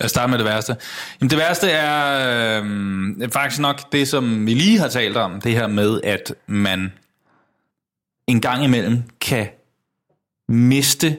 Jeg 0.00 0.10
starter 0.10 0.28
med 0.28 0.38
det 0.38 0.46
værste. 0.46 0.76
Jamen, 1.20 1.30
det 1.30 1.38
værste 1.38 1.70
er 1.70 2.62
øh, 2.62 3.30
faktisk 3.32 3.60
nok 3.60 3.92
det, 3.92 4.08
som 4.08 4.46
vi 4.46 4.54
lige 4.54 4.78
har 4.78 4.88
talt 4.88 5.16
om. 5.16 5.40
Det 5.40 5.52
her 5.52 5.66
med, 5.66 6.00
at 6.04 6.34
man 6.46 6.92
en 8.26 8.40
gang 8.40 8.64
imellem 8.64 9.02
kan 9.20 9.48
miste 10.48 11.16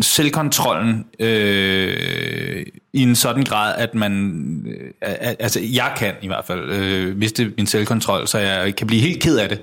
selvkontrollen 0.00 1.06
øh, 1.20 2.66
i 2.92 3.02
en 3.02 3.16
sådan 3.16 3.44
grad, 3.44 3.74
at 3.76 3.94
man, 3.94 4.42
øh, 4.66 4.90
al- 5.00 5.36
altså 5.38 5.60
jeg 5.60 5.94
kan 5.96 6.14
i 6.22 6.26
hvert 6.26 6.44
fald 6.44 6.70
øh, 6.70 7.16
miste 7.16 7.52
min 7.56 7.66
selvkontrol, 7.66 8.28
så 8.28 8.38
jeg 8.38 8.76
kan 8.76 8.86
blive 8.86 9.02
helt 9.02 9.22
ked 9.22 9.38
af 9.38 9.48
det, 9.48 9.62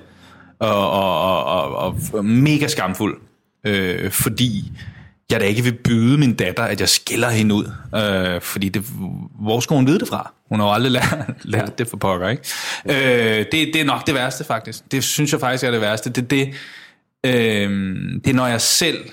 og, 0.58 0.90
og, 0.90 1.44
og, 1.44 1.76
og, 1.76 1.98
og 2.12 2.24
mega 2.24 2.66
skamfuld, 2.68 3.20
øh, 3.64 4.10
fordi 4.10 4.72
jeg 5.30 5.40
da 5.40 5.44
ikke 5.44 5.62
vil 5.62 5.78
byde 5.84 6.18
min 6.18 6.34
datter, 6.34 6.62
at 6.62 6.80
jeg 6.80 6.88
skiller 6.88 7.30
hende 7.30 7.54
ud, 7.54 7.72
øh, 7.94 8.40
fordi 8.40 8.68
det, 8.68 8.82
hvor 9.40 9.60
skulle 9.60 9.78
hun 9.78 9.86
vide 9.86 9.98
det 9.98 10.08
fra? 10.08 10.32
Hun 10.48 10.60
har 10.60 10.66
jo 10.66 10.72
aldrig 10.72 10.92
lært, 10.92 11.26
lært 11.44 11.78
det 11.78 11.88
for 11.88 11.96
pokker, 11.96 12.28
ikke? 12.28 12.42
Øh, 12.86 13.46
det, 13.52 13.52
det 13.52 13.76
er 13.76 13.84
nok 13.84 14.06
det 14.06 14.14
værste, 14.14 14.44
faktisk. 14.44 14.92
Det 14.92 15.04
synes 15.04 15.32
jeg 15.32 15.40
faktisk 15.40 15.64
er 15.64 15.70
det 15.70 15.80
værste. 15.80 16.10
Det, 16.10 16.30
det, 16.30 16.54
øh, 17.26 17.70
det 18.24 18.30
er, 18.30 18.34
når 18.34 18.46
jeg 18.46 18.60
selv 18.60 19.10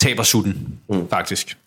taber 0.00 0.22
sutten, 0.22 0.78
mm. 0.88 1.08
faktisk. 1.08 1.58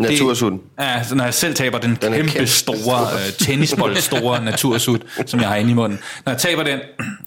Natursutten. 0.00 0.60
Ja, 0.80 1.02
så 1.04 1.14
når 1.14 1.24
jeg 1.24 1.34
selv 1.34 1.54
taber 1.54 1.78
den, 1.78 1.98
Den 2.02 2.12
kæmpe 2.12 2.30
kæmpe. 2.32 2.46
store 2.46 3.02
uh, 3.02 3.20
tennisbold 3.38 3.96
store 3.96 4.44
natursut, 4.50 5.02
som 5.26 5.40
jeg 5.40 5.48
har 5.48 5.56
inde 5.56 5.70
i 5.70 5.74
munden. 5.74 5.98
Når 6.26 6.32
jeg 6.32 6.40
taber 6.40 6.62
den, 6.62 6.78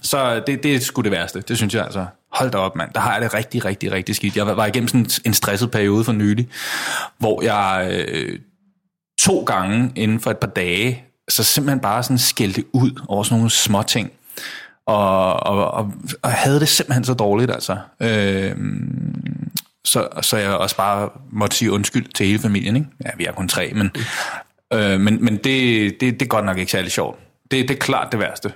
så 0.04 0.44
det, 0.48 0.64
det 0.64 0.76
er 0.76 0.80
sgu 0.80 1.02
det 1.02 1.12
værste. 1.12 1.42
Det 1.48 1.58
synes 1.58 1.74
jeg 1.76 1.84
altså. 1.84 2.06
Hold 2.34 2.52
da 2.52 2.58
op, 2.58 2.76
mand. 2.76 2.90
Der 2.96 3.00
har 3.00 3.14
jeg 3.14 3.22
det 3.22 3.34
rigtig, 3.34 3.66
rigtig, 3.66 3.92
rigtig 3.92 4.16
skidt. 4.16 4.38
Jeg 4.38 4.46
var- 4.48 4.54
var 4.54 4.66
igennem 4.66 4.88
sådan 4.88 5.08
en 5.26 5.34
stresset 5.34 5.72
periode 5.72 6.04
for 6.04 6.12
nylig, 6.12 6.48
hvor 7.20 7.42
jeg 7.44 7.88
øh, 8.08 8.40
to 9.22 9.44
gange 9.44 9.92
inden 9.96 10.20
for 10.20 10.32
et 10.32 10.38
par 10.38 10.48
dage, 10.48 11.04
så 11.30 11.44
simpelthen 11.44 11.80
bare 11.80 12.04
sådan 12.04 12.18
skældte 12.18 12.64
ud 12.74 13.02
over 13.08 13.24
sådan 13.24 13.38
nogle 13.38 13.50
små 13.50 13.84
ting. 13.84 14.12
Og, 14.88 15.34
og, 15.44 15.72
og, 15.72 15.92
og 16.22 16.32
havde 16.32 16.60
det 16.60 16.68
simpelthen 16.68 17.04
så 17.04 17.14
dårligt, 17.14 17.52
altså. 17.52 17.78
Øh, 18.02 18.52
så, 19.86 20.10
så 20.22 20.38
jeg 20.38 20.52
også 20.52 20.76
bare 20.76 21.10
måtte 21.32 21.58
sige 21.58 21.72
undskyld 21.72 22.14
til 22.14 22.26
hele 22.26 22.40
familien. 22.40 22.76
Ikke? 22.76 22.88
Ja, 23.06 23.10
vi 23.18 23.26
er 23.26 23.32
kun 23.32 23.48
tre, 23.48 23.72
men, 23.74 23.92
øh, 24.74 25.00
men, 25.00 25.26
men 25.26 25.38
det, 25.38 25.44
det, 26.02 26.02
det 26.02 26.22
er 26.22 26.26
godt 26.26 26.46
nok 26.46 26.58
ikke 26.58 26.72
særlig 26.72 26.92
sjovt. 26.92 27.20
Det, 27.52 27.68
det 27.70 27.76
er 27.76 27.80
klart 27.80 28.12
det 28.12 28.20
værste. 28.20 28.54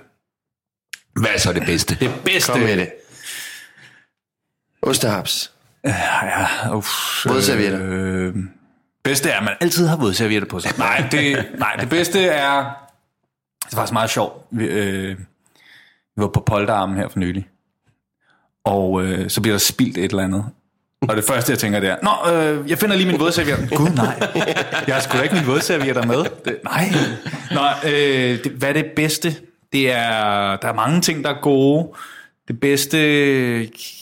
Hvad 1.20 1.30
er 1.34 1.38
så 1.38 1.52
det 1.52 1.62
bedste? 1.66 1.94
Det 2.00 2.10
bedste... 2.24 2.52
Kom 2.52 2.60
med 2.60 2.76
det. 2.76 2.92
Ostehaps. 4.82 5.52
Ja, 5.84 6.74
uff, 6.76 7.26
Vådservietter. 7.26 7.80
Øh, 7.82 8.34
bedste 9.02 9.30
er, 9.30 9.38
at 9.38 9.44
man 9.44 9.56
altid 9.60 9.86
har 9.86 9.96
vådservietter 9.96 10.48
på 10.48 10.60
sig. 10.60 10.78
nej, 10.78 11.08
det, 11.10 11.46
nej, 11.58 11.76
det 11.80 11.88
bedste 11.88 12.24
er... 12.26 12.56
Det 13.64 13.72
er 13.72 13.76
faktisk 13.76 13.92
meget 13.92 14.10
sjovt. 14.10 14.46
Vi, 14.50 14.64
øh, 14.64 15.18
vi 16.16 16.22
var 16.22 16.28
på 16.28 16.40
polterarmen 16.40 16.96
her 16.96 17.08
for 17.08 17.18
nylig. 17.18 17.48
Og 18.64 19.02
øh, 19.04 19.30
så 19.30 19.40
bliver 19.40 19.52
der 19.52 19.58
spildt 19.58 19.98
et 19.98 20.10
eller 20.10 20.24
andet. 20.24 20.44
Og 21.08 21.16
det 21.16 21.24
første, 21.24 21.50
jeg 21.52 21.58
tænker, 21.58 21.80
det 21.80 21.88
er, 21.90 21.96
Nå, 22.02 22.32
øh, 22.32 22.70
jeg 22.70 22.78
finder 22.78 22.96
lige 22.96 23.06
min 23.06 23.20
vådserviet. 23.20 23.70
Gud, 23.76 23.88
nej. 23.90 24.28
Jeg 24.86 24.94
har 24.94 25.00
sgu 25.02 25.18
da 25.18 25.22
ikke 25.22 25.34
min 25.34 25.46
vådservietter 25.46 26.06
med. 26.06 26.24
Det, 26.44 26.58
nej. 26.64 26.88
Nå, 27.50 27.88
øh, 27.90 28.44
det, 28.44 28.52
hvad 28.52 28.68
er 28.68 28.72
det 28.72 28.86
bedste? 28.96 29.36
Det 29.72 29.90
er, 29.92 30.56
der 30.56 30.68
er 30.68 30.72
mange 30.74 31.00
ting, 31.00 31.24
der 31.24 31.30
er 31.30 31.40
gode. 31.42 31.88
Det 32.48 32.60
bedste, 32.60 32.98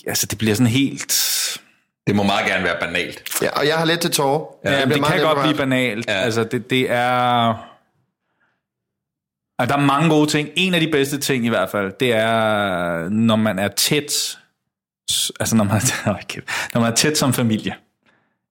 altså 0.06 0.26
det 0.30 0.38
bliver 0.38 0.54
sådan 0.54 0.66
helt... 0.66 1.12
Det 2.06 2.16
må 2.16 2.22
meget 2.22 2.46
gerne 2.46 2.64
være 2.64 2.76
banalt. 2.80 3.22
Ja, 3.42 3.48
og 3.50 3.66
jeg 3.66 3.76
har 3.76 3.84
let 3.84 4.00
til 4.00 4.10
tårer. 4.10 4.46
Ja, 4.64 4.70
Jeg 4.78 4.86
det, 4.86 4.94
det 4.96 5.04
kan 5.04 5.20
godt 5.22 5.38
blive 5.38 5.54
berørt. 5.54 5.56
banalt. 5.68 6.06
Ja. 6.08 6.12
Ja. 6.12 6.20
Altså, 6.20 6.44
det, 6.44 6.70
det 6.70 6.90
er... 6.90 7.48
Altså, 9.58 9.76
der 9.76 9.82
er 9.82 9.86
mange 9.86 10.08
gode 10.10 10.30
ting. 10.30 10.48
En 10.56 10.74
af 10.74 10.80
de 10.80 10.88
bedste 10.92 11.18
ting 11.18 11.46
i 11.46 11.48
hvert 11.48 11.70
fald, 11.70 11.92
det 12.00 12.12
er, 12.14 13.08
når 13.08 13.36
man 13.36 13.58
er 13.58 13.68
tæt... 13.68 14.38
Altså, 15.40 15.56
når 15.56 15.64
man, 15.64 15.80
kæft. 16.28 16.44
når 16.74 16.80
man 16.80 16.92
er 16.92 16.96
tæt 16.96 17.18
som 17.18 17.32
familie. 17.32 17.74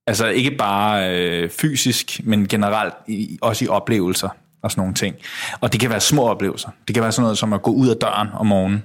Altså, 0.07 0.27
ikke 0.27 0.51
bare 0.51 1.15
øh, 1.15 1.49
fysisk, 1.49 2.19
men 2.23 2.47
generelt 2.47 2.93
i, 3.07 3.37
også 3.41 3.65
i 3.65 3.67
oplevelser 3.67 4.29
og 4.63 4.71
sådan 4.71 4.81
nogle 4.81 4.93
ting. 4.93 5.15
Og 5.61 5.73
det 5.73 5.79
kan 5.81 5.89
være 5.89 5.99
små 5.99 6.23
oplevelser. 6.27 6.69
Det 6.87 6.93
kan 6.95 7.03
være 7.03 7.11
sådan 7.11 7.23
noget 7.23 7.37
som 7.37 7.53
at 7.53 7.61
gå 7.61 7.71
ud 7.71 7.87
af 7.89 7.95
døren 7.95 8.27
om 8.33 8.45
morgenen. 8.45 8.83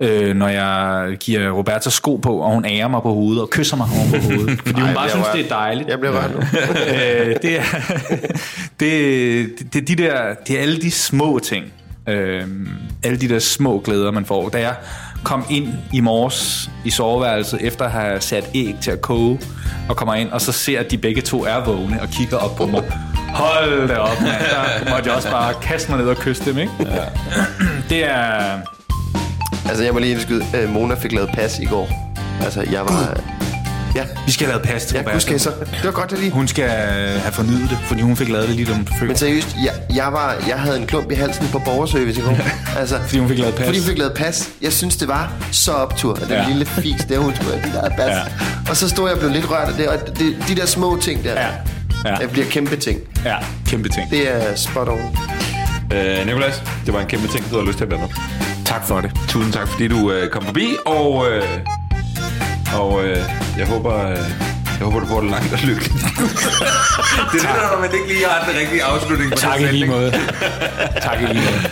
øh, 0.00 0.36
når 0.36 0.48
jeg 0.48 1.16
giver 1.20 1.50
Roberta 1.50 1.90
sko 1.90 2.16
på, 2.16 2.36
og 2.38 2.52
hun 2.54 2.64
ærer 2.64 2.88
mig 2.88 3.02
på 3.02 3.12
hovedet 3.12 3.42
og 3.42 3.50
kysser 3.50 3.76
mig 3.76 3.86
oven 3.98 4.10
på 4.10 4.16
hovedet. 4.18 4.60
Fordi 4.66 4.80
hun 4.80 4.88
Ej, 4.88 4.94
bare 4.94 5.08
synes, 5.10 5.26
bliver 5.32 5.44
det 5.44 5.52
er 5.52 5.56
dejligt. 5.56 5.88
Jeg 5.88 5.98
bliver 5.98 6.14
rørt 6.22 6.30
nu. 6.34 6.38
øh, 6.94 7.36
det, 7.42 7.58
er, 7.58 7.62
det, 8.80 9.58
det, 9.58 9.72
det, 9.74 9.88
de 9.88 9.96
der, 9.96 10.34
det 10.46 10.56
er 10.58 10.62
alle 10.62 10.80
de 10.80 10.90
små 10.90 11.38
ting. 11.38 11.64
Øh, 12.08 12.46
alle 13.02 13.20
de 13.20 13.28
der 13.28 13.38
små 13.38 13.78
glæder, 13.84 14.10
man 14.10 14.24
får. 14.24 14.48
Da 14.48 14.60
jeg 14.60 14.74
kom 15.26 15.44
ind 15.50 15.74
i 15.92 16.00
morges 16.00 16.70
i 16.84 16.90
soveværelset, 16.90 17.60
efter 17.62 17.84
at 17.84 17.90
have 17.90 18.20
sat 18.20 18.50
æg 18.54 18.76
til 18.80 18.90
at 18.90 19.00
koge, 19.00 19.40
og 19.88 19.96
kommer 19.96 20.14
ind, 20.14 20.30
og 20.30 20.40
så 20.40 20.52
ser, 20.52 20.80
at 20.80 20.90
de 20.90 20.98
begge 20.98 21.22
to 21.22 21.44
er 21.44 21.64
vågne 21.64 22.02
og 22.02 22.08
kigger 22.08 22.36
op 22.36 22.56
på 22.56 22.66
mig. 22.66 22.82
Hold 23.34 23.88
da 23.88 23.96
op, 23.96 24.20
mand. 24.20 24.32
Der 24.84 24.90
måtte 24.94 25.08
jeg 25.08 25.16
også 25.16 25.30
bare 25.30 25.54
kaste 25.62 25.90
mig 25.90 26.00
ned 26.00 26.08
og 26.08 26.16
kysse 26.16 26.44
dem, 26.44 26.58
ikke? 26.58 26.72
Ja. 26.80 27.04
Det 27.88 28.04
er... 28.04 28.60
Altså, 29.68 29.84
jeg 29.84 29.92
må 29.92 29.98
lige 29.98 30.12
indskyde. 30.12 30.44
Øh, 30.56 30.70
Mona 30.70 30.94
fik 30.94 31.12
lavet 31.12 31.30
pas 31.34 31.58
i 31.58 31.64
går. 31.64 31.88
Altså, 32.44 32.64
jeg 32.70 32.80
var... 32.80 33.20
Ja, 33.96 34.04
Vi 34.26 34.32
skal 34.32 34.46
have 34.46 34.52
lavet 34.52 34.68
pas 34.68 34.84
til 34.84 34.94
ja 35.06 35.10
jeg 35.10 35.40
så. 35.40 35.50
Det 35.60 35.84
var 35.84 35.90
godt, 35.90 36.10
det 36.10 36.18
lige. 36.18 36.30
Hun 36.30 36.48
skal 36.48 36.68
have 36.68 37.32
fornyet 37.32 37.70
det, 37.70 37.78
fordi 37.88 38.00
hun 38.02 38.16
fik 38.16 38.28
lavet 38.28 38.48
det 38.48 38.56
lige, 38.56 38.66
da 38.66 38.72
hun 38.72 38.86
fødte. 38.86 39.06
Men 39.06 39.16
seriøst, 39.16 39.56
jeg, 39.64 39.96
jeg, 39.96 40.12
var, 40.12 40.36
jeg 40.48 40.58
havde 40.60 40.76
en 40.78 40.86
klump 40.86 41.10
i 41.10 41.14
halsen 41.14 41.48
på 41.52 41.58
borgerservice 41.58 42.20
i 42.20 42.24
går. 42.24 42.38
Altså, 42.80 42.98
Fordi 43.06 43.18
hun 43.18 43.28
fik 43.28 43.38
lavet 43.38 43.54
pas. 43.54 43.66
Fordi 43.66 43.78
hun 43.78 43.86
fik 43.88 43.98
lavet 43.98 44.14
pas. 44.14 44.48
Jeg 44.62 44.72
synes, 44.72 44.96
det 44.96 45.08
var 45.08 45.32
så 45.52 45.72
optur, 45.72 46.14
at 46.14 46.20
den 46.20 46.30
Ja. 46.30 46.48
lille 46.48 46.66
fis 46.66 47.04
der, 47.08 47.18
hun 47.18 47.34
skulle 47.36 47.56
have 47.58 47.72
de 47.72 47.76
der 47.76 47.88
pas. 47.96 48.10
Ja. 48.16 48.22
Og 48.70 48.76
så 48.76 48.88
stod 48.88 49.04
jeg 49.08 49.14
og 49.14 49.18
blev 49.20 49.30
lidt 49.32 49.50
rørt 49.50 49.68
af 49.68 49.74
det. 49.74 49.88
Og 49.88 49.98
det, 50.18 50.36
de 50.48 50.56
der 50.56 50.66
små 50.66 50.98
ting 51.00 51.24
der, 51.24 51.32
Ja. 51.32 51.46
Ja. 52.04 52.14
det 52.20 52.30
bliver 52.30 52.46
kæmpe 52.46 52.76
ting. 52.76 53.00
Ja, 53.24 53.36
kæmpe 53.66 53.88
ting. 53.88 54.10
Det 54.10 54.34
er 54.34 54.54
spot 54.56 54.88
on. 54.88 55.16
Øh, 55.92 56.26
Nicolas, 56.26 56.62
det 56.86 56.94
var 56.94 57.00
en 57.00 57.06
kæmpe 57.06 57.28
ting, 57.28 57.50
du 57.50 57.58
har 57.58 57.66
lyst 57.66 57.76
til 57.78 57.84
at 57.84 57.88
blande 57.88 58.04
op. 58.04 58.10
Tak 58.64 58.86
for 58.86 59.00
det. 59.00 59.10
Tusind 59.28 59.52
tak, 59.52 59.68
fordi 59.68 59.88
du 59.88 60.12
øh, 60.12 60.28
kom 60.30 60.44
forbi, 60.44 60.66
og, 60.86 61.26
øh, 61.30 61.42
og 62.80 63.04
øh, 63.04 63.18
jeg 63.58 63.66
håber... 63.66 63.94
Øh, 64.10 64.18
jeg 64.78 64.84
håber, 64.84 65.00
du 65.00 65.06
får 65.06 65.20
det 65.20 65.30
langt 65.30 65.52
og 65.52 65.58
lykkeligt. 65.58 65.94
det 67.32 67.38
er 67.44 67.52
det 67.52 67.62
når 67.72 67.80
man 67.80 67.90
ikke 67.94 68.08
lige 68.08 68.24
har 68.28 68.48
den 68.50 68.58
rigtige 68.60 68.82
afslutning 68.84 69.30
på 69.32 69.36
Tak 69.38 69.58
den 69.58 69.68
i 69.68 69.70
lige 69.72 69.86
måde. 69.86 70.10
tak 71.02 71.22
i 71.22 71.26
lige 71.26 71.34
måde. 71.44 71.62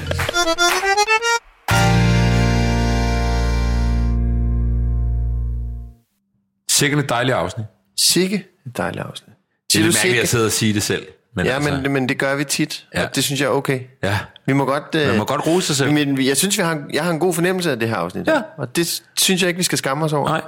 Sikkert 6.70 7.04
et 7.04 7.08
dejligt 7.08 7.36
afsnit. 7.36 7.66
Sikke 7.98 8.44
et 8.66 8.76
dejligt 8.76 9.02
afsnit. 9.06 9.30
Det 9.72 9.78
er 9.78 9.82
lidt 9.82 9.94
mærkeligt 9.94 10.00
sikke? 10.02 10.20
at 10.22 10.28
sidde 10.28 10.46
og 10.46 10.52
sige 10.52 10.74
det 10.74 10.82
selv. 10.82 11.06
Men 11.36 11.46
Ja, 11.46 11.54
altså, 11.54 11.70
men, 11.82 11.92
men 11.92 12.08
det 12.08 12.18
gør 12.18 12.36
vi 12.36 12.44
tit, 12.44 12.86
Ja. 12.94 13.04
og 13.04 13.14
det 13.16 13.24
synes 13.24 13.40
jeg 13.40 13.46
er 13.46 13.50
okay. 13.50 13.80
Ja, 14.02 14.18
Vi 14.46 14.52
må 14.52 14.64
godt... 14.64 14.94
Øh, 14.94 15.08
man 15.08 15.18
må 15.18 15.24
godt 15.24 15.46
rose 15.46 15.66
sig 15.66 15.76
selv. 15.76 15.92
Men 15.92 16.26
jeg 16.26 16.36
synes, 16.36 16.58
vi 16.58 16.62
har, 16.62 16.82
jeg 16.92 17.04
har 17.04 17.10
en 17.10 17.18
god 17.18 17.34
fornemmelse 17.34 17.70
af 17.70 17.78
det 17.78 17.88
her 17.88 17.96
afsnit. 17.96 18.26
Ja. 18.26 18.40
Og 18.58 18.76
det 18.76 19.02
synes 19.18 19.40
jeg 19.42 19.48
ikke, 19.48 19.58
vi 19.58 19.64
skal 19.64 19.78
skamme 19.78 20.04
os 20.04 20.12
over. 20.12 20.28
Nej. 20.28 20.40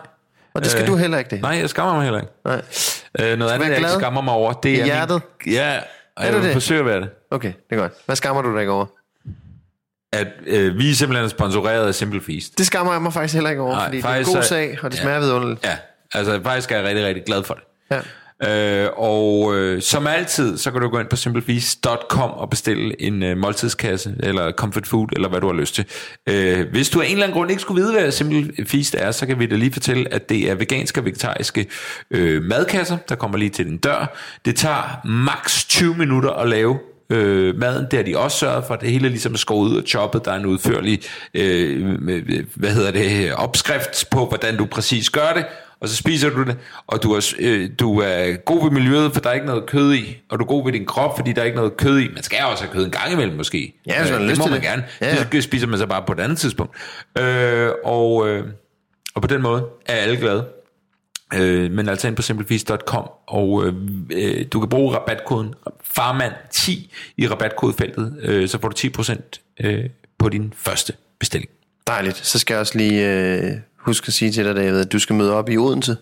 Og 0.56 0.62
det 0.62 0.70
skal 0.70 0.82
Øh, 0.82 0.88
du 0.88 0.96
heller 0.96 1.18
ikke 1.18 1.30
det. 1.30 1.40
Nej, 1.42 1.50
jeg 1.50 1.70
skammer 1.70 1.94
mig 1.94 2.02
heller 2.04 2.20
ikke. 2.20 2.32
Nej. 2.44 2.62
Øh, 3.20 3.38
noget 3.38 3.52
andet, 3.52 3.68
jeg 3.68 3.76
ikke 3.78 3.90
skammer 3.90 4.20
mig 4.20 4.34
over, 4.34 4.52
det 4.52 4.68
I 4.68 4.74
er... 4.74 4.78
min- 4.78 4.84
hjertet? 4.84 5.22
Ja, 5.46 5.76
og 6.16 6.22
Er 6.22 6.26
jeg 6.26 6.34
vil 6.34 6.42
det? 6.44 6.52
forsøge 6.52 6.80
at 6.80 6.86
være 6.86 7.00
det. 7.00 7.08
Okay, 7.30 7.52
det 7.70 7.76
er 7.76 7.80
godt. 7.80 7.92
Hvad 8.06 8.16
skammer 8.16 8.42
du 8.42 8.52
dig 8.52 8.60
ikke 8.60 8.72
over? 8.72 8.86
At 10.12 10.26
øh, 10.46 10.78
vi 10.78 10.90
er 10.90 10.94
simpelthen 10.94 11.30
sponsoreret 11.30 11.86
af 11.86 11.94
Simple 11.94 12.20
Feast. 12.20 12.58
Det 12.58 12.66
skammer 12.66 12.92
jeg 12.92 13.02
mig 13.02 13.12
faktisk 13.12 13.34
heller 13.34 13.50
ikke 13.50 13.62
over, 13.62 13.74
Nej, 13.74 13.84
fordi 13.84 13.96
det 13.96 14.04
er 14.04 14.14
en 14.14 14.24
god 14.24 14.42
sag, 14.42 14.78
og 14.82 14.90
det 14.90 14.96
ja. 14.98 15.02
smager 15.02 15.20
vidunderligt. 15.20 15.64
Ja, 15.64 15.76
altså 16.14 16.40
faktisk 16.42 16.72
er 16.72 16.76
jeg 16.76 16.84
rigtig, 16.84 17.04
rigtig 17.06 17.24
glad 17.24 17.44
for 17.44 17.54
det. 17.54 17.62
Ja. 17.90 18.00
Øh, 18.44 18.88
og 18.96 19.54
øh, 19.56 19.82
som 19.82 20.06
altid, 20.06 20.58
så 20.58 20.70
kan 20.70 20.80
du 20.80 20.88
gå 20.88 20.98
ind 20.98 21.08
på 21.08 21.16
simplefeast.com 21.16 22.30
og 22.30 22.50
bestille 22.50 23.02
en 23.02 23.22
øh, 23.22 23.36
måltidskasse, 23.36 24.14
eller 24.20 24.52
comfort 24.52 24.86
food, 24.86 25.08
eller 25.12 25.28
hvad 25.28 25.40
du 25.40 25.46
har 25.46 25.54
lyst 25.54 25.74
til. 25.74 25.84
Øh, 26.28 26.66
hvis 26.72 26.90
du 26.90 27.00
af 27.00 27.04
en 27.06 27.12
eller 27.12 27.24
anden 27.24 27.34
grund 27.36 27.50
ikke 27.50 27.62
skulle 27.62 27.82
vide, 27.82 27.92
hvad 27.92 28.10
Simple 28.10 28.66
Feast 28.66 28.94
er, 28.98 29.10
så 29.10 29.26
kan 29.26 29.38
vi 29.38 29.46
da 29.46 29.56
lige 29.56 29.72
fortælle, 29.72 30.14
at 30.14 30.28
det 30.28 30.50
er 30.50 30.54
veganske 30.54 31.00
og 31.00 31.04
vegetariske 31.04 31.66
øh, 32.10 32.42
madkasser, 32.42 32.96
der 33.08 33.14
kommer 33.14 33.38
lige 33.38 33.50
til 33.50 33.66
din 33.66 33.76
dør. 33.78 34.16
Det 34.44 34.56
tager 34.56 35.00
maks 35.06 35.64
20 35.64 35.94
minutter 35.94 36.30
at 36.30 36.48
lave 36.48 36.78
øh, 37.10 37.58
maden. 37.58 37.86
Det 37.90 37.96
har 37.98 38.04
de 38.04 38.18
også 38.18 38.38
sørget 38.38 38.64
for, 38.66 38.76
det 38.76 38.90
hele 38.90 39.06
er 39.06 39.10
ligesom 39.10 39.36
skåret 39.36 39.68
ud 39.70 39.76
og 39.76 39.82
choppet. 39.86 40.24
Der 40.24 40.32
er 40.32 40.36
en 40.36 40.46
udførlig 40.46 41.00
øh, 41.34 41.86
med- 42.02 42.44
hvad 42.54 42.70
hedder 42.70 42.90
det, 42.90 43.32
opskrift 43.34 44.10
på, 44.10 44.26
hvordan 44.26 44.56
du 44.56 44.64
præcis 44.66 45.10
gør 45.10 45.32
det 45.34 45.44
og 45.80 45.88
så 45.88 45.96
spiser 45.96 46.30
du 46.30 46.42
det, 46.44 46.56
og 46.86 47.02
du 47.02 47.12
er, 47.12 47.34
øh, 47.38 47.70
du 47.78 48.00
er 48.00 48.36
god 48.36 48.62
ved 48.62 48.70
miljøet, 48.70 49.12
for 49.12 49.20
der 49.20 49.30
er 49.30 49.34
ikke 49.34 49.46
noget 49.46 49.66
kød 49.66 49.94
i, 49.94 50.22
og 50.30 50.38
du 50.38 50.44
er 50.44 50.48
god 50.48 50.64
ved 50.64 50.72
din 50.72 50.86
krop, 50.86 51.16
fordi 51.18 51.32
der 51.32 51.40
er 51.40 51.44
ikke 51.46 51.56
noget 51.56 51.76
kød 51.76 51.98
i. 52.00 52.08
Man 52.14 52.22
skal 52.22 52.38
også 52.50 52.64
have 52.64 52.72
kød 52.74 52.84
en 52.84 52.90
gang 52.90 53.12
imellem 53.12 53.36
måske. 53.36 53.74
Ja, 53.86 54.02
man 54.02 54.12
har 54.12 54.18
Øh, 54.20 54.22
lyst 54.22 54.30
det 54.30 54.38
må 54.38 54.44
til 54.44 54.50
man 54.50 54.60
det. 54.60 54.68
gerne. 54.68 54.84
Ja, 55.00 55.14
ja. 55.14 55.24
Det 55.32 55.44
spiser 55.44 55.66
man 55.66 55.78
så 55.78 55.86
bare 55.86 56.02
på 56.06 56.12
et 56.12 56.20
andet 56.20 56.38
tidspunkt. 56.38 56.76
Øh, 57.18 57.70
og, 57.84 58.28
øh, 58.28 58.44
og 59.14 59.22
på 59.22 59.28
den 59.28 59.42
måde 59.42 59.64
er 59.86 59.94
alle 59.94 60.16
glade. 60.16 60.46
Øh, 61.34 61.70
men 61.70 61.88
altså 61.88 62.08
ind 62.08 62.16
på 62.16 62.22
simplefeast.com, 62.22 63.10
og 63.26 63.66
øh, 63.66 63.74
øh, 64.12 64.44
du 64.52 64.60
kan 64.60 64.68
bruge 64.68 64.94
rabatkoden 64.96 65.54
farmand10 65.98 66.70
i 67.16 67.28
rabatkodefeltet, 67.28 68.16
øh, 68.22 68.48
så 68.48 68.58
får 68.60 68.68
du 68.68 68.74
10% 69.00 69.20
øh, 69.60 69.84
på 70.18 70.28
din 70.28 70.52
første 70.56 70.92
bestilling. 71.18 71.50
Dejligt. 71.86 72.16
Så 72.26 72.38
skal 72.38 72.54
jeg 72.54 72.60
også 72.60 72.78
lige 72.78 73.12
øh, 73.12 73.52
huske 73.86 74.08
at 74.08 74.14
sige 74.14 74.32
til 74.32 74.44
dig, 74.44 74.56
David, 74.56 74.80
at 74.80 74.92
du 74.92 74.98
skal 74.98 75.16
møde 75.16 75.32
op 75.34 75.48
i 75.50 75.56
Odense 75.56 75.96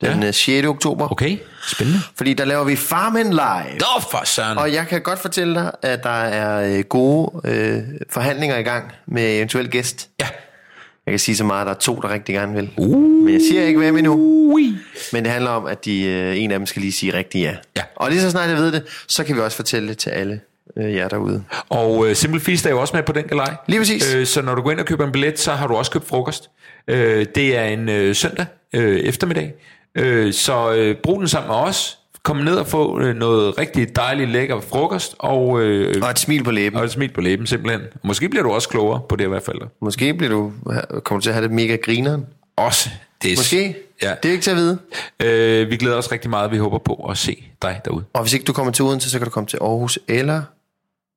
den 0.00 0.20
Ja. 0.20 0.26
ja. 0.26 0.32
6. 0.32 0.66
oktober. 0.66 1.12
Okay, 1.12 1.38
spændende. 1.68 2.00
Fordi 2.16 2.34
der 2.34 2.44
laver 2.44 2.64
vi 2.64 2.76
Farmen 2.76 3.30
Live. 3.30 3.78
Nå 3.78 4.00
for 4.10 4.22
søren. 4.24 4.58
Og 4.58 4.72
jeg 4.72 4.86
kan 4.88 5.02
godt 5.02 5.18
fortælle 5.18 5.54
dig, 5.54 5.70
at 5.82 6.02
der 6.02 6.10
er 6.10 6.76
øh, 6.78 6.84
gode 6.84 7.40
øh, 7.44 7.78
forhandlinger 8.10 8.58
i 8.58 8.62
gang 8.62 8.92
med 9.06 9.36
eventuel 9.36 9.68
gæst. 9.70 10.08
Ja. 10.20 10.26
Jeg 11.06 11.12
kan 11.12 11.18
sige 11.18 11.36
så 11.36 11.44
meget, 11.44 11.60
at 11.60 11.66
der 11.66 11.72
er 11.74 11.78
to, 11.78 11.96
der 11.96 12.10
rigtig 12.10 12.34
gerne 12.34 12.54
vil. 12.54 12.70
Uh. 12.76 13.24
Men 13.24 13.34
jeg 13.34 13.40
siger 13.50 13.62
ikke 13.62 13.78
hvem 13.78 13.96
endnu. 13.96 14.14
Ui. 14.14 14.76
Men 15.12 15.24
det 15.24 15.32
handler 15.32 15.50
om, 15.50 15.66
at 15.66 15.84
de, 15.84 16.02
øh, 16.02 16.38
en 16.38 16.50
af 16.50 16.58
dem 16.58 16.66
skal 16.66 16.82
lige 16.82 16.92
sige 16.92 17.12
rigtigt 17.14 17.44
ja. 17.44 17.54
Ja. 17.76 17.82
Og 17.96 18.10
lige 18.10 18.20
så 18.20 18.30
snart 18.30 18.48
jeg 18.48 18.56
ved 18.56 18.72
det, 18.72 18.82
så 19.06 19.24
kan 19.24 19.36
vi 19.36 19.40
også 19.40 19.56
fortælle 19.56 19.88
det 19.88 19.98
til 19.98 20.10
alle 20.10 20.40
øh, 20.76 20.94
jer 20.94 21.08
derude. 21.08 21.44
Og 21.68 22.08
øh, 22.08 22.16
Simple 22.16 22.40
Feast 22.40 22.66
er 22.66 22.70
jo 22.70 22.80
også 22.80 22.96
med 22.96 23.02
på 23.02 23.12
den 23.12 23.24
galej. 23.24 23.54
Lige 23.66 23.80
præcis. 23.80 24.14
Øh, 24.14 24.26
så 24.26 24.42
når 24.42 24.54
du 24.54 24.62
går 24.62 24.70
ind 24.70 24.80
og 24.80 24.86
køber 24.86 25.04
en 25.06 25.12
billet, 25.12 25.38
så 25.38 25.52
har 25.52 25.66
du 25.66 25.74
også 25.74 25.90
købt 25.90 26.08
frokost. 26.08 26.50
Øh, 26.88 27.26
det 27.34 27.56
er 27.56 27.64
en 27.64 27.88
øh, 27.88 28.14
søndag 28.14 28.46
øh, 28.72 28.98
eftermiddag. 29.00 29.54
Øh, 29.94 30.32
så 30.32 30.74
øh, 30.74 30.96
brug 31.02 31.18
den 31.20 31.28
sammen 31.28 31.48
med 31.48 31.56
os. 31.56 31.98
Kom 32.22 32.36
ned 32.36 32.56
og 32.56 32.66
få 32.66 33.00
øh, 33.00 33.16
noget 33.16 33.58
rigtig 33.58 33.96
dejligt 33.96 34.30
lækker 34.30 34.60
frokost. 34.60 35.14
Og, 35.18 35.60
øh, 35.62 35.94
Og 36.02 36.10
et 36.10 36.18
smil 36.18 36.44
på 36.44 36.50
læben. 36.50 36.78
og 36.78 36.84
et 36.84 36.90
smil 36.90 37.12
på 37.12 37.20
læben 37.20 37.46
simpelthen. 37.46 37.80
Måske 38.04 38.28
bliver 38.28 38.42
du 38.42 38.52
også 38.52 38.68
klogere 38.68 39.00
på 39.08 39.16
det 39.16 39.24
i 39.24 39.28
hvert 39.28 39.42
fald. 39.42 39.58
Måske 39.80 40.14
bliver 40.14 40.30
du, 40.30 40.52
kommer 41.04 41.20
du 41.20 41.20
til 41.20 41.30
at 41.30 41.34
have 41.34 41.44
det 41.44 41.50
mega 41.54 41.76
grineren. 41.76 42.26
Også. 42.56 42.90
Det 43.22 43.32
er, 43.32 43.36
Måske. 43.36 43.76
Ja. 44.02 44.14
Det 44.22 44.28
er 44.28 44.32
ikke 44.32 44.42
til 44.44 44.50
at 44.50 44.56
vide. 44.56 44.78
Øh, 45.22 45.70
vi 45.70 45.76
glæder 45.76 45.96
os 45.96 46.12
rigtig 46.12 46.30
meget. 46.30 46.50
Vi 46.50 46.56
håber 46.58 46.78
på 46.78 46.94
at 47.10 47.18
se 47.18 47.44
dig 47.62 47.80
derude. 47.84 48.04
Og 48.12 48.22
hvis 48.22 48.32
ikke 48.34 48.44
du 48.44 48.52
kommer 48.52 48.72
til 48.72 48.84
Odense, 48.84 49.10
så 49.10 49.18
kan 49.18 49.24
du 49.24 49.30
komme 49.30 49.46
til 49.46 49.58
Aarhus 49.60 49.98
eller 50.08 50.42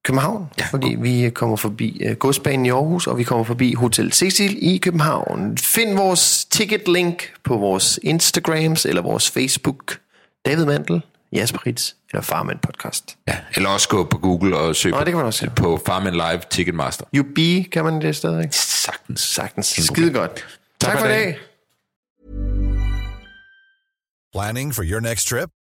København. 0.03 0.49
Ja. 0.59 0.65
Fordi 0.71 0.95
vi 0.99 1.29
kommer 1.29 1.55
forbi 1.55 2.01
uh, 2.09 2.11
godsbanen 2.15 2.65
i 2.65 2.69
Aarhus, 2.69 3.07
og 3.07 3.17
vi 3.17 3.23
kommer 3.23 3.43
forbi 3.45 3.73
Hotel 3.73 4.13
Cecil 4.13 4.57
i 4.61 4.77
København. 4.77 5.57
Find 5.57 5.95
vores 5.95 6.45
ticketlink 6.45 7.31
på 7.43 7.57
vores 7.57 7.99
Instagrams 8.03 8.85
eller 8.85 9.01
vores 9.01 9.31
Facebook. 9.31 9.99
David 10.45 10.65
Mandel, 10.65 11.01
Jasper 11.33 11.65
Ritz 11.67 11.91
eller 12.11 12.21
Farman 12.21 12.57
Podcast. 12.57 13.17
Ja. 13.27 13.37
Eller 13.55 13.69
også 13.69 13.89
gå 13.89 14.03
på 14.03 14.17
Google 14.17 14.57
og 14.57 14.75
søg 14.75 14.91
Nå, 14.91 14.97
på, 14.97 15.03
det 15.03 15.11
kan 15.11 15.17
man 15.17 15.25
også 15.25 15.45
gøre. 15.45 15.55
på 15.55 15.81
Farmen 15.85 16.13
Live 16.13 16.41
Ticketmaster. 16.49 17.05
UB 17.19 17.37
kan 17.71 17.83
man 17.83 18.01
det 18.01 18.15
stadig. 18.15 18.49
Sagtens. 18.53 19.21
Sagtens. 19.21 19.65
Skide 19.67 20.13
godt. 20.13 20.45
Tak, 20.81 20.99
for 20.99 21.05
i 21.05 21.09
dag. 21.09 21.37
Planning 24.33 24.75
for 24.75 24.83
your 24.83 24.99
next 24.99 25.27
trip? 25.27 25.49